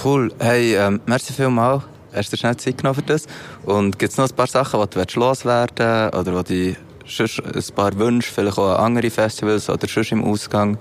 Cool. 0.03 0.33
Hey, 0.39 0.77
ähm, 0.77 1.01
merci 1.07 1.33
vielmals. 1.33 1.85
Hast 2.13 2.33
du 2.33 2.37
schnell 2.37 2.57
Zeit 2.59 2.77
genommen 2.77 2.97
für 2.97 3.03
das? 3.03 3.27
Und 3.65 3.99
gibt 3.99 4.13
es 4.13 4.19
noch 4.19 4.29
ein 4.29 4.37
paar 4.37 4.47
Sachen, 4.47 4.81
die 4.81 4.91
du 4.91 4.97
willst 4.97 5.17
loswerden 5.17 6.11
oder 6.11 6.35
wo 6.35 6.43
du 6.43 6.77
ein 7.09 7.75
paar 7.75 7.99
Wünsche, 7.99 8.31
vielleicht 8.31 8.59
auch 8.59 8.77
an 8.77 8.85
andere 8.85 9.11
Festivals 9.11 9.71
oder 9.71 9.89
sonst 9.89 10.13
im 10.13 10.23
Ausgang 10.23 10.77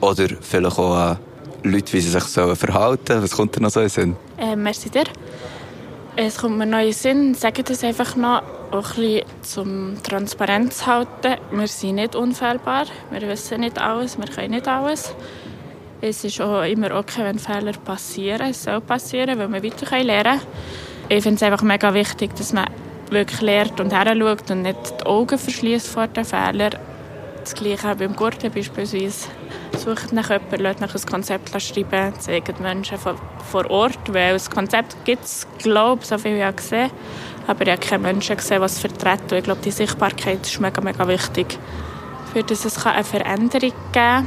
oder 0.00 0.28
vielleicht 0.40 0.78
auch 0.78 0.94
an 0.94 1.18
Leute, 1.64 1.92
wie 1.92 2.00
sie 2.00 2.10
sich 2.10 2.24
sollen 2.24 2.56
verhalten 2.56 3.22
Was 3.22 3.32
kommt 3.32 3.56
dir 3.56 3.60
noch 3.60 3.70
so 3.70 3.80
in 3.80 3.86
den 3.86 3.90
Sinn? 3.90 4.16
Äh, 4.38 4.56
merci 4.56 4.88
dir. 4.88 5.04
Es 6.16 6.38
kommt 6.38 6.58
mir 6.58 6.66
den 6.66 6.92
Sinn, 6.92 7.34
sage 7.34 7.62
das 7.62 7.84
einfach 7.84 8.16
noch, 8.16 8.42
auch 8.72 8.96
ein 8.96 9.02
bisschen 9.02 9.24
zum 9.42 10.02
Transparenz 10.02 10.86
halten. 10.86 11.36
Wir 11.50 11.66
sind 11.68 11.94
nicht 11.94 12.16
unfehlbar, 12.16 12.86
wir 13.10 13.22
wissen 13.28 13.60
nicht 13.60 13.80
alles, 13.80 14.18
wir 14.18 14.26
können 14.26 14.50
nicht 14.50 14.66
alles. 14.66 15.14
Es 16.00 16.24
ist 16.24 16.40
auch 16.40 16.62
immer 16.62 16.96
okay, 16.96 17.22
wenn 17.22 17.38
Fehler 17.38 17.72
passieren. 17.72 18.50
Es 18.50 18.64
soll 18.64 18.80
passieren, 18.80 19.38
weil 19.38 19.52
wir 19.52 19.62
weiter 19.62 20.02
lernen 20.02 20.40
können. 20.40 20.52
Ich 21.08 21.22
finde 21.22 21.36
es 21.36 21.42
einfach 21.42 21.62
mega 21.62 21.94
wichtig, 21.94 22.34
dass 22.34 22.52
man 22.52 22.66
wirklich 23.10 23.40
lernt 23.40 23.80
und 23.80 23.92
heranschaut 23.92 24.50
und 24.50 24.62
nicht 24.62 25.00
die 25.00 25.06
Augen 25.06 25.38
verschließt 25.38 25.88
vor 25.88 26.08
den 26.08 26.24
Fehlern. 26.24 26.78
Das 27.42 27.54
Gleiche 27.54 27.90
auch 27.90 27.96
beim 27.96 28.14
Gurten 28.14 28.50
beispielsweise. 28.52 29.28
Sucht 29.76 30.12
nach 30.12 30.30
jemandem, 30.30 30.60
lasst 30.60 30.80
nach 30.80 30.94
ein 30.94 31.06
Konzept 31.06 31.62
schreiben, 31.62 32.12
zeigt 32.18 32.60
Menschen 32.60 32.98
vor, 32.98 33.70
Ort, 33.70 34.12
weil 34.12 34.34
das 34.34 34.50
Konzept 34.50 34.96
gibt 35.04 35.24
es, 35.24 35.46
glaube 35.58 36.02
ich, 36.02 36.08
so 36.08 36.18
viel 36.18 36.36
ich 36.36 36.42
habe 36.42 36.56
gesehen 36.56 36.90
aber 37.46 37.62
ich 37.62 37.72
habe 37.72 37.80
keine 37.80 38.02
Menschen 38.02 38.36
gesehen, 38.36 38.60
die 38.60 38.66
es 38.66 38.78
vertreten. 38.78 39.34
Ich 39.34 39.44
glaube, 39.44 39.60
die 39.60 39.72
Sichtbarkeit 39.72 40.46
ist 40.46 40.60
mega, 40.60 40.80
mega 40.80 41.08
wichtig, 41.08 41.58
für 42.32 42.44
das 42.44 42.64
es 42.64 42.86
eine 42.86 43.02
Veränderung 43.02 43.60
geben 43.70 43.74
kann. 43.92 44.26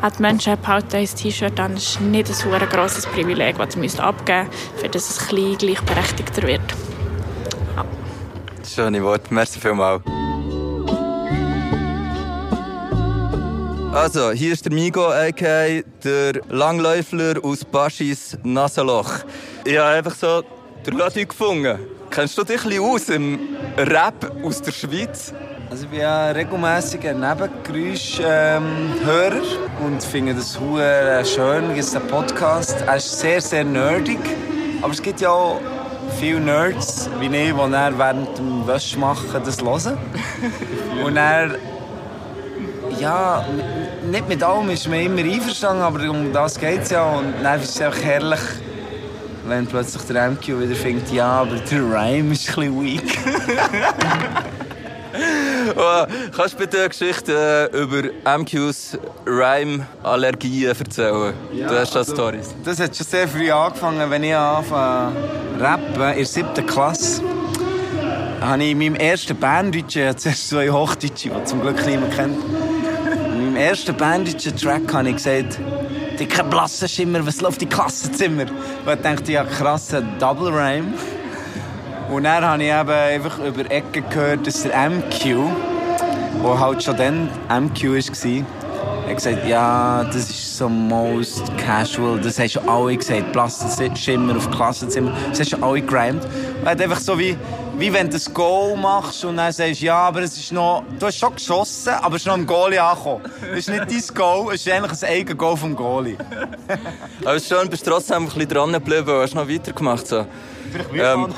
Auch 0.00 0.10
die 0.10 0.22
Menschen 0.22 0.60
behalten 0.60 0.96
ein 0.96 1.06
T-Shirt 1.06 1.58
an. 1.58 1.76
Ist 1.76 2.00
nicht 2.00 2.28
ein 2.28 2.34
sehr 2.34 2.66
grosses 2.66 3.06
Privileg, 3.06 3.56
das 3.58 3.72
sie 3.72 3.98
abgeben 3.98 4.48
müssen, 4.48 4.78
für 4.78 4.88
das 4.88 5.10
es 5.10 5.18
ein 5.22 5.34
bisschen 5.34 5.58
gleichberechtigter 5.58 6.42
wird. 6.42 6.74
Schöne 8.64 9.02
Worte, 9.02 9.32
merci 9.32 9.58
vielmals. 9.58 10.02
Also, 13.94 14.32
hier 14.32 14.52
ist 14.52 14.64
der 14.64 14.72
Migo, 14.72 15.06
a.k.a. 15.06 15.80
der 16.02 16.42
Langläufler 16.48 17.34
aus 17.44 17.64
Baschis 17.64 18.36
Nasenloch. 18.42 19.20
Ich 19.64 19.78
habe 19.78 19.90
einfach 19.90 20.16
so 20.16 20.42
den 20.84 20.98
Ludwig 20.98 21.28
gefunden. 21.28 21.78
Kennst 22.10 22.36
du 22.36 22.42
dich 22.42 22.64
ein 22.64 22.70
bisschen 22.70 22.84
aus 22.84 23.08
im 23.08 23.38
Rap 23.78 24.32
aus 24.42 24.60
der 24.62 24.72
Schweiz? 24.72 25.32
Also 25.70 25.84
ich 25.84 25.90
bin 25.90 26.00
ja 26.00 26.32
regelmäßiger 26.32 27.14
Nebengeräusch-Hörer 27.14 29.42
und 29.86 30.02
finde 30.02 30.34
das 30.34 30.58
hure 30.58 31.22
schön. 31.24 31.70
Es 31.70 31.86
ist 31.86 31.94
ein 31.94 32.08
Podcast. 32.08 32.74
Er 32.84 32.96
ist 32.96 33.20
sehr, 33.20 33.40
sehr 33.40 33.62
nerdig. 33.62 34.18
Aber 34.82 34.92
es 34.92 35.00
gibt 35.00 35.20
ja 35.20 35.30
auch 35.30 35.60
viele 36.18 36.40
Nerds 36.40 37.08
wie 37.20 37.26
ich, 37.26 37.52
die 37.52 37.70
dann 37.70 37.96
während 37.96 38.38
dem 38.38 38.66
Wäschmachen 38.66 39.40
das 39.44 39.62
hören. 39.62 39.98
und 41.04 41.16
er 41.16 41.50
ja, 43.00 43.44
nicht 44.10 44.28
mit 44.28 44.42
allem 44.42 44.70
ist 44.70 44.88
man 44.88 45.00
immer 45.00 45.20
einverstanden, 45.20 45.82
aber 45.82 46.08
um 46.10 46.32
das 46.32 46.58
geht 46.58 46.82
es 46.82 46.90
ja. 46.90 47.04
Und 47.04 47.34
dann 47.42 47.60
ist 47.60 47.74
es 47.74 47.80
einfach 47.80 48.02
herrlich, 48.02 48.40
wenn 49.46 49.66
plötzlich 49.66 50.02
der 50.04 50.30
MQ 50.30 50.48
wieder 50.60 50.74
findet, 50.74 51.10
ja, 51.12 51.26
aber 51.26 51.56
der 51.56 51.80
Rhyme 51.80 52.32
ist 52.32 52.48
ein 52.48 52.54
bisschen 52.54 52.84
weak. 52.84 53.18
Oh, 55.76 56.04
kannst 56.36 56.54
du 56.54 56.58
bitte 56.58 56.78
eine 56.78 56.88
Geschichte 56.88 57.70
äh, 57.72 57.76
über 57.76 58.38
MQs 58.38 58.98
Rhyme-Allergien 59.26 60.68
erzählen? 60.76 61.34
du 61.52 61.68
hast 61.68 61.94
da 61.94 62.00
also- 62.00 62.14
Stories. 62.14 62.54
Das 62.64 62.80
hat 62.80 62.96
schon 62.96 63.06
sehr 63.06 63.28
früh 63.28 63.50
angefangen, 63.50 64.10
wenn 64.10 64.24
ich 64.24 64.34
angefangen 64.34 65.16
rappen 65.58 66.02
in 66.10 66.16
der 66.16 66.26
siebten 66.26 66.66
Klasse. 66.66 67.22
Habe 68.40 68.62
ich 68.62 68.72
in 68.72 68.78
meinem 68.78 68.96
ersten 68.96 69.40
hatte 69.40 69.86
zuerst 69.86 70.48
zwei 70.48 70.68
Hochdeutsche, 70.68 71.30
die 71.30 71.44
zum 71.44 71.62
Glück 71.62 71.84
niemand 71.86 72.14
kennt. 72.14 72.38
In 73.54 73.60
meinem 73.60 73.68
ersten 73.68 73.96
Berndeutschen 73.96 74.56
Track 74.56 74.92
habe 74.92 75.10
ich 75.10 75.14
gesagt, 75.14 75.60
dicker 76.18 76.42
blassen 76.42 76.88
Schimmer, 76.88 77.24
was 77.24 77.40
läuft 77.40 77.62
im 77.62 77.68
Klassenzimmer? 77.68 78.46
Und 78.84 78.92
ich 78.92 79.00
dachte, 79.00 79.30
ja 79.30 79.44
krass, 79.44 79.94
ein 79.94 80.18
Double 80.18 80.48
Rhyme. 80.48 80.92
Und 82.10 82.24
dann 82.24 82.44
habe 82.44 82.64
ich 82.64 82.68
eben 82.68 82.90
einfach 82.90 83.38
über 83.38 83.70
Ecken 83.70 84.02
gehört, 84.10 84.44
dass 84.44 84.64
der 84.64 84.90
MQ, 84.90 85.36
der 86.42 86.58
halt 86.58 86.82
schon 86.82 86.96
dann 86.96 87.28
MQ 87.48 87.84
war, 87.84 88.63
er 89.04 89.10
hat 89.10 89.16
gesagt, 89.16 89.46
ja, 89.46 90.02
das 90.04 90.30
ist 90.30 90.56
so 90.56 90.66
most 90.66 91.42
casual. 91.58 92.18
Das 92.20 92.38
haben 92.38 92.48
schon 92.48 92.66
alle 92.66 92.96
gesagt. 92.96 93.32
Plastikschimmer 93.32 94.36
auf 94.36 94.50
Klassenzimmer. 94.50 95.12
Das 95.28 95.40
haben 95.40 95.46
schon 95.46 95.62
alle 95.62 95.82
gerimt. 95.82 96.26
Er 96.64 96.70
hat 96.70 96.80
einfach 96.80 97.00
so 97.00 97.18
wie, 97.18 97.36
wie 97.76 97.92
wenn 97.92 98.08
du 98.08 98.16
ein 98.16 98.34
Goal 98.34 98.76
machst 98.76 99.22
und 99.26 99.36
dann 99.36 99.52
sagst, 99.52 99.82
ja, 99.82 99.96
aber 99.96 100.22
es 100.22 100.38
ist 100.38 100.52
noch, 100.52 100.84
du 100.98 101.06
hast 101.06 101.18
schon 101.18 101.34
geschossen, 101.34 101.92
aber 102.00 102.16
es 102.16 102.22
ist 102.22 102.26
noch 102.26 102.34
am 102.34 102.46
Goalie 102.46 102.82
angekommen. 102.82 103.24
Das 103.40 103.58
ist 103.58 103.68
nicht 103.68 103.90
dein 103.90 104.14
Goal, 104.14 104.54
es 104.54 104.66
ist 104.66 104.72
eigentlich 104.72 105.02
ein 105.02 105.08
eigenes 105.10 105.38
Goal 105.38 105.56
vom 105.56 105.76
Goalie. 105.76 106.16
Aber 107.24 107.40
schön, 107.40 107.68
bist 107.68 107.86
du 107.86 107.90
trotzdem 107.90 108.22
ein 108.22 108.24
bisschen 108.24 108.48
dran 108.48 108.72
geblieben 108.72 109.12
hast 109.20 109.34
noch 109.34 109.48
weitergemacht. 109.48 110.06
So. 110.06 110.26
Ähm, 110.94 111.28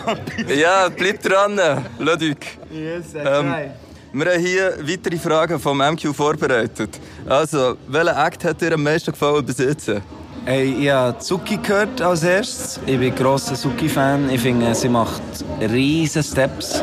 ja, 0.56 0.88
bleib 0.88 1.20
dran, 1.20 1.60
Ludwig. 1.98 2.58
Yes, 2.70 3.14
I 3.14 3.18
Ähm. 3.18 3.54
Wir 4.18 4.32
haben 4.32 4.40
hier 4.40 4.78
weitere 4.80 5.18
Fragen 5.18 5.60
vom 5.60 5.76
MQ 5.76 6.14
vorbereitet. 6.14 6.98
Also, 7.28 7.76
welcher 7.86 8.26
Act 8.26 8.44
hat 8.44 8.60
dir 8.62 8.72
am 8.72 8.82
meisten 8.82 9.12
gefallen 9.12 9.44
bis? 9.44 9.58
Hey, 10.46 10.74
ich 10.80 10.88
habe 10.88 11.18
Zuki 11.18 11.58
gehört 11.58 12.00
als 12.00 12.22
erstes. 12.22 12.80
Ich 12.86 12.98
bin 12.98 13.14
grosser 13.14 13.54
Zuki-Fan. 13.54 14.30
Ich 14.30 14.40
finde, 14.40 14.74
sie 14.74 14.88
macht 14.88 15.20
riesen 15.60 16.22
Steps. 16.22 16.82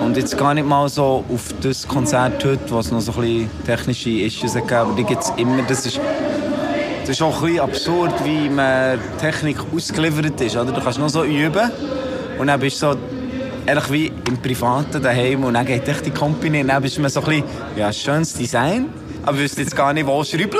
Und 0.00 0.16
jetzt 0.16 0.38
gar 0.38 0.54
nicht 0.54 0.66
mal 0.66 0.88
so 0.88 1.22
auf 1.30 1.52
das 1.60 1.86
Konzert 1.86 2.42
heute, 2.42 2.70
wo 2.70 2.78
es 2.78 2.90
noch 2.90 3.00
so 3.00 3.12
ein 3.12 3.20
bisschen 3.20 3.50
technische 3.66 4.10
Issues 4.10 4.56
aber 4.56 4.94
die 4.96 5.04
gibt 5.04 5.22
es 5.22 5.30
immer. 5.36 5.62
Das 5.64 5.84
ist, 5.84 6.00
das 7.02 7.10
ist 7.10 7.20
auch 7.20 7.42
ein 7.42 7.42
bisschen 7.42 7.60
absurd, 7.60 8.24
wie 8.24 8.48
man 8.48 8.98
Technik 9.20 9.58
ausgeliefert 9.74 10.40
ist. 10.40 10.56
Oder? 10.56 10.72
Du 10.72 10.80
kannst 10.80 10.98
noch 10.98 11.10
so 11.10 11.24
üben 11.24 11.70
und 12.38 12.46
dann 12.46 12.58
bist 12.58 12.80
du 12.80 12.92
so 12.92 13.17
ehrlich 13.68 13.92
wie 13.92 14.12
im 14.26 14.38
Privaten 14.38 15.02
daheim 15.02 15.44
und 15.44 15.52
dann 15.52 15.66
geht 15.66 15.86
echt 15.86 16.06
die 16.06 16.10
Company 16.10 16.62
und 16.62 16.68
dann 16.68 16.80
bist 16.80 16.96
du 16.96 17.02
mir 17.02 17.10
so 17.10 17.20
ein 17.20 17.26
bisschen, 17.26 17.44
ja, 17.76 17.92
schönes 17.92 18.32
Design, 18.32 18.86
aber 19.22 19.38
wüsste 19.38 19.60
jetzt 19.60 19.76
gar 19.76 19.92
nicht, 19.92 20.06
wo 20.06 20.24
schrauben. 20.24 20.58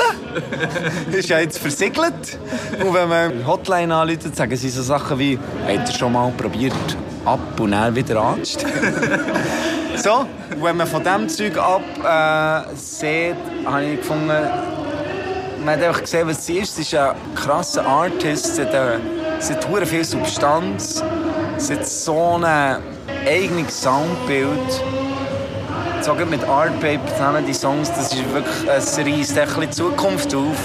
ist 1.13 1.31
ja 1.31 1.39
jetzt 1.39 1.59
versiegelt. 1.59 2.39
Und 2.85 2.93
wenn 2.93 3.09
man 3.09 3.47
Hotline 3.47 3.95
anruft, 3.95 4.37
sagen 4.37 4.55
sie 4.55 4.69
so 4.69 4.83
Sachen 4.83 5.19
wie, 5.19 5.39
habt 5.67 5.89
ihr 5.89 5.95
schon 5.95 6.13
mal 6.13 6.31
probiert, 6.37 6.75
ab 7.25 7.59
und 7.59 7.71
dann 7.71 7.97
wieder 7.97 8.21
anzustellen? 8.21 8.75
so, 9.97 10.27
wenn 10.61 10.77
man 10.77 10.87
von 10.87 11.03
diesem 11.03 11.29
Zeug 11.31 11.57
ab 11.57 11.83
äh, 12.05 12.77
sieht, 12.77 13.37
habe 13.65 13.85
ich 13.85 14.01
gefunden, 14.01 14.29
man 15.65 15.77
hat 15.77 15.83
einfach 15.83 16.03
gesehen, 16.03 16.29
was 16.29 16.45
sie 16.45 16.59
ist. 16.59 16.77
Sie 16.77 16.83
ist 16.83 16.95
ein 16.95 17.17
krasser 17.35 17.87
Artist. 17.87 18.57
Sie 18.57 18.63
hat, 18.63 18.75
äh, 18.75 18.99
sie 19.39 19.55
hat 19.55 19.89
viel 19.89 20.05
Substanz. 20.05 21.03
Sie 21.57 21.75
hat 21.75 21.89
so 21.89 22.39
ein 22.41 22.98
eigenes 23.29 23.83
Soundbild. 23.83 24.83
So 26.01 26.15
mit 26.15 26.43
Artpaper 26.45 27.07
zusammen, 27.09 27.45
die 27.47 27.53
Songs, 27.53 27.91
das 27.91 28.15
ist 28.15 28.33
wirklich, 28.33 28.67
es 28.67 28.99
reißt 28.99 29.39
ein 29.39 29.47
bisschen 29.47 29.73
Zukunft 29.73 30.35
auf. 30.35 30.57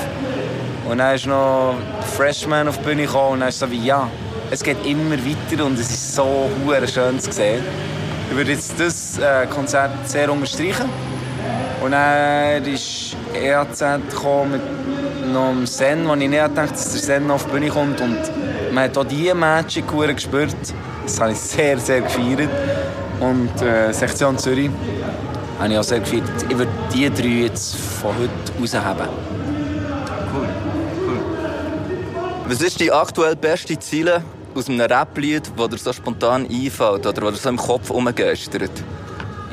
Und 0.89 0.99
dann 0.99 1.15
ist 1.15 1.25
noch 1.25 1.75
Freshman 2.15 2.67
auf 2.67 2.77
die 2.77 2.83
Bühne 2.83 3.01
gekommen 3.03 3.33
und 3.33 3.39
dann 3.41 3.49
ist 3.49 3.59
so 3.59 3.69
wie, 3.69 3.83
ja, 3.83 4.07
es 4.49 4.63
geht 4.63 4.85
immer 4.85 5.17
weiter 5.17 5.65
und 5.65 5.77
es 5.77 5.89
ist 5.89 6.15
so 6.15 6.49
schön 6.85 7.19
zu 7.19 7.31
sehen. 7.31 7.63
Ich 8.29 8.37
würde 8.37 8.51
jetzt 8.51 8.79
das 8.79 9.17
äh, 9.17 9.45
Konzert 9.47 9.91
sehr 10.07 10.31
unterstreichen. 10.31 10.89
Und 11.83 11.91
dann 11.91 12.63
ist 12.63 13.17
EAZ 13.33 13.79
gekommen 14.09 14.51
mit 14.51 15.33
noch 15.33 15.49
einem 15.49 15.65
Sen, 15.65 16.07
wo 16.07 16.13
ich 16.13 16.29
nicht 16.29 16.31
gedacht 16.31 16.71
dass 16.71 16.91
der 16.93 17.01
Sen 17.01 17.27
noch 17.27 17.35
auf 17.35 17.45
die 17.45 17.51
Bühne 17.51 17.69
kommt. 17.69 17.99
Und 17.99 18.19
man 18.71 18.85
hat 18.85 18.97
auch 18.97 19.03
diese 19.03 19.35
Magic 19.35 19.85
gespürt. 19.87 20.55
Das 21.03 21.19
habe 21.19 21.31
ich 21.33 21.39
sehr, 21.39 21.77
sehr 21.77 22.01
gefeiert. 22.01 22.49
Und 23.19 23.61
äh, 23.61 23.91
Sektion 23.91 24.37
Zürich 24.37 24.69
habe 25.59 25.71
ich 25.71 25.77
auch 25.77 25.83
sehr 25.83 25.99
gefeiert. 25.99 26.23
Ich 26.49 26.57
würde 26.57 26.71
die 26.93 27.09
drei 27.09 27.43
jetzt 27.45 27.75
von 27.75 28.11
heute 28.17 28.31
rausheben. 28.59 29.07
Was 32.47 32.61
ist 32.61 32.79
die 32.79 32.91
aktuell 32.91 33.35
beste 33.35 33.77
Ziele 33.79 34.21
aus 34.53 34.67
einem 34.69 34.81
Rap-Lied, 34.81 35.51
das 35.55 35.69
dir 35.69 35.77
so 35.77 35.93
spontan 35.93 36.47
einfällt 36.49 37.05
oder 37.05 37.21
was 37.23 37.35
dir 37.35 37.39
so 37.39 37.49
im 37.49 37.57
Kopf 37.57 37.89
umgeistert? 37.89 38.71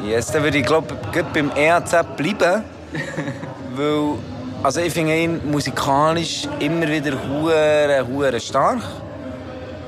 Yes, 0.05 0.33
dann 0.33 0.43
würde 0.43 0.59
ich 0.59 0.67
glaube 0.67 0.97
beim 1.33 1.51
EAZ 1.57 1.91
bleiben. 2.17 2.65
weil 3.77 4.19
also 4.63 4.81
ich 4.81 4.93
finde 4.93 5.17
ihn 5.17 5.41
musikalisch 5.51 6.47
immer 6.59 6.87
wieder 6.87 7.13
hure, 7.29 8.07
hure 8.07 8.41
stark. 8.41 8.83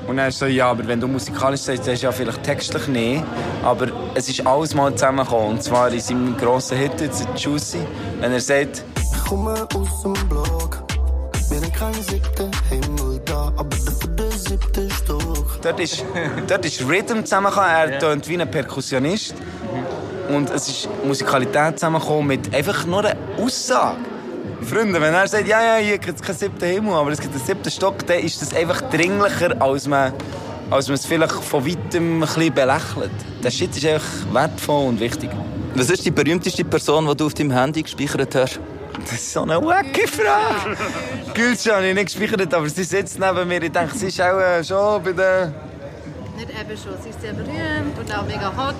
Und 0.07 0.17
dann 0.17 0.29
ist 0.29 0.39
so, 0.39 0.45
ja, 0.45 0.69
aber 0.69 0.87
wenn 0.87 0.99
du 0.99 1.07
musikalisch 1.07 1.61
sagst, 1.61 1.87
dann 1.87 1.93
ist 1.93 2.03
ja 2.03 2.11
vielleicht 2.11 2.43
textlich 2.43 2.87
nicht. 2.87 3.23
Aber 3.63 3.87
es 4.15 4.27
ist 4.27 4.45
alles 4.45 4.75
mal 4.75 4.93
zusammengekommen. 4.93 5.51
Und 5.51 5.63
zwar 5.63 5.91
in 5.91 5.99
seinem 5.99 6.37
grossen 6.37 6.77
Hit, 6.77 6.99
jetzt 6.99 7.25
Juicy, 7.35 7.79
wenn 8.19 8.31
er 8.31 8.41
sagt, 8.41 8.83
Ich 8.97 9.23
komme 9.29 9.67
aus 9.75 10.01
dem 10.03 10.13
Block. 10.27 10.83
Wir 11.49 11.61
haben 11.61 11.71
keinen 11.73 12.03
siebten 12.03 12.51
Himmel 12.69 13.21
da, 13.25 13.53
aber 13.55 13.69
dafür 13.69 14.09
den 14.09 14.31
siebten 14.31 14.89
Stock. 14.91 15.61
dort 15.61 15.79
ist, 15.79 16.03
dort 16.47 16.65
ist 16.65 16.81
Rhythm 16.81 17.23
zusammengekommen. 17.23 17.69
Er 17.69 17.99
tönt 17.99 18.27
wie 18.27 18.41
ein 18.41 18.49
Perkussionist. 18.49 19.35
Und 20.29 20.49
es 20.49 20.67
ist 20.67 20.89
Musikalität 21.05 21.79
zusammengekommen 21.79 22.27
mit 22.27 22.53
einfach 22.53 22.85
nur 22.85 23.05
einer 23.05 23.15
Aussage. 23.39 23.97
Freunde, 24.65 24.99
wenn 25.01 25.13
er 25.13 25.27
sagt, 25.27 25.47
ja, 25.47 25.61
ja, 25.61 25.75
hier 25.83 25.97
gibt 25.97 26.19
es 26.19 26.25
keinen 26.25 26.37
siebten 26.37 26.65
Himmel, 26.65 26.93
aber 26.93 27.11
es 27.11 27.19
gibt 27.19 27.33
einen 27.33 27.43
siebten 27.43 27.71
Stock, 27.71 28.05
dann 28.07 28.19
ist 28.19 28.41
das 28.41 28.53
einfach 28.53 28.81
dringlicher, 28.89 29.61
als 29.61 29.87
man, 29.87 30.13
als 30.69 30.87
man 30.87 30.95
es 30.95 31.05
vielleicht 31.05 31.33
von 31.33 31.65
weitem 31.65 32.17
ein 32.17 32.19
bisschen 32.21 32.53
belächelt. 32.53 33.11
Der 33.43 33.51
Shit 33.51 33.75
ist 33.75 33.85
einfach 33.85 34.33
wertvoll 34.33 34.87
und 34.87 34.99
wichtig. 34.99 35.29
Was 35.75 35.89
ist 35.89 36.05
die 36.05 36.11
berühmteste 36.11 36.63
Person, 36.63 37.07
die 37.07 37.15
du 37.15 37.25
auf 37.25 37.33
deinem 37.33 37.51
Handy 37.51 37.83
gespeichert 37.83 38.35
hast? 38.35 38.59
Das 38.99 39.13
ist 39.13 39.33
so 39.33 39.41
eine 39.41 39.63
wacky 39.63 40.07
Frage. 40.07 40.77
Gülscha 41.33 41.75
habe 41.75 41.87
ich 41.87 41.95
nicht 41.95 42.15
gespeichert, 42.17 42.53
aber 42.53 42.69
sie 42.69 42.83
sitzt 42.83 43.19
neben 43.19 43.47
mir. 43.47 43.61
Ich 43.61 43.71
denke, 43.71 43.97
sie 43.97 44.07
ist 44.07 44.21
auch 44.21 44.39
äh, 44.39 44.63
schon 44.63 45.03
bei 45.03 45.11
der... 45.13 45.51
Nicht 46.37 46.49
eben 46.49 46.77
schon, 46.77 46.93
sie 47.01 47.09
ist 47.09 47.21
sehr 47.21 47.33
berühmt 47.33 47.97
und 47.99 48.15
auch 48.15 48.25
mega 48.25 48.51
hot. 48.55 48.75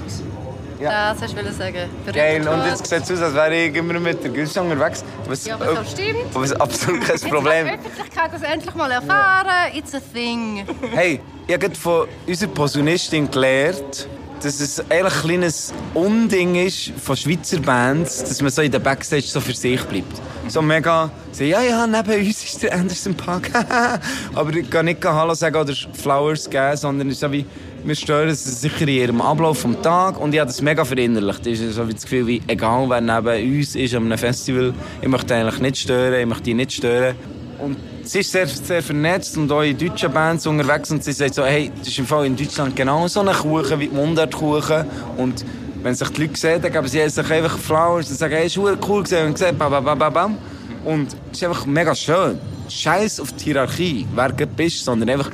Ja. 0.83 1.13
Das 1.13 1.21
hast 1.23 1.35
du 1.37 1.53
sagen. 1.53 1.89
Geil, 2.13 2.47
und 2.47 2.65
jetzt 2.65 2.85
sieht 2.87 3.03
es 3.03 3.11
aus, 3.11 3.21
als 3.21 3.33
wäre 3.33 3.55
ich 3.55 3.75
immer 3.75 3.99
mit 3.99 4.23
der 4.23 4.31
Gülscha 4.31 4.61
unterwegs. 4.61 5.03
Was, 5.27 5.45
Ja, 5.45 5.55
aber 5.55 5.75
so 5.77 5.83
stimmt. 5.91 6.17
was 6.33 6.51
absolut 6.53 7.01
kein 7.01 7.11
Jetzt 7.11 7.29
Problem. 7.29 7.67
kann 7.67 7.79
die 7.79 7.87
Öffentlichkeit 7.87 8.33
das 8.33 8.41
endlich 8.41 8.75
mal 8.75 8.91
erfahren. 8.91 9.73
It's 9.73 9.93
a 9.95 9.99
thing. 10.13 10.65
Hey, 10.93 11.19
ich 11.47 11.53
habe 11.53 11.73
von 11.75 12.07
unserer 12.27 12.49
Posaunistin 12.51 13.29
gelernt, 13.31 14.07
dass 14.41 14.59
es 14.59 14.79
eigentlich 14.89 15.15
ein 15.15 15.21
kleines 15.21 15.73
Unding 15.93 16.55
ist 16.55 16.91
von 17.01 17.15
Schweizer 17.15 17.59
Bands, 17.59 18.23
dass 18.23 18.41
man 18.41 18.51
so 18.51 18.61
in 18.61 18.71
der 18.71 18.79
Backstage 18.79 19.23
so 19.23 19.39
für 19.39 19.53
sich 19.53 19.81
bleibt. 19.85 20.21
So 20.49 20.61
mega, 20.61 21.09
so, 21.31 21.45
ja, 21.45 21.61
ja, 21.61 21.87
neben 21.87 22.27
uns 22.27 22.43
ist 22.43 22.61
der 22.61 22.73
Anderson 22.73 23.15
Park. 23.15 23.49
Aber 24.35 24.53
ich 24.53 24.69
kann 24.69 24.85
nicht 24.85 25.03
Hallo 25.05 25.33
sagen 25.33 25.55
oder 25.55 25.73
Flowers 25.93 26.49
geben, 26.49 26.75
sondern 26.75 27.07
es 27.07 27.13
ist 27.13 27.19
so 27.21 27.31
wie, 27.31 27.45
wir 27.85 27.95
stören 27.95 28.29
es 28.29 28.61
sicher 28.61 28.83
in 28.83 28.87
ihrem 28.87 29.21
Ablauf 29.21 29.59
vom 29.59 29.81
Tag 29.81 30.19
und 30.19 30.33
ich 30.33 30.39
habe 30.39 30.47
das 30.47 30.61
mega 30.61 30.85
verinnerlicht. 30.85 31.45
Es 31.45 31.59
ist 31.59 31.75
so 31.75 31.87
wie 31.87 31.93
das 31.93 32.03
Gefühl, 32.03 32.27
wie, 32.27 32.41
egal 32.47 32.89
wer 32.89 33.01
neben 33.01 33.57
uns 33.57 33.75
ist 33.75 33.93
an 33.93 34.05
einem 34.05 34.17
Festival, 34.17 34.73
ich 35.01 35.07
möchte 35.07 35.35
eigentlich 35.35 35.59
nicht 35.59 35.77
stören, 35.77 36.19
ich 36.19 36.25
möchte 36.25 36.43
die 36.43 36.53
nicht 36.53 36.71
stören. 36.71 37.15
Und 37.59 37.77
sie 38.03 38.19
ist 38.19 38.31
sehr, 38.31 38.47
sehr 38.47 38.81
vernetzt 38.81 39.37
und 39.37 39.51
auch 39.51 39.61
in 39.61 39.77
deutschen 39.77 40.11
Bands 40.11 40.47
unterwegs 40.47 40.91
und 40.91 41.03
sie 41.03 41.11
sagt 41.11 41.35
so, 41.35 41.43
hey, 41.43 41.71
das 41.77 41.89
ist 41.89 41.99
im 41.99 42.05
Fall 42.05 42.25
in 42.25 42.35
Deutschland 42.37 42.75
genau 42.75 43.07
so 43.07 43.19
ein 43.19 43.27
Kuchen 43.27 43.79
wie 43.79 43.87
die 43.87 43.95
Mundartkuchen 43.95 44.85
und 45.17 45.45
wenn 45.81 45.93
sich 45.93 46.09
die 46.09 46.21
Leute 46.21 46.37
sehen, 46.37 46.61
dann 46.61 46.71
geben 46.71 46.87
sie 46.87 47.07
sich 47.09 47.31
einfach 47.31 47.57
Flowers 47.57 48.09
und 48.09 48.17
sagen, 48.17 48.35
hey, 48.35 48.45
ist 48.45 48.57
cool 48.57 49.03
gesehen 49.03 49.27
und 49.27 49.59
bam, 49.59 49.71
bam, 49.71 49.83
bam, 49.83 49.99
bam, 49.99 50.13
bam. 50.13 50.37
Und 50.85 51.07
es 51.31 51.41
ist 51.41 51.43
einfach 51.43 51.65
mega 51.65 51.93
schön. 51.93 52.39
Scheiß 52.69 53.19
auf 53.19 53.33
die 53.33 53.45
Hierarchie, 53.45 54.07
wer 54.15 54.29
du 54.29 54.47
bist, 54.47 54.85
sondern 54.85 55.09
einfach 55.09 55.31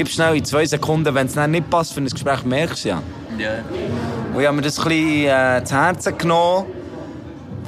gib 0.00 0.08
schnell 0.08 0.34
in 0.34 0.44
zwei 0.46 0.64
Sekunden, 0.64 1.14
wenn 1.14 1.26
es 1.26 1.36
nicht 1.36 1.68
passt 1.68 1.92
für 1.92 2.00
ein 2.00 2.06
Gespräch, 2.06 2.42
merkst 2.42 2.86
du 2.86 2.88
ja. 2.88 3.02
Ja. 3.36 3.50
Und 4.32 4.40
ich 4.40 4.46
habe 4.46 4.56
mir 4.56 4.62
das 4.62 4.78
ein 4.78 4.84
bisschen 4.84 5.26
äh, 5.26 5.62
zu 5.62 5.74
Herzen 5.74 6.16
genommen, 6.16 6.64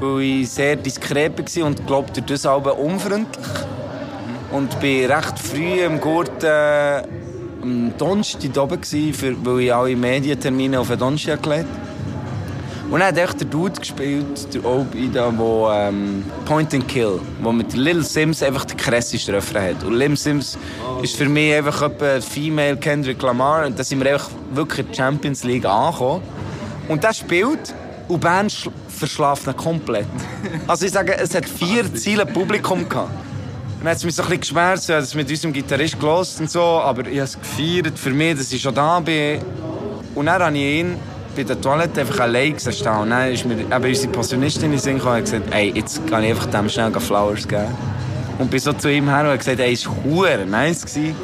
weil 0.00 0.22
ich 0.22 0.48
sehr 0.48 0.76
diskret 0.76 1.38
war 1.38 1.66
und 1.66 1.86
glaube, 1.86 2.10
durch 2.10 2.24
das 2.24 2.46
auch 2.46 2.64
unfreundlich. 2.78 3.46
Und 4.50 4.80
bin 4.80 5.12
recht 5.12 5.38
früh 5.38 5.84
im 5.84 6.00
Gurt 6.00 6.42
äh, 6.42 7.02
am 7.60 7.92
Donnerstag 7.98 8.56
oben, 8.56 8.80
gewesen, 8.80 9.12
für, 9.12 9.36
weil 9.44 9.60
ich 9.60 9.74
alle 9.74 9.94
Medientermine 9.94 10.80
auf 10.80 10.88
den 10.88 11.00
Donnerstag 11.00 11.42
gelegt 11.42 11.68
Und 12.92 13.00
dann 13.00 13.08
hat 13.08 13.16
echt 13.16 13.40
der 13.40 13.46
Dude 13.48 13.80
gespielt, 13.80 14.52
der 14.52 14.64
Obi, 14.66 15.08
da, 15.10 15.32
wo 15.34 15.70
ähm, 15.72 16.24
Point 16.44 16.74
and 16.74 16.86
Kill, 16.86 17.18
wo 17.40 17.50
mit 17.50 17.72
Lil 17.72 18.04
Sims 18.04 18.42
einfach 18.42 18.66
den 18.66 18.76
krasseste 18.76 19.32
Refrain 19.32 19.74
hat. 19.76 19.84
Und 19.84 19.94
Lil 19.94 20.14
Sims 20.14 20.58
ist 21.02 21.16
für 21.16 21.26
mich 21.26 21.54
einfach 21.54 21.80
etwa 21.80 22.20
Female 22.20 22.76
Kendrick 22.76 23.22
Lamar 23.22 23.64
und 23.66 23.78
da 23.78 23.82
sind 23.82 24.04
wir 24.04 24.12
einfach 24.12 24.28
wirklich 24.52 24.80
in 24.80 24.86
der 24.88 24.94
Champions 24.94 25.42
League 25.42 25.64
angekommen. 25.64 26.20
Und 26.88 27.02
der 27.02 27.14
spielt 27.14 27.74
und 28.08 28.16
die 28.22 28.26
Band 28.26 28.50
sch- 28.52 28.70
verschlaft 28.88 29.46
ihn 29.46 29.56
komplett. 29.56 30.06
Also 30.66 30.84
ich 30.84 30.92
sage, 30.92 31.16
es 31.16 31.34
hat 31.34 31.46
vier 31.48 31.92
Ziele 31.94 32.26
Publikum 32.26 32.86
gehabt. 32.86 33.08
Und 33.08 33.84
dann 33.84 33.88
hat 33.92 33.96
es 33.96 34.04
mich 34.04 34.14
so 34.14 34.22
ein 34.22 34.26
bisschen 34.28 34.40
geschmerzt, 34.42 34.90
ich 34.90 34.94
habe 34.94 35.02
es 35.02 35.14
mit 35.14 35.30
unserem 35.30 35.54
Gitarrist 35.54 35.98
gelost 35.98 36.40
und 36.40 36.50
so, 36.50 36.60
aber 36.60 37.02
ich 37.06 37.18
habe 37.18 37.20
es 37.22 37.38
gefeiert 37.40 37.98
für 37.98 38.10
mich, 38.10 38.36
dass 38.36 38.52
ich 38.52 38.60
schon 38.60 38.74
da 38.74 39.00
bin. 39.00 39.40
Und 40.14 40.26
dann 40.26 40.42
habe 40.42 40.54
ich 40.58 40.80
ihn 40.80 40.96
bei 41.34 41.44
der 41.44 41.60
Toilette 41.60 42.00
einfach 42.00 42.20
allein 42.20 42.54
gesehen. 42.54 42.86
Und 42.88 43.10
dann 43.10 43.32
ist 43.32 43.44
mir 43.44 43.60
eben 43.60 43.84
unsere 43.84 44.12
Passionistin 44.12 44.64
in 44.64 44.70
den 44.72 44.80
Sinn 44.80 44.98
gekommen 44.98 45.16
und 45.16 45.24
gesagt, 45.24 45.52
ey, 45.52 45.72
jetzt 45.74 46.06
kann 46.08 46.22
ich 46.24 46.30
einfach 46.30 46.46
dem 46.46 46.68
schnell 46.68 46.92
Flowers 46.92 47.46
geben. 47.46 47.66
Und 48.38 48.50
bin 48.50 48.60
so 48.60 48.72
zu 48.72 48.90
ihm 48.90 49.08
her 49.08 49.20
und 49.20 49.26
habe 49.26 49.38
gesagt, 49.38 49.60
ey, 49.60 49.72
es 49.72 49.86
war 49.86 50.36
nice. 50.44 50.84
Gewesen. 50.84 51.14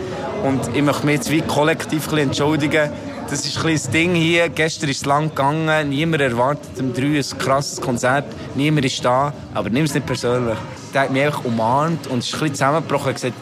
Und 0.45 0.61
ich 0.75 0.83
möchte 0.83 1.07
mich 1.07 1.17
jetzt 1.17 1.31
wie 1.31 1.41
kollektiv 1.43 2.13
ein 2.13 2.19
entschuldigen. 2.19 2.91
Das 3.29 3.45
ist 3.45 3.63
ein 3.63 3.73
das 3.73 3.91
Ding 3.91 4.15
hier. 4.15 4.49
Gestern 4.49 4.89
ist 4.89 4.99
es 4.99 5.05
lang 5.05 5.29
gegangen. 5.29 5.89
Niemand 5.91 6.23
erwartet 6.23 6.79
um 6.79 6.95
drei 6.95 7.19
ein 7.19 7.39
krasses 7.39 7.81
Konzert. 7.81 8.25
Niemand 8.55 8.87
ist 8.87 9.05
da. 9.05 9.33
Aber 9.53 9.69
nimm 9.69 9.85
es 9.85 9.95
nicht 9.95 10.07
persönlich. 10.07 10.57
Der 10.95 11.03
hat 11.03 11.11
mich 11.11 11.25
einfach 11.25 11.45
umarmt 11.45 12.07
und 12.07 12.21
ist 12.21 12.33
ein 12.33 12.41
bisschen 12.41 12.55
zusammengebrochen 12.55 13.09
und 13.09 13.15
gesagt, 13.15 13.35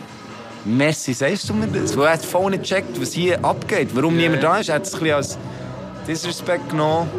Messi, 0.64 1.12
sagst 1.12 1.48
du 1.48 1.54
mir 1.54 1.68
das? 1.68 1.96
Weil 1.96 2.06
er 2.06 2.12
hat 2.14 2.24
voll 2.24 2.50
nicht 2.50 2.64
gecheckt, 2.64 3.00
was 3.00 3.12
hier 3.12 3.44
abgeht. 3.44 3.90
Warum 3.94 4.16
niemand 4.16 4.42
da 4.42 4.58
ist. 4.58 4.68
Er 4.68 4.76
hat 4.76 4.82
es 4.82 4.94
ein 4.94 5.00
bisschen 5.00 5.14
als 5.14 5.38
Disrespect 6.06 6.70
genommen. 6.70 7.10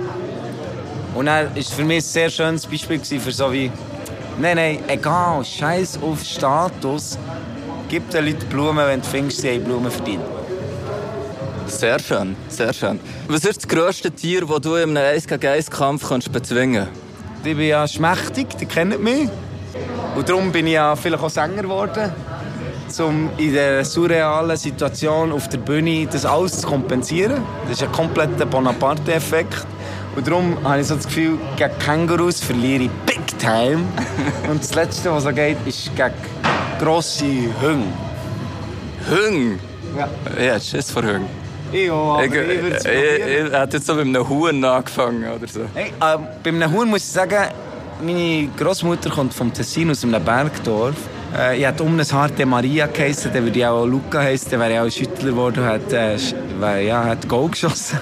Und 1.13 1.27
er 1.27 1.53
war 1.55 1.63
für 1.63 1.83
mich 1.83 1.97
ein 1.97 2.01
sehr 2.01 2.29
schönes 2.29 2.65
Beispiel 2.65 2.99
für 2.99 3.31
so 3.31 3.51
wie, 3.51 3.71
nein, 4.39 4.55
nein, 4.55 4.79
egal, 4.87 5.43
scheiß 5.43 5.99
auf 6.01 6.23
Status, 6.23 7.17
gib 7.89 8.09
den 8.11 8.25
Leuten 8.25 8.45
Blumen, 8.47 8.85
wenn 8.85 9.01
du 9.01 9.07
findest, 9.07 9.41
sie 9.41 9.49
haben 9.49 9.63
Blumen 9.63 9.91
verdient. 9.91 10.23
Sehr 11.67 11.99
schön, 11.99 12.35
sehr 12.47 12.71
schön. 12.71 12.99
Was 13.27 13.43
ist 13.43 13.57
das 13.63 13.67
grösste 13.67 14.09
Tier, 14.11 14.45
das 14.45 14.61
du 14.61 14.75
in 14.75 14.95
einem 14.95 15.15
1 15.15 15.27
gegen 15.27 15.47
1 15.47 15.69
Kampf 15.69 16.07
kannst 16.07 16.31
bezwingen 16.31 16.87
Ich 17.43 17.55
bin 17.55 17.67
ja 17.67 17.87
schmächtig, 17.87 18.55
die 18.57 18.65
kennen 18.65 19.03
mich. 19.03 19.29
Und 20.15 20.29
darum 20.29 20.51
bin 20.51 20.65
ich 20.67 20.73
ja 20.73 20.95
vielleicht 20.95 21.23
auch 21.23 21.29
Sänger 21.29 21.63
geworden, 21.63 22.11
um 22.99 23.29
in 23.37 23.49
dieser 23.49 23.83
surrealen 23.83 24.57
Situation 24.57 25.31
auf 25.31 25.47
der 25.49 25.57
Bühne 25.57 26.07
das 26.11 26.25
alles 26.25 26.61
zu 26.61 26.67
kompensieren. 26.67 27.43
Das 27.63 27.81
ist 27.81 27.83
ein 27.83 27.91
kompletter 27.91 28.45
Bonaparte-Effekt. 28.45 29.65
Und 30.15 30.27
darum 30.27 30.57
habe 30.63 30.81
ich 30.81 30.87
so 30.87 30.95
das 30.95 31.05
Gefühl, 31.05 31.37
gegen 31.57 31.77
Kängurus 31.79 32.39
verliere 32.41 32.83
ich 32.83 32.89
big 33.05 33.37
time. 33.39 33.83
Und 34.49 34.61
das 34.61 34.73
Letzte, 34.73 35.11
was 35.11 35.23
so 35.23 35.31
geht, 35.31 35.57
ist 35.65 35.95
gegen 35.95 36.11
grosse 36.79 37.25
Hunde. 37.61 37.87
Hunde? 39.09 39.59
Ja. 39.97 40.07
Ja, 40.41 40.55
ist 40.55 40.91
vor. 40.91 41.03
Ich 41.71 41.91
auch, 41.91 42.15
aber 42.15 42.25
Ich, 42.25 42.31
ich 42.31 42.61
würde 42.63 43.67
es 43.67 43.73
jetzt 43.73 43.85
so 43.85 43.93
mit 43.95 44.05
einem 44.05 44.27
Huhn 44.27 44.63
angefangen 44.63 45.25
oder 45.29 45.47
so. 45.47 45.61
Hey, 45.73 45.87
äh, 45.99 46.17
bei 46.43 46.49
einem 46.49 46.71
Huhn 46.71 46.89
muss 46.89 47.01
ich 47.01 47.11
sagen, 47.11 47.51
meine 48.01 48.47
Großmutter 48.57 49.09
kommt 49.09 49.33
vom 49.33 49.53
Tessin 49.53 49.91
aus 49.91 50.03
einem 50.03 50.23
Bergdorf. 50.23 50.95
Äh, 51.37 51.59
ich 51.59 51.65
hätte 51.65 51.83
um 51.83 51.99
ein 51.99 52.11
harte 52.11 52.45
Maria 52.45 52.87
geheissen, 52.87 53.31
dann 53.33 53.43
würde 53.43 53.59
ich 53.59 53.65
auch 53.65 53.85
Luca 53.85 54.19
heissen, 54.19 54.51
dann 54.51 54.59
wäre 54.61 54.73
ich 54.73 54.79
auch 54.79 54.89
Schüttler 54.89 55.29
geworden 55.29 55.59
und 55.59 55.69
hätte, 55.69 56.17
äh, 56.63 56.87
ja, 56.87 57.05
hätte 57.05 57.27
Goal 57.27 57.49
geschossen. 57.49 57.99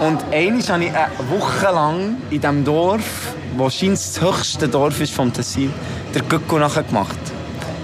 Und 0.00 0.24
einmal 0.32 0.62
habe 0.62 0.84
ich 0.84 0.90
eine 0.90 1.30
Woche 1.30 1.66
lang 1.66 2.16
in 2.30 2.40
diesem 2.40 2.64
Dorf, 2.64 3.34
wo 3.56 3.68
scheinbar 3.68 3.96
das 3.96 4.20
höchste 4.20 4.68
Dorf 4.68 5.00
ist 5.00 5.12
vom 5.12 5.32
Tessin, 5.32 5.72
der 6.14 6.22
Göcko 6.22 6.58
nachher 6.58 6.82
gemacht. 6.82 7.18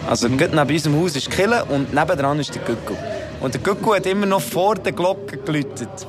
Also 0.09 0.29
mhm. 0.29 0.37
neben 0.37 0.59
unserem 0.59 1.01
Haus 1.01 1.15
ist 1.17 1.31
Kille 1.31 1.65
und 1.67 1.93
nebendran 1.93 2.41
ist 2.41 2.55
der 2.55 2.63
Göcko. 2.63 2.97
Und 3.41 3.55
der 3.55 3.61
Göcko 3.61 3.95
hat 3.95 4.07
immer 4.07 4.27
noch 4.27 4.41
vor 4.41 4.75
der 4.75 4.93
Glocke 4.93 5.37
geläutet. 5.37 6.07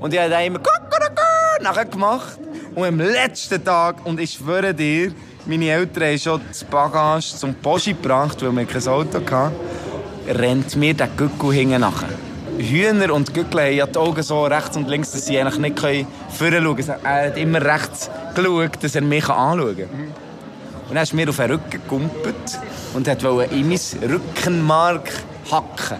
Und 0.00 0.14
ich 0.14 0.20
habe 0.20 0.44
immer 0.44 0.60
«Kuckuckucku» 0.60 1.62
nachher 1.62 1.84
gemacht. 1.86 2.38
Und 2.74 2.84
am 2.84 3.00
letzten 3.00 3.62
Tag, 3.64 4.06
und 4.06 4.20
ich 4.20 4.34
schwöre 4.34 4.72
dir, 4.72 5.12
meine 5.46 5.70
Eltern 5.70 6.04
haben 6.04 6.18
schon 6.18 6.40
das 6.48 6.64
Bagage 6.64 7.36
zum 7.36 7.54
Poschi 7.54 7.92
gebracht, 7.92 8.42
weil 8.42 8.52
wir 8.52 8.64
kein 8.64 8.88
Auto 8.88 9.20
hatten, 9.30 9.54
rennt 10.28 10.76
mir 10.76 10.94
der 10.94 11.08
Gückel 11.08 11.52
hinten 11.52 11.80
nachher. 11.80 12.08
Hühner 12.58 13.12
und 13.12 13.32
Gückel 13.34 13.60
haben 13.60 13.76
ja 13.76 13.86
die 13.86 13.98
Augen 13.98 14.22
so 14.22 14.44
rechts 14.44 14.76
und 14.76 14.88
links, 14.88 15.12
dass 15.12 15.26
sie 15.26 15.38
eigentlich 15.38 15.58
nicht 15.58 15.78
vorne 16.30 16.62
schauen 16.62 16.76
können. 16.76 17.00
Er 17.04 17.26
hat 17.26 17.36
immer 17.36 17.62
rechts 17.62 18.10
geschaut, 18.34 18.82
dass 18.82 18.94
er 18.94 19.02
mich 19.02 19.28
anschauen 19.28 19.76
kann. 19.76 20.14
Und 20.88 20.94
dann 20.94 21.02
ist 21.02 21.14
mir 21.14 21.28
auf 21.28 21.36
den 21.36 21.50
Rücken 21.50 21.70
gekumpelt 21.70 22.60
und 22.94 23.06
wollte 23.22 23.54
in 23.54 23.68
mein 23.68 24.10
Rückenmark 24.10 25.12
hacken. 25.50 25.98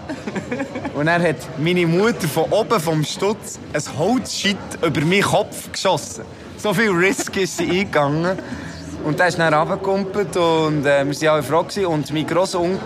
Und 0.95 1.05
dann 1.05 1.21
hat 1.21 1.37
meine 1.59 1.85
Mutter 1.85 2.27
von 2.27 2.51
oben 2.51 2.79
vom 2.79 3.03
Stutz 3.03 3.59
ein 3.73 3.99
Holzscheit 3.99 4.57
über 4.85 5.01
meinen 5.01 5.21
Kopf 5.21 5.71
geschossen. 5.71 6.23
So 6.57 6.73
viel 6.73 6.89
Risk 6.89 7.37
ist 7.37 7.57
sie 7.57 7.69
eingegangen. 7.69 8.39
Und 9.03 9.19
dann 9.19 9.27
ist 9.27 9.39
dann 9.39 9.53
runtergekumpelt 9.53 10.35
und 10.37 10.85
äh, 10.85 11.05
wir 11.05 11.21
waren 11.21 11.27
alle 11.29 11.43
froh. 11.43 11.63
Gewesen. 11.63 11.85
Und 11.85 12.13
mein 12.13 12.27
Großonkel 12.27 12.79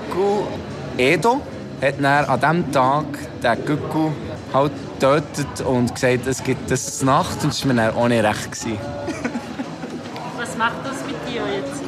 Edo 0.97 1.41
hat 1.81 1.95
dann 1.99 2.05
an 2.05 2.39
diesem 2.39 2.71
Tag 2.71 3.05
den 3.41 3.65
Gückel 3.65 4.11
halt 4.53 4.71
getötet 4.99 5.61
und 5.65 5.93
gesagt, 5.93 6.27
es 6.27 6.43
gibt 6.43 6.69
das 6.69 7.01
Nacht. 7.01 7.43
Und 7.43 7.53
das 7.53 7.65
war 7.65 7.73
mir 7.73 7.81
dann 7.81 7.95
auch 7.95 8.07
nicht 8.07 8.23
recht. 8.23 8.51
Gewesen. 8.51 8.77
Was 10.37 10.57
macht 10.57 10.75
das 10.83 10.97
mit 11.05 11.15
dir 11.27 11.41
jetzt? 11.55 11.81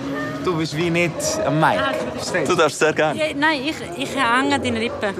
Du 0.43 0.57
bist 0.57 0.75
wie 0.75 0.89
nicht 0.89 1.13
am 1.45 1.59
Mai. 1.59 1.79
Du 2.45 2.55
darfst 2.55 2.79
sehr 2.79 2.93
gerne. 2.93 3.19
Ja, 3.19 3.33
nein, 3.35 3.61
ich, 3.63 3.75
ich 3.97 4.09
hänge 4.15 4.55
an 4.55 4.61
deinen 4.61 4.75
Lippen. 4.75 5.15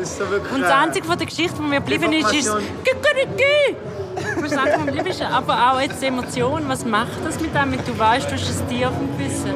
Und 0.53 0.61
das 0.61 0.71
Einzige 0.71 1.07
von 1.07 1.17
der 1.17 1.27
Geschichte, 1.27 1.55
die 1.55 1.61
mir 1.61 1.79
geblieben 1.79 2.11
ist, 2.11 2.33
ist 2.33 2.45
«Gü-gü-gü-gü». 2.83 3.92
Was 4.41 4.51
mir 4.51 4.85
geblieben 4.85 5.07
ist. 5.07 5.21
Aber 5.21 5.71
auch 5.71 5.81
jetzt 5.81 6.01
die 6.01 6.07
Emotion, 6.07 6.63
was 6.67 6.85
macht 6.85 7.25
das 7.25 7.39
mit 7.39 7.53
dem, 7.53 7.71
wenn 7.71 7.85
du 7.85 7.97
weißt, 7.97 8.29
du 8.29 8.33
hast 8.33 8.61
ein 8.61 8.69
Tier 8.69 8.89
auf 8.89 8.95
dem 8.97 9.17
Gewissen? 9.17 9.53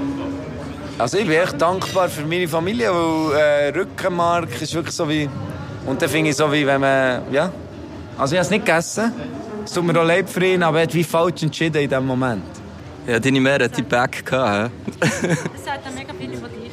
Also 0.98 1.18
ich 1.18 1.28
bin 1.28 1.38
echt 1.38 1.62
dankbar 1.62 2.10
für 2.10 2.26
meine 2.26 2.48
Familie, 2.48 2.90
weil 2.92 3.38
äh, 3.38 3.78
Rückenmark 3.78 4.62
ist 4.62 4.74
wirklich 4.74 4.96
so 4.96 5.08
wie... 5.08 5.30
Und 5.86 6.02
dann 6.02 6.10
finde 6.10 6.32
ich 6.32 6.36
so 6.36 6.52
wie, 6.52 6.66
wenn 6.66 6.82
man... 6.82 7.22
Ja. 7.32 7.52
Also 8.18 8.34
ich 8.34 8.40
habe 8.40 8.46
es 8.46 8.50
nicht 8.50 8.66
gegessen. 8.66 9.12
Es 9.64 9.74
tut 9.74 9.86
mir 9.86 10.00
auch 10.00 10.06
leid 10.06 10.30
für 10.30 10.44
ihn, 10.44 10.64
aber 10.64 10.78
er 10.80 10.84
hat 10.84 10.94
wie 10.94 11.04
falsch 11.04 11.44
entschieden 11.44 11.82
in 11.82 11.90
diesem 11.90 12.06
Moment. 12.06 12.44
Ja, 13.06 13.20
deine 13.20 13.40
Mehr 13.40 13.60
hat 13.64 13.78
die 13.78 13.84
Back 13.84 14.26
gehabt. 14.26 14.72
Es 15.00 15.64
sagt 15.64 15.94
mega 15.94 16.14
viel 16.14 16.34
über 16.34 16.48
dich. 16.48 16.72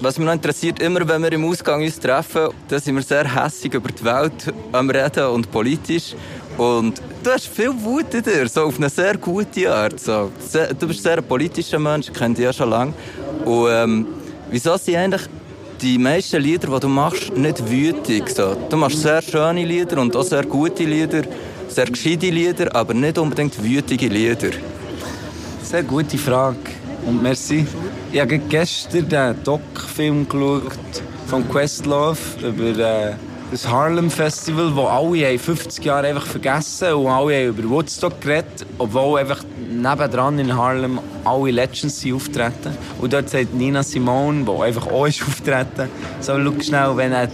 Was 0.00 0.18
mich 0.18 0.26
noch 0.26 0.32
interessiert, 0.32 0.80
immer 0.80 1.06
wenn 1.06 1.22
wir 1.22 1.32
im 1.32 1.44
Ausgang 1.44 1.82
uns 1.82 2.00
treffen, 2.00 2.48
dann 2.68 2.80
sind 2.80 2.96
wir 2.96 3.02
sehr 3.02 3.24
hässig 3.34 3.74
über 3.74 3.90
die 3.90 4.02
Welt 4.02 4.52
am 4.72 4.88
Reden 4.88 5.26
und 5.26 5.50
politisch. 5.50 6.14
Und 6.60 7.00
du 7.24 7.30
hast 7.30 7.46
viel 7.46 7.72
Wut 7.82 8.12
in 8.12 8.22
dir, 8.22 8.46
so 8.46 8.64
auf 8.64 8.76
eine 8.76 8.90
sehr 8.90 9.16
gute 9.16 9.72
Art. 9.72 9.98
So. 9.98 10.30
Sehr- 10.46 10.74
Du 10.74 10.86
bist 10.86 11.02
sehr 11.02 11.16
ein 11.16 11.24
politischer 11.24 11.78
Mensch, 11.78 12.08
ich 12.08 12.12
kenne 12.12 12.34
dich 12.34 12.44
ja 12.44 12.52
schon 12.52 12.68
lange. 12.68 12.92
Und 13.46 13.68
ähm, 13.70 14.06
wieso 14.50 14.76
sind 14.76 14.96
eigentlich 14.96 15.22
die 15.80 15.96
meisten 15.96 16.38
Lieder, 16.42 16.68
die 16.68 16.80
du 16.80 16.88
machst, 16.88 17.34
nicht 17.34 17.58
wütig? 17.70 18.28
So? 18.28 18.54
Du 18.68 18.76
machst 18.76 19.00
sehr 19.00 19.22
schöne 19.22 19.64
Lieder 19.64 19.98
und 20.02 20.14
auch 20.14 20.22
sehr 20.22 20.44
gute 20.44 20.84
Lieder, 20.84 21.22
sehr 21.68 21.86
gescheite 21.86 22.28
Lieder, 22.28 22.76
aber 22.76 22.92
nicht 22.92 23.16
unbedingt 23.16 23.62
wütige 23.64 24.08
Lieder. 24.08 24.50
Sehr 25.62 25.82
gute 25.82 26.18
Frage. 26.18 26.58
Und 27.06 27.22
merci. 27.22 27.66
Ich 28.12 28.20
habe 28.20 28.38
gestern 28.38 29.08
den 29.08 29.42
Doc-Film 29.44 30.28
geschaut 30.28 30.72
von 31.26 31.48
Questlove 31.48 32.18
über 32.42 32.78
äh, 32.78 33.14
das 33.50 33.66
Harlem 33.68 34.10
Festival, 34.10 34.74
wo 34.76 34.86
alle 34.86 35.26
haben 35.26 35.38
50 35.38 35.84
Jahre 35.84 36.06
einfach 36.06 36.26
vergessen 36.26 36.92
und 36.92 37.08
alle 37.08 37.34
haben 37.34 37.48
über 37.48 37.68
Woodstock 37.68 38.20
geredet, 38.20 38.66
obwohl 38.78 39.18
einfach 39.18 39.42
nebendran 39.68 40.38
in 40.38 40.56
Harlem 40.56 41.00
alle 41.24 41.50
Legends 41.50 42.04
auftreten. 42.12 42.76
Und 43.00 43.12
dort 43.12 43.28
sagt 43.28 43.52
Nina 43.54 43.82
Simone, 43.82 44.44
die 44.44 44.62
einfach 44.62 44.86
auch 44.86 45.06
ist 45.06 45.22
auftreten, 45.22 45.88
so 46.20 46.34
schau 46.38 46.60
schnell, 46.62 46.96
wenn 46.96 47.12
ein 47.12 47.28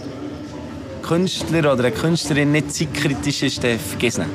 Künstler 1.03 1.71
oder 1.71 1.85
eine 1.85 1.91
Künstlerin 1.91 2.51
nicht 2.51 2.73
zeitkritisch 2.73 3.43
ist, 3.43 3.63
dann 3.63 3.79
vergiss 3.79 4.17
ihn. 4.17 4.25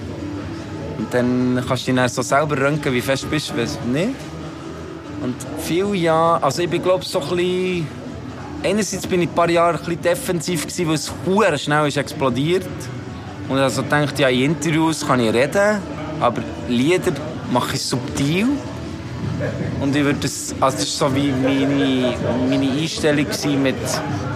Und 0.99 1.13
dann 1.13 1.65
kannst 1.67 1.89
du 1.89 1.93
dich 1.93 2.13
so 2.13 2.23
selber 2.23 2.59
röntgen, 2.59 2.93
wie 2.93 3.01
fest 3.01 3.29
bist 3.29 3.51
du, 3.51 3.57
wenn 3.57 3.93
nicht. 3.93 4.15
Und 5.21 5.35
viele 5.59 5.95
Jahre, 5.97 6.43
also 6.43 6.63
ich 6.63 6.71
bin 6.71 6.83
glaube 6.83 7.05
so 7.05 7.21
ein 7.21 7.29
bisschen, 7.29 7.87
einerseits 8.65 9.07
bin 9.07 9.23
ich 9.23 9.29
ein 9.29 9.35
paar 9.35 9.51
Jahre 9.51 9.79
ein 9.79 9.85
bisschen 9.85 10.03
defensiv 10.03 10.67
weil 10.87 10.95
es 10.95 11.13
hure 11.27 11.59
schnell 11.59 11.89
ist 11.89 11.97
explodiert. 11.97 12.67
Und 13.49 13.59
also 13.59 13.83
dachte 13.83 14.23
ja, 14.23 14.29
in 14.29 14.53
Interviews 14.53 15.07
kann 15.07 15.21
ich 15.21 15.33
reden, 15.33 15.79
aber 16.21 16.43
Lieder 16.69 17.13
mache 17.51 17.77
ich 17.77 17.83
subtil. 17.83 18.49
Und 19.81 19.97
ich 19.97 20.05
würde 20.05 20.21
das, 20.21 20.55
also 20.61 20.79
das 20.79 21.01
war 21.01 21.11
so 21.11 21.17
wie 21.17 21.33
meine, 21.33 22.15
meine 22.49 22.71
Einstellung 22.71 23.27
mit 23.63 23.75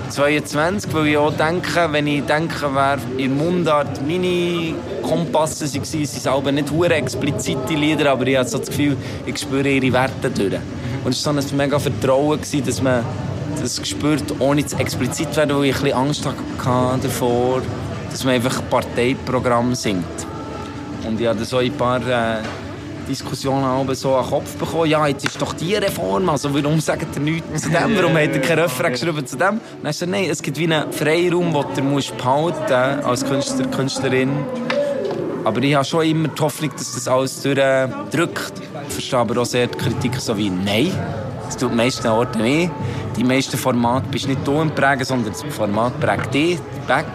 22, 0.08 0.92
weil 0.92 1.06
ich 1.06 1.16
auch 1.16 1.32
denke, 1.32 1.88
wenn 1.90 2.06
ich 2.06 2.22
denke, 2.24 2.68
wer 2.72 2.98
in 3.16 3.36
Mundart 3.36 4.04
meine 4.06 4.74
Kompasse 5.02 5.72
waren, 5.72 5.84
sind 5.84 6.02
es 6.02 6.26
aber 6.26 6.50
nicht 6.50 6.70
hure 6.70 6.94
explizite 6.94 7.74
Lieder, 7.74 8.10
aber 8.10 8.26
ich 8.26 8.36
habe 8.36 8.48
so 8.48 8.58
das 8.58 8.68
Gefühl, 8.68 8.96
ich 9.24 9.38
spüre 9.38 9.68
ihre 9.68 9.92
Werte 9.92 10.30
durch. 10.30 10.60
Und 11.04 11.12
es 11.12 11.24
war 11.24 11.40
so 11.40 11.54
ein 11.54 11.56
mega 11.56 11.78
Vertrauen, 11.78 12.40
dass 12.64 12.82
man 12.82 13.04
das 13.60 13.80
spürt, 13.86 14.40
ohne 14.40 14.64
zu 14.64 14.76
explizit 14.76 15.30
zu 15.30 15.36
werden, 15.38 15.56
weil 15.56 15.66
ich 15.66 15.76
ein 15.76 15.82
bisschen 15.82 15.98
Angst 15.98 16.26
hatte 16.26 16.98
davor, 17.02 17.62
dass 18.10 18.24
man 18.24 18.34
einfach 18.34 18.62
Parteiprogramm 18.70 19.74
singt. 19.74 20.04
Und 21.06 21.20
ich 21.20 21.26
habe 21.26 21.44
so 21.44 21.58
ein 21.58 21.72
paar 21.72 22.00
äh, 22.06 22.42
Diskussionen 23.08 23.64
aber 23.64 23.94
so 23.94 24.16
an 24.16 24.24
den 24.24 24.30
Kopf 24.30 24.56
bekommen. 24.56 24.90
Ja, 24.90 25.06
jetzt 25.06 25.24
ist 25.24 25.40
doch 25.40 25.52
die 25.52 25.74
Reform, 25.74 26.28
also 26.28 26.52
warum 26.52 26.80
sagt 26.80 27.16
ihr 27.16 27.22
nichts 27.22 27.62
zu 27.62 27.70
dem? 27.70 27.96
Warum 27.96 28.14
hat 28.16 28.34
ihr 28.34 28.40
keinen 28.40 28.60
Refrain 28.60 28.92
geschrieben 28.92 29.26
zu 29.26 29.36
dem? 29.36 29.60
Dann 29.82 29.88
hast 29.88 30.02
du 30.02 30.06
nein, 30.06 30.26
es 30.30 30.42
gibt 30.42 30.58
wie 30.58 30.64
einen 30.64 30.92
Freiraum, 30.92 31.52
den 31.52 31.74
du 31.76 31.82
musst 31.82 32.16
behalten 32.16 33.04
als 33.04 33.24
Künstler, 33.24 33.66
Künstlerin. 33.68 34.30
Aber 35.44 35.62
ich 35.62 35.74
habe 35.74 35.84
schon 35.84 36.04
immer 36.04 36.28
die 36.28 36.40
Hoffnung, 36.40 36.72
dass 36.72 36.94
das 36.94 37.06
alles 37.06 37.40
durchdrückt. 37.40 38.52
Ich 38.88 38.92
verstehe 38.92 39.18
aber 39.18 39.40
auch 39.40 39.46
sehr 39.46 39.68
die 39.68 39.78
Kritik 39.78 40.16
so 40.16 40.36
wie, 40.36 40.50
nein, 40.50 40.90
das 41.44 41.56
tut 41.56 41.74
meisten 41.74 42.08
Orten 42.08 42.42
nicht. 42.42 42.70
Die 43.16 43.24
meisten 43.24 43.56
Formate 43.56 44.06
bist 44.10 44.28
nicht 44.28 44.46
du 44.46 44.60
im 44.60 44.70
Prägen, 44.70 45.04
sondern 45.04 45.32
das 45.32 45.42
Format 45.54 45.98
prägt 46.00 46.34
dich, 46.34 46.58
back. 46.86 47.06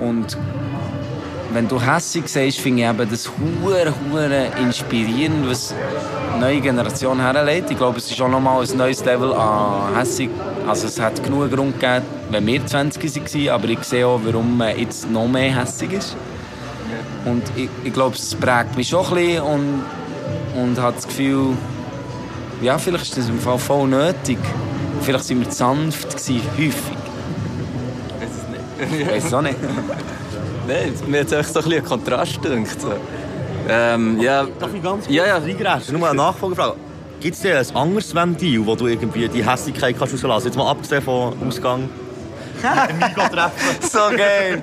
Und 0.00 0.36
wenn 1.52 1.68
du 1.68 1.80
hässig 1.80 2.28
sagst, 2.28 2.60
finde 2.60 2.82
ich 2.82 2.88
eben 2.88 3.10
das 3.10 3.28
hure 3.28 3.92
hure 4.10 4.46
inspirierend, 4.60 5.48
was 5.48 5.74
die 6.34 6.40
neue 6.40 6.60
Generation 6.60 7.20
herlegt. 7.20 7.70
Ich 7.70 7.76
glaube, 7.76 7.98
es 7.98 8.10
ist 8.10 8.20
auch 8.20 8.28
nochmal 8.28 8.64
ein 8.64 8.76
neues 8.76 9.04
Level 9.04 9.32
an 9.32 9.96
hässig. 9.96 10.30
Also 10.66 10.86
es 10.86 11.00
hat 11.00 11.22
genug 11.22 11.50
Grund 11.50 11.78
gegeben, 11.78 12.04
wenn 12.30 12.46
wir 12.46 12.64
20 12.64 13.04
waren, 13.04 13.48
aber 13.48 13.68
ich 13.68 13.82
sehe 13.84 14.06
auch, 14.06 14.20
warum 14.24 14.56
man 14.56 14.78
jetzt 14.78 15.10
noch 15.10 15.28
mehr 15.28 15.54
hässig 15.60 15.92
ist. 15.92 16.16
Und 17.24 17.42
ich, 17.56 17.68
ich 17.84 17.92
glaube, 17.92 18.16
es 18.16 18.34
prägt 18.34 18.76
mich 18.76 18.88
schon 18.88 19.06
ein 19.06 19.14
bisschen 19.14 19.42
und, 19.42 19.82
und 20.56 20.80
hat 20.80 20.96
das 20.96 21.06
Gefühl, 21.06 21.56
ja, 22.64 22.78
vielleicht 22.78 23.04
ist 23.04 23.18
das 23.18 23.28
im 23.28 23.38
Fall 23.38 23.58
voll 23.58 23.88
nötig. 23.88 24.38
Vielleicht 25.02 25.24
sind 25.24 25.40
wir 25.40 25.50
zu 25.50 25.56
sanft 25.56 26.08
gewesen, 26.10 26.40
häufig. 26.56 26.74
Ich 29.00 29.06
weiß 29.08 29.24
es 29.26 29.34
auch 29.34 29.42
nicht. 29.42 29.56
Nein, 30.68 30.92
mir 31.06 31.20
hat 31.20 31.26
es 31.26 31.32
echt 31.32 31.52
so 31.52 31.60
ein 31.60 31.64
bisschen 31.64 31.84
Kontrast 31.84 32.42
gedacht. 32.42 32.80
So. 32.80 32.92
Ähm, 33.68 34.20
ja, 34.20 34.46
Darf 34.58 34.74
ich 34.74 34.82
ganz 34.82 35.04
kurz 35.04 35.14
Ja, 35.14 35.26
ja. 35.26 35.36
reingrätschen? 35.38 35.98
Nur 35.98 36.08
eine 36.08 36.16
Nachfolgefrage. 36.16 36.74
Gibt 37.20 37.34
es 37.36 37.42
denn 37.42 37.56
ein 37.56 37.76
anderes 37.76 38.14
Ventil, 38.14 38.66
wo 38.66 38.74
du 38.74 38.86
irgendwie 38.86 39.28
die 39.28 39.48
Hässigkeit 39.48 39.96
kannst 39.98 40.14
rauslassen 40.14 40.28
kannst? 40.30 40.46
Jetzt 40.46 40.56
mal 40.56 40.70
abgesehen 40.70 41.02
vom 41.02 41.34
Ausgang. 41.46 41.88
so 43.80 44.16
geil. 44.16 44.62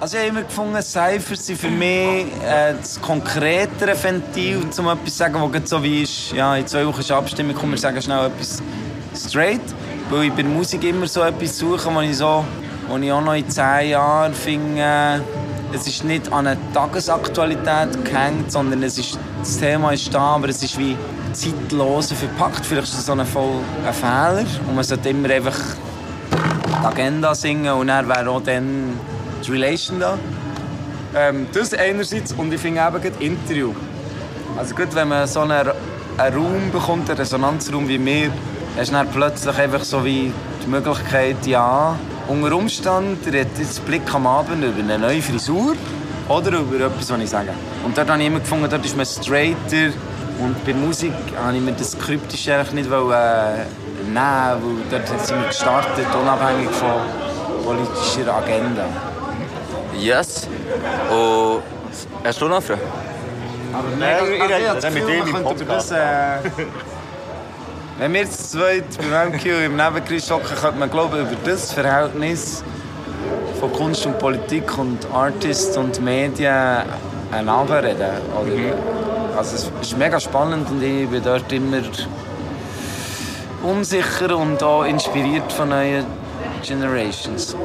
Also 0.00 0.16
ich 0.16 0.22
habe 0.22 0.30
immer 0.30 0.42
gefunden, 0.42 0.82
Cyphers 0.82 1.46
sind 1.46 1.60
für 1.60 1.70
mich 1.70 2.26
äh, 2.44 2.74
das 2.80 3.00
konkretere 3.00 3.94
Ventil, 4.02 4.58
um 4.58 4.88
etwas 4.88 5.04
zu 5.04 5.10
sagen, 5.10 5.52
gerade 5.52 5.66
so 5.66 5.82
wie 5.82 6.02
ist, 6.02 6.32
ja, 6.32 6.56
in 6.56 6.66
zwei 6.66 6.86
Wochen 6.86 7.00
ist 7.00 7.10
Abstimmung, 7.10 7.54
komm, 7.58 7.70
wir 7.70 7.78
sagen 7.78 8.00
schnell 8.00 8.26
etwas 8.26 8.62
straight. 9.14 9.60
Weil 10.10 10.24
ich 10.24 10.32
bei 10.32 10.42
der 10.42 10.50
Musik 10.50 10.84
immer 10.84 11.06
so 11.06 11.22
etwas 11.22 11.58
suche, 11.58 11.94
wo 11.94 12.00
ich, 12.00 12.16
so, 12.16 12.44
wo 12.88 12.96
ich 12.96 13.12
auch 13.12 13.20
noch 13.22 13.34
in 13.34 13.48
zehn 13.48 13.90
Jahren 13.90 14.34
finde, 14.34 15.22
es 15.74 15.86
ist 15.86 16.04
nicht 16.04 16.30
an 16.32 16.46
eine 16.46 16.58
Tagesaktualität 16.74 18.04
gehängt, 18.04 18.52
sondern 18.52 18.82
es 18.82 18.98
ist, 18.98 19.18
das 19.40 19.58
Thema 19.58 19.92
ist 19.92 20.12
da, 20.12 20.34
aber 20.34 20.48
es 20.48 20.62
ist 20.62 20.78
wie 20.78 20.96
zeitlos 21.32 22.12
verpackt. 22.12 22.64
Vielleicht 22.66 22.88
ist 22.88 22.98
das 22.98 23.06
so 23.06 23.12
ein, 23.12 23.24
voll 23.24 23.60
ein 23.86 23.94
Fehler 23.94 24.46
und 24.66 24.74
man 24.74 24.84
sollte 24.84 25.08
immer 25.08 25.30
einfach 25.30 25.58
die 26.72 26.86
Agenda 26.86 27.34
singen 27.34 27.72
und 27.72 27.88
dann 27.88 28.08
wäre 28.08 28.30
auch 28.30 28.42
dann 28.42 28.98
die 29.44 29.50
Relation 29.52 30.00
da. 30.00 30.18
Ähm, 31.14 31.46
das 31.52 31.74
einerseits 31.74 32.32
und 32.32 32.52
ich 32.52 32.60
finde 32.60 32.80
eben 32.80 33.02
gerade 33.02 33.24
Interview. 33.24 33.72
Also 34.56 34.74
gut, 34.74 34.94
wenn 34.94 35.08
man 35.08 35.26
so 35.26 35.40
einen, 35.40 35.68
einen 36.18 36.36
Raum 36.36 36.70
bekommt, 36.72 37.08
einen 37.10 37.18
Resonanzraum 37.18 37.88
wie 37.88 38.02
wir, 38.04 38.30
hast 38.76 38.90
du 38.90 38.94
dann 38.94 39.08
plötzlich 39.08 39.58
einfach 39.58 39.84
so 39.84 40.04
wie 40.04 40.32
die 40.64 40.70
Möglichkeit, 40.70 41.46
ja, 41.46 41.96
unter 42.28 42.56
Umständen 42.56 43.18
redet 43.24 43.58
jetzt 43.58 43.84
Blick 43.84 44.02
am 44.14 44.26
Abend 44.26 44.64
über 44.64 44.78
eine 44.78 44.98
neue 44.98 45.20
Frisur 45.20 45.74
oder 46.28 46.58
über 46.58 46.86
etwas, 46.86 47.10
was 47.10 47.20
ich 47.20 47.30
sage. 47.30 47.50
Und 47.84 47.96
dort 47.96 48.08
habe 48.08 48.20
ich 48.20 48.28
immer 48.28 48.40
gefunden, 48.40 48.68
dort 48.70 48.84
ist 48.84 48.96
man 48.96 49.06
straighter 49.06 49.92
und 50.38 50.64
bei 50.64 50.72
Musik 50.72 51.12
habe 51.36 51.56
ich 51.56 51.62
mir 51.62 51.72
das 51.72 51.98
Kryptische 51.98 52.54
eigentlich 52.54 52.72
nicht 52.72 52.90
wollen, 52.90 53.12
äh, 53.12 53.81
nehmen, 54.12 54.84
weil 54.90 55.00
dort 55.00 55.26
sind 55.26 55.40
wir 55.40 55.48
gestartet, 55.48 56.06
unabhängig 56.20 56.70
von 56.70 57.00
politischer 57.64 58.34
Agenda. 58.34 58.84
Yes. 59.98 60.48
Und 61.10 61.62
hast 62.24 62.40
du 62.40 62.48
noch 62.48 62.56
eine 62.56 62.62
Frage? 62.62 62.80
Aber 63.72 63.88
Nein, 63.98 64.16
ich 64.34 64.66
das 64.66 64.82
dann 64.82 64.94
mit 64.94 65.06
Gefühl, 65.06 65.20
ihm 65.20 65.26
im 65.26 65.32
man 65.32 65.44
könnte 65.44 65.64
Podcast. 65.64 65.90
Das, 65.92 65.98
äh, 65.98 66.50
wenn 67.98 68.12
wir 68.12 68.30
zu 68.30 68.58
zweit 68.58 68.84
beim 68.98 69.32
MQ 69.32 69.46
im 69.66 69.76
Nebenkreis 69.76 70.30
hocken, 70.30 70.56
könnte 70.60 70.78
man 70.78 70.90
glaube 70.90 71.18
ich, 71.18 71.22
über 71.22 71.36
das 71.44 71.72
Verhältnis 71.72 72.64
von 73.60 73.72
Kunst 73.72 74.04
und 74.06 74.18
Politik 74.18 74.76
und 74.76 74.98
Artist 75.14 75.76
und 75.78 76.00
Medien 76.02 76.82
einander 77.30 77.82
reden. 77.82 78.10
Oder, 78.40 79.36
Also 79.38 79.56
es 79.56 79.70
ist 79.80 79.96
mega 79.96 80.18
spannend 80.20 80.68
und 80.70 80.82
ich 80.82 81.08
bin 81.08 81.22
dort 81.22 81.50
immer 81.52 81.78
unsicher 83.62 84.36
und 84.36 84.62
auch 84.62 84.84
inspiriert 84.84 85.52
von 85.52 85.68
neuen 85.70 86.06
Generations. 86.62 87.56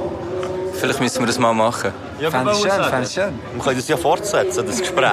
Vielleicht 0.74 1.00
müssen 1.02 1.20
wir 1.22 1.28
das 1.28 1.40
mal 1.40 1.54
machen. 1.54 1.92
Ja, 2.20 2.30
Fände 2.30 2.52
ich 2.52 2.58
schön, 2.60 2.84
fände 2.84 3.08
ich 3.08 3.14
schön. 3.14 3.40
Wir 3.54 3.64
können 3.64 3.78
das 3.78 3.88
ja 3.88 3.98
fortsetzen, 3.98 4.66
das 4.66 4.80
Gespräch. 4.80 5.12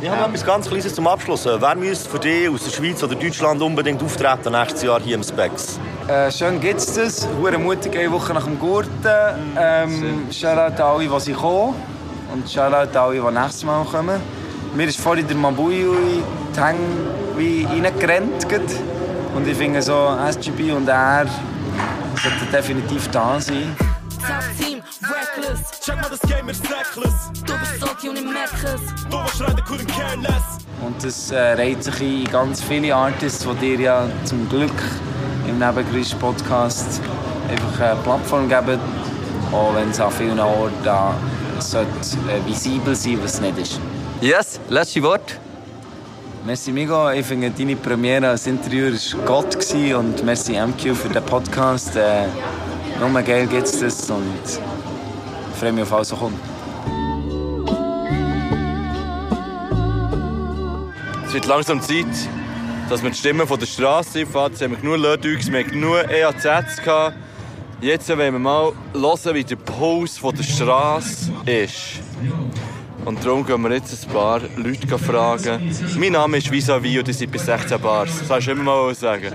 Ich 0.00 0.08
habe 0.08 0.20
noch 0.20 0.28
etwas 0.28 0.46
ganz 0.46 0.68
Kleines 0.68 0.94
zum 0.94 1.06
Abschluss. 1.06 1.44
Wer 1.44 1.74
müsste 1.74 2.08
für 2.08 2.18
dich 2.18 2.48
aus 2.48 2.64
der 2.64 2.70
Schweiz 2.70 3.02
oder 3.02 3.14
Deutschland 3.14 3.60
unbedingt 3.60 4.02
auftreten 4.02 4.52
nächstes 4.52 4.82
Jahr 4.82 5.00
hier 5.00 5.16
im 5.16 5.22
Specs? 5.22 5.78
Äh, 6.06 6.30
schön 6.30 6.58
gibt's 6.60 6.94
das. 6.94 7.26
Hure 7.38 7.58
mutig, 7.58 7.98
eine 7.98 8.10
Woche 8.10 8.32
nach 8.32 8.44
dem 8.44 8.58
Gurten. 8.58 8.90
Ähm, 9.58 10.26
Shoutout 10.30 10.82
an 10.82 10.88
alle, 10.88 11.08
die 11.08 11.20
sie 11.20 11.32
kommen. 11.32 11.74
Und 12.32 12.50
Shoutout 12.50 12.96
an 12.98 13.04
alle, 13.04 13.20
die 13.20 13.38
nächstes 13.40 13.64
Mal 13.64 13.84
kommen. 13.84 14.20
Mir 14.74 14.86
ist 14.86 15.00
vorhin 15.00 15.26
der 15.26 15.36
Mabui 15.36 15.84
die 16.56 16.60
Hänge 16.60 16.78
wie 17.36 17.64
reingerannt. 17.64 18.48
gerade. 18.48 18.64
Und 19.38 19.46
ich 19.46 19.56
finde 19.56 19.80
so, 19.80 20.16
SGB 20.28 20.72
und 20.72 20.88
er 20.88 21.24
sollten 22.20 22.50
definitiv 22.50 23.08
da 23.12 23.40
sein. 23.40 23.76
Top 23.78 24.42
team, 24.58 24.82
reckless, 25.00 25.80
check 25.80 25.94
mal 25.94 26.10
das 26.10 26.20
Game 26.28 26.48
ist 26.48 26.64
reckless. 26.64 27.30
Du 27.46 27.52
bist 27.56 27.78
salty 27.78 28.08
und. 28.08 28.16
Du 28.18 29.62
couldn't 29.62 29.86
care 29.86 30.16
less. 30.16 30.58
Das 31.00 31.30
äh, 31.30 31.52
reiht 31.52 31.84
sich 31.84 32.00
in 32.00 32.24
ganz 32.32 32.60
viele 32.60 32.92
Artists, 32.92 33.46
die 33.62 33.76
dir 33.76 33.80
ja 33.80 34.08
zum 34.24 34.48
Glück 34.48 34.72
im 35.46 35.60
Nebengeräusch 35.60 36.14
Podcast 36.14 37.00
einfach 37.48 37.80
eine 37.80 38.00
Plattform 38.02 38.48
geben, 38.48 38.80
auch 39.52 39.72
wenn 39.76 39.90
es 39.90 40.00
an 40.00 40.10
vielen 40.10 40.40
Orten 40.40 40.74
da 40.82 41.14
sollte, 41.60 41.90
äh, 42.28 42.44
visibel 42.44 42.96
sein 42.96 43.22
was 43.22 43.34
es 43.34 43.40
nicht 43.40 43.58
ist. 43.58 43.80
Yes, 44.20 44.58
letzte 44.68 45.00
Wort. 45.04 45.38
Merci 46.48 46.72
Migo, 46.72 47.10
ich 47.10 47.26
finde 47.26 47.50
deine 47.50 47.76
Premiere 47.76 48.30
als 48.30 48.46
Interviewer 48.46 48.92
war 48.92 49.26
Gott 49.26 49.54
und 49.74 50.24
merci 50.24 50.58
MQ 50.58 50.96
für 50.96 51.10
den 51.10 51.22
Podcast. 51.22 51.94
Äh, 51.94 52.24
nur 52.98 53.20
geil 53.20 53.46
gibt's 53.46 53.80
das 53.80 54.08
und 54.08 54.22
ich 54.46 55.58
freue 55.58 55.72
mich 55.72 55.82
auf 55.82 55.92
alles, 55.92 56.10
was 56.10 56.18
kommt. 56.18 56.40
Es 61.26 61.34
wird 61.34 61.44
langsam 61.44 61.82
Zeit, 61.82 62.06
dass 62.88 63.02
wir 63.02 63.10
die 63.10 63.18
Stimmen 63.18 63.46
von 63.46 63.60
der 63.60 63.66
Straße 63.66 64.20
einfahren. 64.20 64.52
Jetzt 64.52 64.62
haben 64.62 64.70
wir 64.70 64.78
genug 64.78 64.96
Lötügs, 64.96 65.52
wir 65.52 65.58
haben 65.58 65.70
genug 65.70 66.10
EAZs 66.10 66.82
gehabt. 66.82 67.14
Jetzt 67.82 68.08
wollen 68.08 68.32
wir 68.32 68.38
mal 68.38 68.72
hören, 68.94 69.34
wie 69.34 69.44
der 69.44 69.56
Puls 69.56 70.16
von 70.16 70.34
der 70.34 70.44
Straße 70.44 71.30
ist. 71.44 72.00
Und 73.08 73.24
darum 73.24 73.42
gehen 73.46 73.62
wir 73.62 73.72
jetzt 73.72 74.06
ein 74.06 74.12
paar 74.12 74.38
Leute 74.56 74.98
fragen. 74.98 75.74
Mein 75.96 76.12
Name 76.12 76.36
ist 76.36 76.50
Visavi 76.50 76.98
und 76.98 77.08
ihr 77.08 77.14
seid 77.14 77.32
bei 77.32 77.38
16 77.38 77.80
Bars. 77.80 78.18
Das 78.18 78.28
sollst 78.28 78.48
du 78.48 78.50
immer 78.50 78.64
mal 78.64 78.94
sagen. 78.94 79.32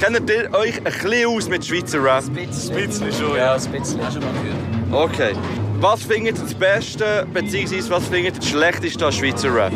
Kennt 0.00 0.30
ihr 0.30 0.50
euch 0.54 0.78
ein 0.78 0.84
bisschen 0.84 1.26
aus 1.28 1.46
mit 1.50 1.66
Schweizer 1.66 2.02
Rap? 2.02 2.24
Ein 2.28 2.34
bisschen 2.48 3.12
schon, 3.12 3.36
Ja, 3.36 3.52
ein 3.52 3.70
bisschen. 3.70 4.02
Hast 4.02 4.16
du 4.16 4.20
mal 4.20 4.32
gehört? 4.32 5.10
Okay. 5.10 5.32
Was 5.78 6.04
findet 6.04 6.38
ihr 6.38 6.42
das 6.42 6.54
Beste, 6.54 7.26
beziehungsweise 7.30 7.90
was 7.90 8.04
findet 8.04 8.36
ihr 8.36 8.40
das 8.40 8.48
Schlechteste 8.48 9.04
an 9.04 9.12
Schweizer 9.12 9.54
Rap? 9.54 9.72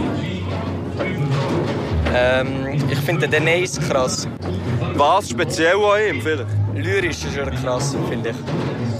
Ähm, 2.14 2.82
ich 2.90 2.98
finde 3.00 3.28
den 3.28 3.46
Ace 3.46 3.78
krass. 3.86 4.26
Was 4.94 5.28
speziell 5.28 5.76
an 5.76 6.08
ihm 6.08 6.22
vielleicht? 6.22 6.48
Lyrisch 6.74 7.22
ist 7.22 7.36
er 7.36 7.50
krass, 7.50 7.94
finde 8.08 8.30
ich. 8.30 8.93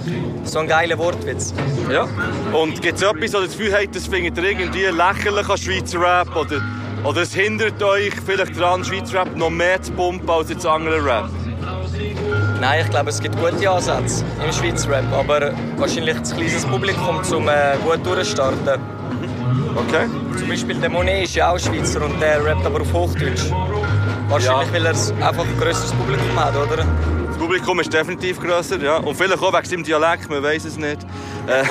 So 0.44 0.58
ein 0.58 0.68
geiler 0.68 0.98
Wortwitz. 0.98 1.54
Ja. 1.90 2.06
Und 2.52 2.80
gibt 2.80 2.96
es 2.96 3.02
etwas, 3.02 3.32
wo 3.32 3.38
ihr 3.38 3.46
das 3.46 3.56
Gefühl 3.56 3.72
habt, 3.74 3.96
das 3.96 4.06
findet 4.06 4.36
ihr 4.38 4.44
irgendwie 4.44 4.84
lächerlich 4.84 5.48
an 5.48 5.58
Schweizer 5.58 6.00
Rap? 6.00 6.36
Oder, 6.36 6.62
oder 7.02 7.22
es 7.22 7.34
hindert 7.34 7.82
euch 7.82 8.12
vielleicht 8.24 8.58
daran, 8.58 8.84
Schweizer 8.84 9.20
Rap 9.20 9.36
noch 9.36 9.50
mehr 9.50 9.80
zu 9.82 9.92
pumpen 9.92 10.28
als 10.28 10.50
jetzt 10.50 10.66
anderen 10.66 11.04
Rap? 11.04 11.30
Nein, 12.60 12.80
ich 12.84 12.90
glaube, 12.90 13.10
es 13.10 13.20
gibt 13.20 13.36
gute 13.36 13.70
Ansätze 13.70 14.24
im 14.44 14.52
Schweizer 14.52 14.90
Rap, 14.90 15.12
aber 15.12 15.52
wahrscheinlich 15.76 16.22
zu 16.22 16.36
kleines 16.36 16.64
Publikum, 16.64 17.20
um 17.34 17.48
äh, 17.48 17.76
gut 17.84 18.04
durchzustarten. 18.04 18.80
Okay. 19.76 20.06
Zum 20.38 20.48
Beispiel 20.48 20.76
der 20.76 20.90
Monet 20.90 21.24
ist 21.24 21.34
ja 21.34 21.50
auch 21.50 21.58
Schweizer 21.58 22.02
und 22.02 22.20
der 22.20 22.44
rappt 22.44 22.64
aber 22.64 22.80
auf 22.80 22.92
Hochdeutsch. 22.92 23.50
Wahrscheinlich, 24.28 24.72
weil 24.72 24.86
er 24.86 24.92
einfach 24.92 25.44
ein 25.44 25.58
grösseres 25.58 25.92
Publikum 25.92 26.38
hat, 26.38 26.54
oder? 26.56 26.86
Das 27.44 27.50
Publikum 27.50 27.78
ist 27.80 27.92
definitiv 27.92 28.40
grösser, 28.40 28.82
ja. 28.82 28.96
Und 28.96 29.14
vielleicht 29.16 29.42
auch 29.42 29.52
wegen 29.52 29.66
seinem 29.66 29.84
Dialekt, 29.84 30.30
man 30.30 30.42
weiß 30.42 30.64
es 30.64 30.78
nicht. 30.78 31.02
Äh, 31.46 31.62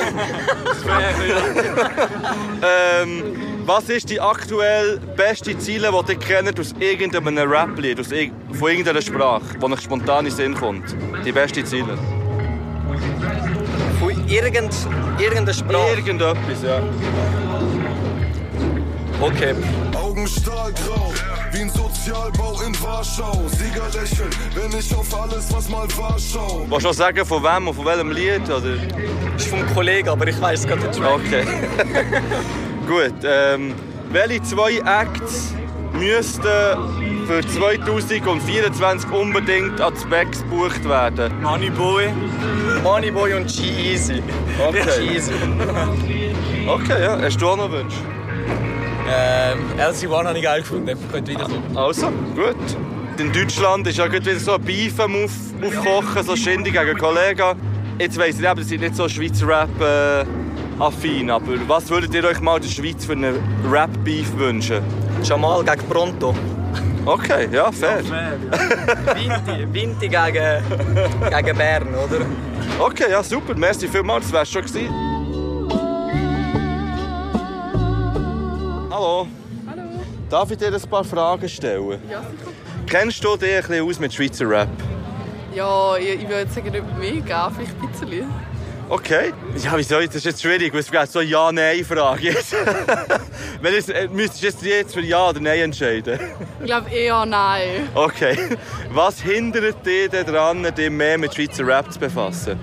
ähm, 3.01 3.23
was 3.65 3.89
ist 3.89 4.07
die 4.11 4.21
aktuell 4.21 4.99
beste 5.17 5.57
Ziele, 5.57 5.89
die 5.91 6.11
ihr 6.11 6.19
kennt 6.19 6.59
aus 6.59 6.75
irgendeinem 6.79 7.49
Rap-Lied, 7.49 7.99
aus 7.99 8.09
von 8.09 8.69
irgendeiner 8.69 9.01
Sprache, 9.01 9.41
die 9.59 9.65
euch 9.65 9.81
spontan 9.81 10.19
in 10.19 10.25
den 10.25 10.35
Sinn 10.35 10.53
kommt? 10.53 10.95
Die 11.25 11.31
beste 11.31 11.63
Ziele? 11.63 11.97
Von 13.99 14.27
irgend, 14.27 14.75
irgendeiner 15.17 15.53
Sprache? 15.55 15.89
Irgendetwas, 15.95 16.63
ja. 16.63 16.83
Okay. 19.19 19.55
Augen 20.13 20.27
stahlgrau, 20.27 21.11
wie 21.53 21.61
ein 21.61 21.69
Sozialbau 21.71 22.61
in 22.61 22.79
Warschau. 22.83 23.47
Sieger 23.47 23.87
lächeln, 23.99 24.29
wenn 24.53 24.79
ich 24.79 24.95
auf 24.95 25.19
alles, 25.19 25.51
was 25.51 25.67
mal 25.69 25.87
war, 25.97 26.17
schau. 26.19 26.67
Willst 26.69 26.83
du 26.83 26.87
noch 26.87 26.93
sagen, 26.93 27.25
von 27.25 27.43
wem 27.43 27.67
und 27.67 27.73
von 27.73 27.85
welchem 27.85 28.11
Lied? 28.11 28.43
Oder? 28.47 28.75
ist 29.35 29.47
vom 29.47 29.65
Kollegen, 29.73 30.09
aber 30.09 30.27
ich 30.27 30.39
weiß 30.39 30.67
gerade 30.67 30.91
Track. 30.91 31.13
Okay. 31.15 31.43
Gut. 32.87 33.15
Ähm, 33.23 33.73
welche 34.11 34.43
zwei 34.43 34.77
Acts 34.85 35.55
müssten 35.93 36.43
für 37.25 37.41
2024 37.47 39.09
unbedingt 39.11 39.81
an 39.81 39.95
Specs 39.97 40.43
gebucht 40.43 40.87
werden? 40.87 41.41
Moneyboy. 41.41 42.09
Moneyboy 42.83 43.33
und 43.33 43.47
G-Easy. 43.47 44.21
Okay. 44.63 45.07
G-Easy. 45.07 45.33
Okay, 46.65 47.03
ja. 47.03 47.19
Hast 47.19 47.41
du 47.41 47.49
auch 47.49 47.57
noch 47.57 47.69
Wünsche? 47.69 47.97
Ähm, 49.09 49.59
LC1 49.77 50.25
habe 50.25 50.37
ich 50.37 50.43
geil 50.43 50.61
gefunden, 50.61 50.97
könnte 51.11 51.31
wiederkommen. 51.31 51.75
Also, 51.75 52.07
gut. 52.35 52.55
In 53.19 53.31
Deutschland 53.31 53.85
ist 53.87 53.97
ja 53.97 54.07
gerade 54.07 54.25
wieder 54.25 54.39
so 54.39 54.53
ein 54.53 54.61
Beef 54.61 54.99
am 54.99 55.23
auf, 55.23 55.31
aufkochen, 55.61 56.23
so 56.23 56.35
Schindy 56.35 56.71
gegen 56.71 56.97
Kollegen. 56.97 57.55
Jetzt 57.99 58.17
weiss 58.17 58.39
ich 58.39 58.45
eben, 58.45 58.57
ihr 58.57 58.65
seid 58.65 58.79
nicht 58.79 58.95
so 58.95 59.07
Schweizer 59.07 59.47
Rap 59.47 59.81
äh, 59.81 60.25
affin, 60.81 61.29
aber 61.29 61.53
was 61.67 61.89
würdet 61.89 62.13
ihr 62.15 62.23
euch 62.23 62.39
mal 62.41 62.57
in 62.57 62.63
der 62.63 62.69
Schweiz 62.69 63.05
für 63.05 63.11
einen 63.11 63.35
Rap-Beef 63.69 64.35
wünschen? 64.35 64.81
Jamal 65.23 65.63
gegen 65.63 65.87
Pronto. 65.87 66.33
Okay, 67.05 67.49
ja, 67.51 67.71
fair. 67.71 68.01
Vinti, 68.03 69.73
Vinti 69.73 70.07
gegen, 70.07 70.63
gegen 71.29 71.57
Bern, 71.57 71.87
oder? 71.93 72.25
Okay, 72.79 73.11
ja, 73.11 73.21
super. 73.21 73.53
Merci 73.55 73.87
vielmals, 73.87 74.25
das 74.25 74.33
wär's 74.33 74.51
schon 74.51 74.63
gewesen. 74.63 75.12
Hallo. 78.93 79.27
Hallo. 79.67 79.81
Darf 80.29 80.51
ich 80.51 80.57
dir 80.59 80.67
ein 80.71 80.81
paar 80.81 81.03
Fragen 81.03 81.49
stellen? 81.49 81.99
Ja, 82.07 82.21
sicher. 82.21 82.51
Kennst 82.85 83.23
du 83.23 83.35
dich 83.35 83.55
ein 83.55 83.61
bisschen 83.63 83.89
aus 83.89 83.99
mit 83.99 84.13
Schweizer 84.13 84.47
Rap? 84.47 84.69
Ja, 85.55 85.97
ich, 85.97 86.21
ich 86.21 86.29
würde 86.29 86.51
sagen, 86.51 86.71
nicht 86.71 86.97
mega, 86.99 87.49
vielleicht 87.49 87.73
ein 87.81 87.89
bisschen. 87.89 88.31
Okay. 88.89 89.33
Ja, 89.57 89.71
wieso? 89.75 89.99
Das 89.99 90.13
ist 90.13 90.25
jetzt 90.25 90.43
schwierig, 90.43 90.71
weil 90.73 90.81
es 90.81 90.91
gibt 90.91 91.11
so 91.11 91.17
eine 91.17 91.27
Ja-Nein-Frage. 91.27 92.35
Wenn 93.61 93.73
es, 93.73 93.89
äh, 93.89 94.07
müsstest 94.09 94.41
du 94.43 94.45
jetzt, 94.45 94.63
jetzt 94.63 94.93
für 94.93 95.01
Ja 95.01 95.29
oder 95.29 95.39
Nein 95.39 95.59
entscheiden? 95.61 96.19
Ich 96.59 96.65
glaube 96.67 96.91
eher 96.91 97.25
nein. 97.25 97.89
Okay. 97.95 98.37
Was 98.91 99.21
hindert 99.21 99.83
dich 99.83 100.11
daran, 100.11 100.71
dich 100.75 100.91
mehr 100.91 101.17
mit 101.17 101.33
Schweizer 101.33 101.65
Rap 101.65 101.91
zu 101.91 101.99
befassen? 101.99 102.59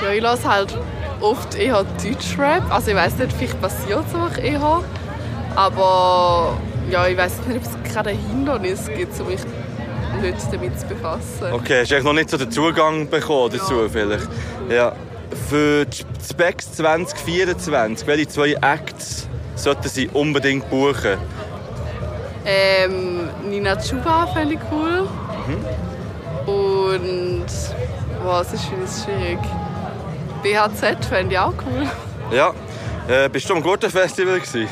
Ja, 0.00 0.12
ich 0.12 0.22
lasse 0.22 0.48
halt 0.48 0.78
oft 1.20 1.56
eher 1.56 1.84
Deutschrap. 2.00 2.70
Also 2.72 2.92
ich 2.92 2.96
weiß 2.96 3.16
nicht, 3.16 3.32
vielleicht 3.32 3.60
passiert 3.60 4.04
es 4.06 4.14
einfach 4.14 4.38
eher. 4.38 4.84
Aber 5.54 6.56
ja, 6.90 7.06
ich 7.06 7.16
weiß 7.16 7.46
nicht, 7.46 7.58
ob 7.58 7.86
es 7.86 7.96
ein 7.96 8.16
Hindernis 8.16 8.86
gibt, 8.86 9.18
um 9.20 9.28
mich 9.28 9.40
nicht 10.20 10.52
damit 10.52 10.78
zu 10.78 10.86
befassen. 10.86 11.52
Okay, 11.52 11.80
hast 11.80 11.90
du 11.90 11.94
eigentlich 11.94 12.04
noch 12.04 12.12
nicht 12.12 12.30
so 12.30 12.36
den 12.36 12.50
Zugang 12.50 13.08
bekommen 13.08 13.50
dazu 13.52 13.88
vielleicht? 13.90 14.28
Ja. 14.68 14.92
Für 15.48 15.86
die 15.86 16.04
Specs 16.28 16.72
2024, 16.72 18.06
welche 18.06 18.28
zwei 18.28 18.52
Acts 18.60 19.26
sollten 19.54 19.88
sie 19.88 20.08
unbedingt 20.08 20.68
buchen? 20.68 21.16
Ähm, 22.44 23.28
Nina 23.48 23.76
Chuba 23.76 24.26
fände 24.26 24.54
ich 24.54 24.60
cool. 24.70 25.08
Und 26.46 27.46
was 28.24 28.52
ist 28.52 28.64
es 28.84 29.04
schwierig? 29.04 29.38
BHZ 30.42 31.04
fände 31.04 31.34
ich 31.34 31.38
auch 31.38 31.54
cool. 31.66 31.86
Ja. 32.36 32.52
Äh, 33.08 33.28
bist 33.28 33.48
du 33.48 33.54
am 33.54 33.62
Gurtenfestival 33.62 34.40
gewesen? 34.40 34.68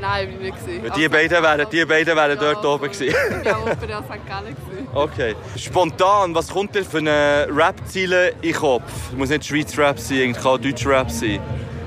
Nein, 0.00 0.28
bin 0.38 0.46
ich 0.46 0.82
nicht. 0.82 0.96
Die 0.96 1.08
beiden 1.08 1.42
wären, 1.42 1.66
die 1.70 1.84
beiden 1.84 2.16
wären 2.16 2.38
dort 2.38 2.64
oben 2.64 2.90
gewesen. 2.90 3.08
Ich 3.08 3.44
war 3.44 3.58
auch 3.58 3.64
bei 3.64 3.74
St. 4.16 4.26
Gallen. 4.26 4.56
Okay. 4.94 5.34
Spontan, 5.56 6.34
was 6.34 6.48
kommt 6.48 6.74
dir 6.74 6.84
für 6.84 6.98
eine 6.98 7.46
Rap-Ziele 7.50 8.30
in 8.40 8.52
den 8.52 8.54
Kopf? 8.54 8.84
Es 9.12 9.16
muss 9.16 9.28
nicht 9.28 9.44
Schweiz 9.44 9.76
Rap 9.78 9.98
sein, 9.98 10.30
es 10.30 10.36
kann 10.38 10.46
auch 10.52 10.58
Deutsch 10.58 10.86
Rap 10.86 11.10
sein. 11.10 11.40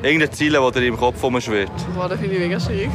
Irgendeine 0.04 0.32
Ziele, 0.32 0.60
die 0.74 0.80
dir 0.80 0.88
im 0.88 0.98
Kopf 0.98 1.22
rumschwirrt. 1.24 1.72
Boah, 1.96 2.08
das 2.10 2.20
finde 2.20 2.36
ich 2.36 2.42
mega 2.42 2.60
schwierig. 2.60 2.90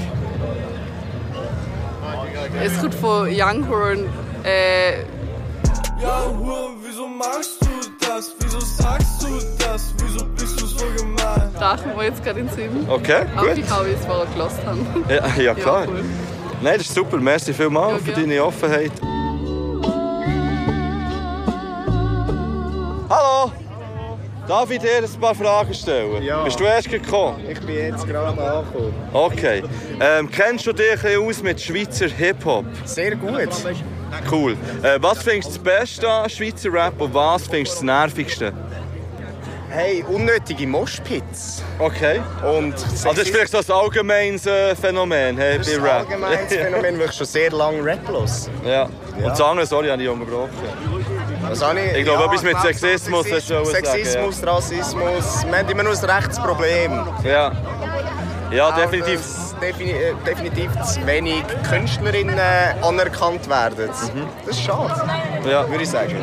Es 2.63 2.79
kommt 2.81 2.95
von 2.95 3.29
Younghorn. 3.29 4.07
Äh, 4.45 5.01
Ja, 6.01 6.23
Hure, 6.39 6.71
wieso 6.85 7.09
magst 7.09 7.61
du 7.61 7.67
das? 8.07 8.33
Wieso 8.39 8.61
sagst 8.61 9.23
du 9.23 9.29
das? 9.59 9.93
Wieso 9.99 10.25
bist 10.27 10.61
du 10.61 10.67
so 10.67 10.85
gemein? 10.97 11.18
Kommt 11.59 11.97
mir 11.97 12.05
jetzt 12.05 12.25
gerade 12.25 12.41
in 12.41 12.47
den 12.47 12.55
Sinn. 12.55 12.87
Okay, 12.89 13.23
Auch 13.37 13.43
gut. 13.43 13.59
ich 13.59 13.71
habe 13.71 13.89
es 13.89 14.05
vorher 14.05 14.27
gelassen 14.27 14.67
haben. 14.67 15.05
Ja, 15.09 15.43
ja 15.43 15.55
klar. 15.55 15.87
cool. 15.89 16.05
Nein, 16.61 16.79
das 16.79 16.87
ist 16.87 16.95
super. 16.95 17.17
Merci 17.19 17.53
vielmals 17.53 18.03
für 18.03 18.13
deine 18.13 18.43
Offenheit. 18.45 18.93
Hallo! 23.11 23.53
Darf 24.47 24.71
ich 24.71 24.79
dir 24.79 24.97
ein 24.97 25.21
paar 25.21 25.35
Fragen 25.35 25.75
stellen? 25.75 26.23
Ja. 26.23 26.43
Bist 26.43 26.59
du 26.59 26.65
erst 26.65 26.89
gekommen? 26.91 27.39
Ich 27.49 27.61
bin 27.61 27.75
jetzt 27.77 28.07
gerade 28.07 28.29
angekommen. 28.29 28.95
Okay. 29.13 29.63
Ähm, 30.01 30.31
kennst 30.31 30.67
du 30.67 30.73
dich 30.73 31.05
ein 31.05 31.19
aus 31.19 31.43
mit 31.43 31.61
Schweizer 31.61 32.09
Hip-Hop? 32.09 32.65
Sehr 32.85 33.15
gut. 33.15 33.49
Cool. 34.31 34.57
Äh, 34.83 34.99
was 35.01 35.23
findest 35.23 35.51
du 35.51 35.55
das 35.55 35.63
Beste 35.63 36.09
an 36.09 36.31
Schweizer 36.31 36.73
Rap 36.73 36.99
und 36.99 37.13
was 37.13 37.47
findest 37.47 37.75
du 37.75 37.77
das 37.77 37.83
Nervigste? 37.83 38.53
Hey, 39.71 40.03
unnötige 40.09 40.67
Moshpits. 40.67 41.63
Okay. 41.79 42.21
Und 42.43 42.73
Also 42.75 43.09
das 43.11 43.19
ist 43.19 43.29
vielleicht 43.31 43.53
so 43.53 43.59
ein 43.59 43.71
allgemeines 43.83 44.47
äh, 44.47 44.75
Phänomen 44.75 45.37
hey, 45.37 45.59
Das 45.59 45.67
bei 45.67 45.83
Rap. 45.83 45.99
allgemeines 46.01 46.49
Phänomen, 46.55 46.99
weil 46.99 47.07
ich 47.07 47.13
schon 47.13 47.27
sehr 47.27 47.51
lange 47.51 47.85
raplos. 47.85 48.49
Ja. 48.65 48.85
Und 49.17 49.25
das 49.27 49.41
andere, 49.41 49.67
sorry, 49.67 49.89
habe 49.89 50.03
ich 50.03 50.09
unterbrochen. 50.09 50.51
Was 51.43 51.63
habe 51.63 51.81
ich? 51.81 51.99
Ich 51.99 52.05
glaube, 52.05 52.25
etwas 52.25 52.43
mit 52.43 52.59
Sexismus 52.61 53.27
hast 53.31 53.51
du 53.51 53.59
auch 53.59 53.65
sagen, 53.67 53.85
Sexismus, 53.85 54.47
Rassismus. 54.47 55.45
Wir 55.47 55.59
haben 55.59 55.69
immer 55.69 55.83
nur 55.83 55.93
ein 55.93 56.05
Rechtsproblem. 56.11 57.07
Ja. 57.25 57.53
Ja, 58.51 58.71
definitiv. 58.73 59.21
Dass 59.21 59.55
defini 59.61 59.91
äh, 59.91 60.15
definitiv 60.25 60.71
zu 60.83 61.07
wenig 61.07 61.43
Künstlerinnen 61.69 62.39
anerkannt 62.83 63.47
werden. 63.51 63.89
Das 64.47 64.57
ist 64.57 64.63
schade, 64.63 64.95
Ja. 65.47 65.69
würde 65.69 65.83
ich 65.85 65.91
sagen. 65.91 66.17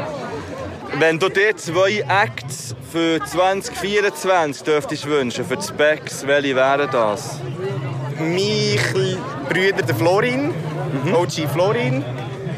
Wenn 0.97 1.19
du 1.19 1.27
dir 1.27 1.55
zwei 1.57 2.05
Acts 2.07 2.73
für 2.89 3.19
2024 3.23 4.63
dürftest 4.63 5.05
wünschen, 5.05 5.43
für 5.43 5.57
die 5.57 5.63
Specs, 5.63 6.26
welche 6.26 6.55
wären 6.55 6.89
das? 6.89 7.39
Mein 8.17 8.80
Brüder, 9.49 9.81
der 9.81 9.93
Florin, 9.95 10.53
OG 11.13 11.49
Florin. 11.51 12.05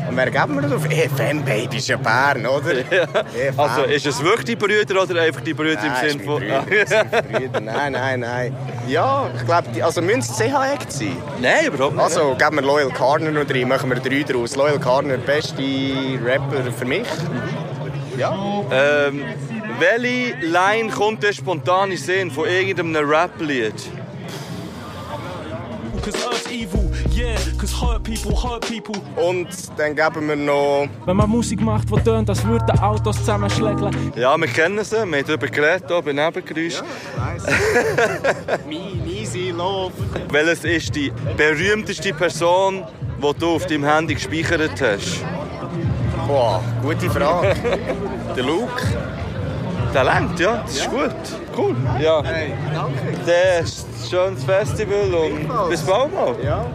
Und 0.08 0.16
wer 0.16 0.30
geben 0.30 0.56
wir 0.56 0.62
das 0.62 0.72
auf? 0.72 0.86
EFM 0.86 1.44
Baby 1.44 1.78
ist 1.78 1.88
ja 1.88 1.98
Bern, 1.98 2.46
oder? 2.46 2.74
EFM. 3.36 3.60
Also, 3.60 3.84
ist 3.84 4.06
es 4.06 4.24
wirklich 4.24 4.46
die 4.46 4.56
Brüder 4.56 5.02
oder 5.02 5.20
einfach 5.20 5.42
die 5.42 5.56
Brüder 5.56 5.82
Nein, 5.82 6.06
im 6.06 6.10
Sinn 6.10 6.20
ist 6.20 6.26
von... 6.26 6.40
Brüder. 6.40 7.60
Nein, 7.62 7.92
nein, 7.94 8.20
nein. 8.20 8.56
Ja, 8.88 9.30
ich 9.36 9.46
glaube, 9.46 9.84
also 9.84 10.02
müssen 10.02 10.20
es 10.20 10.38
CH-Act 10.38 10.92
sein? 10.92 11.18
Nein, 11.42 11.66
überhaupt 11.66 11.96
nicht. 11.96 12.04
Also, 12.04 12.36
geben 12.36 12.56
wir 12.58 12.62
Loyal 12.62 12.90
Carner 12.92 13.32
noch 13.32 13.50
rein, 13.50 13.68
machen 13.68 13.90
wir 13.90 13.98
drei 14.00 14.22
draus. 14.22 14.56
Loyal 14.56 14.80
Carner, 14.80 15.18
beste 15.18 15.64
Rapper 16.24 16.72
für 16.72 16.86
mich. 16.86 17.08
Ja. 18.18 18.64
Ähm, 18.72 19.24
welche 19.80 20.36
Line 20.42 20.90
kommt 20.90 21.22
dir 21.22 21.34
spontan 21.34 21.92
in 21.92 21.98
Sinn 21.98 22.32
von 22.32 22.48
irgendeinem 22.48 23.08
Rap-Lied? 23.08 23.76
Cause 26.04 26.18
earth's 26.26 26.48
evil, 26.48 26.90
yeah, 27.16 27.36
cause 27.60 27.74
hurt 27.82 28.04
people 28.04 28.32
hurt 28.32 28.62
people. 28.62 29.02
Und 29.18 29.48
dann 29.78 29.96
geben 29.96 30.28
wir 30.30 30.36
noch... 30.36 30.88
Wenn 31.06 31.18
man 31.18 31.30
Musik 31.30 31.60
macht, 31.60 31.90
die 31.92 32.02
tönt, 32.02 32.30
als 32.30 32.46
würden 32.46 32.80
Autos 32.80 33.18
zusammenschlägeln. 33.18 34.14
Ja, 34.16 34.38
wir 34.38 34.48
kennen 34.48 34.84
sie, 34.84 34.96
wir 34.96 35.02
haben 35.02 35.26
darüber 35.28 35.48
geredet, 35.48 35.84
hier 35.88 36.02
bei 36.02 36.14
Nebengeräusch. 36.14 36.82
Easy 39.08 39.52
Love. 39.52 39.92
Welches 40.30 40.64
ist 40.64 40.96
die 40.96 41.12
berühmteste 41.36 42.14
Person, 42.14 42.86
die 43.22 43.40
du 43.40 43.56
auf 43.56 43.66
deinem 43.66 43.84
Handy 43.84 44.14
gespeichert 44.14 44.82
hast? 44.82 45.24
Boah, 46.28 46.62
gute 46.82 47.10
Frage. 47.10 47.56
Der 48.36 48.44
Luke. 48.44 48.84
Der 49.94 50.04
lenkt, 50.04 50.40
ja, 50.40 50.58
das 50.58 50.78
ist 50.78 50.90
gut. 50.90 51.16
Cool. 51.56 51.76
Ja. 52.00 52.22
Hey, 52.24 52.54
danke. 52.74 53.18
Das 53.26 53.70
ist 53.70 53.88
ein 53.88 54.10
schönes 54.10 54.44
Festival 54.44 55.14
und 55.14 55.70
bis 55.70 55.82
bald 55.84 56.14
mal. 56.14 56.36
Ja. 56.44 56.66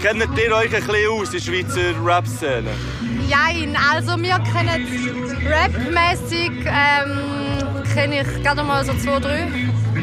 Kennt 0.00 0.38
ihr 0.38 0.54
euch 0.54 0.74
ein 0.74 0.84
bisschen 0.84 1.10
aus 1.12 1.28
in 1.28 1.32
der 1.32 1.40
Schweizer 1.40 2.04
Rap-Szene? 2.04 2.70
Jein, 3.28 3.76
also 3.90 4.20
wir 4.20 4.38
kennen 4.52 4.86
Rap-mäßig 5.46 6.50
ähm, 6.66 7.84
kenne 7.94 8.20
ich 8.22 8.42
gerade 8.42 8.62
mal 8.64 8.84
so 8.84 8.92
zwei, 8.94 9.18
drei. 9.20 9.48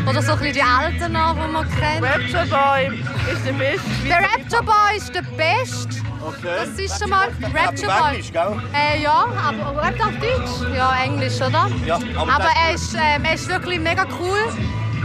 Oder 0.08 0.22
so 0.22 0.32
ein 0.34 0.40
bisschen 0.40 0.54
die 0.54 0.62
Alten 0.62 1.14
noch, 1.14 1.34
die 1.36 1.52
man 1.52 1.68
kennt. 1.70 2.04
Rapture 2.04 2.46
Boy 2.48 3.02
ist 3.32 3.46
der 3.46 3.54
Beste. 3.54 3.90
Der 4.08 4.18
Rapture 4.18 4.64
Boy 4.64 4.98
ist 4.98 5.16
der 5.16 5.22
Beste. 5.22 6.02
Das 6.44 6.70
ist 6.80 7.00
schon 7.00 7.10
mal 7.10 7.28
Rapture 7.54 7.92
Boy. 7.92 8.10
Englisch, 8.12 8.32
gell? 8.32 8.62
Äh, 8.74 9.02
ja, 9.02 9.26
aber 9.48 9.82
rappt 9.82 10.02
auf 10.02 10.14
Deutsch? 10.20 10.76
Ja, 10.76 10.96
Englisch, 11.04 11.36
oder? 11.38 11.70
Ja, 11.86 12.00
aber 12.16 12.34
aber 12.34 12.50
er, 12.68 12.76
ist, 12.76 12.94
ähm, 12.96 13.24
er 13.26 13.34
ist 13.34 13.48
wirklich 13.48 13.80
mega 13.80 14.06
cool. 14.20 14.40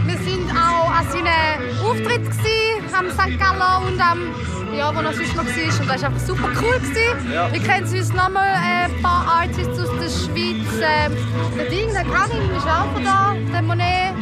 Wir 0.07 0.17
sind 0.19 0.49
auch 0.51 0.89
an 0.89 1.05
seinen 1.11 1.79
Auftritt 1.81 2.29
gsi, 2.29 2.95
am 2.97 3.09
St. 3.11 3.37
Gallen 3.37 3.87
und 3.87 3.99
am 3.99 4.33
ja, 4.77 4.93
wo 4.95 4.99
er 4.99 5.13
sonst 5.13 5.35
noch 5.35 5.45
war. 5.45 5.79
Und 5.81 5.89
das 5.89 6.01
war 6.01 6.09
einfach 6.09 6.25
super 6.25 6.49
cool. 6.61 6.79
Gewesen. 6.79 7.33
Ja. 7.33 7.51
Wir 7.51 7.61
kennen 7.61 7.87
sonst 7.87 8.13
nochmal 8.13 8.49
äh, 8.49 8.85
ein 8.85 9.01
paar 9.01 9.25
Artists 9.41 9.79
aus 9.79 9.89
der 9.99 10.09
Schweiz. 10.09 10.67
Ähm, 10.81 11.17
der 11.57 11.65
Ding, 11.65 11.91
der 11.93 12.03
Granny 12.03 12.55
ist 12.55 12.65
auch 12.65 12.93
von 12.93 13.03
da, 13.03 13.35
der 13.51 13.61
Monet. 13.61 14.13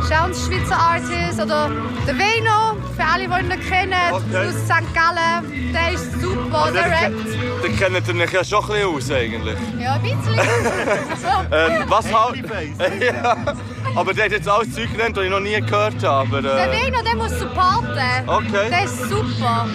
Ist 0.00 0.12
auch 0.12 0.24
ein 0.24 0.34
Schweizer 0.34 0.76
Artist. 0.76 1.40
Oder 1.40 1.70
der 2.06 2.14
Veno, 2.16 2.76
für 2.96 3.04
alle, 3.04 3.28
die 3.28 3.40
ihn 3.42 3.48
nicht 3.48 3.68
kennen, 3.68 3.94
Okay. 4.12 4.48
aus 4.48 4.54
St. 4.64 4.94
Gallen. 4.94 5.72
Der 5.72 5.92
ist 5.92 6.20
super, 6.20 6.70
der 6.72 6.84
rappt. 6.84 7.62
Dann 7.62 7.76
kennt 7.76 8.08
ihr 8.08 8.24
euch 8.24 8.32
ja 8.32 8.44
schon 8.44 8.64
ein 8.64 8.68
bisschen 8.68 8.94
aus 8.94 9.10
eigentlich. 9.10 9.58
Ja, 9.78 9.94
ein 9.94 10.02
bisschen. 10.02 10.40
Ähm, 11.52 11.84
was 11.86 12.12
halt... 12.12 12.36
ja, 13.00 13.36
aber 13.96 14.12
der 14.14 14.26
hat 14.26 14.32
jetzt 14.32 14.48
alles 14.48 14.72
Zeug 14.74 14.92
genannt, 14.92 15.16
das 15.16 15.24
ich 15.24 15.30
noch 15.30 15.40
nie 15.40 15.60
gehört 15.60 16.02
habe. 16.04 16.28
Aber, 16.28 16.42
Der 16.42 16.72
äh, 16.72 16.86
Veno, 16.86 17.02
der 17.02 17.16
muss 17.16 17.38
supporten. 17.38 18.28
Okay. 18.28 18.68
Der 18.68 18.84
ist 18.84 19.02
super. 19.08 19.66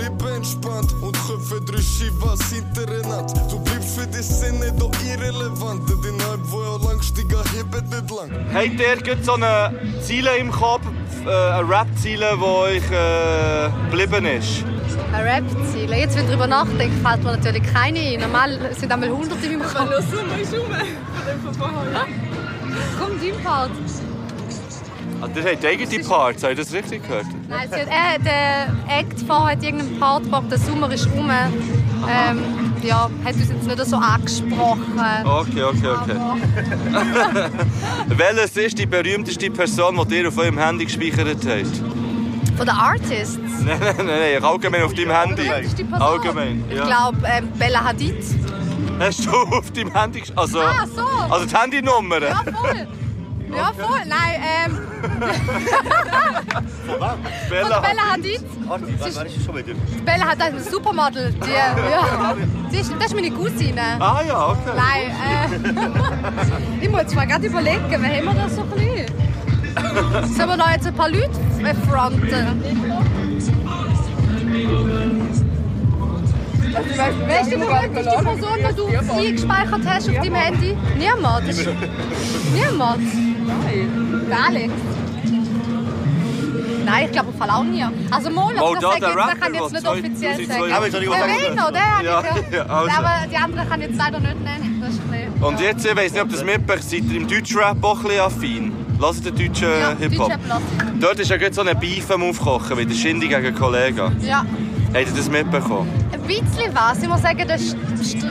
Lebe 0.00 0.30
entspannt 0.34 0.92
und 1.02 1.12
Köpfe 1.26 1.60
drei 1.64 1.80
Schivas 1.80 2.40
hintereinander. 2.50 3.34
Du 3.50 3.60
bleibst 3.60 3.98
für 3.98 4.06
die 4.06 4.22
Szene 4.22 4.72
doch 4.78 4.90
irrelevant. 5.04 5.88
Den 6.04 6.20
Hype, 6.20 6.40
wo 6.50 6.60
er 6.62 6.78
langstiger 6.86 7.42
hebt 7.54 7.72
nicht 7.72 8.10
lang. 8.10 8.30
Habt 8.52 8.80
ihr 9.06 9.16
so 9.22 9.34
eine 9.34 9.72
Ziele 10.02 10.36
im 10.36 10.50
Kopf, 10.50 10.82
äh, 11.24 11.30
eine 11.30 11.68
Rap-Ziele, 11.68 12.36
die 12.36 12.42
euch 12.42 12.90
äh, 12.90 13.70
geblieben 13.90 14.26
ist? 14.26 14.64
Ein 15.12 15.22
Rap-Ziel. 15.22 15.90
Jetzt, 15.92 16.16
wenn 16.16 16.24
ich 16.24 16.30
darüber 16.30 16.46
nachdenke, 16.46 16.96
fällt 17.06 17.22
mir 17.24 17.32
natürlich 17.32 17.62
keine 17.72 18.00
ein. 18.00 18.20
Normal 18.20 18.58
sind 18.78 18.92
einmal 18.92 19.10
hunderte 19.10 19.46
in 19.46 19.58
meinem 19.58 19.72
Kopf. 19.72 19.90
Los, 19.90 20.04
Komm, 22.98 23.12
dein 23.20 23.42
Part. 23.42 23.70
Ah, 25.20 25.28
ihr 25.34 25.44
habt 25.52 25.64
eigene 25.64 26.04
Parts, 26.04 26.42
habt 26.42 26.52
ihr 26.52 26.56
das 26.56 26.72
richtig 26.72 27.02
gehört? 27.02 27.26
Nein, 27.48 27.68
sie 27.70 27.80
hat, 27.80 27.88
äh, 27.88 28.22
der 28.22 28.98
Act 28.98 29.20
vorher 29.26 29.56
hat 29.56 29.62
irgendeinen 29.62 29.98
Part 29.98 30.24
gemacht, 30.24 30.44
der 30.50 30.58
Sommer 30.58 30.92
ist 30.92 31.06
rum. 31.14 31.30
Ähm, 31.30 32.42
ja, 32.82 33.08
hat 33.24 33.34
uns 33.34 33.48
jetzt 33.48 33.66
nicht 33.66 33.86
so 33.86 33.96
angesprochen. 33.96 35.00
Okay, 35.24 35.62
okay, 35.62 35.88
okay. 35.88 36.16
Welches 38.08 38.56
ist 38.56 38.78
die 38.78 38.86
berühmteste 38.86 39.50
Person, 39.50 40.06
die 40.08 40.16
ihr 40.16 40.28
auf 40.28 40.36
eurem 40.36 40.58
Handy 40.58 40.84
gespeichert 40.84 41.38
habt? 41.46 41.82
Von 42.56 42.66
den 42.66 42.76
Artists. 42.76 43.38
Nein, 43.64 43.78
nein, 43.80 44.06
nein, 44.06 44.44
allgemein 44.44 44.82
auf 44.82 44.94
deinem 44.94 45.10
Handy. 45.10 45.50
Allgemein, 45.90 46.64
Ich 46.68 46.76
ja. 46.76 46.84
glaube, 46.86 47.18
ähm, 47.24 47.48
Bella 47.58 47.82
Hadid. 47.82 48.14
Hast 49.00 49.26
du 49.26 49.30
auf 49.30 49.70
deinem 49.72 49.92
Handy... 49.94 50.20
gesch- 50.20 50.32
Also, 50.36 50.60
Ah, 50.60 50.86
so. 50.94 51.02
also 51.32 51.46
die 51.46 51.54
Handynummer? 51.56 52.20
Ja, 52.22 52.36
voll. 52.36 52.86
Ja, 53.54 53.72
voll. 53.76 54.00
Nein, 54.06 54.42
ähm. 54.66 54.78
Bella 57.50 57.74
Von 57.74 57.82
Bella 57.82 58.02
Hadid. 58.12 58.40
Wer 58.68 59.06
ist 59.08 59.16
das 59.18 59.44
schon 59.44 59.56
wieder? 59.56 59.74
Bella 60.04 60.24
hat 60.26 60.40
ein 60.40 60.62
Supermodel. 60.62 61.32
Die, 61.32 61.50
ja. 61.52 62.34
Die 62.72 62.78
ist, 62.78 62.92
das 62.98 63.06
ist 63.06 63.14
meine 63.14 63.30
Cousine. 63.30 63.80
Ah 64.00 64.22
ja, 64.26 64.48
okay. 64.48 64.72
Nein, 64.76 65.76
äh, 66.80 66.80
ich 66.84 66.90
muss 66.90 67.00
jetzt 67.02 67.14
mal 67.14 67.26
gerade 67.26 67.46
überlegen, 67.46 67.84
wer 67.88 67.98
haben 68.16 68.24
wir 68.24 68.34
da 68.34 68.48
so 68.48 68.62
ein 68.62 68.70
bisschen? 68.70 70.34
Sollen 70.36 70.48
wir 70.48 70.56
noch 70.56 70.70
jetzt 70.70 70.86
ein 70.86 70.94
paar 70.94 71.08
Leute 71.10 71.30
äh, 71.62 71.74
fronten? 71.88 72.62
Weißt 76.74 77.52
du, 77.52 77.56
die 77.56 77.64
berühmteste 77.64 78.22
Person, 78.24 78.58
die 78.58 78.74
du 78.76 79.12
eingespeichert 79.14 79.80
hast 79.86 80.08
auf 80.08 80.14
deinem 80.16 80.34
Handy? 80.34 80.76
Niemand. 80.98 81.48
Ist- 81.48 81.66
Niemand? 82.54 83.02
Nein. 84.28 84.38
Alex? 84.46 84.72
Nein, 86.84 87.06
ich 87.06 87.12
glaube 87.12 87.32
Fall 87.32 87.50
auch 87.50 87.64
nie. 87.64 87.82
Also 88.10 88.30
Mona, 88.30 88.60
Oh, 88.60 88.74
das 88.74 88.82
da, 88.82 88.94
jetzt, 88.94 89.40
kann 89.40 89.54
ich 89.54 89.60
jetzt 89.60 89.72
nicht 89.72 89.86
offiziell 89.88 90.34
2002 90.46 90.46
sagen. 90.58 90.72
Aber 90.74 90.86
ich 90.86 90.92
der 91.70 91.80
Ja, 91.80 92.02
ja. 92.02 92.22
ja, 92.52 92.66
also. 92.66 92.90
Aber 92.98 93.26
die 93.30 93.36
anderen 93.36 93.68
kann 93.68 93.80
ich 93.80 93.86
jetzt 93.88 93.98
leider 93.98 94.20
nicht 94.20 94.44
nennen. 94.44 94.82
Das 94.84 94.90
ist. 94.94 95.00
Und 95.42 95.60
jetzt, 95.60 95.86
ich 95.86 95.96
weiss 95.96 96.12
nicht, 96.12 96.22
ob 96.22 96.28
das 96.30 96.44
mitbekommt, 96.44 96.84
seid 96.84 97.04
ihr 97.04 97.16
im 97.16 97.26
Deutschrap 97.28 97.82
auch 97.82 97.98
ein 97.98 98.02
bisschen 98.04 98.20
affin? 98.20 98.72
Lasst 99.00 99.24
den 99.26 99.34
deutschen 99.34 99.68
Ja, 99.68 99.96
Hip-Hop. 99.98 100.28
Lasse 100.48 100.62
Dort 101.00 101.18
ist 101.20 101.30
ja 101.30 101.36
gerade 101.36 101.54
so 101.54 101.62
ein 101.62 101.78
Beef 101.80 102.10
am 102.10 102.22
Aufkochen, 102.22 102.76
wie 102.78 102.86
der 102.86 102.94
Shindy 102.94 103.28
gegen 103.28 103.54
Kollega. 103.54 104.12
Ja. 104.20 104.44
Habt 104.94 105.08
ihr 105.08 105.12
das 105.16 105.28
mitbekommen? 105.28 105.90
Ein 106.12 106.20
bisschen 106.22 106.72
was. 106.72 107.02
Ich 107.02 107.08
muss 107.08 107.22
sagen, 107.22 107.38
der 107.48 107.58
St- 107.58 107.76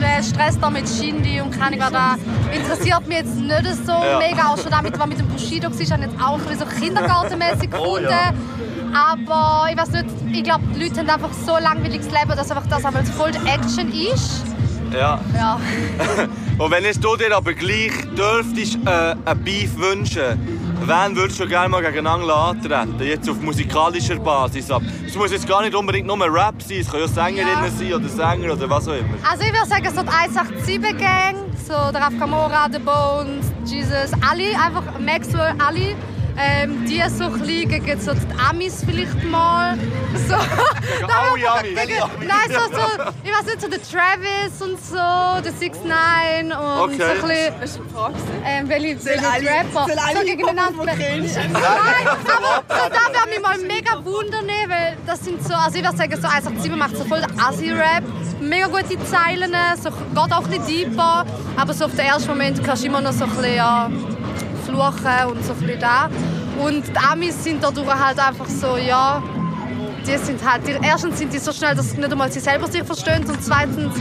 der 0.00 0.22
Stress 0.22 0.58
da 0.58 0.70
mit 0.70 0.88
Shindy 0.88 1.40
und 1.40 1.50
keine 1.50 1.76
da 1.76 2.16
interessiert 2.52 3.06
mich 3.06 3.18
jetzt 3.18 3.36
nicht 3.36 3.84
so 3.86 3.92
Ja. 3.92 4.18
mega. 4.18 4.48
Auch 4.48 4.58
schon 4.58 4.70
damit, 4.70 4.98
was 4.98 5.06
mit 5.06 5.18
dem 5.18 5.28
Bushido 5.28 5.68
war, 5.70 5.70
habe 5.70 5.78
ich 5.78 5.88
jetzt 5.90 6.22
auch 6.22 6.38
ein 6.38 6.58
so 6.58 6.64
kindergartenmäßig 6.80 7.68
Oh, 7.78 7.94
gefunden. 7.94 8.08
ja. 8.10 8.32
Aber 8.94 9.66
ich 9.70 9.76
weiß 9.76 9.90
nicht, 9.90 10.04
ich 10.32 10.44
glaube, 10.44 10.64
die 10.74 10.84
Leute 10.84 11.00
haben 11.00 11.10
einfach 11.10 11.32
so 11.46 11.58
langweiliges 11.58 12.06
Leben, 12.06 12.28
dass 12.34 12.50
einfach 12.50 12.66
das 12.68 12.84
einfach 12.84 13.04
voll 13.12 13.30
Action 13.46 13.92
ist. 13.92 14.44
Ja. 14.92 15.20
Ja. 15.34 15.58
Und 16.58 16.70
wenn 16.70 16.84
jetzt 16.84 17.02
du 17.02 17.16
dir 17.16 17.36
aber 17.36 17.52
gleich 17.54 17.90
dürftest 18.16 18.78
äh, 18.86 19.14
ein 19.24 19.38
Beef 19.44 19.76
wünschen, 19.76 20.63
wen 20.80 21.16
würdest 21.16 21.40
du 21.40 21.46
gerne 21.46 21.68
mal 21.68 21.82
gegeneinander 21.82 22.36
antreten? 22.36 22.94
Jetzt 23.00 23.28
auf 23.28 23.40
musikalischer 23.40 24.16
Basis. 24.16 24.70
ab. 24.70 24.82
Es 25.06 25.14
muss 25.14 25.30
jetzt 25.32 25.48
gar 25.48 25.62
nicht 25.62 25.74
unbedingt 25.74 26.06
nur 26.06 26.20
Rap 26.20 26.60
sein, 26.62 26.78
es 26.80 26.90
können 26.90 27.02
ja 27.02 27.08
Sängerinnen 27.08 27.78
sein 27.78 27.94
oder 27.94 28.08
Sänger 28.08 28.52
oder 28.52 28.70
was 28.70 28.88
auch 28.88 28.94
immer. 28.94 29.14
Also 29.30 29.44
ich 29.44 29.52
würde 29.52 29.68
sagen, 29.68 29.94
so 29.94 30.02
die 30.02 30.08
187 30.08 30.98
Gang, 30.98 31.36
so 31.66 31.92
der 31.92 32.00
Raf 32.00 32.12
Kamora, 32.18 32.68
The 32.72 32.78
Bones, 32.78 33.52
Jesus, 33.64 34.12
alle, 34.28 34.50
einfach 34.60 34.98
Maxwell, 34.98 35.54
alle. 35.64 35.96
Ähm, 36.36 36.84
die 36.86 37.00
so 37.10 37.24
ein 37.24 37.32
bisschen 37.40 37.68
gegen 37.68 38.00
so 38.00 38.12
die 38.12 38.20
Amis 38.48 38.84
vielleicht 38.84 39.22
mal. 39.24 39.78
So. 40.28 40.34
alle 40.34 41.50
Amis? 41.50 41.80
Gegen, 41.86 41.98
nein, 42.26 42.48
so, 42.48 42.60
so, 42.74 43.02
ich 43.24 43.32
weiß 43.32 43.46
nicht, 43.46 43.60
so 43.60 43.68
der 43.68 43.82
Travis 43.82 44.62
und 44.62 44.82
so, 44.82 45.42
der 45.44 45.52
6 45.52 45.78
9 45.84 46.52
und 46.52 46.80
Okay. 46.84 46.96
so 46.96 47.04
ein 47.04 47.28
bisschen... 47.28 47.62
Ist 47.62 47.80
Frage. 47.92 48.14
Ähm, 48.44 48.68
welche, 48.68 49.04
welche 49.04 49.28
alle- 49.28 49.44
Rapper 49.44 49.86
sollen 49.86 49.98
alle 49.98 50.18
so 50.20 50.24
gegeneinander... 50.24 50.84
Nein, 50.84 52.08
aber 52.08 52.62
so, 52.68 52.88
da 52.88 53.12
würde 53.12 53.28
mich 53.28 53.40
mal 53.42 53.58
mega 53.58 54.04
wundern, 54.04 54.46
weil 54.68 54.96
das 55.04 55.24
sind 55.24 55.42
so, 55.46 55.52
also 55.52 55.76
ich 55.78 55.84
würde 55.84 55.96
sagen, 55.96 56.16
so 56.22 56.28
187 56.28 56.76
macht 56.76 56.96
so 56.96 57.04
voll 57.04 57.20
den 57.20 57.40
Assi-Rap, 57.40 58.04
mega 58.40 58.66
gute 58.68 59.04
Zeilen, 59.04 59.52
so, 59.82 59.90
geht 59.90 60.16
auch 60.32 60.44
ein 60.44 60.50
bisschen 60.50 60.66
deeper, 60.66 61.26
aber 61.56 61.74
so 61.74 61.86
auf 61.86 61.90
den 61.92 62.06
ersten 62.06 62.28
Moment 62.28 62.62
kannst 62.64 62.82
du 62.84 62.86
immer 62.86 63.00
noch 63.00 63.12
so 63.12 63.24
ein 63.24 63.30
bisschen 63.30 63.56
ja, 63.56 63.90
fluchen 64.64 65.30
und 65.30 65.44
so 65.44 65.52
ein 65.52 65.78
da. 65.80 66.08
Und 66.64 66.86
die 66.86 66.96
Amis 66.96 67.42
sind 67.42 67.62
dadurch 67.62 67.86
halt 67.88 68.18
einfach 68.18 68.46
so, 68.48 68.76
ja, 68.76 69.22
die 70.06 70.16
sind 70.18 70.40
halt, 70.48 70.66
die, 70.66 70.72
erstens 70.86 71.18
sind 71.18 71.32
die 71.32 71.38
so 71.38 71.52
schnell, 71.52 71.74
dass 71.74 71.94
nicht 71.96 72.12
einmal 72.12 72.30
sie 72.30 72.40
selber 72.40 72.66
sich 72.66 72.82
verstehen 72.84 73.24
und 73.24 73.42
zweitens 73.42 73.94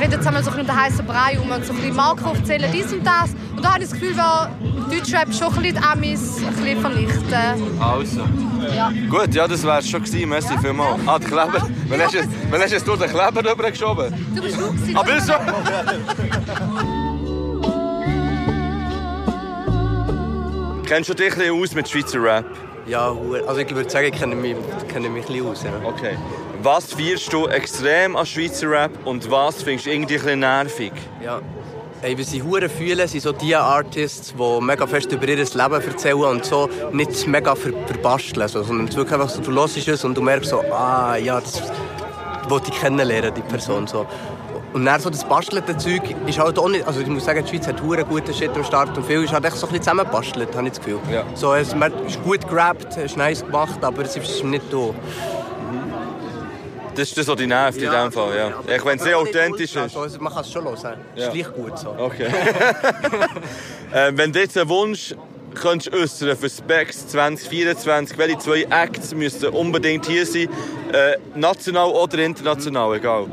reden 0.00 0.20
sie 0.20 0.26
einmal 0.26 0.42
so 0.42 0.50
um 0.50 0.56
den 0.56 0.74
heißen 0.74 1.06
Brei 1.06 1.38
um 1.38 1.50
und 1.50 1.64
so 1.64 1.72
ein 1.72 1.76
bisschen 1.78 1.96
Marken 1.96 2.24
aufzählen, 2.24 2.70
dies 2.72 2.92
und 2.92 3.06
das. 3.06 3.30
Und 3.56 3.64
da 3.64 3.74
habe 3.74 3.84
ich 3.84 3.90
das 3.90 3.98
Gefühl, 3.98 4.16
wir 4.16 4.50
Deutschrap 4.90 5.32
schon 5.32 5.48
ein 5.54 5.62
bisschen 5.62 5.76
die 5.76 5.82
Amis 5.82 6.36
ein 6.46 6.54
bisschen 6.54 6.80
vernichten. 6.80 7.80
Also. 7.80 8.20
Ja. 8.74 8.90
Gut, 9.08 9.34
ja, 9.34 9.46
das 9.46 9.64
wär's 9.64 9.88
schon 9.88 10.02
gewesen. 10.02 10.28
Merci 10.28 10.58
vielmals. 10.58 11.00
Ah, 11.06 11.18
der 11.18 11.28
Kleber. 11.28 11.68
Wann 11.88 12.00
hast, 12.02 12.14
du 12.14 12.18
jetzt- 12.18 12.28
wann 12.50 12.60
hast 12.60 12.86
du 12.86 12.96
den 12.96 13.10
Kleber 13.10 13.50
rübergeschoben? 13.50 14.14
Du 14.34 14.42
bist 14.42 14.56
du 14.58 14.72
gewesen. 14.72 14.96
Aber 14.96 15.16
ist 15.16 15.26
so. 15.26 15.32
Kennst 20.94 21.10
du 21.10 21.14
dich 21.14 21.32
ein 21.32 21.38
bisschen 21.38 21.60
aus 21.60 21.74
mit 21.74 21.88
Schweizer 21.88 22.22
Rap? 22.22 22.44
Ja, 22.86 23.12
also 23.48 23.60
ich 23.60 23.74
würde 23.74 23.90
sagen, 23.90 24.06
ich 24.12 24.14
kenne 24.16 24.36
mich, 24.36 24.54
kenne 24.86 25.08
mich 25.08 25.24
ein 25.24 25.32
bisschen 25.32 25.48
aus. 25.48 25.64
Ja. 25.64 25.72
Okay. 25.84 26.16
Was 26.62 26.92
feierst 26.92 27.32
du 27.32 27.48
extrem 27.48 28.14
an 28.14 28.24
Schweizer 28.24 28.70
Rap 28.70 28.92
und 29.04 29.28
was 29.28 29.60
findest 29.60 29.86
du 29.86 29.90
irgendwie 29.90 30.14
ein 30.14 30.22
bisschen 30.22 30.38
nervig? 30.38 30.92
Ja. 31.20 31.40
Ey, 32.00 32.16
wie 32.16 32.22
sie 32.22 32.40
hure 32.44 32.68
fühlen, 32.68 33.08
sind 33.08 33.22
so 33.22 33.32
die 33.32 33.56
Artists, 33.56 34.34
die 34.38 34.60
mega 34.60 34.86
fest 34.86 35.10
über 35.10 35.26
ihr 35.26 35.38
Leben 35.38 35.56
erzählen 35.56 36.14
und 36.14 36.44
so 36.44 36.70
nicht 36.92 37.26
mega 37.26 37.56
ver 37.56 37.72
verbasteln, 37.86 38.46
so, 38.46 38.62
sondern 38.62 38.86
es 38.86 38.94
wirklich 38.94 39.14
einfach 39.14 39.30
so, 39.30 39.42
du 39.42 39.50
hörst 39.50 39.76
es 39.76 40.04
und 40.04 40.16
du 40.16 40.22
merkst 40.22 40.50
so, 40.50 40.60
ah 40.70 41.16
ja, 41.16 41.40
das 41.40 41.60
wollte 42.48 42.70
ich 42.70 42.78
kennenlernen, 42.78 43.34
die 43.34 43.42
Person. 43.42 43.88
So. 43.88 44.06
Und 44.74 44.84
dann 44.86 45.00
so 45.00 45.08
das 45.08 45.24
bastelte 45.24 45.76
Zeug 45.76 46.02
ist 46.26 46.36
halt 46.36 46.58
auch 46.58 46.68
nicht, 46.68 46.84
also 46.84 47.00
ich 47.00 47.06
muss 47.06 47.24
sagen, 47.24 47.44
die 47.44 47.48
Schweiz 47.48 47.68
hat 47.68 47.80
hure 47.80 48.04
guten 48.04 48.34
Shit 48.34 48.50
am 48.56 48.64
Start 48.64 48.96
und 48.98 49.06
viel 49.06 49.22
ist 49.22 49.32
halt 49.32 49.44
echt 49.44 49.54
so 49.54 49.66
ein 49.66 49.72
bisschen 49.72 49.84
zusammengebastelt, 49.84 50.52
habe 50.52 50.66
ich 50.66 50.72
das 50.72 50.84
Gefühl. 50.84 50.98
Ja. 51.12 51.22
So, 51.34 51.54
es 51.54 51.68
ist 51.68 52.24
gut 52.24 52.48
gerappt, 52.48 52.96
ist 52.96 53.16
nice 53.16 53.44
gemacht, 53.44 53.78
aber 53.82 54.02
es 54.02 54.16
ist 54.16 54.42
nicht 54.42 54.64
da. 54.72 54.90
Das 56.96 57.08
ist 57.08 57.16
das, 57.16 57.28
was 57.28 57.36
dich 57.36 57.46
nervt 57.46 57.80
in 57.80 57.88
dem 57.88 58.10
Fall, 58.10 58.36
ja. 58.36 58.74
Ich, 58.74 58.84
wenn 58.84 58.96
es 58.96 59.04
sehr 59.04 59.16
authentisch 59.16 59.76
ist. 59.76 59.96
Also, 59.96 60.18
man 60.18 60.32
kann 60.32 60.42
es 60.42 60.50
schon 60.50 60.64
hören. 60.64 60.98
Ja. 61.14 61.26
Ist 61.28 61.32
gleich 61.32 61.52
gut 61.52 61.78
so. 61.78 61.94
Okay. 61.96 62.26
äh, 63.92 64.10
wenn 64.12 64.32
du 64.32 64.40
jetzt 64.40 64.58
einen 64.58 64.68
Wunsch 64.68 65.14
könntest 65.54 65.94
äußern 65.94 66.36
für 66.36 66.50
Specs 66.50 67.06
2024, 67.08 68.18
welche 68.18 68.38
zwei 68.38 68.62
Acts 68.70 69.14
müssten 69.14 69.46
unbedingt 69.50 70.06
hier 70.06 70.26
sein? 70.26 70.48
Äh, 70.92 71.16
national 71.36 71.90
oder 71.90 72.18
international, 72.18 72.96
egal. 72.96 73.26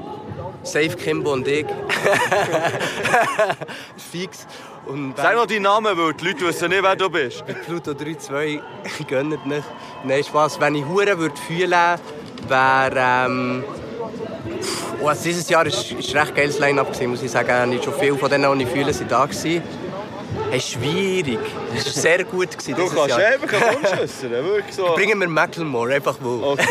Safe 0.64 0.90
Kimbo 0.90 1.34
und 1.34 1.48
ich. 1.48 1.66
Fix. 4.12 4.46
Und 4.86 5.16
Sag 5.18 5.36
noch 5.36 5.46
deinen 5.46 5.64
Namen, 5.64 5.98
weil 5.98 6.14
die 6.14 6.26
Leute 6.26 6.48
wissen 6.48 6.70
nicht, 6.70 6.84
wer 6.84 6.96
du 6.96 7.10
bist. 7.10 7.44
Pluto 7.66 7.92
3-2, 7.92 8.62
gönnt 9.08 9.46
nicht. 9.46 9.64
Nein, 10.04 10.24
Spaß. 10.24 10.60
Wenn 10.60 10.76
ich 10.76 10.86
Huren 10.86 11.18
würde 11.18 11.36
fühlen, 11.36 12.00
wäre. 12.48 12.92
Ähm, 12.96 13.64
oh, 15.02 15.08
also 15.08 15.24
dieses 15.24 15.50
Jahr 15.50 15.66
war 15.66 15.72
ein 15.72 16.18
recht 16.18 16.36
geiles 16.36 16.60
Line-Up, 16.60 17.08
muss 17.08 17.24
ich 17.24 17.32
sagen. 17.32 17.70
Nicht 17.70 17.84
schon 17.84 17.94
viele 17.94 18.18
von 18.18 18.30
denen, 18.30 18.60
die 18.60 18.66
ich 18.66 18.72
fühle, 18.72 18.94
sind 18.94 19.12
da. 19.12 19.26
Gewesen. 19.26 19.62
Hey, 20.52 20.60
schwierig. 20.60 21.40
Es 21.74 21.86
war 21.86 21.94
sehr 21.94 22.24
gut. 22.26 22.52
Gewesen, 22.52 22.76
Du 22.76 22.86
kannst 22.88 23.18
Jahr. 23.18 23.20
einfach 23.20 23.54
einen 23.54 23.84
Wunsch 23.84 24.22
wirklich 24.44 24.76
so. 24.76 24.86
Bringen 24.96 25.18
wir 25.22 25.30
Macklemore, 25.30 25.94
einfach 25.96 26.18
wo. 26.20 26.52
Okay. 26.52 26.66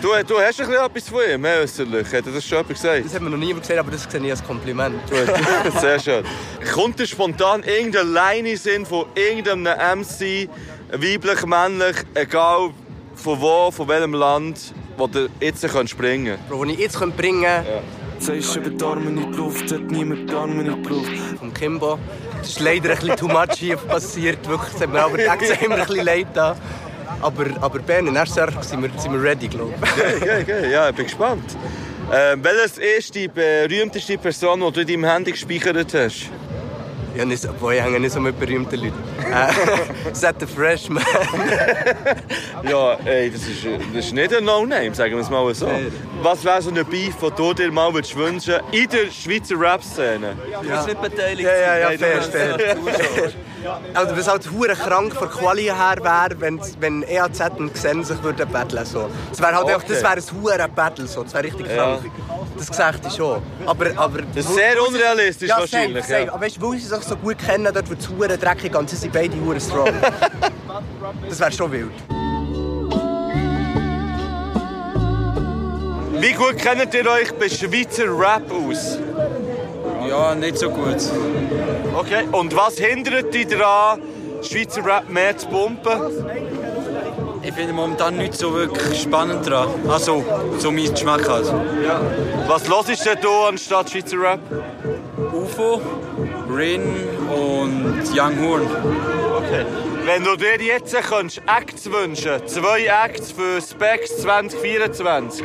Du, 0.00 0.08
du 0.24 0.38
hast 0.38 0.60
ein 0.60 0.66
bisschen 0.68 0.84
etwas 0.86 1.08
von 1.08 1.20
ihm, 1.28 1.44
äußerlich. 1.44 2.06
Hat 2.06 2.26
er 2.26 2.32
das 2.32 2.44
schon 2.46 2.58
jemand 2.58 2.68
gesagt? 2.68 3.04
Das 3.06 3.14
hat 3.14 3.22
man 3.22 3.32
noch 3.32 3.38
niemand 3.38 3.62
gesehen, 3.62 3.80
aber 3.80 3.90
das 3.90 4.04
sehe 4.08 4.20
ich 4.24 4.30
als 4.30 4.44
Kompliment. 4.44 5.00
Gut, 5.10 5.26
sehr 5.80 5.98
schön. 5.98 6.24
Kommt 6.72 7.00
dir 7.00 7.08
spontan 7.08 7.64
irgendeine 7.64 8.08
Line 8.08 8.56
Sinn 8.56 8.86
von 8.86 9.06
irgendeinem 9.16 9.98
MC, 9.98 10.48
weiblich, 10.92 11.44
männlich, 11.44 11.96
egal 12.14 12.70
von 13.16 13.40
wo, 13.40 13.72
von 13.72 13.88
welchem 13.88 14.14
Land, 14.14 14.74
wo 14.96 15.08
du 15.08 15.28
jetzt 15.40 15.66
springen 15.88 16.38
Bro, 16.48 16.64
den 16.66 16.74
ich 16.74 16.78
jetzt 16.78 17.00
bringen 17.16 17.42
könnte. 17.42 17.82
Sagst 18.20 18.54
über 18.54 18.68
die 18.68 18.84
Arme 18.84 19.08
in 19.08 19.16
die 19.16 19.36
Luft, 19.36 19.72
hat 19.72 19.90
niemand 19.90 20.28
die 20.28 20.34
Arme 20.34 20.62
in 20.62 20.82
die 20.82 20.88
Luft. 20.88 21.10
Vom 21.38 21.54
Kimbo. 21.54 21.98
Das 22.38 22.50
ist 22.50 22.60
leider 22.60 22.90
ein 22.90 22.98
bisschen 22.98 23.16
too 23.16 23.28
much 23.28 23.54
hier 23.56 23.76
passiert. 23.76 24.46
Wirklich, 24.46 24.74
es 24.74 24.80
hat 24.82 24.92
mir 24.92 25.00
aber 25.00 25.18
immer 25.18 25.76
ein 25.76 25.86
bisschen 25.86 26.04
leid 26.04 26.26
da. 26.34 26.54
Aber, 27.22 27.46
aber 27.60 27.78
Ben, 27.78 28.06
in 28.06 28.16
erster 28.16 28.50
Sache 28.50 28.62
sind 28.62 28.82
wir, 28.82 28.90
sind 28.98 29.12
wir 29.12 29.22
ready, 29.22 29.48
glaube 29.48 29.72
ich. 29.82 29.90
Okay, 29.90 30.16
okay, 30.20 30.42
okay. 30.42 30.70
Ja, 30.70 30.90
ich 30.90 30.94
bin 30.96 31.06
gespannt. 31.06 31.56
Ähm, 32.12 32.44
welches 32.44 32.76
ist 32.76 33.14
die 33.14 33.28
berühmteste 33.28 34.18
Person, 34.18 34.60
die 34.60 34.72
du 34.72 34.80
in 34.80 34.86
deinem 34.86 35.04
Handy 35.04 35.32
gespeichert 35.32 35.94
hast? 35.94 36.28
Ja, 37.20 37.26
nicht, 37.26 37.42
so- 37.42 37.52
boah, 37.52 37.70
ich 37.74 37.82
hänge 37.82 38.00
nicht 38.00 38.12
so 38.12 38.18
mit 38.20 38.40
berühmten 38.40 38.76
Leuten. 38.80 38.94
Äh, 39.30 40.14
Set 40.14 40.36
the 40.40 40.46
Freshman. 40.46 41.04
Ja, 42.62 42.94
ey, 43.04 43.30
das 43.30 43.42
ist, 43.42 43.64
das 43.94 44.04
ist 44.06 44.14
nicht 44.14 44.34
ein 44.34 44.42
No-Name, 44.44 44.94
sagen 44.94 45.14
wir 45.14 45.20
es 45.22 45.28
mal 45.28 45.54
so. 45.54 45.68
Was 46.22 46.42
wäre 46.44 46.62
so 46.62 46.70
ein 46.70 46.82
Beef, 46.86 47.16
den 47.16 47.30
du 47.36 47.52
dir 47.52 47.70
mal 47.70 47.92
würdest 47.92 48.16
wünschen 48.16 48.54
in 48.72 48.88
der 48.88 49.10
Schweizer 49.10 49.58
Rap-Szene? 49.60 50.34
Ja. 50.66 50.82
Ja, 51.44 51.54
ja, 51.56 51.78
ja, 51.78 51.98
fair, 51.98 52.22
fair. 52.22 52.56
Also, 53.94 54.16
was 54.16 54.28
halt 54.28 54.50
hure 54.50 54.74
krank 54.74 55.14
von 55.14 55.28
Quali 55.28 55.64
her 55.64 55.96
wäre, 56.00 56.40
wenn, 56.40 56.60
wenn 56.80 57.02
EAZ 57.02 57.40
und 57.58 57.74
Xen 57.74 58.04
sich 58.04 58.22
würden 58.22 58.48
battlen 58.50 58.84
so. 58.86 59.08
Das 59.30 59.40
wäre 59.40 59.52
halt 59.54 59.64
Okay. 59.64 59.74
einfach, 59.74 59.88
das 59.88 60.02
wäre 60.02 60.12
ein 60.14 60.42
hure 60.42 60.68
Battle 60.74 61.06
so. 61.06 61.22
Das 61.24 61.34
wäre 61.34 61.44
richtig 61.44 61.66
Ja. 61.68 61.74
krank. 61.98 62.00
Das 62.56 62.68
gesagt 62.68 63.06
ich 63.06 63.14
schon. 63.14 63.42
Aber, 63.66 63.86
aber 63.96 64.22
Das 64.34 64.46
ist 64.46 64.54
sehr 64.54 64.82
unrealistisch 64.86 65.48
ja, 65.48 65.58
wahrscheinlich, 65.58 66.02
Safe, 66.04 66.12
safe. 66.14 66.26
ja. 66.26 66.32
Aber 66.32 66.44
weißt 66.46 66.56
du, 66.56 66.70
weil 66.70 66.78
sie 66.78 66.86
sich 66.86 67.02
so 67.02 67.16
gut 67.16 67.38
kennen, 67.38 67.64
dort 67.72 67.88
wird 67.88 68.00
es 68.00 68.08
hure 68.08 68.36
dreckig 68.38 68.74
und 68.76 68.88
sie 68.90 68.96
sind 68.96 69.12
beide 69.12 69.36
hure 69.44 69.60
strong. 69.60 69.88
das 71.28 71.40
wäre 71.40 71.52
schon 71.52 71.72
wild. 71.72 71.90
Wie 76.20 76.32
gut 76.32 76.58
kennt 76.58 76.92
ihr 76.92 77.06
euch 77.10 77.32
bei 77.32 77.48
Schweizer 77.48 78.04
Rap 78.06 78.50
aus? 78.52 78.98
Ja, 80.08 80.34
nicht 80.34 80.58
so 80.58 80.70
gut. 80.70 80.96
Okay, 81.94 82.24
und 82.32 82.54
was 82.56 82.78
hindert 82.78 83.32
dich 83.34 83.46
daran, 83.48 84.00
Schweizer 84.42 84.84
Rap 84.84 85.08
mehr 85.08 85.36
zu 85.36 85.48
pumpen? 85.48 86.00
Ich 87.42 87.52
finde 87.52 87.72
momentan 87.72 88.16
nicht 88.16 88.34
so 88.34 88.52
wirklich 88.54 89.00
spannend 89.00 89.48
dran. 89.48 89.68
Also, 89.88 90.24
so 90.58 90.70
mein 90.70 90.90
Geschmack 90.90 91.28
halt. 91.28 91.46
Ja. 91.84 92.00
Was 92.46 92.68
hörst 92.68 93.06
denn 93.06 93.18
du 93.20 93.30
anstatt 93.48 93.90
Schweizer 93.90 94.20
Rap? 94.20 94.40
UFO, 95.32 95.80
Rin 96.54 96.82
und 97.28 98.02
Young 98.14 98.40
Horn. 98.40 98.66
Okay. 99.36 99.64
Wenn 100.04 100.24
du 100.24 100.36
dir 100.36 100.56
jetzt 100.62 100.94
könntest 101.02 101.42
Acts 101.46 101.90
wünschen 101.90 102.46
zwei 102.46 102.86
Acts 102.86 103.32
für 103.32 103.60
Specs 103.60 104.16
2024, 104.22 105.44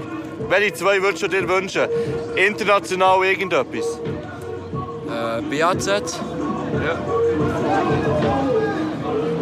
welche 0.49 0.73
zwei 0.73 1.01
würdest 1.01 1.23
du 1.23 1.27
dir 1.27 1.47
wünschen? 1.47 1.87
International 2.35 3.23
irgendetwas? 3.23 3.99
Äh, 5.15 5.41
BAZ. 5.41 5.87
Ja. 5.87 5.99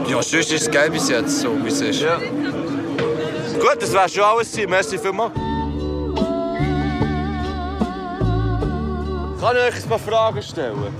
Ja, 0.07 0.21
sonst 0.21 0.33
ist 0.33 0.51
es 0.51 0.69
geil 0.69 0.91
bis 0.91 1.09
jetzt, 1.09 1.39
so 1.39 1.49
wie 1.63 1.69
es 1.69 1.81
ist. 1.81 2.01
Ja. 2.01 2.17
Gut, 2.17 3.77
das 3.79 3.91
wäre 3.91 4.07
schon 4.09 4.23
alles. 4.23 4.55
Merci 4.67 4.97
vielmals. 4.99 5.33
Kann 9.41 9.57
ich 9.57 9.63
euch 9.63 9.83
ein 9.83 9.89
paar 9.89 9.99
Fragen 9.99 10.41
stellen? 10.41 10.95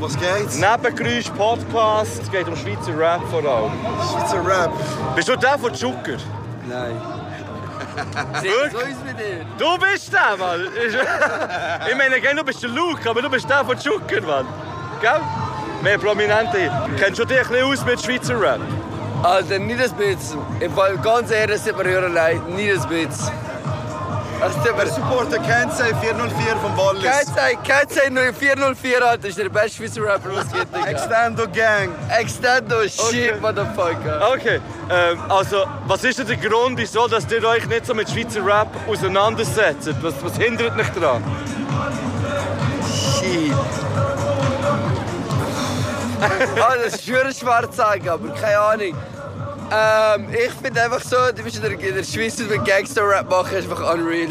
Was 0.00 0.16
geht's? 0.18 0.58
Nebengeräusch 0.58 1.30
Podcast, 1.30 2.22
es 2.22 2.30
geht 2.30 2.46
um 2.48 2.56
Schweizer 2.56 2.98
Rap 2.98 3.22
vor 3.30 3.44
allem. 3.44 3.72
Schweizer 4.10 4.46
Rap? 4.46 4.72
Bist 5.14 5.28
du 5.28 5.36
der 5.36 5.58
von 5.58 5.74
Zucker? 5.74 6.18
Nein. 6.68 7.17
Wirklich? 8.42 8.96
Du 9.58 9.78
bist 9.78 10.12
der, 10.12 10.36
Mann. 10.36 10.68
Ich 11.88 11.96
meine, 11.96 12.20
gell, 12.20 12.36
du 12.36 12.44
bist 12.44 12.62
der 12.62 12.70
Luke, 12.70 13.08
aber 13.08 13.22
du 13.22 13.30
bist 13.30 13.48
der 13.48 13.64
von 13.64 13.78
Zucker, 13.78 14.20
Mann. 14.22 14.46
Gell? 15.00 15.20
Mehr 15.82 15.98
Prominente. 15.98 16.70
Kennst 16.98 17.20
du 17.20 17.24
dich 17.24 17.38
ein 17.38 17.48
bisschen 17.48 17.64
aus 17.64 17.84
mit 17.84 18.02
Schweizer 18.02 18.40
Rap? 18.40 18.60
Also 19.22 19.58
nicht 19.58 19.80
ein 19.80 19.92
bisschen. 19.94 20.40
Im 20.60 20.72
Fall 20.72 20.96
ganz 20.98 21.30
ehrlich, 21.30 21.60
tut 21.62 21.76
mir 21.78 21.84
hören 21.84 22.14
leid, 22.14 22.48
nicht 22.48 22.70
ein 22.72 22.88
bisschen. 22.88 23.32
Tut 24.38 24.76
mir... 24.76 24.86
Supporter 24.86 25.38
Kensei 25.38 25.94
404 25.94 26.56
vom 26.62 26.76
Wallis. 26.76 27.02
Kensei, 27.02 27.56
Kensei 27.64 28.32
404, 28.32 29.06
Alter, 29.06 29.28
ist 29.28 29.38
der 29.38 29.48
beste 29.48 29.70
Schweizer 29.78 30.02
Rapper, 30.02 30.30
was 30.34 30.46
es 30.46 30.52
gibt. 30.52 30.76
Digga. 30.76 30.86
Extendo 30.86 31.48
Gang. 31.48 31.90
Extendo, 32.08 32.82
shit, 32.82 33.00
Okay. 33.00 33.34
motherfucker. 33.40 34.30
Okay, 34.32 34.60
ähm, 34.90 35.18
also 35.28 35.64
was 35.86 36.04
ist 36.04 36.18
denn 36.18 36.26
der 36.26 36.36
Grund, 36.36 36.78
wieso 36.78 37.08
dass 37.08 37.30
ihr 37.30 37.44
euch 37.44 37.66
nicht 37.66 37.86
so 37.86 37.94
mit 37.94 38.08
Schweizer 38.08 38.44
Rap 38.44 38.68
auseinandersetzt? 38.88 39.90
Was, 40.02 40.14
was 40.22 40.36
hindert 40.36 40.78
euch 40.78 40.88
daran? 40.90 41.22
Shit. 43.20 43.52
ah, 46.60 46.74
das 46.82 46.94
ist 46.94 47.04
schwer 47.04 47.32
schwer 47.32 47.70
zu 47.70 47.76
sagen, 47.76 48.08
aber 48.08 48.28
keine 48.34 48.58
Ahnung. 48.58 48.94
Ähm, 49.70 50.28
ich 50.32 50.52
finde 50.52 50.82
einfach 50.82 51.00
so, 51.00 51.16
du 51.34 51.42
bist 51.42 51.56
in 51.56 51.62
der, 51.62 51.72
in 51.72 51.94
der 51.94 52.04
Schweiz 52.04 52.38
mit 52.38 52.64
Gangster-Rap 52.64 53.28
machen, 53.28 53.56
ist 53.56 53.70
einfach 53.70 53.92
unreal. 53.92 54.28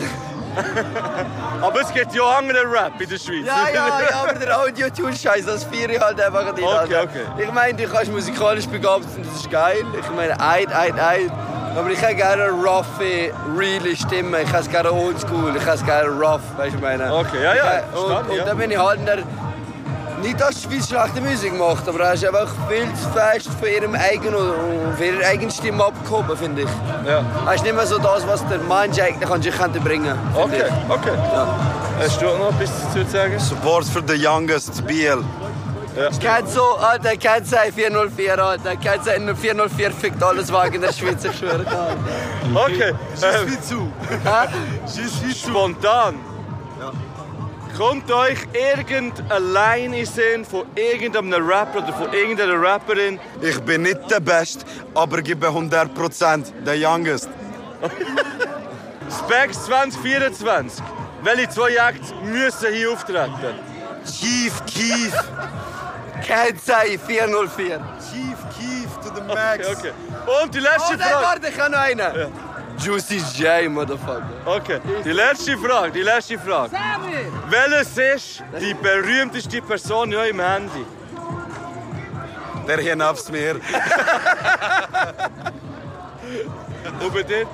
Aber 1.61 1.81
es 1.81 1.93
gibt 1.93 2.13
ja 2.15 2.23
auch 2.23 2.37
anderen 2.37 2.67
Rap 2.71 2.99
in 2.99 3.09
der 3.09 3.17
Schweiz. 3.17 3.45
Ja, 3.45 3.67
ja, 3.71 4.01
ja, 4.01 4.23
aber 4.23 4.33
der 4.39 4.59
Audio-Tune-Scheiß, 4.59 5.45
das 5.45 5.63
feiere 5.65 5.89
ich 5.91 6.01
halt 6.01 6.19
einfach 6.19 6.53
nicht. 6.55 6.63
Okay, 6.63 6.95
Alter. 6.95 7.03
okay. 7.03 7.43
Ich 7.43 7.51
meine, 7.51 7.77
du 7.77 7.87
kannst 7.87 8.11
musikalisch 8.11 8.65
begabt 8.67 9.03
sein, 9.03 9.23
das 9.23 9.41
ist 9.41 9.51
geil. 9.51 9.85
Ich 9.99 10.09
meine, 10.15 10.39
ein, 10.39 10.67
ein, 10.67 10.99
ein. 10.99 11.31
Aber 11.77 11.89
ich 11.91 12.01
hätte 12.01 12.15
gerne 12.15 12.43
eine 12.45 12.51
roughe, 12.53 13.31
reale 13.55 13.95
Stimme. 13.95 14.41
Ich 14.41 14.51
es 14.51 14.69
gerne 14.69 14.91
oldschool, 14.91 15.55
ich 15.55 15.67
es 15.67 15.85
gerne 15.85 16.09
rough, 16.09 16.41
weißt 16.57 16.73
du, 16.73 16.77
ich 16.77 16.81
meine. 16.81 17.13
Okay, 17.13 17.43
ja, 17.43 17.55
ja, 17.55 17.83
Und, 17.91 17.97
verstanden, 17.97 18.31
und 18.31 18.37
ja. 18.37 18.45
dann 18.45 18.57
bin 18.57 18.71
ich 18.71 18.77
halt 18.79 18.99
in 18.99 19.05
der... 19.05 19.17
Nicht, 20.21 20.41
dass 20.41 20.55
die 20.55 20.67
Schweiz 20.67 20.87
schlechte 20.87 21.21
Musik 21.21 21.57
macht, 21.57 21.87
aber 21.87 21.99
er 21.99 22.13
ist 22.13 22.25
einfach 22.25 22.49
viel 22.67 22.87
zu 22.95 23.09
fest 23.09 23.49
von 23.59 23.69
ihrem 23.69 23.93
eigenen, 23.93 24.33
von 24.95 25.05
ihrer 25.05 25.27
eigenen 25.27 25.51
Stimme 25.51 25.85
abgehoben, 25.85 26.35
finde 26.35 26.63
ich. 26.63 26.69
Ja. 27.07 27.23
Er 27.45 27.53
ist 27.53 27.63
nicht 27.63 27.75
mehr 27.75 27.85
so 27.85 27.99
das, 27.99 28.25
was 28.27 28.45
der 28.47 28.57
Mensch 28.57 28.99
eigentlich 28.99 29.29
an 29.29 29.41
sich 29.41 29.55
könnte 29.55 29.79
bringen 29.79 30.17
könnte. 30.35 30.65
Okay, 30.89 31.11
okay. 31.11 31.11
Hast 31.99 32.21
du 32.21 32.25
noch 32.25 32.49
etwas 32.49 32.71
dazu 32.93 33.05
zu 33.05 33.11
sagen? 33.11 33.39
Support 33.39 33.85
für 33.85 34.03
the 34.07 34.15
youngest 34.15 34.85
BL. 34.87 35.23
Ich 36.11 36.19
kenn 36.19 36.45
so, 36.47 36.77
Alter, 36.77 37.15
kennt 37.17 37.47
sei 37.47 37.71
404, 37.71 38.43
Alter. 38.43 38.75
Kennt 38.75 39.05
sei 39.05 39.19
404 39.35 39.91
fickt 39.91 40.21
alles 40.23 40.51
Wagen 40.51 40.75
in 40.75 40.81
der 40.81 40.93
Schweiz, 40.93 41.23
ich 41.23 41.37
schwöre. 41.37 41.65
Okay. 42.53 42.93
Schieß 43.15 43.47
wie 45.21 45.33
zu. 45.33 45.49
Spontan. 45.49 46.15
Kommt 47.77 48.11
euch 48.11 48.39
irgendeine 48.53 49.39
Line 49.39 49.99
in 49.99 50.05
Sinn 50.07 50.43
von 50.43 50.65
irgendeinem 50.75 51.47
Rapper 51.47 51.77
oder 51.83 51.93
von 51.93 52.11
irgendeiner 52.11 52.59
Rapperin? 52.59 53.19
Ich 53.39 53.59
bin 53.61 53.83
nicht 53.83 54.09
der 54.09 54.19
Beste, 54.19 54.65
aber 54.95 55.21
gebe 55.21 55.47
100% 55.47 56.63
der 56.65 56.75
youngest. 56.75 57.29
Specs 59.09 59.65
2024. 59.65 60.83
Welche 61.21 61.49
zwei 61.49 61.75
Acts 61.75 62.13
müssen 62.23 62.73
hier 62.73 62.91
auftreten? 62.91 63.59
Chief 64.05 64.53
Keef. 64.65 65.13
Kennt 66.25 66.59
sei 66.63 66.97
404. 66.97 67.79
Chief 68.11 68.37
Keef 68.57 68.89
to 69.03 69.13
the 69.15 69.21
max. 69.21 69.67
Okay, 69.67 69.77
okay. 69.77 69.91
Und 70.43 70.55
die 70.55 70.59
letzte 70.59 70.93
Oh 70.93 70.97
nein, 70.97 71.09
Frage. 71.09 71.25
warte, 71.25 71.47
ich 71.49 71.59
habe 71.59 71.71
noch 71.71 71.79
einen. 71.79 72.31
Juicy 72.79 73.17
J, 73.35 73.69
Motherfucker. 73.69 74.23
Okay, 74.45 74.79
die 75.03 75.11
letzte 75.11 75.57
Frage, 75.57 75.91
die 75.91 76.03
letzte 76.03 76.37
Frage. 76.37 76.71
Welches 77.49 77.97
ist 77.97 78.43
die 78.59 78.73
berühmteste 78.73 79.61
Person 79.61 80.11
in 80.11 80.17
eurem 80.17 80.39
Handy? 80.39 80.85
Der 82.67 82.79
hier 82.79 82.95
nebst 82.95 83.31
mir. 83.31 83.55
Und 86.99 87.13
bei 87.13 87.23
dir? 87.23 87.47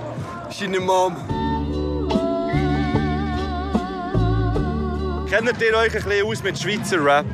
Seine 0.50 0.80
Mom. 0.80 1.16
Kennt 5.30 5.62
ihr 5.62 5.76
euch 5.76 5.96
ein 5.96 6.04
bisschen 6.04 6.26
aus 6.28 6.44
mit 6.44 6.60
Schweizer 6.60 7.04
Rap? 7.04 7.26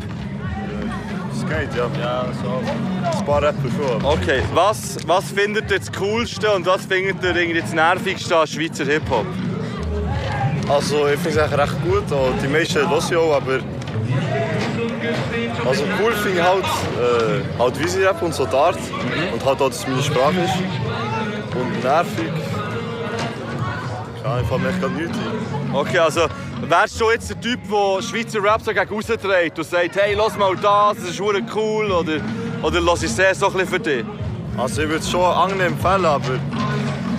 Das 1.40 1.50
geht, 1.50 1.76
ja. 1.76 1.90
Ja, 2.00 2.26
so. 2.44 3.18
Ein 3.18 3.26
paar 3.26 3.42
Rapper 3.42 3.70
schon. 3.70 4.04
Okay, 4.04 4.42
was, 4.54 4.98
was 5.06 5.32
findet 5.32 5.72
ihr 5.72 5.80
das 5.80 5.92
Coolste 5.92 6.52
und 6.52 6.66
was 6.66 6.86
findet 6.86 7.24
ihr 7.24 7.36
irgendwie 7.36 7.62
das 7.62 7.72
Nervigste 7.72 8.38
an 8.38 8.48
Schweizer 8.48 8.84
Hip-Hop? 8.86 9.26
Also, 10.68 11.08
ich 11.08 11.20
finde 11.20 11.30
es 11.30 11.38
eigentlich 11.38 11.60
recht 11.60 11.84
gut. 11.84 12.12
Und 12.12 12.42
die 12.44 12.48
meisten 12.48 12.80
hören 12.80 13.04
ich 13.10 13.16
auch, 13.16 13.36
aber... 13.36 13.60
Also 15.66 15.84
cool 16.02 16.12
finde 16.14 16.40
ich 16.40 16.46
halt, 16.46 16.66
äh, 16.66 17.60
halt 17.60 17.80
wie 17.80 17.88
sie 17.88 18.04
rappen 18.04 18.28
und 18.28 18.34
so 18.34 18.46
die 18.46 18.56
Art. 18.56 18.78
Und 19.34 19.46
halt 19.46 19.62
auch, 19.62 19.70
dass 19.70 19.80
es 19.80 19.88
meine 19.88 20.04
Sprache 20.04 20.40
ist. 20.44 21.56
Und 21.56 21.84
nervig... 21.84 22.32
Ja, 24.24 24.42
ich 24.42 24.48
fällt 24.48 24.62
mir 24.62 24.70
echt 24.70 24.82
gerade 24.82 24.94
nichts 24.94 25.18
ein. 25.18 25.76
Okay, 25.76 26.00
also 26.00 26.22
wärst 26.62 27.00
du 27.00 27.12
jetzt 27.12 27.30
der 27.30 27.40
Typ, 27.40 27.60
der 27.70 28.02
Schweizer 28.02 28.44
Rap 28.44 28.62
so 28.62 28.72
gegen 28.72 28.90
rausdreht 28.90 29.58
und 29.58 29.66
sagt, 29.66 29.96
hey, 29.96 30.16
lass 30.16 30.38
mal 30.38 30.56
das, 30.56 30.98
das 30.98 31.10
ist 31.12 31.22
cool, 31.22 31.92
oder, 31.92 32.20
oder 32.62 32.82
lass 32.82 33.04
ich 33.04 33.18
es 33.18 33.40
so 33.40 33.48
ein 33.48 33.54
bisschen 33.54 33.68
für 33.68 33.80
dich? 33.80 34.06
Also 34.58 34.82
ich 34.82 34.90
würde 34.90 35.04
es 35.04 35.10
schon 35.10 35.22
angenehm 35.22 35.74
empfehlen, 35.74 36.06
aber 36.06 36.40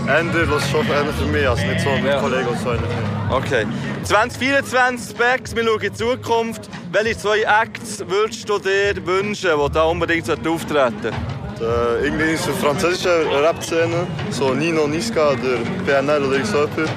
Ende 0.07 0.45
lasse 0.45 0.67
ich 0.67 0.71
schon 0.71 0.87
für 0.87 1.25
mich, 1.27 1.49
also 1.49 1.67
nicht 1.67 1.81
so 1.81 1.91
mit 1.91 2.19
Kollegen 2.19 2.49
oder 2.49 2.57
so. 2.57 3.35
Okay. 3.35 3.67
2024 4.03 5.11
Specs, 5.11 5.55
wir 5.55 5.65
schauen 5.65 5.81
in 5.81 5.81
die 5.81 5.93
Zukunft. 5.93 6.69
Welche 6.91 7.17
zwei 7.17 7.43
Acts 7.43 8.03
würdest 8.07 8.49
du 8.49 8.59
dir 8.59 8.95
wünschen, 9.07 9.51
die 9.65 9.73
da 9.73 9.85
unbedingt 9.85 10.29
auftreten 10.29 10.67
sollten? 10.69 11.40
Äh, 11.61 12.07
irgendwie 12.07 12.37
so 12.37 12.53
französische 12.53 13.27
Rap-Szene, 13.43 14.07
so 14.31 14.55
Nino 14.55 14.87
Niska 14.87 15.33
oder 15.33 15.59
PNL 15.85 16.25
oder 16.25 16.43
so 16.43 16.65
etwas. 16.65 16.89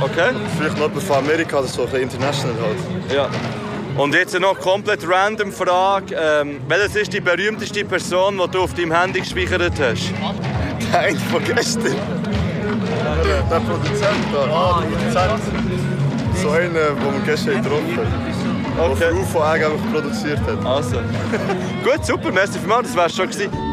Okay. 0.00 0.30
Vielleicht 0.56 0.78
noch 0.78 0.86
jemand 0.86 1.02
von 1.02 1.16
Amerika, 1.16 1.56
das 1.56 1.70
ist 1.70 1.74
so 1.74 1.82
ein 1.82 1.88
bisschen 1.88 2.02
international 2.02 2.54
halt. 2.62 3.12
Ja. 3.12 3.28
Und 4.00 4.14
jetzt 4.14 4.38
noch 4.38 4.56
komplett 4.60 5.00
random 5.08 5.50
Frage. 5.50 6.14
Ähm, 6.14 6.60
welches 6.68 6.94
ist 6.94 7.12
die 7.12 7.20
berühmteste 7.20 7.84
Person, 7.84 8.38
die 8.38 8.48
du 8.48 8.60
auf 8.60 8.72
deinem 8.74 8.92
Handy 8.92 9.20
gespeichert 9.20 9.72
hast? 9.80 10.12
Der 10.92 11.00
eine 11.00 11.18
von 11.18 11.44
gestern. 11.44 11.96
Der, 13.24 13.42
der 13.50 13.60
Produzent 13.60 14.24
da. 14.32 14.44
Ah, 14.44 14.82
der 15.12 15.20
Produzent. 15.20 15.42
So 16.40 16.50
einer, 16.50 16.68
den 16.68 16.72
wir 16.72 17.22
gestern 17.26 17.60
getroffen 17.60 17.98
haben. 18.78 18.98
Der 18.98 19.08
für 19.08 19.14
UFO 19.14 19.40
eigentlich 19.42 19.92
produziert 19.92 20.40
hat. 20.40 20.64
Also. 20.64 20.96
Gut, 21.84 22.06
super, 22.06 22.30
merci 22.30 22.58
vielmals, 22.60 22.86
das 22.86 22.96
wär's 22.96 23.16
schon 23.16 23.28
gewesen. 23.28 23.71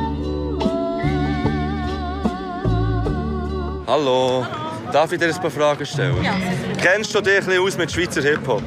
Hallo, 3.89 4.45
darf 4.93 5.11
ich 5.11 5.17
dir 5.17 5.33
ein 5.33 5.41
paar 5.41 5.49
Fragen 5.49 5.83
stellen? 5.83 6.23
Ja. 6.23 6.33
Kennst 6.79 7.15
du 7.15 7.21
dich 7.21 7.39
ein 7.39 7.45
bisschen 7.45 7.63
aus 7.63 7.75
mit 7.75 7.91
Schweizer 7.91 8.21
Hip-Hop? 8.21 8.61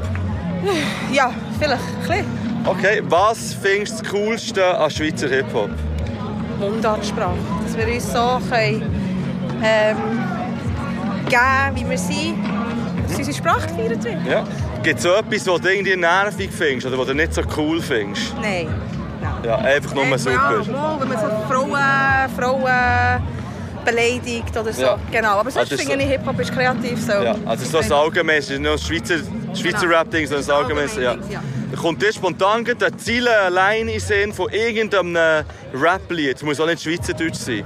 Ja, 1.12 1.30
vielleicht 1.60 1.80
ein 1.80 2.00
bisschen. 2.00 2.26
Okay, 2.66 3.02
was 3.04 3.54
findest 3.54 4.00
du 4.00 4.02
das 4.02 4.10
Coolste 4.12 4.76
an 4.76 4.90
Schweizer 4.90 5.28
Hip-Hop? 5.28 5.70
Mundartsprache. 6.58 7.36
Dass 7.64 7.76
wir 7.76 7.94
uns 7.94 8.12
so 8.12 8.40
können, 8.50 8.82
ähm, 9.62 9.96
geben 11.28 11.76
wie 11.76 11.88
wir 11.90 11.98
sind, 11.98 12.38
dass 13.06 13.16
unsere 13.18 13.36
Sprache 13.36 13.68
gefeiert 13.68 14.02
wird. 14.02 14.26
Ja. 14.28 14.44
Gibt 14.82 14.96
es 14.98 15.04
so 15.04 15.14
etwas, 15.14 15.46
was 15.46 15.60
du 15.60 15.68
irgendwie 15.68 15.94
nervig 15.94 16.50
findest 16.50 16.88
oder 16.88 16.98
was 16.98 17.06
du 17.06 17.14
nicht 17.14 17.32
so 17.32 17.42
cool 17.56 17.80
findest? 17.80 18.34
Nein. 18.42 18.66
Ja, 19.44 19.54
einfach 19.58 19.94
nur 19.94 20.04
Ja, 20.04 20.18
super. 20.18 20.64
mal, 20.72 21.00
wenn 21.00 21.08
man 21.08 21.18
so 21.18 21.26
Frauen, 21.48 21.78
Frauen 22.36 23.22
beleidigt 23.84 24.56
oder 24.56 24.72
so. 24.72 24.82
Ja. 24.82 24.98
Genau, 25.10 25.38
aber 25.38 25.50
sonst 25.50 25.72
ist 25.72 25.82
finde 25.88 26.04
ich, 26.04 26.10
Hip-Hop 26.10 26.38
ist 26.40 26.52
kreativ. 26.52 27.00
So. 27.00 27.12
Ja, 27.12 27.34
also 27.44 27.64
so 27.64 27.78
ein 27.78 27.92
allgemeines, 27.92 28.48
nicht 28.50 28.62
nur 28.62 28.78
Schweizer, 28.78 29.18
Schweizer 29.54 29.80
Genau. 29.80 29.98
Rap-Ding, 29.98 30.26
sondern 30.26 30.50
ein 30.50 30.56
allgemeines. 30.62 30.96
Ja. 30.96 31.16
Ja. 31.28 31.42
Kommt 31.80 32.02
dir 32.02 32.12
spontan 32.12 32.66
eine 32.66 32.96
Ziele 32.96 33.34
allein 33.36 33.88
in 33.88 33.98
Sinn 33.98 34.32
von 34.32 34.50
irgendeinem 34.50 35.44
Rap-Lied. 35.74 36.36
Es 36.36 36.42
muss 36.42 36.60
auch 36.60 36.66
nicht 36.66 36.82
Schweizerdeutsch 36.82 37.34
sein. 37.34 37.64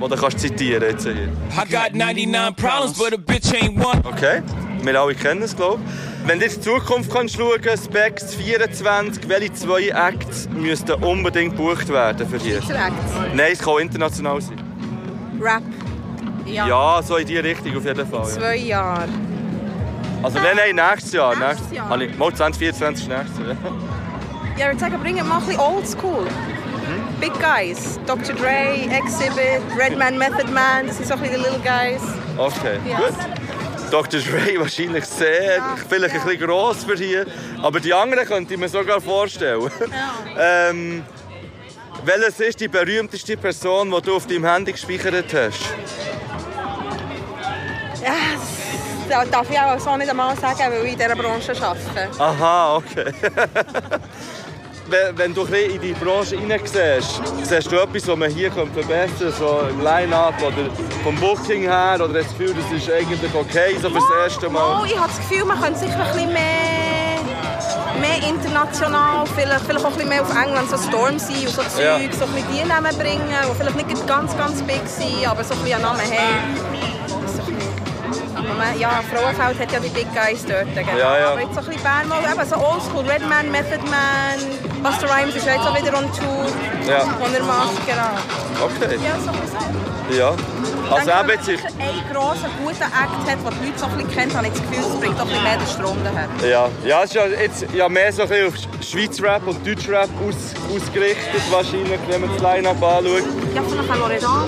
Oder 0.00 0.16
kannst 0.16 0.38
du 0.38 0.48
zitieren 0.48 0.82
jetzt 0.82 1.04
hier. 1.04 1.14
I 1.14 1.70
got 1.70 1.94
99 1.94 2.56
problems, 2.56 2.98
but 2.98 3.12
a 3.12 3.16
bitch 3.16 3.52
ain't 3.52 3.76
one. 3.76 4.02
Okay, 4.04 4.42
wir 4.82 5.00
alle 5.00 5.14
kennen 5.14 5.42
es, 5.42 5.54
glaube 5.54 5.78
ich. 5.84 6.28
Wenn 6.28 6.38
du 6.38 6.46
jetzt 6.46 6.56
in 6.56 6.62
die 6.62 6.68
Zukunft 6.68 7.12
kannst 7.12 7.36
schauen 7.36 7.60
kannst, 7.62 7.86
Specs 7.86 8.34
24, 8.34 9.28
welche 9.28 9.52
zwei 9.52 9.88
Acts 9.88 10.48
müssten 10.50 10.92
unbedingt 11.02 11.56
gebucht 11.56 11.88
werden 11.88 12.28
für 12.28 12.38
dich? 12.38 12.56
Schweizer 12.64 12.86
Acts? 12.86 13.12
Nein, 13.34 13.50
es 13.52 13.58
kann 13.58 13.78
international 13.78 14.40
sein. 14.40 14.69
Rap. 15.40 15.62
Ja. 16.46 16.66
Ja, 16.66 17.02
so 17.02 17.16
in 17.16 17.26
die 17.26 17.38
Richtung 17.38 17.76
auf 17.76 17.84
jeden 17.84 18.06
Fall. 18.06 18.20
Ja. 18.22 18.26
Zwei 18.26 18.56
Jahre. 18.56 19.08
Also 20.22 20.38
nein, 20.38 20.56
nein, 20.56 20.74
nächstes 20.90 21.12
Jahr. 21.12 21.30
Nächstes 21.36 21.70
nächstes 21.70 21.76
Jahr. 21.76 21.88
Mal 21.88 22.34
2024 22.34 23.08
ist 23.08 23.08
nächstes 23.08 23.38
Jahr. 23.38 23.56
Ja, 24.58 24.66
ich 24.66 24.66
würde 24.66 24.78
sagen, 24.78 24.98
bring 25.02 25.16
mal 25.26 25.38
ein 25.38 25.44
bisschen 25.46 25.60
oldschool. 25.60 26.26
Big 27.20 27.32
Guys. 27.34 28.00
Dr. 28.06 28.34
Dre, 28.34 28.88
Exhibit, 28.90 29.60
Redman, 29.78 30.18
Method 30.18 30.50
Man, 30.52 30.86
das 30.88 30.96
sind 30.96 31.06
so 31.06 31.14
ein 31.14 31.20
bisschen 31.20 31.36
die 31.36 31.42
Little 31.42 31.60
Guys. 31.60 32.02
Okay, 32.36 32.78
Ja. 32.88 32.96
gut. 32.98 33.14
Dr. 33.90 34.20
Dre 34.20 34.58
wahrscheinlich 34.60 35.04
sehr, 35.04 35.62
vielleicht 35.88 36.14
ein 36.14 36.22
bisschen 36.22 36.40
gross 36.46 36.84
für 36.84 36.94
hier, 36.96 37.26
aber 37.62 37.80
die 37.80 37.92
anderen 37.92 38.24
könnte 38.26 38.54
ich 38.54 38.60
mir 38.60 38.68
sogar 38.68 39.00
vorstellen. 39.00 39.70
ähm, 40.38 41.02
welches 42.10 42.40
ist 42.40 42.60
die 42.60 42.66
berühmteste 42.66 43.36
Person, 43.36 43.90
die 43.90 44.02
du 44.02 44.16
auf 44.16 44.26
deinem 44.26 44.44
Handy 44.44 44.72
gespeichert 44.72 45.32
hast? 45.32 45.60
Ja, 48.02 48.14
das 49.08 49.30
darf 49.30 49.48
ich 49.50 49.58
auch 49.58 49.78
so 49.78 49.96
nicht 49.96 50.10
einmal 50.10 50.36
sagen, 50.36 50.58
weil 50.58 50.86
ich 50.86 50.92
in 50.92 50.98
dieser 50.98 51.14
Branche 51.14 51.52
arbeite. 51.62 52.08
Aha, 52.18 52.76
okay. 52.76 53.12
wenn, 55.16 55.34
du 55.34 55.44
in 55.44 55.80
die 55.80 55.92
Branche 55.92 56.36
hineinsiehst, 56.36 57.22
siehst 57.44 57.70
du 57.70 57.76
etwas, 57.76 58.08
was 58.08 58.16
man 58.16 58.30
hier 58.30 58.50
verbessern 58.50 58.88
könnte, 58.88 59.30
so 59.30 59.60
im 59.70 59.80
Line-Up 59.80 60.34
oder 60.42 60.68
vom 61.04 61.14
Booking 61.16 61.62
her, 61.62 61.94
oder 61.96 62.06
hast 62.06 62.10
du 62.10 62.14
das 62.14 62.38
Gefühl, 62.38 62.54
das 62.54 62.82
ist 62.82 62.90
eigentlich 62.90 63.34
okay, 63.34 63.76
so 63.80 63.88
fürs 63.88 64.04
erste 64.24 64.48
Oh, 64.48 64.50
Mal? 64.50 64.86
ich 64.86 64.98
habe 64.98 65.08
das 65.08 65.18
Gefühl, 65.18 65.44
man 65.44 65.60
könnte 65.60 65.78
sicher 65.78 65.94
ein 66.00 66.12
bisschen 66.12 66.32
mehr, 66.32 66.99
mehr 68.00 68.18
international, 68.28 69.26
vielleicht, 69.36 69.64
vielleicht 69.66 69.84
auch 69.84 69.90
ein 69.90 69.94
bisschen 69.94 70.08
mehr 70.08 70.22
auf 70.22 70.30
England, 70.30 70.70
so 70.70 70.76
Stormzy 70.78 71.46
und 71.46 71.54
so 71.54 71.62
Zeug, 71.62 71.84
Ja. 71.84 71.98
so 72.18 72.24
ein 72.24 72.32
bisschen 72.32 72.52
die 72.52 72.64
Namen 72.68 72.96
bringen, 72.98 73.28
die 73.30 73.54
vielleicht 73.56 73.76
nicht 73.76 74.06
ganz, 74.06 74.36
ganz 74.36 74.62
big 74.62 74.80
sind, 74.86 75.26
aber 75.28 75.44
so 75.44 75.54
ein 75.54 75.60
bisschen 75.60 75.74
einen 75.74 75.82
Namen 75.84 76.00
haben. 76.00 76.56
So 77.06 77.42
bisschen- 77.42 78.80
Ja, 78.80 79.00
Frauenfeld 79.12 79.58
hat 79.60 79.72
ja 79.72 79.80
die 79.80 79.88
Big 79.88 80.06
Guys 80.14 80.44
dort. 80.46 80.74
Genau. 80.74 80.96
Ja, 80.98 81.18
ja. 81.18 81.30
Aber 81.32 81.40
jetzt 81.40 81.54
so 81.54 81.60
ein 81.60 81.66
bisschen 81.66 81.82
Bern 81.82 82.08
mal, 82.08 82.18
eben 82.20 82.48
so 82.48 82.56
Oldschool, 82.56 83.04
Redman, 83.08 83.50
Method 83.50 83.80
Man, 83.88 84.82
Buster 84.82 85.08
Rhymes 85.08 85.34
ist 85.36 85.46
jetzt 85.46 85.58
auch 85.60 85.76
wieder 85.76 85.96
on 85.96 86.04
Tour. 86.12 86.46
Ja. 86.86 87.02
Und 87.02 87.34
er 87.34 87.42
macht, 87.44 87.86
genau. 87.86 88.12
Okay. 88.64 88.96
Ja, 89.04 89.16
so 89.24 89.30
ein 89.30 89.40
bisschen. 89.40 89.99
Ja. 90.16 90.30
Also 90.90 91.06
Wenn 91.06 91.18
eben 91.18 91.26
man 91.26 91.28
jetzt... 91.28 91.48
ich- 91.48 91.60
sicher 91.60 91.68
einen 91.78 92.12
grossen, 92.12 92.50
guten 92.62 92.82
Act 92.82 92.92
hat, 92.92 93.28
den 93.28 93.38
die 93.38 93.66
Leute 93.66 93.78
so 93.78 93.86
ein 93.86 93.96
bisschen 93.96 94.10
kennen, 94.10 94.34
habe 94.36 94.46
ich 94.48 94.52
das 94.52 94.62
Gefühl, 94.62 94.78
es 94.80 95.00
bringt 95.00 95.16
auch 95.16 95.22
ein 95.22 95.28
bisschen 95.28 95.42
mehr 95.44 95.56
den 95.58 95.66
Strom 95.68 95.96
daher. 96.04 96.50
Ja, 96.50 96.68
ja, 96.84 96.98
es 97.02 97.10
ist 97.10 97.14
ja 97.14 97.26
jetzt 97.26 97.66
ja 97.72 97.88
mehr 97.88 98.12
so 98.12 98.22
ein 98.22 98.28
bisschen 98.28 98.48
auf 98.48 98.54
Schweizer 98.84 99.22
Rap 99.22 99.46
und 99.46 99.66
Deutsch 99.66 99.88
Rap 99.88 100.08
aus, 100.26 100.36
ausgerichtet 100.74 101.42
wahrscheinlich, 101.50 102.00
wenn 102.08 102.20
man 102.22 102.30
das 102.32 102.42
Line-Up 102.42 102.82
anschaut. 102.82 103.22
Ja, 103.54 103.62
vielleicht 103.62 103.90
auch 103.90 103.96
Loredana. 103.98 104.46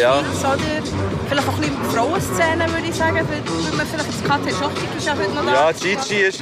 Ja. 0.00 0.20
Vielleicht 1.28 1.48
auch 1.48 1.54
ein 1.54 1.60
bisschen 1.60 1.84
Frauenszene, 1.94 2.66
würde 2.70 2.88
ich 2.88 2.94
sagen. 2.94 3.16
Weil 3.16 3.76
man 3.76 3.86
vielleicht 3.86 4.08
das 4.08 4.24
Katja 4.28 4.52
Schottig 4.52 4.88
ist 4.98 5.06
ja 5.06 5.14
heute 5.16 5.30
noch 5.30 5.44
da. 5.46 5.70
Ja, 5.70 5.72
Gigi 5.72 6.22
war 6.22 6.28
es. 6.28 6.38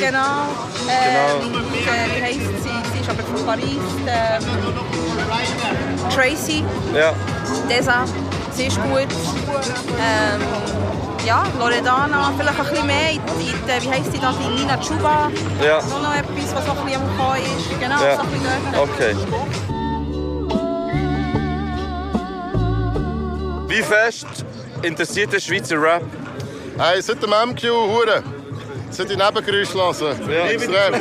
Genau. 0.00 0.44
Ähm, 0.88 1.54
äh, 1.54 2.16
wie 2.18 2.22
heisst 2.22 2.62
sie? 2.62 2.68
Sie 2.92 3.00
ist 3.00 3.08
aber 3.08 3.22
von 3.22 3.46
Paris. 3.46 3.64
Ähm, 4.06 5.07
Tracy. 6.14 6.64
Ja. 6.94 7.12
Desa. 7.68 8.04
Sie 8.52 8.66
ist 8.66 8.80
gut. 8.82 9.06
Ähm, 10.00 10.40
ja, 11.24 11.44
Loredana. 11.58 12.32
Vielleicht 12.38 12.58
ein 12.60 12.66
bisschen 12.66 12.86
mehr. 12.86 13.10
In, 13.10 13.16
in, 13.16 13.22
die- 13.46 13.84
wie 13.84 13.90
heisst 13.90 14.12
die 14.12 14.18
da? 14.18 14.32
Die 14.32 14.60
Nina 14.60 14.76
Chuba. 14.78 15.30
Ja. 15.64 15.80
Noch, 15.82 16.02
noch 16.02 16.14
etwas, 16.14 16.54
was 16.54 16.66
noch 16.66 16.78
ein 16.78 16.84
bisschen 16.86 17.02
am 17.02 17.16
Kommen 17.18 17.42
ist. 17.42 17.80
Genau, 17.80 18.02
Ja. 18.02 18.16
so 18.16 18.22
ein 18.22 18.28
bisschen 18.28 18.46
dort. 18.72 18.88
Okay. 18.90 19.16
Wie 23.68 23.82
fest 23.82 24.26
interessiert 24.82 25.32
der 25.32 25.40
Schweizer 25.40 25.80
Rap? 25.80 26.02
Hey, 26.78 27.02
seit 27.02 27.22
dem 27.22 27.30
MQ, 27.30 27.62
Hure. 27.64 28.22
Seit 28.90 29.10
die 29.10 29.16
Nebengeräusche 29.16 29.74
hören. 29.74 30.30
Ja. 30.30 30.46
Extrem. 30.48 30.94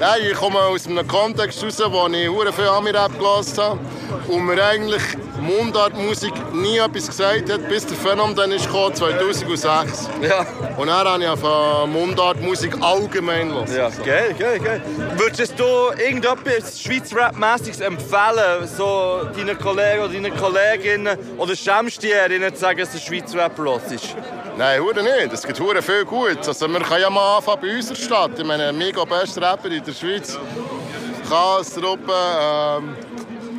Nein, 0.00 0.20
ich 0.30 0.36
komme 0.36 0.58
aus 0.58 0.86
einem 0.86 1.06
Kontext 1.06 1.62
raus, 1.62 1.80
wo 1.86 2.08
ich 2.08 2.28
Hure 2.28 2.52
viel 2.52 2.66
Ami-Rap 2.66 3.16
gehört 3.18 3.58
habe 3.58 3.78
und 4.28 4.44
mir 4.46 4.64
eigentlich 4.64 5.02
Mundartmusik 5.40 6.32
nie 6.54 6.78
etwas 6.78 7.06
gesagt 7.08 7.50
hat, 7.50 7.68
bis 7.68 7.86
der 7.86 7.96
Phänomen 7.96 8.34
dann 8.34 8.52
ist 8.52 8.66
gekommen, 8.66 8.94
2006. 8.94 10.08
Ja. 10.22 10.46
Und 10.76 10.88
dann 10.88 11.06
habe 11.06 11.24
ich 11.24 11.40
von 11.40 11.92
Mundartmusik 11.92 12.80
allgemein 12.80 13.48
gehört. 13.50 13.70
Ja, 13.70 13.90
geil, 14.04 14.34
geil, 14.38 14.58
geil. 14.58 14.82
Würdest 15.16 15.58
du 15.58 15.64
irgendetwas 15.98 16.80
Schweizer 16.80 17.16
Rap-mässiges 17.16 17.80
empfehlen, 17.80 18.66
so 18.76 19.22
deinen 19.36 19.58
Kollegen 19.58 20.04
oder 20.04 20.12
deinen 20.12 20.36
Kolleginnen, 20.36 21.18
oder 21.38 21.54
schämst 21.54 22.02
du 22.02 22.08
dich, 22.08 22.16
ihnen 22.30 22.54
zu 22.54 22.60
sagen, 22.60 22.80
dass 22.80 22.92
du 22.92 22.98
Schweizer 22.98 23.38
Rap 23.38 23.58
hörst? 23.58 24.16
Nein, 24.56 24.80
hure 24.80 25.02
nicht. 25.02 25.32
Es 25.32 25.42
gibt 25.44 25.58
hure 25.58 25.80
viel 25.80 26.04
Gutes. 26.04 26.58
Also 26.62 26.72
wir 26.74 26.80
können 26.80 27.00
ja 27.02 27.10
mal 27.10 27.38
anfangen 27.38 27.60
bei 27.60 27.74
unserer 27.74 27.96
Stadt. 27.96 28.38
Ich 28.38 28.44
meine, 28.44 28.72
mega 28.72 29.04
beste 29.04 29.42
Rapper 29.42 29.68
in 29.68 29.82
der 29.82 29.92
Schweiz. 29.92 30.38
Chaos-Truppe, 31.28 32.12
ähm... 32.14 32.96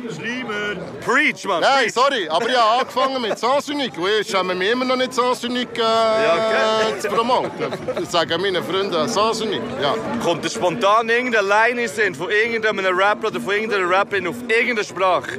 Schreiber! 0.08 0.80
Preach, 1.04 1.44
Mann! 1.44 1.60
Nein, 1.60 1.82
preach. 1.82 1.92
sorry, 1.92 2.26
aber 2.30 2.48
ich 2.48 2.56
habe 2.56 2.80
angefangen 2.80 3.20
mit 3.20 3.38
Sans 3.38 3.68
Unique. 3.68 3.98
Und 3.98 4.08
ich 4.22 4.30
schäme 4.30 4.54
mich 4.54 4.70
immer 4.70 4.86
noch 4.86 4.96
nicht 4.96 5.12
Sans 5.12 5.44
Unique 5.44 5.76
äh, 5.76 5.82
okay. 5.82 6.98
zu 6.98 7.08
promoten. 7.08 7.50
Das 7.94 8.10
sagen 8.10 8.40
meine 8.40 8.62
Freunde 8.62 9.06
Sans 9.06 9.38
Unique, 9.42 9.60
ja. 9.82 9.94
Kommt 10.22 10.50
spontan 10.50 11.06
irgendeine 11.10 11.46
Line 11.46 11.86
Sinn 11.86 12.14
von 12.14 12.30
irgendeinem 12.30 12.86
Rapper 12.86 13.26
oder 13.26 13.38
von 13.38 13.52
irgendeiner 13.52 13.90
Rapperin 13.90 14.28
auf 14.28 14.36
irgendeine 14.48 14.82
Sprache? 14.82 15.38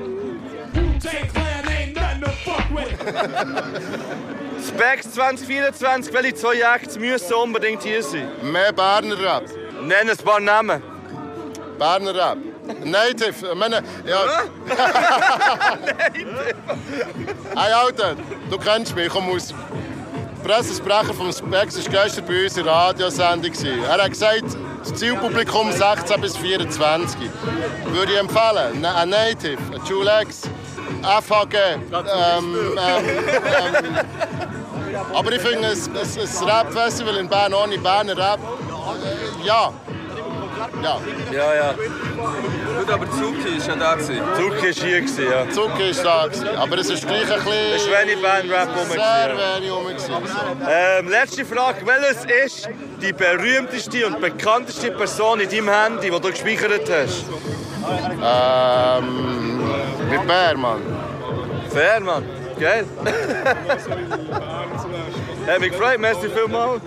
Specs 4.67 5.11
2024, 5.11 6.13
welche 6.13 6.33
zwei 6.33 6.59
Acts 6.61 6.97
müssen 6.97 7.33
unbedingt 7.33 7.83
hier 7.83 8.01
sein? 8.01 8.27
Mehr 8.41 8.73
Berner 8.73 9.19
Rap. 9.19 9.43
Nenn 9.83 10.09
ein 10.09 10.17
paar 10.17 10.39
Namen. 10.39 10.81
Berner 11.77 12.15
Rap. 12.15 12.37
Native, 12.83 13.47
ich 13.51 13.55
meine, 13.55 13.83
ja. 14.05 14.43
hey 17.55 17.73
Alter, 17.73 18.15
du 18.49 18.57
kennst 18.57 18.95
mich, 18.95 19.05
ich 19.05 19.11
komme 19.11 19.33
aus... 19.33 19.53
Der 20.43 20.53
Pressesprecher 20.53 21.13
vom 21.13 21.31
Spex 21.31 21.75
war 21.75 22.03
gestern 22.03 22.25
bei 22.25 22.43
uns 22.43 22.55
in 22.55 22.65
der 22.65 22.73
Radiosendung. 22.73 23.51
Er 23.83 24.03
hat 24.03 24.09
gesagt, 24.11 24.45
das 24.79 24.93
Zielpublikum 24.93 25.71
16 25.71 26.21
bis 26.21 26.37
24. 26.37 27.19
Würde 27.87 28.13
ich 28.13 28.19
empfehlen. 28.19 28.85
Ein 28.85 29.09
Native, 29.09 29.57
ein 29.73 29.81
Julex, 29.87 30.43
FHG. 31.03 31.56
Ähm, 31.56 31.80
ähm, 31.91 33.06
ähm, 33.28 34.06
aber 35.14 35.32
ich 35.32 35.41
finde, 35.41 35.68
ein, 35.68 35.74
ein, 35.74 35.98
ein 35.98 36.49
Rap-Festival 36.49 37.18
in 37.18 37.28
Bern 37.28 37.53
ohne 37.53 37.78
Berner 37.78 38.18
Rap, 38.18 38.40
äh, 38.40 39.45
ja. 39.45 39.74
Ja. 40.82 40.99
Ja, 41.32 41.56
ja. 41.56 41.74
Gut, 42.78 42.90
aber 42.90 43.12
Zuki 43.12 43.57
ist 43.57 43.68
ja 43.68 43.76
da. 43.76 43.95
gewesen. 43.95 44.22
Zuki 44.36 44.68
war 44.68 44.88
hier, 44.88 45.02
gewesen, 45.02 45.26
ja. 45.30 45.49
Zuki 45.49 45.90
ist 45.90 46.03
da, 46.03 46.28
gewesen, 46.28 46.48
aber 46.48 46.78
es 46.78 46.90
ist 46.90 47.07
gleich 47.07 47.32
ein 47.32 47.44
bisschen... 47.44 47.53
Es 47.76 47.84
ist 47.84 47.91
wenig 47.91 48.22
Band-Rap 48.22 48.70
rum. 48.76 48.88
Sehr 48.90 49.36
wenig 49.38 49.72
rum. 49.72 50.24
Ähm, 50.68 51.10
letzte 51.10 51.45
Frage. 51.45 51.86
Welches 51.86 52.26
ist 52.45 52.70
die 53.02 53.14
berühmteste 53.14 54.07
und 54.07 54.22
bekannteste 54.22 54.91
Person 54.91 55.40
in 55.40 55.49
deinem 55.49 55.70
Handy, 55.70 56.10
die 56.10 56.20
du 56.20 56.30
gespeichert 56.30 56.90
hast? 56.90 57.26
Ähm... 58.24 59.94
Mit 60.10 60.27
Bär, 60.27 60.57
Mann. 60.57 60.82
Fair, 61.69 61.99
Mann. 62.02 62.23
Geil. 62.60 62.86
Hat 65.48 65.60
mich 65.60 65.72
gefreut. 65.72 65.99
Merci 65.99 66.30
vielmals. 66.30 66.82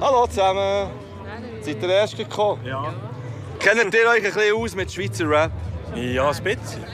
Hallo 0.00 0.26
zusammen. 0.26 0.90
Seid 1.60 1.82
ihr 1.82 1.88
erst 1.88 2.16
gekommen? 2.16 2.60
Ja. 2.64 2.94
Kennt 3.58 3.94
ihr 3.94 4.08
euch 4.08 4.16
ein 4.16 4.22
bisschen 4.22 4.54
aus 4.54 4.74
mit 4.74 4.92
Schweizer 4.92 5.28
Rap? 5.28 5.50
Ja, 5.94 6.30
ein 6.30 6.42
bisschen. 6.42 6.84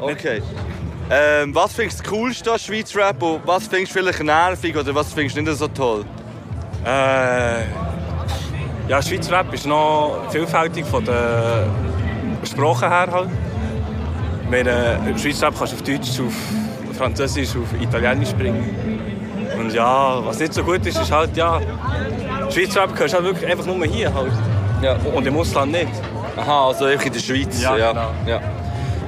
Okay. 0.00 0.42
Ähm, 1.10 1.54
was 1.54 1.74
findest 1.74 2.00
du 2.00 2.02
das 2.02 2.10
Coolste 2.12 2.52
an 2.52 2.58
Schweizer 2.58 3.06
Rap 3.06 3.22
und 3.22 3.46
was 3.46 3.66
findest 3.66 3.94
du 3.94 4.00
vielleicht 4.00 4.22
nervig 4.22 4.76
oder 4.76 4.94
was 4.94 5.12
findest 5.12 5.36
du 5.36 5.42
nicht 5.42 5.58
so 5.58 5.68
toll? 5.68 6.04
Äh, 6.84 7.62
ja, 8.88 9.02
Schweizer 9.02 9.38
Rap 9.38 9.52
ist 9.52 9.66
noch 9.66 10.26
vielfältig 10.30 10.84
von 10.86 11.04
der 11.04 11.66
Sprache 12.44 12.88
her 12.88 13.08
halt. 13.10 13.28
Meine, 14.50 14.98
Schweizer 15.16 15.46
Rap 15.46 15.54
kannst 15.58 15.72
du 15.72 15.76
auf 15.76 15.82
Deutsch, 15.82 16.20
auf 16.20 16.96
Französisch, 16.96 17.50
auf 17.50 17.80
Italienisch 17.80 18.32
bringen. 18.32 19.00
Und 19.58 19.72
ja, 19.72 20.24
was 20.24 20.38
nicht 20.38 20.52
so 20.52 20.62
gut 20.62 20.84
ist, 20.86 21.00
ist 21.00 21.10
halt, 21.10 21.36
ja, 21.36 21.60
Schweizer 22.50 22.82
Rap 22.82 22.98
hörst 22.98 23.14
du 23.14 23.18
halt 23.18 23.26
wirklich 23.26 23.50
einfach 23.50 23.66
nur 23.66 23.84
hier 23.86 24.12
halt. 24.12 24.32
Ja. 24.82 24.96
Und 25.14 25.26
im 25.26 25.36
Ausland 25.36 25.72
nicht. 25.72 25.88
Aha, 26.36 26.68
also 26.68 26.84
einfach 26.84 27.06
in 27.06 27.12
der 27.12 27.20
Schweiz. 27.20 27.62
Ja, 27.62 27.76
ja. 27.76 27.92
genau. 27.92 28.10
ja. 28.26 28.40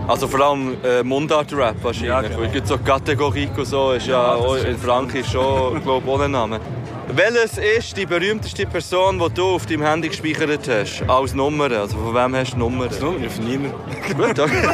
Also 0.09 0.29
vor 0.29 0.41
allem 0.41 0.77
äh, 0.85 1.03
Mundart-Rap 1.03 1.77
wahrscheinlich. 1.83 2.11
Ja, 2.11 2.21
genau. 2.23 2.39
Weil 2.41 2.65
so 2.65 2.79
Kategorie 2.79 3.49
und 3.57 3.65
so, 3.65 3.93
ist 3.93 4.07
ja, 4.07 4.37
Ja, 4.39 4.57
in 4.57 4.79
Frankreich 4.79 5.27
schon, 5.27 5.83
glaube 5.83 6.03
ich, 6.07 6.13
ohne 6.13 6.29
Name. 6.29 6.61
Welches 7.09 7.57
ist 7.59 7.97
die 7.97 8.05
berühmteste 8.05 8.67
Person, 8.67 9.19
die 9.19 9.35
du 9.35 9.55
auf 9.55 9.67
deinem 9.67 9.83
Handy 9.83 10.09
gespeichert 10.09 10.69
hast? 10.69 11.09
Als 11.09 11.35
Nummer, 11.35 11.71
also 11.71 11.97
von 11.97 12.15
wem 12.15 12.35
hast 12.35 12.55
du 12.55 12.59
Nummern? 12.59 12.89
Als 12.89 13.01
Nummer? 13.01 13.31
Von 13.31 13.45
niemandem. 13.45 13.73
Gut, 14.17 14.39
okay. 14.39 14.69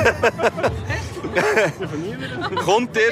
Kommt 2.65 2.95
dir, 2.95 3.11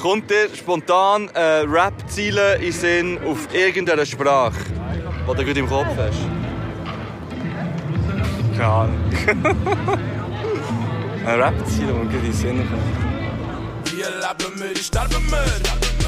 kommt 0.00 0.30
dir 0.30 0.48
spontan 0.54 1.28
äh, 1.34 1.64
Rap-Ziele 1.66 2.56
in 2.56 2.72
Sinn 2.72 3.18
auf 3.26 3.48
irgendeiner 3.54 4.04
Sprache? 4.04 4.56
den 5.26 5.36
du 5.36 5.44
gut 5.44 5.56
im 5.56 5.68
Kopf 5.68 5.86
hast? 5.96 6.18
Keine 8.56 8.68
Ahnung. 8.68 8.98
Ein 11.26 11.40
Rap-Ziel, 11.40 11.86
mir 11.86 12.04
gut 12.04 12.24
in 12.24 12.32
Sinn 12.32 12.68
kommt. 12.68 13.08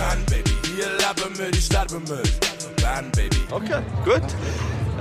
Band, 0.01 0.25
Baby. 0.31 0.51
Hier 0.77 0.87
leben 0.87 1.39
wir, 1.39 1.51
ich 1.51 1.67
sterbe 1.67 2.01
wir. 2.09 2.23
Band, 2.83 3.13
Baby. 3.15 3.37
Okay, 3.51 3.83
gut. 4.03 4.23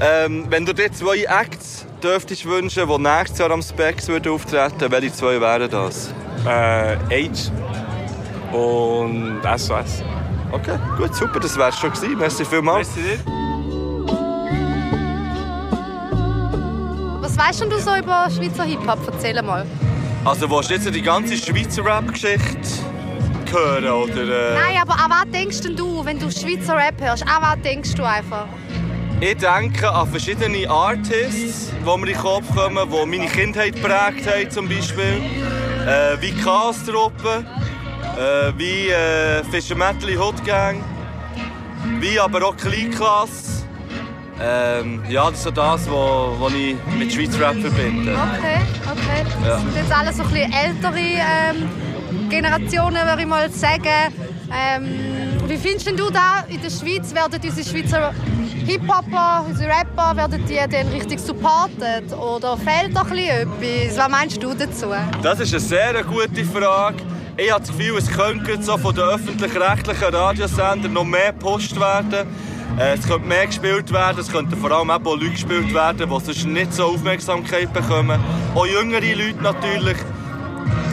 Ähm, 0.01 0.45
wenn 0.49 0.65
du 0.65 0.73
dir 0.73 0.91
zwei 0.91 1.23
Acts 1.23 1.85
dürftest 2.03 2.45
wünschen, 2.45 2.85
die 2.85 2.97
nächstes 2.97 3.39
Jahr 3.39 3.51
am 3.51 3.61
Specs 3.61 4.09
würden 4.09 4.33
auftreten, 4.33 4.91
welche 4.91 5.13
zwei 5.13 5.39
wären 5.39 5.69
das? 5.69 6.13
Äh, 6.45 6.97
Age 7.11 7.49
und 8.51 9.41
SOS. 9.57 10.03
Okay, 10.51 10.77
gut, 10.97 11.15
super, 11.15 11.39
das 11.39 11.57
wär's 11.57 11.79
schon 11.79 11.93
gewesen. 11.93 12.17
Merci 12.17 12.43
vielmals. 12.43 12.89
Merci 12.97 13.17
dir. 13.23 13.31
Was 17.21 17.37
weißt 17.37 17.61
denn 17.61 17.69
du 17.69 17.79
so 17.79 17.95
über 17.95 18.27
Schweizer 18.29 18.65
Hip-Hop? 18.65 18.99
Erzähl 19.13 19.41
mal. 19.41 19.65
Also, 20.25 20.49
willst 20.49 20.71
du 20.71 20.73
jetzt 20.73 20.93
die 20.93 21.01
ganze 21.01 21.37
Schweizer 21.37 21.85
Rap-Geschichte 21.85 22.89
hören, 23.51 23.85
oder? 23.85 24.53
Nein, 24.55 24.77
aber 24.81 24.93
an 24.93 25.09
was 25.11 25.31
denkst 25.31 25.61
denn 25.61 25.75
du, 25.75 26.03
wenn 26.05 26.19
du 26.19 26.29
Schweizer 26.31 26.75
Rap 26.75 26.99
hörst? 26.99 27.23
An 27.23 27.41
was 27.41 27.61
denkst 27.63 27.93
du 27.95 28.03
einfach? 28.03 28.47
Ich 29.21 29.35
denke 29.37 29.91
an 29.91 30.07
verschiedene 30.09 30.69
Artists, 30.69 31.71
die 31.81 31.85
mir 31.85 31.93
in 31.95 32.05
den 32.05 32.17
Kopf 32.17 32.45
kommen, 32.55 32.77
die 32.89 33.05
meine 33.05 33.29
Kindheit 33.29 33.75
geprägt 33.75 34.25
haben, 34.27 34.49
zum 34.49 34.69
Beispiel. 34.69 35.21
Äh, 35.85 36.21
wie 36.21 36.31
Chaos-Truppe, 36.31 37.45
äh, 38.17 38.51
wie 38.57 38.89
äh, 38.89 39.43
Fischer 39.45 39.75
Metal 39.75 40.15
Hood 40.17 40.43
Gang, 40.45 40.81
wie 41.99 42.19
aber 42.19 42.45
auch 42.47 42.55
Kleinklasse. 42.55 43.63
Ähm, 44.41 45.01
ja, 45.09 45.25
das 45.29 45.39
ist 45.39 45.43
so 45.43 45.51
das, 45.51 45.89
was 45.89 46.53
ich 46.53 46.75
mit 46.97 47.11
Schweizer 47.11 47.39
Rap 47.41 47.57
verbinde. 47.59 48.13
Okay, 48.13 48.61
okay. 48.85 49.25
Das 49.43 49.47
Ja. 49.49 49.57
sind 49.59 49.75
jetzt 49.75 49.91
alles 49.91 50.15
so 50.17 50.23
ein 50.23 50.29
bisschen 50.29 50.53
ältere 50.53 50.99
ähm, 50.99 51.69
Generationen, 52.29 53.05
würde 53.05 53.21
ich 53.21 53.27
mal 53.27 53.49
sagen. 53.49 54.13
Ähm, 54.51 54.87
wie 55.47 55.57
findest 55.57 55.87
denn 55.87 55.97
du 55.97 56.09
da 56.09 56.43
in 56.47 56.61
der 56.61 56.69
Schweiz, 56.69 57.13
werden 57.13 57.39
unsere 57.43 57.67
Schweizer 57.67 58.13
Hip-Hopper, 58.65 59.45
unsere 59.47 59.69
Rapper, 59.69 60.15
werden 60.15 60.43
die 60.47 60.55
dann 60.55 60.87
richtig 60.89 61.19
supported? 61.19 62.11
Oder 62.13 62.57
fehlt 62.57 62.95
da 62.95 63.01
etwas? 63.01 63.97
Was 63.97 64.09
meinst 64.09 64.43
du 64.43 64.53
dazu? 64.53 64.87
Das 65.21 65.39
ist 65.39 65.53
eine 65.53 65.59
sehr 65.59 66.03
gute 66.03 66.45
Frage. 66.45 66.97
Ich 67.37 67.51
habe 67.51 67.61
das 67.65 67.75
Gefühl, 67.75 67.97
es 67.97 68.07
könnte 68.11 68.61
so 68.61 68.77
von 68.77 68.93
den 68.93 69.05
öffentlich-rechtlichen 69.05 70.13
Radiosendern 70.13 70.91
noch 70.93 71.05
mehr 71.05 71.31
gepusht 71.31 71.79
werden. 71.79 72.27
Äh, 72.77 72.95
Es 72.95 73.07
könnte 73.07 73.27
mehr 73.27 73.47
gespielt 73.47 73.91
werden, 73.91 74.19
es 74.19 74.31
könnten 74.31 74.55
vor 74.57 74.71
allem 74.71 74.89
auch 74.91 74.99
Leute 75.03 75.29
gespielt 75.31 75.73
werden, 75.73 75.97
die 76.09 76.25
sonst 76.25 76.45
nicht 76.45 76.73
so 76.73 76.85
Aufmerksamkeit 76.85 77.71
bekommen. 77.73 78.19
Auch 78.55 78.65
jüngere 78.65 78.99
Leute 79.15 79.41
natürlich. 79.41 79.97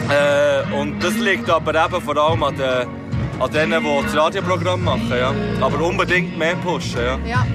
Äh, 0.09 0.73
und 0.73 1.03
das 1.03 1.15
liegt 1.15 1.49
aber 1.49 1.75
eben 1.85 2.01
vor 2.01 2.17
allem 2.17 2.43
an, 2.43 2.55
den, 2.55 2.87
an 3.39 3.51
denen, 3.51 3.83
die 3.83 4.03
das 4.03 4.15
Radioprogramm 4.15 4.83
machen. 4.83 5.13
Ja. 5.17 5.33
Aber 5.59 5.85
unbedingt 5.85 6.37
mehr 6.37 6.55
pushen. 6.55 7.01
Ja. 7.01 7.17
Ja, 7.25 7.45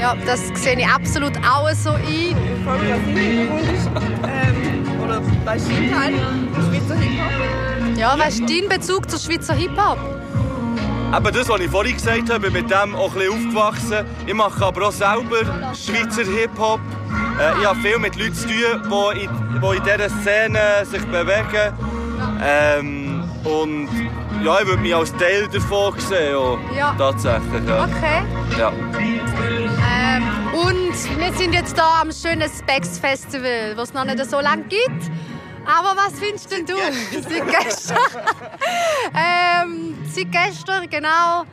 ja 0.00 0.16
das 0.24 0.48
sehe 0.54 0.78
ich 0.78 0.86
absolut 0.86 1.36
auch 1.38 1.68
so 1.72 1.90
ein. 1.90 2.36
Ähm, 4.26 5.00
oder 5.04 5.20
weißt 5.44 5.68
du, 5.68 5.72
Teil 5.94 6.14
Schweizer 6.68 6.96
Hip-Hop? 6.96 7.98
Ja, 7.98 8.18
weißt 8.18 8.40
du, 8.40 8.46
dein 8.46 8.68
Bezug 8.68 9.10
zur 9.10 9.18
Schweizer 9.18 9.54
Hip-Hop? 9.54 9.98
Eben 11.16 11.34
das, 11.34 11.48
was 11.48 11.60
ich 11.60 11.70
vorhin 11.70 11.94
gesagt 11.94 12.30
habe, 12.30 12.40
bin 12.40 12.52
mit 12.52 12.70
dem 12.70 12.94
auch 12.94 13.12
ein 13.12 13.18
bisschen 13.18 13.32
aufgewachsen. 13.32 14.06
Ich 14.26 14.34
mache 14.34 14.64
aber 14.64 14.88
auch 14.88 14.92
selber 14.92 15.40
Schweizer 15.74 16.24
Hip-Hop. 16.24 16.80
Äh, 17.40 17.60
ich 17.60 17.66
habe 17.66 17.80
viel 17.80 17.98
mit 17.98 18.16
Leuten 18.16 18.34
zu 18.34 18.46
tun, 18.46 19.14
die 19.14 19.24
in, 19.24 19.30
die 19.60 19.76
in 19.76 19.82
dieser 19.82 20.10
Szene 20.20 20.60
sich 20.84 21.04
bewegen. 21.06 21.97
Ähm, 22.42 23.24
und 23.44 23.88
ja, 24.44 24.60
ich 24.60 24.66
würde 24.66 24.82
mich 24.82 24.94
als 24.94 25.12
Teil 25.16 25.48
davon 25.48 25.98
sehen. 25.98 26.34
Auch, 26.36 26.58
Ja. 26.74 26.94
Tatsächlich, 26.96 27.66
ja. 27.66 27.84
Okay. 27.84 28.22
Ja. 28.58 28.72
Ähm, 29.90 30.22
und 30.52 31.18
wir 31.18 31.32
sind 31.34 31.54
jetzt 31.54 31.74
hier 31.74 31.84
am 31.84 32.10
schönen 32.12 32.48
Specs 32.50 32.98
Festival, 32.98 33.74
das 33.74 33.88
es 33.88 33.94
noch 33.94 34.04
nicht 34.04 34.24
so 34.24 34.40
lange 34.40 34.64
gibt. 34.64 35.10
Aber 35.66 35.94
was 36.00 36.18
findest 36.18 36.50
denn 36.50 36.64
du? 36.64 36.74
Seit 37.12 37.46
gestern. 37.46 37.98
ähm, 39.14 39.94
seit 40.10 40.32
gestern, 40.32 40.88
genau. 40.88 41.44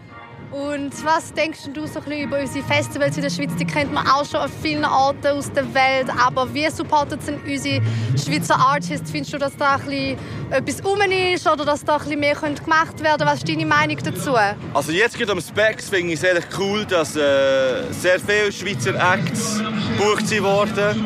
Und 0.56 0.94
was 1.04 1.34
denkst 1.34 1.64
du 1.74 1.86
so 1.86 2.00
ein 2.00 2.06
bisschen 2.06 2.24
über 2.28 2.40
unsere 2.40 2.66
Festivals 2.66 3.18
in 3.18 3.24
der 3.24 3.30
Schweiz? 3.30 3.52
Die 3.60 3.66
kennt 3.66 3.92
man 3.92 4.08
auch 4.08 4.24
schon 4.24 4.40
an 4.40 4.50
vielen 4.62 4.86
Orten 4.86 5.28
aus 5.28 5.52
der 5.52 5.66
Welt. 5.74 6.08
Aber 6.18 6.54
wie 6.54 6.70
supportet 6.70 7.22
sind 7.24 7.46
unsere 7.46 7.82
Schweizer 8.18 8.56
Artists? 8.56 9.12
Findest 9.12 9.34
du, 9.34 9.38
dass 9.38 9.58
da 9.58 9.76
ein 9.76 9.82
bisschen 9.82 10.18
etwas 10.52 10.86
rum 10.86 11.02
ist 11.12 11.46
oder 11.46 11.66
dass 11.66 11.84
da 11.84 11.98
ein 11.98 12.04
bisschen 12.04 12.20
mehr 12.22 12.36
gemacht 12.36 13.04
werden 13.04 13.18
könnte? 13.18 13.26
Was 13.26 13.40
ist 13.40 13.50
deine 13.50 13.66
Meinung 13.66 13.98
dazu? 14.02 14.34
Also 14.74 14.94
jetzt 14.94 15.18
geht 15.18 15.30
am 15.30 15.42
Specs 15.42 15.90
finde 15.90 16.14
ich 16.14 16.24
es 16.24 16.46
cool, 16.58 16.86
dass 16.86 17.18
äh, 17.18 17.92
sehr 17.92 18.18
viele 18.22 18.50
Schweizer 18.50 18.96
Acts 18.96 19.62
gebucht 19.98 20.26
sind 20.26 20.44
worden. 20.44 21.06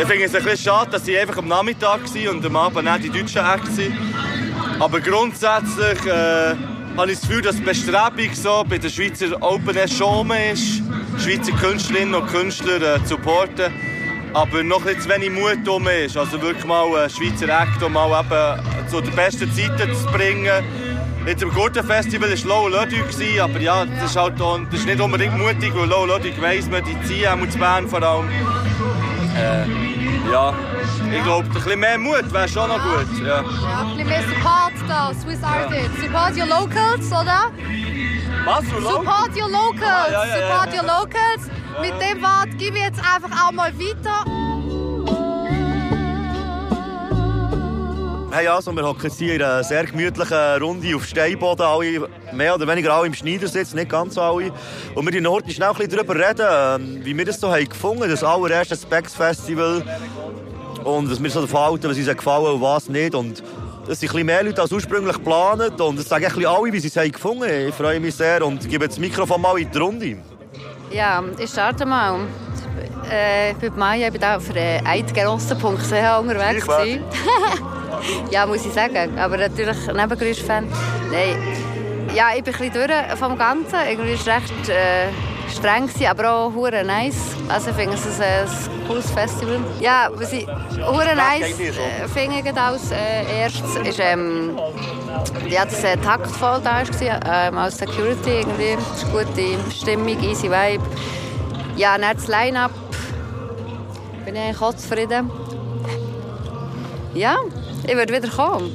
Ich 0.00 0.06
finde 0.06 0.24
es 0.24 0.34
ein 0.34 0.42
bisschen 0.42 0.72
schade, 0.72 0.92
dass 0.92 1.04
sie 1.04 1.18
einfach 1.18 1.36
am 1.36 1.48
Nachmittag 1.48 2.00
waren 2.14 2.28
und 2.28 2.46
am 2.46 2.56
Abend 2.56 2.88
auch 2.88 2.96
die 2.96 3.10
deutschen 3.10 3.44
Acts 3.44 3.76
sind. 3.76 3.94
Aber 4.78 5.02
grundsätzlich 5.02 6.06
äh, 6.06 6.54
habe 6.96 7.12
ich 7.12 7.18
das 7.18 7.28
Gefühl, 7.28 7.42
dass 7.42 7.56
die 7.56 7.62
Bestrebung 7.62 8.34
so 8.34 8.64
bei 8.68 8.78
den 8.78 8.90
Schweizer 8.90 9.40
Open 9.40 9.76
Air 9.76 9.88
schon 9.88 10.30
ist, 10.30 10.82
Schweizer 11.18 11.52
Künstlerinnen 11.52 12.14
und 12.14 12.26
Künstler 12.28 12.96
äh, 12.96 13.02
zu 13.02 13.10
supporten. 13.10 13.72
Aber 14.32 14.62
noch 14.62 14.84
nicht 14.84 15.02
zu 15.02 15.08
wenig 15.08 15.30
Mut 15.30 15.66
um 15.68 15.88
ist. 15.88 16.16
Also 16.16 16.40
wirklich 16.40 16.64
mal 16.64 16.86
einen 16.94 17.10
Schweizer 17.10 17.48
Act, 17.48 17.82
um 17.82 17.92
mal 17.92 18.20
eben 18.20 18.88
zu 18.88 19.00
den 19.00 19.14
besten 19.14 19.50
Zeiten 19.52 19.92
zu 19.94 20.06
bringen. 20.12 20.64
Jetzt 21.26 21.42
am 21.42 21.50
Gurtenfestival 21.50 22.30
war 22.30 22.48
Low 22.48 22.68
Ludwig, 22.68 23.40
aber 23.40 23.60
ja, 23.60 23.84
das 23.84 24.10
ist, 24.10 24.16
halt 24.16 24.40
auch, 24.40 24.58
das 24.70 24.80
ist 24.80 24.86
nicht 24.86 25.00
unbedingt 25.00 25.36
mutig, 25.36 25.72
weil 25.74 25.88
Low 25.88 26.06
Ludwig 26.06 26.40
weiss 26.40 26.68
man, 26.68 26.82
die 26.84 26.96
ziehen 27.02 27.28
auch 27.28 27.48
zu 27.48 27.58
Bern 27.58 27.88
vor 27.88 28.02
allem. 28.02 28.28
Äh, 29.36 29.66
ja, 30.32 30.54
ich 31.12 31.22
glaube, 31.24 31.46
ein 31.46 31.52
bisschen 31.52 31.80
mehr 31.80 31.98
Mut 31.98 32.32
wäre 32.32 32.48
schon 32.48 32.68
noch 32.68 32.82
gut. 32.82 33.26
Ja. 33.26 33.26
Ja, 33.26 33.80
ein 33.80 33.96
bisschen 33.96 34.08
mehr 34.08 34.22
Support 34.22 34.72
da, 34.88 35.12
Swiss 35.14 35.42
Artists. 35.42 36.00
Support 36.02 36.36
your 36.36 36.46
locals, 36.46 37.06
oder? 37.08 37.50
Was, 38.44 38.64
Support 38.64 39.36
your 39.36 39.50
locals! 39.50 39.82
Ah, 39.82 40.10
ja, 40.10 40.24
ja, 40.24 40.38
ja, 40.38 40.48
Support 40.48 40.74
your 40.74 40.82
locals! 40.82 41.50
Mit 41.80 41.92
dem 42.00 42.22
Wort 42.22 42.58
gebe 42.58 42.78
ich 42.78 42.84
jetzt 42.84 43.00
einfach 43.00 43.48
auch 43.48 43.52
mal 43.52 43.72
weiter. 43.78 44.24
Hey, 48.32 48.46
also, 48.46 48.72
wir 48.76 48.86
hocken 48.86 49.02
jetzt 49.02 49.18
hier 49.18 49.34
in 49.34 49.42
einer 49.42 49.64
sehr 49.64 49.84
gemütlichen 49.84 50.62
Runde 50.62 50.94
auf 50.94 51.04
Steinboden, 51.04 51.66
alle 51.66 52.08
mehr 52.32 52.54
oder 52.54 52.68
weniger 52.68 52.94
alle 52.94 53.08
im 53.08 53.14
Schneidersitz, 53.14 53.74
nicht 53.74 53.90
ganz 53.90 54.16
alle. 54.16 54.52
Und 54.94 55.04
wir 55.04 55.18
in 55.18 55.26
heute 55.26 55.50
schnell 55.50 55.70
ein 55.70 55.74
bisschen 55.74 55.90
darüber 55.90 56.14
reden, 56.14 56.46
ähm, 56.48 57.04
wie 57.04 57.18
wir 57.18 57.24
das 57.24 57.40
so 57.40 57.50
haben 57.50 57.68
gefunden, 57.68 58.08
das 58.08 58.22
allererste 58.22 58.76
Specs 58.76 59.16
Festival. 59.16 59.82
Und 60.84 61.10
was 61.10 61.18
mir 61.18 61.30
so 61.30 61.40
davon 61.42 61.60
halten, 61.60 61.90
was 61.90 61.96
uns 61.96 62.06
gefallen 62.06 62.54
und 62.54 62.60
was 62.60 62.88
nicht. 62.88 63.14
Und 63.14 63.42
es 63.88 64.00
sind 64.00 64.08
ein 64.08 64.12
bisschen 64.12 64.26
mehr 64.26 64.42
Leute 64.42 64.62
als 64.62 64.72
ursprünglich 64.72 65.16
geplant. 65.16 65.80
Und 65.80 65.98
es 65.98 66.08
sagen 66.08 66.24
ein 66.24 66.32
bisschen 66.32 66.46
alle, 66.46 66.72
wie 66.72 66.80
sie 66.80 66.88
es 66.88 66.96
haben 66.96 67.12
gefunden 67.12 67.44
haben. 67.44 67.68
Ich 67.68 67.74
freue 67.74 68.00
mich 68.00 68.14
sehr 68.14 68.44
und 68.44 68.68
gebe 68.68 68.86
das 68.86 68.98
Mikrofon 68.98 69.40
mal 69.40 69.58
in 69.58 69.70
die 69.70 69.78
Runde. 69.78 70.16
Ja, 70.90 71.22
ich 71.38 71.50
starte 71.50 71.86
mal. 71.86 72.20
Äh, 73.10 73.52
ich 73.52 73.56
bin 73.58 73.76
Maya, 73.76 74.06
ich 74.06 74.12
bin 74.12 74.24
auch 74.24 74.36
auf 74.36 74.44
eidgenossen.ch 74.54 76.20
unterwegs. 76.20 76.66
Ja, 78.30 78.46
muss 78.46 78.64
ich 78.64 78.72
sagen. 78.72 79.18
Aber 79.18 79.36
natürlich 79.36 79.76
Nebengeräusch-Fan. 79.86 80.66
Nein. 81.10 81.36
Ja, 82.14 82.28
ich 82.34 82.42
bin 82.42 82.54
ein 82.54 82.60
bisschen 82.60 82.88
durch 82.88 83.18
vom 83.18 83.36
Ganzen. 83.36 83.76
Irgendwie 83.88 84.12
es 84.12 84.26
recht 84.26 84.68
äh, 84.68 85.08
streng, 85.50 85.86
gewesen, 85.86 86.06
aber 86.06 86.30
auch 86.30 86.54
hure 86.54 86.84
nice. 86.84 87.36
Also 87.48 87.70
ich 87.70 87.76
finde 87.76 87.94
es 87.94 88.20
ein, 88.20 88.22
ein 88.22 88.86
cooles 88.86 89.10
Festival. 89.10 89.58
Ja, 89.80 90.08
was 90.14 90.32
ich 90.32 90.46
hure 90.46 91.14
nice 91.14 91.58
äh, 91.58 92.08
finde 92.08 92.60
als 92.60 92.90
äh, 92.90 93.40
erstes 93.42 93.76
ist, 93.76 93.98
ähm, 94.00 94.58
ja, 95.48 95.64
dass 95.64 95.82
äh, 95.84 95.96
taktvoll 95.96 96.60
da 96.62 96.82
war, 96.82 97.48
ähm, 97.48 97.58
als 97.58 97.78
Security 97.78 98.30
irgendwie. 98.40 98.76
Es 98.78 99.02
ist 99.02 99.12
gute 99.12 99.74
Stimmung, 99.74 100.22
easy 100.22 100.50
Vibe. 100.50 100.82
Ja, 101.76 101.96
dann 101.96 102.16
das 102.16 102.28
Line-Up 102.28 102.72
bin 104.24 104.34
ich 104.34 104.40
eigentlich 104.40 104.60
auch 104.60 104.74
zufrieden. 104.74 105.30
Ja, 107.14 107.36
ich 107.86 107.94
würde 107.96 108.12
wieder 108.12 108.28
kommen. 108.28 108.70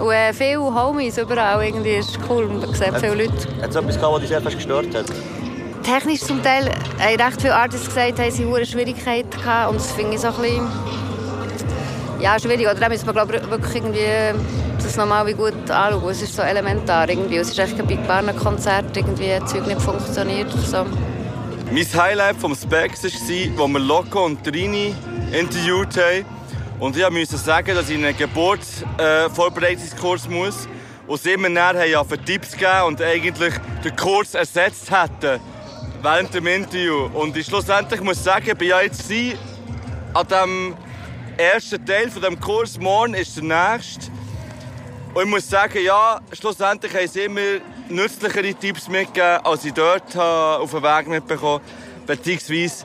Und 0.00 0.10
äh, 0.10 0.32
viele 0.32 0.58
Homies 0.58 1.18
überall, 1.18 1.64
irgendwie 1.64 1.96
ist 1.96 2.18
cool, 2.28 2.48
man 2.48 2.74
sieht 2.74 2.96
viele 2.98 3.14
Leute. 3.14 3.32
Hat 3.60 3.70
es 3.70 3.76
etwas 3.76 3.96
gehabt, 3.96 4.14
was 4.14 4.20
dich 4.20 4.28
sehr 4.30 4.40
fest 4.40 4.56
gestört 4.56 4.94
hat? 4.94 5.06
Technisch 5.82 6.20
zum 6.20 6.42
Teil 6.42 6.70
haben 6.98 7.20
recht 7.20 7.40
viele 7.40 7.54
Artists 7.54 7.86
gesagt, 7.86 8.18
haben 8.18 8.30
sie 8.30 8.44
hohe 8.46 8.64
Schwierigkeiten 8.64 9.30
gehabt 9.30 9.70
und 9.70 9.80
das 9.80 9.92
finde 9.92 10.14
ich 10.14 10.20
so 10.20 10.28
ein 10.28 10.36
bisschen 10.36 10.66
ja, 12.20 12.38
schwierig. 12.38 12.66
Oder 12.66 12.76
da 12.76 12.88
müssen 12.88 13.04
wir 13.06 13.12
glaube 13.12 13.36
ich, 13.36 13.50
wirklich 13.50 13.74
irgendwie 13.74 14.06
das 14.80 14.96
nochmal 14.96 15.34
gut 15.34 15.70
anschauen. 15.70 16.10
Es 16.10 16.22
ist 16.22 16.36
so 16.36 16.42
elementar 16.42 17.08
irgendwie. 17.08 17.38
Es 17.38 17.50
ist 17.50 17.58
echt 17.58 17.76
bei 17.84 17.94
ein 17.94 18.06
paar 18.06 18.22
Konzerten 18.32 18.94
irgendwie 18.94 19.36
das 19.40 19.50
Zeug 19.50 19.66
nicht 19.66 19.82
funktioniert. 19.82 20.52
So. 20.52 20.86
Mein 21.70 21.86
Highlight 21.94 22.36
vom 22.36 22.54
Specs 22.54 23.02
war, 23.02 23.10
wo 23.56 23.66
wir 23.68 23.80
Loco 23.80 24.26
und 24.26 24.44
Trini 24.44 24.94
interviewt 25.32 25.96
haben. 25.96 26.24
Und 26.78 26.96
ich 26.96 27.10
musste 27.10 27.38
sagen, 27.38 27.74
dass 27.74 27.88
ich 27.88 27.96
in 27.96 28.04
einen 28.04 28.16
Geburtsvorbereitungskurs 28.16 30.28
muss. 30.28 30.68
Und 31.08 31.20
sie 31.20 31.36
mir 31.36 31.60
haben 31.60 31.90
ja 31.90 32.04
für 32.04 32.18
Tipps 32.18 32.52
gegeben 32.52 32.84
und 32.86 33.02
eigentlich 33.02 33.54
den 33.84 33.96
Kurs 33.96 34.34
ersetzt 34.34 34.88
hätten 34.90 35.40
während 36.02 36.34
dem 36.34 36.46
Interview. 36.46 37.08
Und 37.14 37.36
ich 37.36 37.46
schlussendlich 37.46 38.00
muss 38.00 38.22
sagen, 38.22 38.56
bin 38.56 38.68
ja 38.68 38.80
jetzt 38.80 39.08
gewesen, 39.08 39.38
an 40.12 40.26
dem 40.26 40.76
ersten 41.36 41.84
Teil 41.86 42.10
von 42.10 42.22
dem 42.22 42.38
Kurs. 42.38 42.78
Morgen 42.78 43.14
ist 43.14 43.36
der 43.36 43.44
nächste. 43.44 44.10
Und 45.14 45.24
ich 45.24 45.28
muss 45.28 45.48
sagen, 45.48 45.78
ja, 45.82 46.20
schlussendlich 46.32 46.92
haben 46.94 47.08
sie 47.08 47.28
mir 47.28 47.60
nützlichere 47.88 48.54
Tipps 48.54 48.88
mitgegeben, 48.88 49.44
als 49.44 49.64
ich 49.64 49.72
dort 49.72 50.14
habe 50.14 50.62
auf 50.62 50.70
den 50.70 50.82
Weg 50.82 51.08
mitbekommen 51.08 51.62
Beziehungsweise 52.06 52.84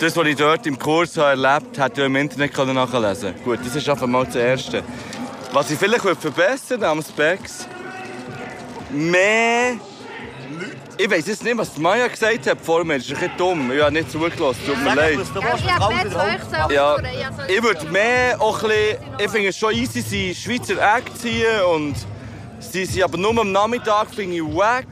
das, 0.00 0.16
was 0.16 0.26
ich 0.26 0.36
dort 0.36 0.66
im 0.66 0.78
Kurs 0.78 1.16
habe 1.16 1.40
erlebt 1.40 1.78
habe, 1.78 1.84
hätte 1.84 2.00
ich 2.00 2.06
im 2.06 2.16
Internet 2.16 2.56
nachlesen 2.56 3.32
können. 3.32 3.44
Gut, 3.44 3.60
das 3.64 3.76
ist 3.76 3.88
einfach 3.88 4.06
mal 4.06 4.24
das 4.24 4.34
Erste. 4.34 4.82
Was 5.52 5.70
ich 5.70 5.78
vielleicht 5.78 6.02
verbessern 6.02 6.80
würde 6.80 6.88
am 6.88 7.02
Specs, 7.02 7.68
mehr 8.90 9.76
ich 10.96 11.10
weiß 11.10 11.26
jetzt 11.26 11.44
nicht, 11.44 11.56
was 11.56 11.76
Maya 11.78 12.06
gesagt 12.06 12.46
hat 12.46 12.60
vor 12.60 12.84
mir. 12.84 12.98
Das 12.98 13.06
ist 13.06 13.12
ein 13.12 13.20
bisschen 13.20 13.36
dumm. 13.36 13.72
Ich 13.72 13.82
habe 13.82 13.92
nicht 13.92 14.10
zugelassen. 14.10 14.60
Tut 14.66 14.82
mir 14.82 14.94
leid. 14.94 15.18
Ja, 16.70 16.96
ich 17.48 17.62
würde 17.62 17.86
mehr 17.86 18.40
auch 18.40 18.62
ein 18.62 18.68
bisschen, 18.68 18.98
ich 19.18 19.30
finde 19.30 19.48
es 19.48 19.56
schon 19.56 19.74
easy, 19.74 20.00
sie 20.00 20.34
Schweizer 20.34 20.96
Act 20.96 21.18
ziehen 21.18 21.62
und 21.74 21.94
sie 22.60 22.84
sind 22.84 23.02
aber 23.02 23.18
nur 23.18 23.38
am 23.38 23.52
Nachmittag, 23.52 24.08
finde 24.14 24.36
ich 24.36 24.42
wack. 24.42 24.86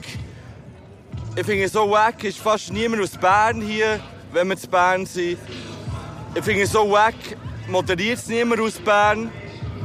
Ich 1.34 1.46
finde 1.46 1.68
so 1.68 1.90
wack 1.90 2.24
ist 2.24 2.38
fast 2.38 2.72
niemand 2.72 3.02
aus 3.02 3.16
Bern 3.16 3.60
hier, 3.60 4.00
wenn 4.32 4.48
wir 4.48 4.56
zu 4.56 4.68
Bern 4.68 5.06
sind. 5.06 5.38
Ich 6.34 6.44
finde 6.44 6.66
so 6.66 6.90
wack 6.90 7.14
moderiert 7.68 8.18
es 8.18 8.26
niemand 8.26 8.60
aus 8.60 8.74
Bern. 8.74 9.30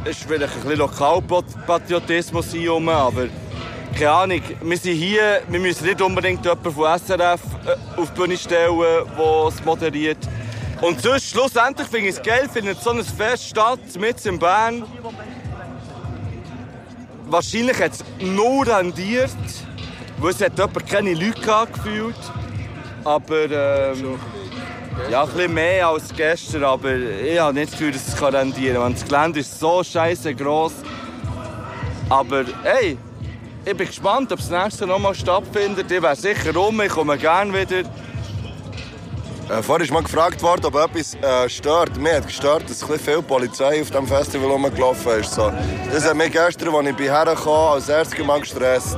Es 0.04 0.18
ist 0.18 0.28
vielleicht 0.28 0.54
ein 0.54 0.62
bisschen 0.62 0.80
Lokalpatriotismus 0.80 2.52
hier 2.52 2.72
rum, 2.72 2.90
aber 2.90 3.28
keine 3.98 4.12
Ahnung, 4.12 4.42
wir 4.62 4.78
sind 4.78 4.96
hier, 4.96 5.42
wir 5.48 5.60
müssen 5.60 5.86
nicht 5.86 6.02
unbedingt 6.02 6.46
jemanden 6.46 6.72
von 6.72 7.00
SRF 7.00 7.42
äh, 7.66 8.00
auf 8.00 8.12
die 8.14 8.20
Bühne 8.20 8.38
stellen, 8.38 8.78
der 8.78 9.48
es 9.48 9.66
moderiert. 9.66 10.18
Und 10.82 11.02
sonst, 11.02 11.32
schlussendlich 11.32 11.88
finde 11.88 12.10
ich 12.10 12.16
es 12.16 12.22
geil, 12.22 12.48
findet 12.52 12.80
so 12.80 12.92
eine 12.92 13.04
Fest 13.04 13.50
statt, 13.50 13.80
mit 14.00 14.24
in 14.26 14.38
Bern. 14.38 14.84
Wahrscheinlich 17.26 17.82
hat 17.82 17.94
es 17.94 18.04
nur 18.20 18.68
rendiert, 18.68 19.32
weil 20.20 20.30
es 20.30 20.42
hat 20.42 20.58
jemand 20.58 20.88
keine 20.88 21.14
Leute 21.16 21.42
gehabt, 21.42 21.74
gefühlt. 21.74 22.16
Aber 23.04 23.50
ähm, 23.50 24.20
ja, 25.10 25.24
ein 25.24 25.30
bisschen 25.30 25.54
mehr 25.54 25.88
als 25.88 26.14
gestern, 26.16 26.64
aber 26.64 26.94
ich 26.96 27.40
habe 27.40 27.54
nicht 27.54 27.72
das 27.72 27.80
Gefühl, 27.80 27.94
dass 27.94 28.08
es 28.08 28.22
rendieren 28.22 28.78
kann. 28.78 28.94
Das 28.94 29.06
Gelände 29.06 29.40
ist 29.40 29.60
so 29.60 29.84
scheiße 29.84 30.36
gross. 30.36 30.74
Aber 32.10 32.46
hey, 32.64 32.98
ich 33.68 33.76
bin 33.76 33.88
gespannt, 33.88 34.32
ob 34.32 34.40
das 34.40 34.50
nächste 34.50 34.88
noch 34.88 34.98
mal 34.98 35.14
stattfindet. 35.14 35.92
Ich 35.92 36.02
wäre 36.02 36.16
sicher 36.16 36.54
rum, 36.54 36.80
ich 36.80 36.90
komme 36.90 37.18
gerne 37.18 37.52
wieder. 37.52 37.80
Äh, 37.80 39.62
vorhin 39.62 39.86
ist 39.86 39.92
mal 39.92 40.04
gefragt 40.04 40.42
worden, 40.42 40.66
ob 40.68 40.76
etwas 40.76 41.16
äh, 41.16 41.50
stört. 41.50 41.98
Mir 41.98 42.16
hat 42.16 42.28
gestört, 42.28 42.70
dass 42.70 42.90
ein 42.90 42.98
viel 42.98 43.22
Polizei 43.22 43.82
auf 43.82 43.92
dem 43.92 44.08
Festival 44.08 44.52
rumgelaufen 44.52 45.20
ist. 45.20 45.34
So. 45.34 45.52
Das 45.92 46.06
hat 46.06 46.16
mich 46.16 46.32
gestern, 46.32 46.74
als 46.74 46.88
ich 46.88 47.10
herkam, 47.10 47.74
als 47.74 47.90
erstes 47.90 48.26
mal 48.26 48.40
gestresst. 48.40 48.98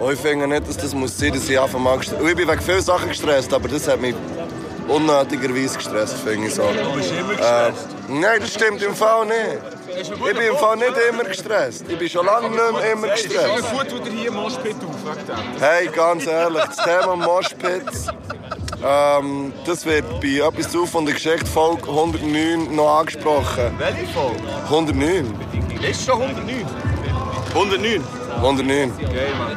Und 0.00 0.12
ich 0.12 0.18
finde 0.18 0.48
nicht, 0.48 0.66
dass 0.66 0.78
das 0.78 0.94
muss 0.94 1.18
sein, 1.18 1.34
dass 1.34 1.48
ich 1.48 1.60
einfach 1.60 1.78
mal 1.78 1.98
gestresst 1.98 2.22
Und 2.22 2.28
ich 2.28 2.36
bin 2.36 2.48
wegen 2.48 2.60
vielen 2.62 2.82
Sachen 2.82 3.08
gestresst, 3.08 3.52
aber 3.52 3.68
das 3.68 3.86
hat 3.86 4.00
mich 4.00 4.14
unnötigerweise 4.88 5.76
gestresst, 5.76 6.16
finde 6.24 6.48
ich 6.48 6.54
so. 6.54 6.62
Du 6.62 6.96
bist 6.96 7.12
immer 7.12 7.34
gestresst? 7.34 7.88
Äh, 8.08 8.12
nein, 8.12 8.40
das 8.40 8.54
stimmt 8.54 8.82
im 8.82 8.94
Fall 8.94 9.26
nicht. 9.26 9.73
Ich 10.00 10.10
bin 10.10 10.36
im 10.36 10.56
Fall 10.56 10.76
nicht 10.76 10.92
immer 11.08 11.24
gestresst. 11.24 11.84
Ich 11.88 11.98
bin 11.98 12.08
schon 12.08 12.26
lange 12.26 12.50
nicht 12.50 12.72
mehr 12.72 12.92
immer 12.92 13.08
gestresst. 13.08 13.72
Wie 13.72 13.76
gut 13.76 13.88
tut 13.90 14.08
hier 14.08 14.30
Moshpit 14.32 14.76
auf? 14.76 15.16
wegen 15.16 15.26
dem? 15.26 15.60
Hey, 15.60 15.86
ganz 15.88 16.26
ehrlich, 16.26 16.62
das 16.64 16.76
Thema 16.76 17.16
Moshpits, 17.16 18.06
ähm, 18.84 19.52
das 19.66 19.84
wird 19.86 20.04
bei 20.20 20.46
etwas 20.46 20.70
zu 20.70 20.86
von 20.86 21.04
der 21.06 21.14
Geschichte 21.14 21.46
Folge 21.46 21.82
109 21.88 22.74
noch 22.74 22.98
angesprochen. 23.00 23.72
Welche 23.78 24.06
Folge? 24.12 24.40
109. 24.64 25.34
Ist 25.88 26.04
schon 26.04 26.20
109? 26.22 26.66
109? 27.54 28.02
109. 28.36 28.92
Geil, 28.98 29.32
Mann. 29.38 29.56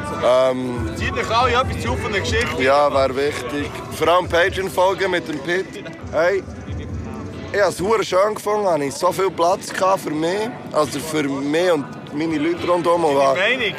Ähm, 0.56 0.90
Zieht 0.96 1.12
euch 1.14 1.30
alle 1.36 1.52
etwas 1.52 1.82
zu 1.82 1.96
von 1.96 2.12
der 2.12 2.20
Geschichte? 2.20 2.62
ja, 2.62 2.92
wäre 2.92 3.16
wichtig. 3.16 3.70
Vor 3.96 4.08
allem 4.08 4.28
Patreon-Folgen 4.28 5.10
mit 5.10 5.26
dem 5.28 5.38
Pit. 5.40 5.66
Hey, 6.12 6.42
ich 7.52 7.60
habe 7.60 8.00
es 8.00 8.08
schön 8.08 8.34
gefunden. 8.34 8.82
Ich 8.82 8.94
so 8.94 9.12
viel 9.12 9.30
Platz 9.30 9.72
für 9.96 10.10
mich. 10.10 10.50
Also 10.72 10.98
für 11.00 11.22
mich 11.24 11.72
und 11.72 11.84
meine 12.14 12.38
Leute 12.38 12.66
rundherum. 12.66 13.04
Und 13.04 13.16
Deine 13.16 13.58
Meinung? 13.58 13.74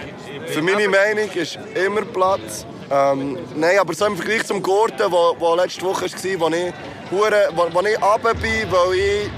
Für 0.48 0.62
meine 0.62 0.88
Meinung 0.88 1.30
ist 1.32 1.60
immer 1.76 2.02
Platz. 2.02 2.66
Ähm, 2.92 3.38
nein, 3.56 3.78
aber 3.78 3.94
so 3.94 4.06
im 4.06 4.18
Vergleich 4.18 4.44
zum 4.46 4.64
Gurten, 4.64 5.12
wo, 5.12 5.36
wo 5.38 5.54
letzte 5.54 5.84
Woche 5.84 6.06
war, 6.06 6.42
wo 6.42 6.56
ich, 6.56 6.74
wo, 7.12 7.68
wo 7.72 7.82
ich 7.82 8.02
runter 8.02 8.34
bin, 8.34 8.72
weil 8.72 8.96
ich 8.96 9.30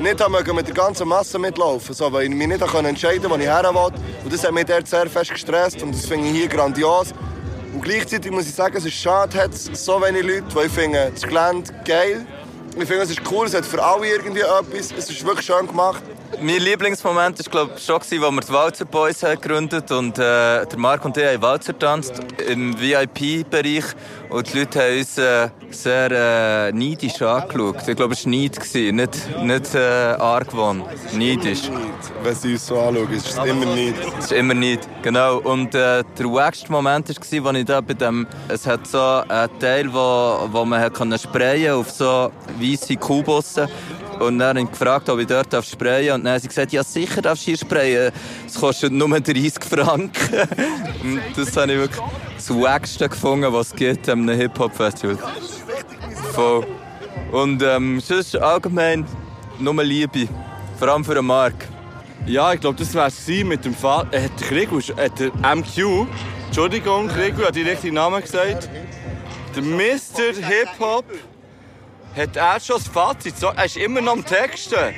nicht 0.00 0.54
mit 0.54 0.66
der 0.68 0.74
ganzen 0.74 1.08
Masse 1.08 1.38
mitlaufen 1.38 1.94
so, 1.94 2.12
weil 2.12 2.24
ich 2.24 2.30
mich 2.30 2.46
nicht 2.46 2.60
entscheiden 2.60 3.22
konnte, 3.22 3.30
wo 3.30 3.34
ich 3.36 3.48
her 3.48 3.64
will. 3.64 4.00
Und 4.22 4.32
das 4.32 4.44
hat 4.44 4.52
mich 4.52 4.66
dort 4.66 4.86
sehr 4.86 5.08
fest 5.08 5.30
gestresst 5.30 5.82
und 5.82 5.92
das 5.92 6.06
finde 6.06 6.28
ich 6.28 6.36
hier 6.36 6.48
grandios. 6.48 7.12
Und 7.74 7.82
gleichzeitig 7.82 8.30
muss 8.30 8.46
ich 8.46 8.54
sagen, 8.54 8.76
es 8.76 8.84
ist 8.84 8.94
schade, 8.94 9.36
hat 9.36 9.52
es 9.52 9.64
so 9.64 10.00
wenig 10.00 10.22
Leute, 10.22 10.54
weil 10.54 10.66
ich 10.66 10.72
finde 10.72 11.10
das 11.12 11.22
Gelände 11.22 11.72
geil. 11.84 12.24
Ich 12.78 12.86
finde, 12.86 13.04
es 13.04 13.10
ist 13.10 13.22
cool, 13.30 13.46
es 13.46 13.54
hat 13.54 13.64
für 13.64 13.82
alle 13.82 14.06
irgendwie 14.06 14.40
etwas. 14.40 14.92
Es 14.92 15.08
ist 15.08 15.24
wirklich 15.24 15.46
schön 15.46 15.66
gemacht. 15.66 16.02
Mein 16.40 16.60
Lieblingsmoment 16.60 17.38
war 17.38 17.50
glaub, 17.50 17.80
schon, 17.80 17.96
als 17.96 18.10
wir 18.10 18.18
die 18.18 18.52
Walzer 18.52 18.84
Boys 18.84 19.22
haben 19.22 19.40
gegründet 19.40 19.90
und 19.90 20.18
äh, 20.18 20.66
der 20.66 20.78
Marc 20.78 21.04
und 21.04 21.16
ich 21.16 21.24
haben 21.24 21.42
Walzer 21.42 21.72
getanzt 21.72 22.20
im 22.48 22.78
VIP-Bereich 22.78 23.84
und 24.28 24.52
die 24.52 24.58
Leute 24.58 24.80
haben 24.80 24.98
uns 24.98 25.18
äh, 25.18 25.48
sehr 25.70 26.10
äh, 26.10 26.72
neidisch 26.72 27.22
angeschaut. 27.22 27.88
Ich 27.88 27.96
glaube, 27.96 28.14
es 28.14 28.24
war 28.24 28.30
Neid, 28.30 28.58
nicht, 28.74 29.42
nicht 29.42 29.74
äh, 29.74 29.78
Argwohn. 29.78 30.82
Neidisch. 31.12 31.70
Wenn 32.22 32.34
sie 32.34 32.52
uns 32.52 32.66
so 32.66 32.78
anschauen, 32.78 33.12
ist 33.12 33.28
es 33.28 33.36
immer 33.36 33.66
Neid. 33.66 33.94
Es 34.18 34.26
ist 34.26 34.32
immer 34.32 34.54
Neid, 34.54 34.80
genau. 35.02 35.38
Und 35.38 35.74
äh, 35.74 36.02
der 36.18 36.26
wackste 36.26 36.70
Moment 36.70 37.08
war, 37.08 37.46
als 37.46 37.58
ich 37.58 37.64
da 37.64 37.80
bei 37.80 37.94
dem... 37.94 38.26
Es 38.48 38.66
hat 38.66 38.86
so 38.86 39.00
einen 39.00 39.58
Teil, 39.58 39.92
wo, 39.92 40.48
wo 40.50 40.64
man 40.64 40.80
hat 40.80 40.94
können 40.94 41.18
sprayen 41.18 41.74
auf 41.74 41.90
so 41.90 42.30
weisse 42.60 42.96
Kuhbusse 42.96 43.68
und 44.20 44.38
dann 44.38 44.48
habe 44.48 44.60
ich 44.60 44.70
gefragt, 44.70 45.08
ob 45.08 45.18
ich 45.18 45.26
dort 45.26 45.52
sprayen 45.64 46.06
darf. 46.06 46.14
Und 46.16 46.24
dann 46.24 46.34
hat 46.34 46.42
sie 46.42 46.48
gesagt, 46.48 46.72
ja 46.72 46.82
sicher 46.82 47.22
darfst 47.22 47.44
du 47.44 47.50
hier 47.50 47.58
sprayen. 47.58 48.12
Es 48.46 48.54
kostet 48.54 48.92
nur 48.92 49.08
30 49.08 49.64
Franken. 49.64 50.10
Und 51.02 51.20
das 51.36 51.56
habe 51.56 51.72
ich 51.72 51.78
wirklich 51.78 52.02
das 52.36 52.50
Wackste 52.50 53.08
gefunden, 53.08 53.52
was 53.52 53.68
es 53.68 53.76
gibt 53.76 54.08
an 54.08 54.22
einem 54.22 54.38
Hip-Hop-Festival. 54.38 55.18
Voll. 56.32 56.66
Und 57.32 57.62
ähm, 57.62 58.00
sonst 58.00 58.36
allgemein 58.36 59.06
nur 59.58 59.82
Liebe. 59.82 60.28
Vor 60.78 60.88
allem 60.88 61.04
für 61.04 61.14
den 61.14 61.26
Marc. 61.26 61.54
Ja, 62.26 62.52
ich 62.52 62.60
glaube, 62.60 62.78
das 62.78 62.92
wäre 62.94 63.06
es 63.06 63.28
mit 63.44 63.64
dem 63.64 63.74
Fall. 63.74 64.06
Äh, 64.10 64.24
hat 64.24 64.40
der 64.40 64.48
Krigu, 64.48 64.80
hat 64.80 65.18
der 65.18 65.56
MQ, 65.56 66.06
Entschuldigung, 66.46 67.08
Krigu, 67.08 67.44
hat 67.44 67.54
die 67.54 67.62
richtigen 67.62 67.94
Namen 67.94 68.20
gesagt. 68.20 68.68
Der 69.54 69.62
Mr. 69.62 70.34
Hip-Hop 70.34 71.04
hat 72.16 72.36
er 72.36 72.60
schon 72.60 72.76
das 72.78 72.88
Fazit. 72.88 73.38
So, 73.38 73.48
er 73.48 73.64
ist 73.66 73.76
immer 73.76 74.00
noch 74.00 74.12
am 74.14 74.24
Texten. 74.24 74.94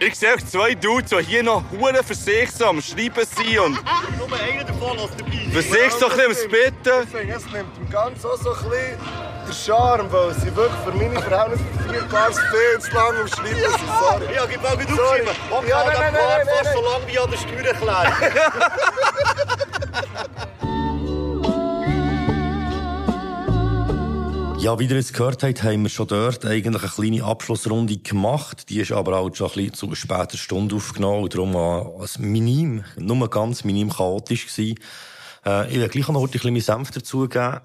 Ich 0.00 0.16
sehe 0.16 0.34
euch 0.34 0.44
zwei 0.46 0.74
Dudes, 0.74 1.10
die 1.10 1.22
hier 1.24 1.42
noch 1.44 1.62
hure 1.70 2.02
für 2.02 2.14
sich 2.14 2.50
so 2.50 2.66
am 2.66 2.82
Schreiben 2.82 3.24
sind 3.24 3.58
und 3.58 3.78
Nur 4.18 4.40
einer 4.40 4.64
davon 4.64 4.96
lässt 4.98 5.20
dabei. 5.20 5.50
für 5.52 5.62
sich 5.62 5.92
so 5.92 6.08
ein 6.08 6.16
bisschen 6.16 6.50
finde, 6.50 7.34
es 7.36 7.44
nimmt 7.52 7.76
dem 7.76 7.90
Ganzen 7.90 8.26
auch 8.26 8.36
so 8.36 8.52
ein 8.54 8.56
bisschen 8.70 8.98
den 9.46 9.52
Charme, 9.52 10.10
weil 10.10 10.34
sie 10.34 10.56
wirklich 10.56 10.80
für 10.84 10.92
meine 10.92 11.22
Verhältnisse 11.22 11.64
vier 11.88 12.02
viel 12.02 12.80
zu 12.80 12.90
lange 12.92 13.20
am 13.20 13.28
Schreiben 13.28 13.54
sind. 13.54 13.88
Sorry. 14.00 14.34
Ja, 14.34 14.46
gib 14.46 14.62
mal 14.62 14.78
wieder 14.80 14.96
Sorry. 14.96 15.20
aufschreiben. 15.50 15.68
Ja, 15.68 15.84
nein, 15.84 15.96
nein, 15.96 16.12
nein, 16.12 16.46
nein, 16.46 16.74
so 16.74 16.82
lang 16.82 17.02
wie 17.06 17.18
an 17.18 17.30
der 17.30 17.38
Steuererklärung. 17.38 18.14
Ja, 24.58 24.78
wie 24.78 24.86
ihr 24.86 24.96
jetzt 24.96 25.12
gehört 25.12 25.42
habt, 25.42 25.62
haben 25.62 25.82
wir 25.82 25.90
schon 25.90 26.06
dort 26.06 26.44
eigentlich 26.46 26.66
eine 26.66 26.78
kleine 26.78 27.24
Abschlussrunde 27.24 27.98
gemacht. 27.98 28.70
Die 28.70 28.80
ist 28.80 28.92
aber 28.92 29.18
auch 29.18 29.34
schon 29.34 29.48
ein 29.48 29.54
bisschen 29.54 29.74
zu 29.74 29.94
späteren 29.94 30.38
Stunde 30.38 30.76
aufgenommen 30.76 31.24
und 31.24 31.34
darum 31.34 31.52
war 31.54 32.00
es 32.02 32.18
minim, 32.18 32.84
nur 32.96 33.28
ganz 33.28 33.64
minim 33.64 33.90
chaotisch 33.90 34.46
gewesen. 34.46 34.78
Äh, 35.44 35.68
ich 35.70 35.80
will 35.80 35.88
gleich 35.88 36.08
noch 36.08 36.24
ein 36.24 36.30
bisschen 36.30 36.60
Senf 36.60 36.90
dazugeben. 36.92 37.60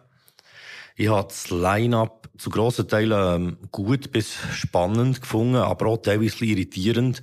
Ich 0.98 1.08
habe 1.08 1.28
das 1.30 1.50
Line-Up 1.50 2.28
zu 2.38 2.50
grossen 2.50 2.88
Teilen 2.88 3.36
ähm, 3.42 3.58
gut 3.72 4.12
bis 4.12 4.34
spannend 4.54 5.22
gefunden, 5.22 5.56
aber 5.56 5.86
auch 5.86 5.98
teilweise 5.98 6.44
irritierend, 6.44 7.22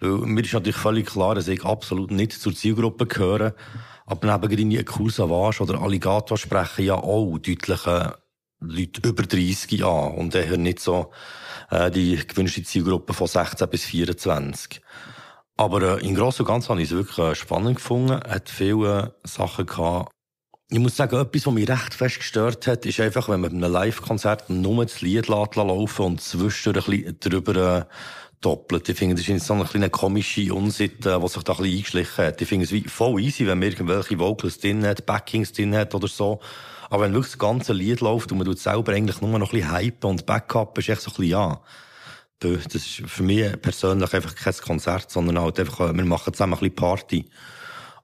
Weil 0.00 0.10
mir 0.10 0.44
ist 0.44 0.52
natürlich 0.54 0.76
völlig 0.76 1.06
klar, 1.06 1.34
dass 1.34 1.48
ich 1.48 1.64
absolut 1.64 2.10
nicht 2.10 2.32
zur 2.32 2.54
Zielgruppe 2.54 3.06
gehöre. 3.06 3.54
Aber 4.06 4.38
neben 4.38 4.52
irgendwie 4.52 4.84
Cool 4.98 5.10
Savage 5.10 5.62
oder 5.62 5.82
Alligator 5.82 6.38
sprechen 6.38 6.86
ja 6.86 6.94
auch 6.94 7.36
deutliche 7.38 8.16
Leute 8.60 9.06
über 9.06 9.22
30 9.22 9.84
an 9.84 10.14
und 10.14 10.34
eher 10.34 10.56
nicht 10.56 10.80
so 10.80 11.12
äh, 11.70 11.90
die 11.90 12.16
gewünschte 12.16 12.62
Zielgruppe 12.62 13.12
von 13.14 13.26
16 13.26 13.68
bis 13.68 13.84
24. 13.84 14.80
Aber 15.56 15.98
äh, 15.98 16.06
im 16.06 16.14
Großen 16.14 16.44
und 16.44 16.48
Ganzen 16.48 16.70
habe 16.70 16.82
ich 16.82 16.90
es 16.90 16.96
wirklich 16.96 17.18
äh, 17.18 17.34
spannend 17.34 17.76
gefunden. 17.76 18.20
Hat 18.20 18.48
viele 18.48 19.14
Sachen 19.24 19.66
gehabt. 19.66 20.12
Ich 20.70 20.78
muss 20.78 20.96
sagen, 20.96 21.16
etwas, 21.16 21.46
was 21.46 21.54
mich 21.54 21.68
recht 21.68 21.94
fest 21.94 22.18
gestört 22.18 22.66
hat, 22.66 22.84
ist 22.84 23.00
einfach, 23.00 23.28
wenn 23.28 23.40
man 23.40 23.50
bei 23.52 23.56
einem 23.56 23.72
Live-Konzert 23.72 24.50
nur 24.50 24.84
das 24.84 25.00
Lied 25.00 25.28
laufen 25.28 26.04
und 26.04 26.20
zwischendurch 26.20 26.88
ein 26.88 27.02
bisschen 27.02 27.20
drüber 27.20 27.78
äh, 27.78 27.84
doppelt. 28.40 28.88
Ich 28.88 28.98
finde, 28.98 29.16
das 29.16 29.28
ist 29.28 29.46
so 29.46 29.54
eine 29.54 29.64
kleine 29.64 29.90
komische 29.90 30.52
Unsitte, 30.52 31.18
die 31.20 31.28
sich 31.28 31.42
da 31.42 31.52
ein 31.52 31.58
bisschen 31.58 31.76
eingeschlichen 31.76 32.24
hat. 32.24 32.40
Ich 32.42 32.48
finde 32.48 32.66
es 32.66 32.92
voll 32.92 33.20
easy, 33.20 33.46
wenn 33.46 33.58
man 33.58 33.68
irgendwelche 33.68 34.18
Vocals 34.18 34.58
drin 34.58 34.84
hat, 34.84 35.06
Backings 35.06 35.52
drin 35.52 35.74
hat 35.74 35.94
oder 35.94 36.08
so. 36.08 36.40
Aber 36.90 37.04
wenn 37.04 37.12
wirklich 37.12 37.32
das 37.32 37.38
ganze 37.38 37.72
Lied 37.72 38.00
läuft 38.00 38.32
und 38.32 38.38
man 38.38 38.46
tut 38.46 38.58
selber 38.58 38.92
eigentlich 38.92 39.20
nur 39.20 39.38
noch 39.38 39.52
ein 39.52 39.58
bisschen 39.58 39.76
hypen 39.76 40.10
und 40.10 40.26
Backup, 40.26 40.78
ist 40.78 40.88
echt 40.88 41.02
so 41.02 41.10
ein 41.10 41.16
bisschen, 41.16 41.30
ja. 41.30 41.60
Das 42.40 42.72
ist 42.72 43.02
für 43.06 43.24
mich 43.24 43.60
persönlich 43.60 44.14
einfach 44.14 44.34
kein 44.34 44.54
Konzert, 44.54 45.10
sondern 45.10 45.40
halt 45.40 45.58
einfach, 45.58 45.92
wir 45.92 46.04
machen 46.04 46.32
zusammen 46.32 46.54
ein 46.54 46.60
bisschen 46.60 46.76
Party. 46.76 47.30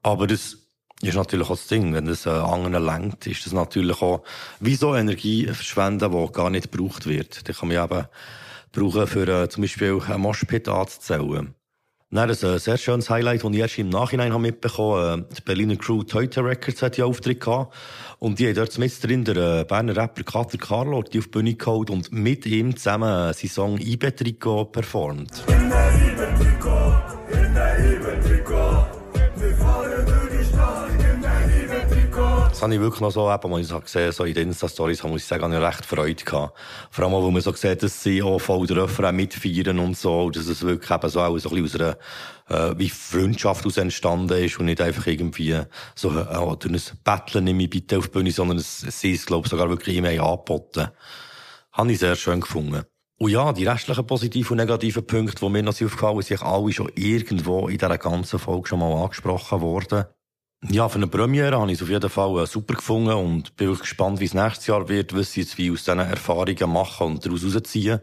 Aber 0.03 0.27
das 0.27 0.59
ist 1.01 1.15
natürlich 1.15 1.47
auch 1.47 1.57
das 1.57 1.69
Ding. 1.69 1.95
Wenn 1.95 2.07
das 2.07 2.27
äh, 2.27 2.31
anderen 2.31 2.85
lenkt, 2.85 3.27
ist 3.27 3.47
das 3.47 3.53
natürlich 3.53 4.03
auch 4.03 4.25
wie 4.61 4.75
so 4.75 4.95
Energie 4.95 5.47
verschwenden, 5.47 6.11
die 6.11 6.33
gar 6.33 6.51
nicht 6.51 6.73
gebraucht 6.73 7.07
wird. 7.07 7.47
Die 7.47 7.53
kann 7.53 7.69
man 7.69 7.85
eben 7.85 8.07
brauchen, 8.73 9.07
für 9.07 9.29
äh, 9.29 9.49
zum 9.49 9.63
Beispiel 9.63 10.01
ein 10.09 10.21
Moshpit 10.21 10.69
anzuzählen. 10.69 11.55
Dann 12.15 12.31
ein 12.31 12.37
äh, 12.37 12.59
sehr 12.61 12.79
schönes 12.79 13.11
Highlight, 13.11 13.43
das 13.43 13.51
ich 13.51 13.59
erst 13.59 13.79
im 13.79 13.89
Nachhinein 13.89 14.33
habe 14.33 14.43
mitbekommen 14.43 15.03
habe. 15.03 15.27
Äh, 15.29 15.35
die 15.35 15.41
Berliner 15.41 15.75
Crew 15.75 16.05
Toyota 16.05 16.43
Records 16.43 16.81
hat 16.81 16.97
ja 16.97 17.07
Auftritt 17.07 17.41
gehabt. 17.41 17.75
Und 18.21 18.39
die 18.39 18.47
haben 18.47 18.55
dort 18.55 18.79
mit 18.79 19.03
drin 19.03 19.25
der 19.25 19.37
äh, 19.37 19.65
Berner 19.65 19.97
Rapper 19.97 20.23
Kater 20.23 20.57
Carlo 20.59 21.03
die 21.03 21.19
auf 21.19 21.25
die 21.25 21.31
Bühne 21.31 21.55
geholt 21.55 21.91
und 21.91 22.13
mit 22.13 22.47
ihm 22.47 22.77
zusammen 22.77 23.33
seinen 23.33 23.51
Song 23.51 23.79
Ibetriko 23.79 24.65
performt. 24.67 25.43
In 25.49 25.69
der 25.69 25.91
Ibetriko, 26.13 27.03
in 27.33 27.53
der 27.53 27.79
Ibetriko, 27.79 28.44
habe 32.65 32.75
ich 32.75 32.81
wirklich 32.81 33.01
noch 33.01 33.11
so, 33.11 33.31
eben, 33.31 33.55
als 33.55 33.67
ich 33.67 33.73
es 33.73 33.83
gesehen 33.83 34.13
so 34.13 34.25
in 34.25 34.35
den 34.35 34.49
Insta-Stories, 34.49 35.03
muss 35.05 35.23
ich 35.23 35.27
sagen, 35.27 35.45
habe 35.45 35.55
ich 35.55 35.63
recht 35.63 35.87
Freude 35.87 36.25
gehabt. 36.25 36.59
Vor 36.91 37.05
allem 37.05 37.15
weil 37.15 37.31
man 37.31 37.43
so 37.43 37.53
sieht, 37.53 37.83
dass 37.83 38.03
sie 38.03 38.23
auch 38.23 38.39
voll 38.39 38.67
der 38.67 38.85
Refrain 38.85 39.15
mitfeiern 39.17 39.79
und 39.79 39.97
so, 39.97 40.31
dass 40.31 40.47
es 40.47 40.63
wirklich 40.63 40.91
eben 40.91 41.09
so 41.09 41.21
auch 41.21 41.39
so 41.39 41.51
ein 41.51 41.63
bisschen 41.63 41.83
aus 41.87 41.97
einer, 42.49 42.71
äh, 42.71 42.79
wie 42.79 42.89
Freundschaft 42.89 43.67
aus 43.67 43.77
entstanden 43.77 44.43
ist 44.43 44.59
und 44.59 44.67
nicht 44.67 44.81
einfach 44.81 45.07
irgendwie 45.07 45.61
so, 45.95 46.11
äh, 46.19 46.57
durch 46.57 46.67
ein 46.67 46.99
Betteln 47.05 47.45
nehme 47.45 47.65
ich 47.65 47.71
bitte 47.71 47.99
auf 47.99 48.09
die 48.09 48.13
Bühne, 48.13 48.31
sondern 48.31 48.59
sie 48.59 49.13
ist, 49.13 49.27
glaube 49.27 49.47
ich, 49.47 49.51
sogar 49.51 49.69
wirklich 49.69 49.97
immer 49.97 50.09
angeboten. 50.09 50.89
Habe 51.73 51.93
ich 51.93 51.99
sehr 51.99 52.17
schön 52.17 52.41
gefunden. 52.41 52.83
Und 53.19 53.31
ja, 53.31 53.53
die 53.53 53.67
restlichen 53.67 54.07
positiven 54.07 54.53
und 54.53 54.65
negativen 54.65 55.07
Punkte, 55.07 55.45
die 55.45 55.49
mir 55.51 55.63
noch 55.63 55.73
aufgefallen 55.73 56.23
sind, 56.23 56.39
sind 56.39 56.47
alle 56.47 56.73
schon 56.73 56.91
irgendwo 56.95 57.69
in 57.69 57.79
dieser 57.79 57.99
ganzen 57.99 58.39
Folge 58.39 58.69
schon 58.69 58.81
mal 58.81 59.03
angesprochen 59.03 59.61
worden. 59.61 60.05
Ja, 60.71 60.89
für 60.89 60.97
eine 60.97 61.07
Premiere 61.07 61.59
habe 61.59 61.71
ich 61.71 61.79
es 61.79 61.83
auf 61.83 61.91
jeden 61.91 62.09
Fall 62.09 62.43
äh, 62.43 62.47
super 62.47 62.75
gefunden 62.75 63.13
und 63.13 63.55
bin 63.57 63.69
wirklich 63.69 63.83
gespannt, 63.83 64.21
wie 64.21 64.25
es 64.25 64.35
nächstes 64.35 64.67
Jahr 64.67 64.89
wird, 64.89 65.15
was 65.15 65.33
sie 65.33 65.41
jetzt 65.41 65.59
wie 65.59 65.71
aus 65.71 65.85
diesen 65.85 65.99
Erfahrungen 65.99 66.71
machen 66.71 67.07
und 67.07 67.27
daraus 67.27 67.45
rausziehen. 67.45 68.01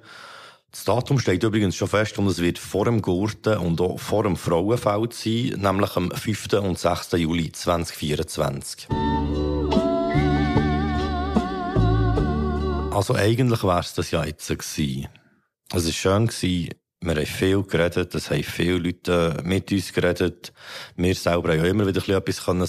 Das 0.71 0.85
Datum 0.85 1.19
steht 1.19 1.43
übrigens 1.43 1.75
schon 1.75 1.87
fest 1.87 2.17
und 2.17 2.27
es 2.27 2.39
wird 2.39 2.59
vor 2.59 2.85
dem 2.85 3.01
Gurten 3.01 3.57
und 3.57 3.81
auch 3.81 3.99
vor 3.99 4.23
dem 4.23 4.37
Frauenfeld 4.37 5.13
sein, 5.13 5.55
nämlich 5.57 5.97
am 5.97 6.11
5. 6.11 6.53
und 6.61 6.79
6. 6.79 7.11
Juli 7.13 7.51
2024. 7.51 8.87
Also 12.91 13.15
eigentlich 13.15 13.63
wäre 13.63 13.79
es 13.79 13.93
das 13.95 14.11
ja 14.11 14.23
jetzt. 14.23 14.49
Es 14.49 14.77
war 15.73 15.91
schön, 15.91 16.27
gewesen. 16.27 16.80
Wir 17.03 17.15
haben 17.15 17.25
viel 17.25 17.63
geredet, 17.63 18.13
es 18.13 18.29
haben 18.29 18.43
viele 18.43 18.77
Leute 18.77 19.37
mit 19.43 19.71
uns 19.71 19.91
geredet. 19.91 20.53
Wir 20.95 21.15
selber 21.15 21.49
haben 21.49 21.65
ja 21.65 21.65
immer 21.65 21.87
wieder 21.87 22.07
etwas 22.15 22.45
können 22.45 22.67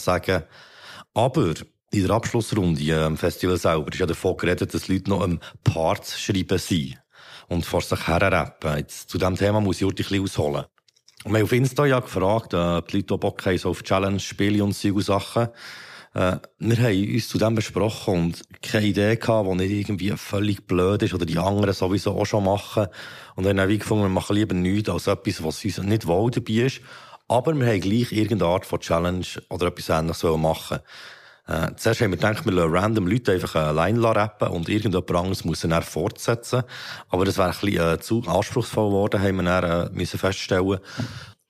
Aber 1.15 1.55
in 1.91 2.07
der 2.07 2.11
Abschlussrunde 2.11 3.05
am 3.05 3.19
Festival 3.19 3.59
selber 3.59 3.93
ist 3.93 3.99
ja 3.99 4.07
davon 4.07 4.39
geredet, 4.39 4.73
dass 4.73 4.89
Leute 4.89 5.11
noch 5.11 5.21
am 5.21 5.39
Parts 5.63 6.19
schreiben 6.19 6.57
sind 6.57 6.99
und 7.49 7.67
vor 7.67 7.83
sich 7.83 8.07
herrappen. 8.07 8.79
Jetzt, 8.79 9.11
zu 9.11 9.19
diesem 9.19 9.37
Thema 9.37 9.61
muss 9.61 9.83
ich 9.83 9.87
ein 9.87 9.95
bisschen 9.95 10.23
ausholen. 10.23 10.65
Und 11.25 11.33
wir 11.33 11.39
haben 11.39 11.45
auf 11.45 11.53
Insta 11.53 11.85
ja 11.85 12.01
gefragt, 12.01 12.55
ob 12.55 12.89
die 12.89 12.97
Leute 12.97 13.15
auch 13.15 13.19
Bock 13.19 13.45
haben, 13.45 13.59
so 13.59 13.69
auf 13.69 13.83
Challenge, 13.83 14.19
Spiele 14.19 14.65
und 14.65 14.73
solche 14.73 15.03
Sachen. 15.03 15.49
Äh, 16.15 16.37
wir 16.59 16.77
haben 16.79 17.15
uns 17.15 17.29
zu 17.29 17.39
dem 17.39 17.55
besprochen 17.55 18.15
und 18.15 18.43
keine 18.63 18.87
Idee 18.87 19.17
gehabt, 19.17 19.49
die 19.51 19.55
nicht 19.55 19.71
irgendwie 19.71 20.11
völlig 20.17 20.67
blöd 20.67 21.03
ist 21.03 21.15
oder 21.15 21.27
die 21.27 21.39
anderen 21.39 21.75
sowieso 21.75 22.13
auch 22.13 22.27
schon 22.27 22.45
machen. 22.45 22.87
Und 23.35 23.45
dann 23.45 23.59
haben 23.61 23.69
wir 23.69 23.79
gefunden, 23.79 24.05
wir 24.05 24.09
machen 24.09 24.37
lieber 24.37 24.55
nichts 24.55 24.89
als 24.89 25.07
etwas, 25.07 25.43
was 25.43 25.65
uns 25.65 25.79
nicht 25.79 26.07
wohl 26.07 26.31
dabei 26.31 26.67
ist. 26.67 26.81
Aber 27.29 27.55
wir 27.55 27.67
haben 27.67 27.81
gleich 27.81 28.13
irgendeine 28.13 28.51
Art 28.53 28.67
von 28.67 28.81
Challenge 28.81 29.27
oder 29.49 29.69
etwas 29.69 29.89
ähnliches 29.89 30.23
machen 30.37 30.81
äh, 31.49 31.75
zuerst 31.77 32.01
haben 32.01 32.13
wir 32.13 32.19
gedacht, 32.19 32.45
wir 32.45 32.53
lassen 32.53 32.73
random 32.73 33.07
Leute 33.09 33.33
einfach 33.33 33.57
allein 33.57 33.99
rappen 33.99 34.49
und 34.49 34.69
irgendjemand 34.69 35.11
anderes 35.11 35.45
muss 35.45 35.61
dann 35.61 35.83
fortsetzen. 35.83 36.63
Aber 37.09 37.25
das 37.25 37.37
wäre 37.37 37.49
ein 37.49 37.57
bisschen 37.61 37.95
äh, 37.95 37.99
zu 37.99 38.23
anspruchsvoll 38.27 38.91
geworden, 38.91 39.21
haben 39.21 39.37
wir 39.37 39.61
dann 39.61 39.89
äh, 39.89 39.91
müssen 39.93 40.19
feststellen. 40.19 40.79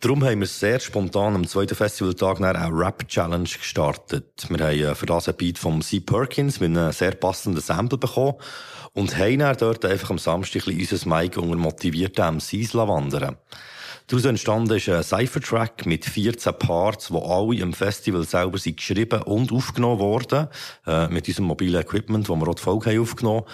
Darum 0.03 0.25
haben 0.25 0.41
wir 0.41 0.49
sehr 0.49 0.81
spontan 0.81 1.37
am 1.37 1.47
zweiten 1.47 1.77
Festivaltag 1.77 2.41
eine 2.41 2.77
Rap-Challenge 2.77 3.45
gestartet. 3.45 4.49
Wir 4.49 4.59
haben 4.59 4.81
äh, 4.81 4.95
für 4.97 5.07
das 5.07 5.29
ein 5.29 5.37
Beat 5.37 5.59
vom 5.59 5.81
C. 5.81 6.01
Perkins 6.01 6.59
mit 6.59 6.77
einem 6.77 6.91
sehr 6.91 7.13
passenden 7.13 7.63
Sample 7.63 7.99
bekommen 7.99 8.35
und 8.95 9.17
haben 9.17 9.39
dann 9.39 9.57
dort 9.57 9.85
einfach 9.85 10.11
am 10.11 10.19
Samstag 10.19 10.67
ein 10.67 10.77
unser 10.77 11.09
Mic 11.09 11.39
unter 11.39 11.55
motivierten 11.55 12.39
MCs 12.39 12.75
wandern 12.75 13.37
Daraus 14.09 14.25
entstanden 14.25 14.77
ist 14.77 14.89
ein 14.89 15.05
Cypher-Track 15.05 15.87
mit 15.87 16.05
14 16.05 16.53
Parts, 16.59 17.07
die 17.07 17.23
alle 17.23 17.61
im 17.61 17.73
Festival 17.73 18.25
selber 18.25 18.59
sind 18.59 18.79
geschrieben 18.79 19.23
und 19.23 19.53
aufgenommen 19.53 20.01
wurden, 20.01 20.49
äh, 20.85 21.07
mit 21.11 21.29
unserem 21.29 21.47
mobilen 21.47 21.81
Equipment, 21.81 22.29
wo 22.29 22.35
wir 22.35 22.49
auch 22.49 22.57
die 22.57 22.63
Folge 22.63 22.91
haben 22.91 23.03
aufgenommen 23.03 23.45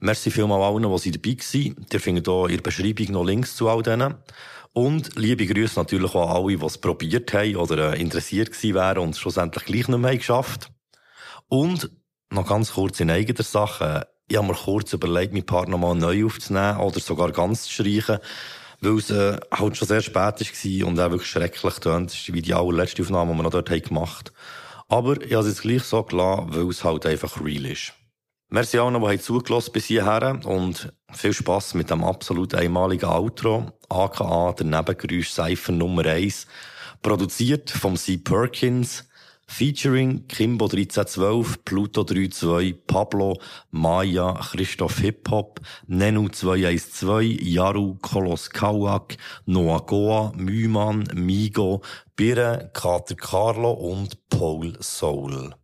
Merci 0.00 0.32
vielmal 0.32 0.60
allen, 0.60 0.82
die 0.82 1.10
dabei 1.12 1.36
waren. 1.36 1.86
Ihr 1.92 2.00
findet 2.00 2.26
hier 2.26 2.44
in 2.48 2.56
der 2.56 2.62
Beschreibung 2.62 3.12
noch 3.12 3.24
Links 3.24 3.54
zu 3.54 3.68
all 3.68 3.82
denen. 3.82 4.16
Und 4.74 5.14
liebe 5.14 5.46
Grüße 5.46 5.78
natürlich 5.78 6.16
auch 6.16 6.34
alle, 6.34 6.56
die 6.56 6.64
es 6.64 6.78
probiert 6.78 7.32
haben 7.32 7.54
oder 7.54 7.94
äh, 7.94 8.00
interessiert 8.00 8.50
gewesen 8.50 8.74
wären 8.74 8.98
und 8.98 9.10
es 9.10 9.20
schlussendlich 9.20 9.64
gleich 9.64 9.86
nicht 9.86 9.98
mehr 9.98 10.16
geschafft. 10.16 10.72
Und 11.48 11.92
noch 12.30 12.48
ganz 12.48 12.72
kurz 12.72 12.98
in 12.98 13.08
eigener 13.08 13.44
Sache. 13.44 14.08
Ich 14.26 14.36
habe 14.36 14.48
mir 14.48 14.54
kurz 14.54 14.92
überlegt, 14.92 15.32
meinen 15.32 15.46
Partner 15.46 15.78
mal 15.78 15.94
neu 15.94 16.26
aufzunehmen 16.26 16.78
oder 16.78 16.98
sogar 16.98 17.30
ganz 17.30 17.62
zu 17.62 17.70
streichen, 17.70 18.18
weil 18.80 18.98
es 18.98 19.10
äh, 19.10 19.38
halt 19.52 19.76
schon 19.76 19.86
sehr 19.86 20.02
spät 20.02 20.14
war 20.16 20.88
und 20.88 20.98
auch 20.98 21.10
wirklich 21.12 21.30
schrecklich 21.30 21.74
tönt. 21.74 22.10
Das 22.10 22.18
ist 22.18 22.32
wie 22.32 22.42
die 22.42 22.54
allerletzte 22.54 23.02
Aufnahme, 23.02 23.30
die 23.30 23.38
wir 23.38 23.42
noch 23.44 23.50
dort 23.50 23.70
haben 23.70 23.82
gemacht 23.82 24.32
Aber 24.88 25.22
ich 25.22 25.34
habe 25.34 25.46
es 25.46 25.54
jetzt 25.54 25.62
gleich 25.62 25.84
so 25.84 26.02
gelassen, 26.02 26.48
weil 26.48 26.68
es 26.68 26.82
halt 26.82 27.06
einfach 27.06 27.40
real 27.40 27.66
ist. 27.66 27.92
Merci 28.50 28.78
allen, 28.78 29.02
die 29.02 29.18
zugelassen 29.18 29.72
bis 29.72 29.86
hierher 29.86 30.38
und 30.44 30.92
viel 31.12 31.32
Spass 31.32 31.74
mit 31.74 31.90
dem 31.90 32.04
absolut 32.04 32.54
einmaligen 32.54 33.08
Outro, 33.08 33.72
aka 33.88 34.52
der 34.52 34.66
Nebengeräusch 34.66 35.30
Cypher 35.30 35.72
Nummer 35.72 36.06
1, 36.06 36.46
produziert 37.02 37.70
vom 37.70 37.96
C. 37.96 38.18
Perkins, 38.18 39.08
featuring 39.46 40.26
Kimbo 40.28 40.66
1312, 40.66 41.64
Pluto 41.64 42.04
32, 42.04 42.86
Pablo, 42.86 43.38
Maya, 43.70 44.34
Christoph 44.34 44.98
Hip-Hop, 44.98 45.60
Nenu 45.86 46.28
212, 46.28 47.40
Yaru, 47.42 47.96
Kolos 48.00 48.50
Kauak, 48.50 49.16
Noah 49.46 49.84
Goa, 49.84 50.32
Mühmann, 50.36 51.08
Migo, 51.14 51.82
Birre, 52.14 52.70
Kater 52.72 53.16
Carlo 53.16 53.72
und 53.72 54.28
Paul 54.28 54.76
Soul. 54.80 55.54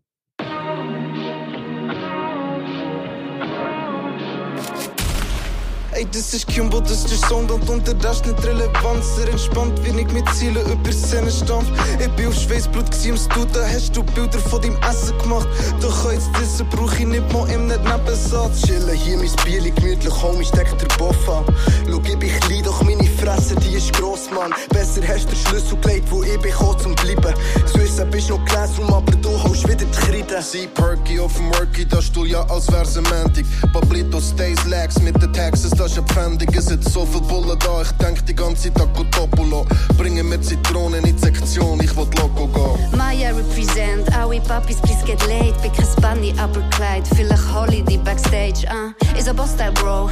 Ey, 6.00 6.06
das 6.10 6.32
ist 6.32 6.46
Kimbo, 6.46 6.80
das 6.80 7.04
ist 7.04 7.26
Song 7.28 7.46
und 7.50 7.68
unter 7.68 7.92
das 7.92 8.24
nicht 8.24 8.42
relevant. 8.42 9.04
Sehr 9.04 9.28
entspannt, 9.28 9.84
wenig 9.84 10.10
mit 10.12 10.26
Zielen 10.34 10.64
über 10.72 10.90
Szenenstampf. 10.90 11.68
Ich 11.98 12.08
bin 12.12 12.28
auf 12.28 12.34
Schweißblut 12.34 12.86
im 13.04 13.18
Studio, 13.18 13.60
hast 13.70 13.94
du 13.94 14.02
Bilder 14.02 14.38
von 14.38 14.62
deinem 14.62 14.78
Essen 14.80 15.18
gemacht. 15.18 15.46
Doch 15.82 16.10
jetzt 16.10 16.30
wissen, 16.40 16.66
brauch 16.70 16.90
ich 16.94 17.04
nicht 17.04 17.30
mal 17.34 17.46
im 17.50 17.66
nicht 17.66 17.84
Nebensatz. 17.84 18.62
Chillen 18.62 18.96
hier 18.96 19.18
mein 19.18 19.30
Bierli 19.44 19.72
gemütlich, 19.72 20.22
Homie, 20.22 20.46
steck 20.46 20.68
der 20.78 20.86
Boff 20.96 21.28
an. 21.28 21.44
Schau, 21.86 22.00
ich 22.02 22.18
bin 22.18 22.40
klein, 22.40 22.62
doch 22.64 22.82
meine 22.82 23.04
Fresse, 23.04 23.54
die 23.56 23.76
ist 23.76 23.92
gross, 23.92 24.30
Mann. 24.30 24.54
Besser 24.70 25.02
hast 25.06 25.24
du 25.24 25.34
den 25.34 25.36
Schlüssel 25.36 25.76
gelegt, 25.82 26.10
wo 26.10 26.22
ich 26.22 26.40
bin, 26.40 26.54
zum 26.82 26.94
bleiben. 26.94 27.34
Sonst 27.66 28.10
bist 28.10 28.30
du 28.30 28.38
noch 28.38 28.44
Classroom, 28.46 28.90
aber 28.90 29.12
du 29.16 29.28
holst 29.60 29.68
wieder 29.68 29.84
die 29.84 29.90
Kreide. 29.98 30.42
Sie 30.42 30.66
Perky 30.66 31.20
auf 31.20 31.34
dem 31.34 31.50
Worky, 31.50 31.86
das 31.86 32.06
Stuhl 32.06 32.28
ja 32.28 32.42
als 32.48 32.70
wär's 32.72 32.96
ein 32.96 33.04
Mantic. 33.04 33.46
Pablito 33.72 34.20
Stays 34.20 34.64
Lax 34.66 35.00
mit 35.00 35.20
den 35.20 35.32
Taxes, 35.32 35.70
das 35.70 35.92
ist 35.92 35.98
eine 35.98 36.06
Pfändung. 36.08 36.48
Es 36.54 36.70
hat 36.70 36.84
so 36.84 37.04
viel 37.06 37.20
Bullen 37.22 37.58
da, 37.58 37.82
ich 37.82 37.90
denk 37.92 38.24
die 38.26 38.34
ganze 38.34 38.72
Zeit 38.72 38.80
an 38.80 39.10
Topulo. 39.10 39.66
Bringen 39.96 40.28
mir 40.28 40.40
Zitronen 40.40 41.04
in 41.04 41.16
die 41.16 41.22
Sektion, 41.22 41.80
ich 41.80 41.94
will 41.96 42.08
Loco 42.18 42.46
gehen. 42.46 42.96
Maya 42.96 43.30
represent, 43.30 44.12
alle 44.16 44.40
Papis, 44.40 44.76
please 44.80 45.04
get 45.04 45.20
late. 45.26 45.54
Bin 45.62 45.72
kein 45.72 45.86
Bunny, 46.00 46.34
aber 46.38 46.60
Kleid. 46.70 47.06
Vielleicht 47.14 47.54
Holiday 47.54 47.98
backstage, 47.98 48.66
ah. 48.68 48.92
Is 49.18 49.28
a 49.28 49.32
boss 49.32 49.52
style, 49.52 49.72
bro. 49.72 50.10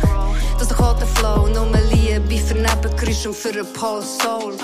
Das 0.59 0.71
ist 0.71 0.79
doch 0.79 0.99
der 0.99 1.07
Flow. 1.07 1.47
Nur 1.47 1.67
Liebe 1.91 2.43
für 2.43 2.55
Nebengeräusch 2.55 3.27
und 3.27 3.37
für 3.37 3.51
ein 3.51 3.67
Pole 3.73 4.03
Soul. 4.03 4.55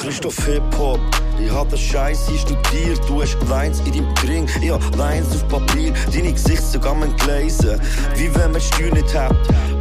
Christoph 0.00 0.46
Hip-Hop. 0.46 0.98
Ich 1.38 1.50
hab 1.52 1.68
das 1.68 1.80
Scheiße 1.80 2.32
studiert, 2.38 3.00
du 3.06 3.20
hast 3.20 3.36
Lines 3.50 3.80
in 3.80 3.92
deinem 3.92 4.14
Ring, 4.26 4.48
ich 4.62 4.70
hab 4.70 4.96
Lines 4.96 5.28
auf 5.34 5.46
Papier, 5.48 5.92
deine 6.12 6.32
Gesichter 6.32 6.78
kann 6.78 7.00
man 7.00 7.14
gläsen, 7.16 7.78
wie 8.16 8.34
wenn 8.34 8.52
man 8.52 8.60
Steuer 8.62 8.94
nicht 8.94 9.14
hat. 9.14 9.36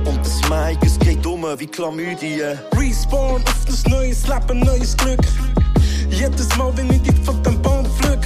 Und 0.06 0.20
das 0.20 0.41
Mike, 0.50 0.86
es 0.86 1.00
geht 1.00 1.26
um 1.26 1.44
wie 1.58 1.68
Chlamydien. 1.68 2.60
Respawn 2.78 3.41
auf 3.44 3.66
das 3.66 3.86
neues 3.88 4.28
Leben, 4.28 4.60
neues 4.60 4.98
Glück. 4.98 5.22
Jedes 6.10 6.54
Mal, 6.58 6.76
wenn 6.76 6.90
ich 6.90 7.02
dich 7.02 7.16
von 7.24 7.41
dem 7.44 7.62
Baum 7.62 7.86
pflück. 7.86 8.26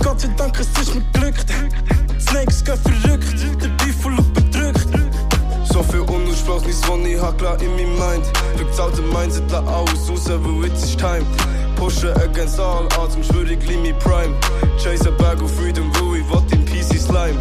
Gott 0.00 0.20
sei 0.20 0.28
Dank, 0.36 0.60
es 0.60 0.68
ist 0.78 0.94
mir 0.94 1.04
glückt. 1.14 1.46
Snakes 2.20 2.62
gehen 2.62 2.76
verrückt, 2.76 3.34
der 3.62 3.76
Teufel 3.78 4.16
bedrückt. 4.34 4.88
So 5.72 5.82
viel 5.84 6.02
Unausgesprochenes, 6.40 6.88
was 6.88 7.06
ich 7.06 7.20
hab 7.20 7.38
klar 7.38 7.60
in 7.60 7.70
meinem 7.76 7.92
Mind. 7.98 8.24
Alte 8.78 9.02
Mindset 9.02 9.50
la 9.50 9.58
alles 9.58 10.08
raus, 10.08 10.28
weil 10.28 10.68
jetzt 10.68 10.84
ist 10.84 10.98
Time. 10.98 11.24
Pushen 11.76 12.10
against 12.22 12.58
all 12.58 12.86
odds, 12.98 13.14
im 13.14 13.22
schwöre 13.22 13.52
ich 13.52 13.66
mein 13.66 13.98
Prime. 13.98 14.34
Chase 14.82 15.08
a 15.08 15.10
bag 15.10 15.42
of 15.42 15.50
freedom, 15.50 15.90
weil 15.94 16.20
ich 16.20 16.30
will 16.30 16.42
in 16.52 16.64
PC 16.64 16.98
Slime. 16.98 17.38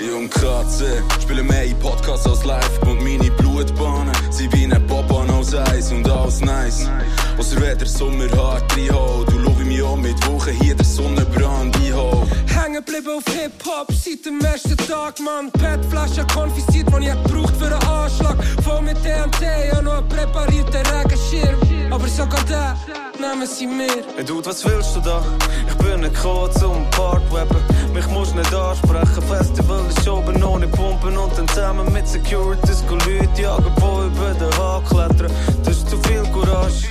Jung 0.00 0.28
KC, 0.28 1.02
spiele 1.22 1.42
mehr 1.42 1.64
in 1.64 1.78
Podcasts 1.78 2.26
als 2.26 2.44
live 2.44 2.82
und 2.82 3.02
meine 3.02 3.30
Blutbahnen 3.52 4.14
sind 4.30 4.50
wie 4.54 4.64
ein 4.64 4.86
Boban 4.86 5.28
aus 5.30 5.54
Eis 5.54 5.92
und 5.92 6.08
alles 6.08 6.40
nice. 6.40 6.88
Was 7.36 7.52
er 7.52 7.76
der 7.76 7.86
Sommer 7.86 8.30
hart 8.36 8.74
reinholt, 8.74 9.28
du 9.28 9.44
schau 9.44 9.50
mich 9.64 9.84
an 9.84 10.00
mit 10.00 10.26
Wochen 10.26 10.52
hier 10.52 10.74
der 10.74 10.86
Sonnenbrand 10.86 11.76
einholt. 11.76 12.28
Hängen 12.46 12.82
geblieben 12.82 13.10
auf 13.18 13.34
Hip-Hop 13.34 13.88
seit 13.92 14.24
dem 14.24 14.40
ersten 14.40 14.76
Tag, 14.78 15.20
Mann. 15.20 15.50
Petflasche 15.52 16.26
konfisziert, 16.34 16.88
die 16.88 17.06
ich 17.06 17.22
gebraucht 17.22 17.54
für 17.58 17.66
einen 17.66 17.86
Anschlag. 17.86 18.36
Voll 18.64 18.82
mit 18.82 18.96
DMT, 19.04 19.42
ja 19.70 19.82
noch 19.82 19.98
einen 19.98 20.08
präparierten 20.08 20.86
Regenschirm. 20.86 21.92
Aber 21.92 22.08
sogar 22.08 22.42
der, 22.44 22.74
nehmen 23.20 23.46
sie 23.46 23.66
mir. 23.66 24.02
Hey 24.16 24.24
Dude, 24.24 24.46
was 24.46 24.64
willst 24.64 24.96
du 24.96 25.00
da? 25.00 25.22
Ich 25.68 25.74
bin 25.74 26.00
nicht 26.00 26.14
gekommen 26.14 26.50
zum 26.52 26.88
Partwebben. 26.90 27.58
Mich 27.92 28.06
musst 28.08 28.34
nicht 28.34 28.54
ansprechen. 28.54 29.22
Festival 29.28 29.84
ist 29.88 30.08
oben 30.08 30.42
ohne 30.42 30.66
Pumpen 30.68 31.16
und 31.18 31.36
dann 31.36 31.46
zusammen 31.48 31.92
mit 31.92 32.08
Securities 32.08 32.82
go 32.88 32.94
Leute 32.94 33.41
jagen, 33.42 33.66
über 33.66 34.34
den 34.34 34.58
Hahn 34.58 34.84
klettern. 34.84 35.32
Das 35.64 35.76
ist 35.76 35.90
zu 35.90 35.96
viel 36.02 36.22
Courage. 36.32 36.86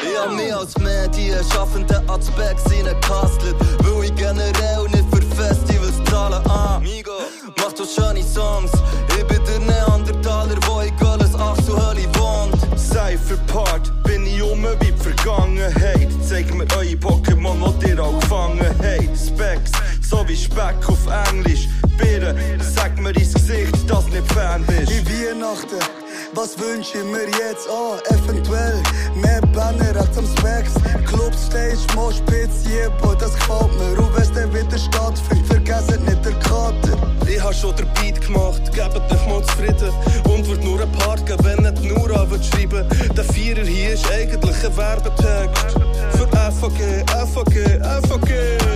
Ich 0.00 0.18
hab 0.18 0.32
mich 0.32 0.54
als 0.54 0.76
Medienschaffender 0.78 2.02
ans 2.08 2.30
Back 2.30 2.56
reingekastelt, 2.66 3.56
weil 3.84 4.04
ich 4.04 4.14
generell 4.16 4.84
nicht 4.90 5.04
für 5.12 5.22
Festivals 5.36 6.02
zahlen 6.10 6.42
ah. 6.48 6.80
Mach 7.58 7.72
du 7.72 7.84
schöne 7.84 8.22
Songs, 8.24 8.72
ich 9.16 9.26
bin 9.28 9.40
der 9.44 9.60
Neandertaler, 9.60 10.56
wo 10.66 10.80
ich 10.80 10.92
alles 11.00 11.07
Cypher 13.28 13.42
Part, 13.46 14.02
bin 14.04 14.26
ich 14.26 14.42
um 14.42 14.62
wie 14.62 14.86
die 14.86 14.92
Vergangenheit. 14.92 16.08
Zeig 16.26 16.54
mir 16.54 16.66
eure 16.76 16.96
Pokémon, 16.96 17.78
die 17.78 17.90
ihr 17.90 18.02
auch 18.02 18.18
gefangen 18.20 18.60
habt. 18.60 19.18
Specs, 19.18 19.72
so 20.08 20.26
wie 20.26 20.36
Speck 20.36 20.76
auf 20.88 21.06
Englisch. 21.30 21.68
Bitte, 21.98 22.34
sag 22.58 22.98
mir 22.98 23.10
ins 23.10 23.34
Gesicht, 23.34 23.74
dass 23.86 24.06
nicht 24.08 24.26
Fan 24.32 24.64
bist. 24.64 24.90
Wie 24.90 25.28
Weihnachten, 25.28 25.78
was 26.32 26.58
wünsche 26.58 26.98
ich 26.98 27.04
mir 27.04 27.26
jetzt 27.26 27.68
an? 27.68 28.00
eventuell 28.16 28.82
mehr 29.14 29.42
Banner 29.52 30.00
als 30.00 30.16
am 30.16 30.26
Specs. 30.38 30.74
Clubstage, 31.06 31.76
Moshpits, 31.94 32.64
Jebo, 32.66 33.14
das 33.14 33.34
gefällt 33.34 33.78
mir. 33.78 33.98
Und 33.98 34.16
wenn's 34.16 34.32
dann 34.32 34.54
wieder 34.54 34.78
stattfindet, 34.78 35.46
vergessen 35.48 36.02
nicht 36.06 36.24
der 36.24 36.32
Kater. 36.40 37.17
Ich 37.28 37.42
hab 37.42 37.54
schon 37.54 37.76
den 37.76 37.86
Beat 37.94 38.20
gemacht, 38.20 38.62
gebt 38.72 39.12
euch 39.12 39.26
mal 39.26 39.42
zufrieden. 39.44 39.92
Und 40.24 40.48
wird 40.48 40.64
nur 40.64 40.80
ein 40.80 40.90
Part 40.92 41.26
geben, 41.26 41.44
wenn 41.44 41.72
nicht 41.72 41.84
nur 41.84 42.10
an 42.10 42.28
schreiben. 42.42 42.86
Der 43.16 43.24
Vierer 43.24 43.64
hier 43.64 43.90
ist 43.90 44.10
eigentlich 44.10 44.64
ein 44.64 44.76
Werbetext. 44.76 45.76
Für 46.12 46.26
FAG, 46.26 47.04
FAG, 47.32 48.67